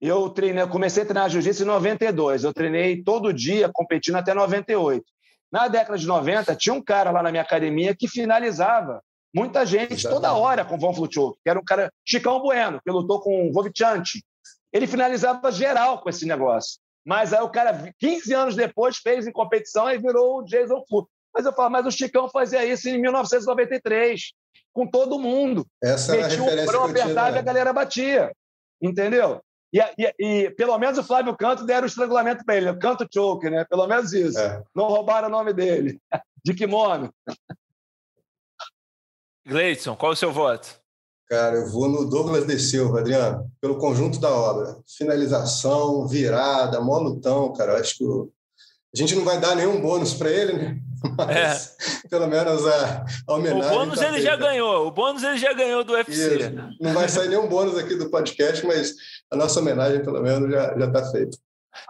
eu 0.00 0.30
treinei, 0.30 0.66
comecei 0.66 1.02
a 1.02 1.06
treinar 1.06 1.28
jiu-jitsu 1.28 1.62
em 1.62 1.66
92. 1.66 2.44
Eu 2.44 2.54
treinei 2.54 3.02
todo 3.02 3.32
dia, 3.32 3.70
competindo 3.72 4.16
até 4.16 4.32
98. 4.32 5.04
Na 5.52 5.68
década 5.68 5.98
de 5.98 6.06
90, 6.06 6.54
tinha 6.56 6.74
um 6.74 6.82
cara 6.82 7.10
lá 7.10 7.22
na 7.22 7.30
minha 7.30 7.42
academia 7.42 7.94
que 7.94 8.08
finalizava 8.08 9.02
muita 9.34 9.66
gente 9.66 9.92
Exatamente. 9.92 10.08
toda 10.08 10.32
hora 10.32 10.64
com 10.64 10.76
o 10.76 10.78
Von 10.78 10.94
Fluchuk, 10.94 11.38
que 11.42 11.50
era 11.50 11.58
um 11.58 11.64
cara, 11.64 11.92
Chicão 12.04 12.40
Bueno, 12.40 12.80
que 12.82 12.90
lutou 12.90 13.20
com 13.20 13.48
o 13.48 13.52
Vovichanti. 13.52 14.24
Ele 14.72 14.86
finalizava 14.86 15.50
geral 15.50 16.00
com 16.00 16.08
esse 16.08 16.24
negócio. 16.24 16.78
Mas 17.04 17.32
aí 17.32 17.40
o 17.40 17.48
cara, 17.48 17.92
15 17.98 18.32
anos 18.34 18.56
depois, 18.56 18.98
fez 18.98 19.26
em 19.26 19.32
competição 19.32 19.90
e 19.90 19.98
virou 19.98 20.38
o 20.38 20.44
Jason 20.44 20.82
Flu. 20.88 21.08
Mas 21.34 21.46
eu 21.46 21.52
falo, 21.52 21.70
mas 21.70 21.86
o 21.86 21.90
Chicão 21.90 22.28
fazia 22.28 22.64
isso 22.64 22.88
em 22.88 23.00
1993, 23.00 24.32
com 24.72 24.86
todo 24.86 25.18
mundo. 25.18 25.66
Essa 25.82 26.16
Metia 26.16 26.42
o 26.42 26.66
prão, 26.66 26.84
apertava 26.84 27.36
e 27.36 27.38
a 27.38 27.42
galera 27.42 27.72
batia. 27.72 28.32
Entendeu? 28.80 29.40
E, 29.72 29.78
e, 29.78 30.14
e, 30.18 30.50
pelo 30.50 30.76
menos 30.78 30.98
o 30.98 31.04
Flávio 31.04 31.36
Canto 31.36 31.64
deram 31.64 31.84
o 31.84 31.86
estrangulamento 31.86 32.44
para 32.44 32.56
ele, 32.56 32.70
o 32.70 32.78
Canto 32.78 33.06
Choke, 33.12 33.48
né? 33.48 33.64
Pelo 33.64 33.86
menos 33.86 34.12
isso. 34.12 34.38
É. 34.38 34.62
Não 34.74 34.88
roubaram 34.88 35.28
o 35.28 35.30
nome 35.30 35.52
dele. 35.52 36.00
De 36.44 36.54
kimono. 36.54 37.12
Gleidson, 39.46 39.94
qual 39.94 40.12
o 40.12 40.16
seu 40.16 40.32
voto? 40.32 40.80
Cara, 41.28 41.56
eu 41.56 41.66
vou 41.68 41.88
no 41.88 42.08
Douglas 42.08 42.44
de 42.44 42.58
Silva, 42.58 43.00
Adriano, 43.00 43.48
pelo 43.60 43.78
conjunto 43.78 44.18
da 44.18 44.30
obra. 44.30 44.78
Finalização, 44.98 46.06
virada, 46.08 46.80
molutão, 46.80 47.52
cara. 47.52 47.72
Eu 47.72 47.76
acho 47.76 47.98
que 47.98 48.04
a 48.04 48.98
gente 48.98 49.14
não 49.14 49.24
vai 49.24 49.38
dar 49.38 49.54
nenhum 49.54 49.80
bônus 49.80 50.12
para 50.12 50.28
ele, 50.28 50.54
né? 50.54 50.78
Mas, 51.16 51.76
é. 52.04 52.08
pelo 52.08 52.26
menos 52.26 52.66
a, 52.66 53.04
a 53.28 53.34
homenagem. 53.34 53.70
O 53.70 53.74
bônus 53.74 53.98
tá 54.00 54.06
ele 54.06 54.16
feita. 54.16 54.30
já 54.30 54.36
ganhou. 54.36 54.86
O 54.88 54.90
bônus 54.90 55.22
ele 55.22 55.38
já 55.38 55.52
ganhou 55.52 55.84
do 55.84 55.92
UFC. 55.92 56.36
Isso. 56.36 56.76
Não 56.80 56.92
vai 56.92 57.08
sair 57.08 57.28
nenhum 57.28 57.48
bônus 57.48 57.78
aqui 57.78 57.94
do 57.94 58.10
podcast, 58.10 58.66
mas 58.66 58.94
a 59.30 59.36
nossa 59.36 59.60
homenagem, 59.60 60.02
pelo 60.02 60.20
menos, 60.20 60.50
já 60.50 60.74
está 60.74 61.10
feita. 61.10 61.38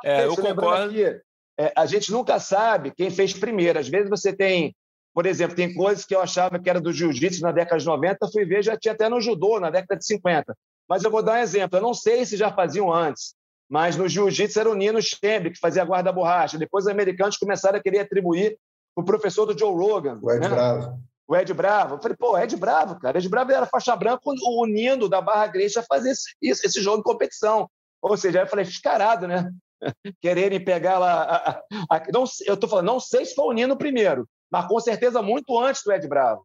É, 0.04 0.26
eu 0.26 0.36
concordo. 0.36 0.90
Aqui, 0.90 1.20
é, 1.58 1.72
a 1.76 1.86
gente 1.86 2.12
nunca 2.12 2.38
sabe 2.38 2.92
quem 2.94 3.10
fez 3.10 3.32
primeiro. 3.32 3.78
Às 3.78 3.88
vezes 3.88 4.10
você 4.10 4.32
tem, 4.32 4.74
por 5.14 5.26
exemplo, 5.26 5.56
tem 5.56 5.74
coisas 5.74 6.04
que 6.04 6.14
eu 6.14 6.20
achava 6.20 6.58
que 6.58 6.68
era 6.68 6.80
do 6.80 6.92
jiu-jitsu 6.92 7.42
na 7.42 7.52
década 7.52 7.78
de 7.78 7.86
90, 7.86 8.28
fui 8.32 8.44
ver, 8.44 8.62
já 8.62 8.76
tinha 8.76 8.92
até 8.92 9.08
no 9.08 9.20
judô 9.20 9.58
na 9.58 9.70
década 9.70 9.98
de 9.98 10.06
50. 10.06 10.54
Mas 10.88 11.04
eu 11.04 11.10
vou 11.10 11.22
dar 11.22 11.34
um 11.34 11.42
exemplo. 11.42 11.78
Eu 11.78 11.82
não 11.82 11.94
sei 11.94 12.24
se 12.26 12.36
já 12.36 12.52
faziam 12.52 12.92
antes, 12.92 13.34
mas 13.68 13.96
no 13.96 14.08
jiu-jitsu 14.08 14.58
era 14.58 14.70
o 14.70 14.74
Nino 14.74 15.00
Stembre, 15.00 15.52
que 15.52 15.58
fazia 15.58 15.84
guarda-borracha. 15.84 16.58
Depois 16.58 16.84
os 16.84 16.90
americanos 16.90 17.36
começaram 17.36 17.78
a 17.78 17.82
querer 17.82 18.00
atribuir 18.00 18.58
o 18.96 19.04
professor 19.04 19.46
do 19.46 19.58
Joe 19.58 19.72
Rogan. 19.72 20.18
O 20.20 20.30
Ed 20.30 20.40
né? 20.40 20.48
Bravo. 20.48 21.00
O 21.30 21.36
Ed 21.36 21.54
Bravo. 21.54 21.94
Eu 21.94 22.02
falei, 22.02 22.16
pô, 22.16 22.36
Ed 22.36 22.56
Bravo, 22.56 22.98
cara. 22.98 23.16
Ed 23.16 23.28
Bravo 23.28 23.52
era 23.52 23.64
faixa 23.64 23.94
branca, 23.94 24.20
o 24.24 24.66
Nino 24.66 25.08
da 25.08 25.20
Barra 25.20 25.46
Grécia 25.46 25.80
fazer 25.88 26.10
esse, 26.10 26.34
esse 26.42 26.82
jogo 26.82 26.96
de 26.96 27.04
competição. 27.04 27.70
Ou 28.02 28.16
seja, 28.16 28.40
aí 28.40 28.44
eu 28.44 28.48
falei, 28.48 28.64
descarado, 28.64 29.28
né? 29.28 29.48
Quererem 30.20 30.64
pegar 30.64 30.98
lá. 30.98 31.22
A, 31.22 31.36
a, 31.36 31.96
a, 31.98 32.02
não, 32.12 32.24
eu 32.44 32.54
estou 32.54 32.68
falando, 32.68 32.86
não 32.86 32.98
sei 32.98 33.24
se 33.24 33.36
foi 33.36 33.44
o 33.44 33.52
Nino 33.52 33.76
primeiro, 33.76 34.28
mas 34.50 34.66
com 34.66 34.80
certeza 34.80 35.22
muito 35.22 35.56
antes 35.56 35.84
do 35.84 35.92
Ed 35.92 36.08
Bravo. 36.08 36.44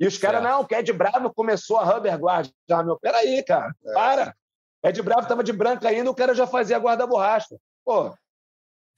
E 0.00 0.06
os 0.06 0.16
caras, 0.16 0.42
não, 0.42 0.64
que 0.64 0.74
Ed 0.74 0.90
Bravo 0.94 1.30
começou 1.34 1.76
a 1.76 1.84
Rubber 1.84 2.18
Guard. 2.18 2.48
Já, 2.66 2.82
meu, 2.82 2.98
peraí, 2.98 3.44
cara, 3.44 3.70
é. 3.84 3.92
para. 3.92 4.34
Ed 4.82 5.02
Bravo 5.02 5.22
estava 5.22 5.44
de 5.44 5.52
branca 5.52 5.90
ainda, 5.90 6.10
o 6.10 6.14
cara 6.14 6.34
já 6.34 6.46
fazia 6.46 6.78
guarda-borracha. 6.78 7.54
Pô. 7.84 8.14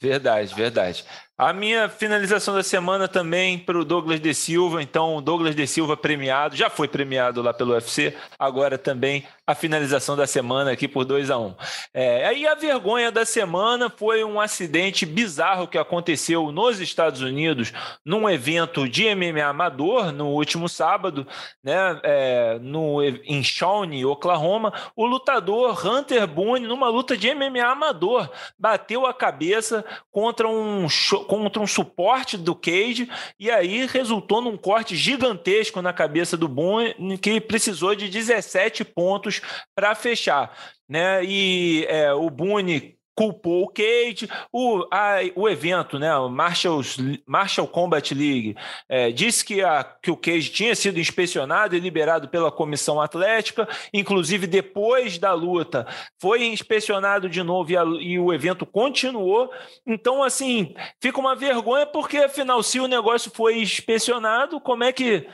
Verdade, 0.01 0.55
verdade. 0.55 1.05
A 1.37 1.53
minha 1.53 1.89
finalização 1.89 2.55
da 2.55 2.63
semana 2.63 3.09
também 3.09 3.59
para 3.59 3.77
o 3.77 3.85
Douglas 3.85 4.21
de 4.21 4.33
Silva. 4.33 4.81
Então, 4.81 5.17
o 5.17 5.21
Douglas 5.21 5.57
de 5.57 5.67
Silva 5.67 5.97
premiado, 5.97 6.55
já 6.55 6.71
foi 6.71 6.87
premiado 6.87 7.43
lá 7.43 7.53
pelo 7.53 7.73
UFC, 7.73 8.15
agora 8.39 8.79
também 8.79 9.27
a 9.45 9.53
finalização 9.53 10.17
da 10.17 10.29
semana 10.29 10.71
aqui 10.71 10.87
por 10.87 11.05
2 11.05 11.31
a 11.31 11.37
1 11.37 11.47
um. 11.47 11.55
é, 11.93 12.27
Aí 12.27 12.47
a 12.47 12.55
vergonha 12.55 13.11
da 13.11 13.27
semana 13.27 13.91
foi 13.91 14.23
um 14.23 14.41
acidente 14.41 15.05
bizarro 15.05 15.67
que 15.67 15.77
aconteceu 15.77 16.51
nos 16.53 16.81
Estados 16.81 17.21
Unidos, 17.21 17.73
num 18.05 18.31
evento 18.31 18.89
de 18.89 19.13
MMA 19.13 19.45
amador, 19.45 20.13
no 20.13 20.29
último 20.29 20.69
sábado, 20.69 21.27
né, 21.63 22.01
é, 22.05 22.59
no, 22.61 23.03
em 23.03 23.43
Shawnee, 23.43 24.07
Oklahoma. 24.07 24.73
O 24.95 25.05
lutador 25.05 25.85
Hunter 25.85 26.29
Boone, 26.29 26.67
numa 26.67 26.89
luta 26.89 27.17
de 27.17 27.35
MMA 27.35 27.67
amador, 27.67 28.31
bateu 28.57 29.05
a 29.05 29.13
cabeça 29.13 29.85
contra 30.13 30.49
um 30.49 30.89
contra 31.25 31.63
um 31.63 31.67
suporte 31.67 32.37
do 32.37 32.55
Cage 32.55 33.09
e 33.39 33.51
aí 33.51 33.87
resultou 33.87 34.41
num 34.41 34.57
corte 34.57 34.95
gigantesco 34.97 35.83
na 35.83 35.93
cabeça 35.93 36.37
do 36.37 36.49
Boone 36.49 37.19
que 37.19 37.41
precisou 37.41 37.95
de 37.95 38.09
17 38.09 38.85
pontos 38.85 39.41
para 39.75 39.95
fechar. 39.95 40.57
Né? 40.89 41.25
E 41.25 41.87
é, 41.89 42.13
o 42.13 42.29
Boone 42.31 42.94
culpou 43.15 43.65
o 43.65 43.69
Cage, 43.69 44.29
o, 44.53 44.87
a, 44.91 45.19
o 45.35 45.49
evento, 45.49 45.99
né, 45.99 46.15
o 46.17 46.29
Marshall's, 46.29 46.97
Marshall 47.27 47.69
Combat 47.69 48.15
League, 48.15 48.57
é, 48.89 49.11
disse 49.11 49.45
que, 49.45 49.63
a, 49.63 49.85
que 49.85 50.11
o 50.11 50.17
Cage 50.17 50.51
tinha 50.51 50.75
sido 50.75 50.99
inspecionado 50.99 51.77
e 51.77 51.81
liberado 51.81 52.29
pela 52.29 52.51
comissão 52.51 53.01
atlética, 53.01 53.69
inclusive 53.93 54.47
depois 54.47 55.19
da 55.19 55.33
luta 55.33 55.87
foi 56.21 56.45
inspecionado 56.47 57.29
de 57.29 57.43
novo 57.43 57.71
e, 57.71 57.77
a, 57.77 57.85
e 57.85 58.19
o 58.19 58.33
evento 58.33 58.67
continuou. 58.67 59.51
Então, 59.87 60.23
assim, 60.23 60.75
fica 61.01 61.21
uma 61.21 61.37
vergonha 61.37 61.87
porque, 61.87 62.19
afinal, 62.19 62.63
se 62.63 62.81
o 62.81 62.89
negócio 62.89 63.31
foi 63.31 63.61
inspecionado, 63.61 64.61
como 64.61 64.85
é 64.85 64.93
que 64.93 65.27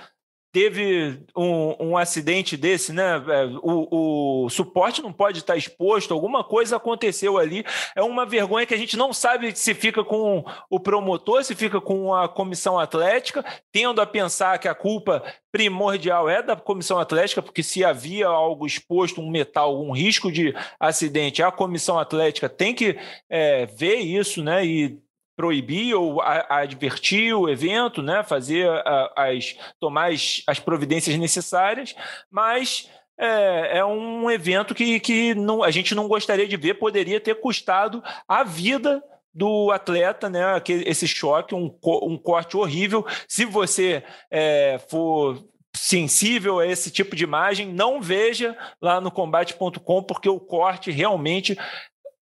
teve 0.53 1.23
um, 1.37 1.91
um, 1.91 1.97
acidente 1.97 2.57
desse, 2.57 2.93
né? 2.93 3.23
É, 3.29 3.45
o, 3.63 4.45
o, 4.45 4.51
suporte 4.51 5.03
não 5.03 5.13
pode 5.13 5.39
estar 5.39 5.57
exposto, 5.57 6.13
alguma 6.13 6.43
coisa 6.43 6.77
aconteceu 6.77 7.39
ali. 7.39 7.65
É 7.95 8.03
uma 8.03 8.27
vergonha 8.27 8.67
que 8.67 8.75
a 8.75 8.79
gente 8.79 8.97
não 8.97 9.13
sabe 9.13 9.55
se 9.57 9.75
fica 9.75 10.03
com 10.03 10.45
o 10.69 10.81
promotor, 10.81 11.45
se 11.45 11.55
fica 11.55 11.81
com 11.81 12.15
a 12.15 12.29
comissão 12.29 12.79
atlética, 12.79 13.45
tendo 13.71 14.01
a 14.01 14.07
pensar 14.07 14.59
que 14.59 14.69
a 14.69 14.75
culpa 14.75 15.23
primordial 15.53 16.29
é 16.29 16.43
da 16.43 16.57
comissão 16.57 16.99
atlética, 16.99 17.43
porque 17.43 17.63
se 17.63 17.85
havia 17.85 18.27
algo 18.27 18.67
exposto, 18.67 19.21
um 19.21 19.31
metal, 19.31 19.81
um 19.81 19.93
risco 19.93 20.31
de 20.31 20.55
acidente, 20.79 21.43
a 21.43 21.51
comissão 21.51 21.99
atlética 21.99 22.49
tem 22.49 22.75
que 22.75 22.97
é, 23.29 23.67
ver 23.67 23.97
isso, 23.97 24.43
né? 24.43 24.65
E 24.65 24.99
proibir 25.41 25.95
ou 25.95 26.21
advertir 26.21 27.35
o 27.35 27.49
evento, 27.49 28.03
né, 28.03 28.23
fazer 28.23 28.69
as 29.17 29.57
tomar 29.81 30.13
as, 30.13 30.43
as 30.47 30.61
providências 30.61 31.17
necessárias, 31.17 31.97
mas 32.31 32.91
é, 33.19 33.79
é, 33.79 33.85
um 33.87 34.31
evento 34.31 34.75
que, 34.75 35.01
que 35.01 35.35
não, 35.35 35.63
a 35.63 35.71
gente 35.71 35.95
não 35.95 36.07
gostaria 36.07 36.47
de 36.47 36.59
ver, 36.59 36.75
poderia 36.75 37.19
ter 37.19 37.37
custado 37.37 38.05
a 38.29 38.45
vida 38.45 39.03
do 39.33 39.71
atleta, 39.71 40.29
né? 40.29 40.43
Esse 40.69 41.09
choque, 41.09 41.55
um, 41.55 41.75
um 42.03 42.19
corte 42.19 42.55
horrível. 42.59 43.07
Se 43.27 43.47
você 43.47 44.03
é, 44.31 44.79
for 44.91 45.43
sensível 45.75 46.59
a 46.59 46.67
esse 46.67 46.91
tipo 46.91 47.17
de 47.17 47.25
imagem, 47.25 47.73
não 47.73 48.03
veja 48.03 48.55
lá 48.83 49.01
no 49.01 49.11
combate.com, 49.11 50.03
porque 50.03 50.29
o 50.29 50.39
corte 50.39 50.91
realmente 50.91 51.57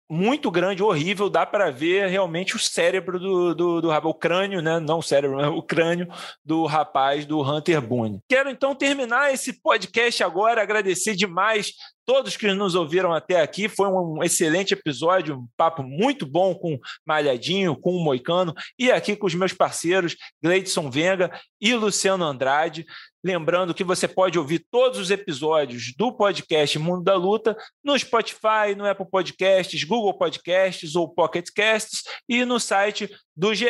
muito 0.09 0.51
grande, 0.51 0.83
horrível, 0.83 1.29
dá 1.29 1.45
para 1.45 1.71
ver 1.71 2.09
realmente 2.09 2.55
o 2.55 2.59
cérebro 2.59 3.19
do, 3.19 3.55
do, 3.55 3.81
do, 3.81 3.91
o 3.91 4.15
crânio, 4.15 4.63
né? 4.63 4.79
Não 4.79 4.99
o 4.99 5.03
cérebro, 5.03 5.39
o 5.57 5.63
crânio 5.63 6.09
do 6.45 6.65
rapaz 6.65 7.27
do 7.27 7.41
Hunter 7.41 7.81
Boone. 7.81 8.21
Quero 8.29 8.49
então 8.49 8.75
terminar 8.75 9.33
esse 9.33 9.61
podcast 9.61 10.23
agora, 10.23 10.63
agradecer 10.63 11.17
demais 11.17 11.73
todos 12.07 12.37
que 12.37 12.47
nos 12.55 12.77
ouviram 12.77 13.13
até 13.13 13.41
aqui. 13.41 13.69
Foi 13.69 13.89
um 13.89 14.23
excelente 14.23 14.73
episódio, 14.73 15.37
um 15.37 15.49
papo 15.57 15.83
muito 15.83 16.25
bom 16.25 16.55
com 16.55 16.79
Malhadinho, 17.05 17.77
com 17.77 17.91
o 17.91 18.03
Moicano 18.03 18.55
e 18.79 18.93
aqui 18.93 19.17
com 19.17 19.27
os 19.27 19.35
meus 19.35 19.53
parceiros 19.53 20.17
Gleidson 20.43 20.89
Venga 20.89 21.33
e 21.61 21.75
Luciano 21.75 22.25
Andrade. 22.25 22.87
Lembrando 23.27 23.75
que 23.75 23.83
você 23.83 24.07
pode 24.07 24.39
ouvir 24.39 24.65
todos 24.71 25.01
os 25.01 25.11
episódios 25.11 25.93
do 25.99 26.13
podcast 26.13 26.79
Mundo 26.79 27.03
da 27.03 27.17
Luta 27.17 27.57
no 27.83 27.99
Spotify, 27.99 28.77
no 28.77 28.87
Apple 28.87 29.11
Podcasts, 29.11 29.83
Google 29.83 30.17
Podcasts 30.17 30.95
ou 30.95 31.13
Pocket 31.13 31.49
Casts 31.53 32.05
e 32.29 32.45
no 32.45 32.61
site 32.61 33.11
do 33.37 33.53
GE. 33.53 33.67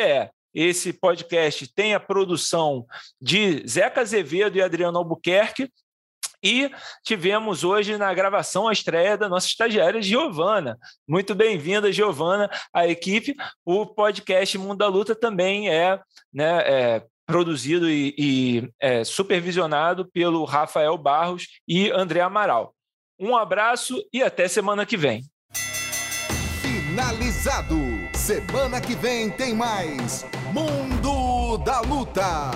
Esse 0.53 0.93
podcast 0.93 1.73
tem 1.73 1.95
a 1.95 1.99
produção 1.99 2.85
de 3.19 3.67
Zeca 3.67 4.01
Azevedo 4.01 4.59
e 4.59 4.61
Adriano 4.61 4.99
Albuquerque. 4.99 5.71
E 6.43 6.69
tivemos 7.03 7.63
hoje 7.63 7.97
na 7.97 8.13
gravação 8.13 8.67
a 8.67 8.73
estreia 8.73 9.17
da 9.17 9.27
nossa 9.27 9.47
estagiária 9.47 10.03
Giovana. 10.03 10.77
Muito 11.07 11.33
bem-vinda, 11.33 11.91
Giovana, 11.91 12.47
à 12.71 12.87
equipe. 12.87 13.35
O 13.65 13.87
podcast 13.87 14.55
Mundo 14.59 14.77
da 14.77 14.87
Luta 14.87 15.15
também 15.15 15.67
é, 15.67 15.99
né, 16.31 16.59
é 16.59 17.07
produzido 17.27 17.89
e, 17.89 18.15
e 18.17 18.69
é, 18.79 19.03
supervisionado 19.03 20.09
pelo 20.11 20.45
Rafael 20.45 20.97
Barros 20.97 21.47
e 21.67 21.91
André 21.91 22.21
Amaral. 22.21 22.73
Um 23.19 23.35
abraço 23.35 24.01
e 24.13 24.23
até 24.23 24.47
semana 24.47 24.85
que 24.85 24.95
vem. 24.95 25.23
Finalizado. 26.61 27.75
Semana 28.15 28.79
que 28.79 28.95
vem 28.95 29.29
tem 29.29 29.53
mais 29.53 30.25
Mundo 30.53 31.57
da 31.59 31.81
Luta. 31.81 32.51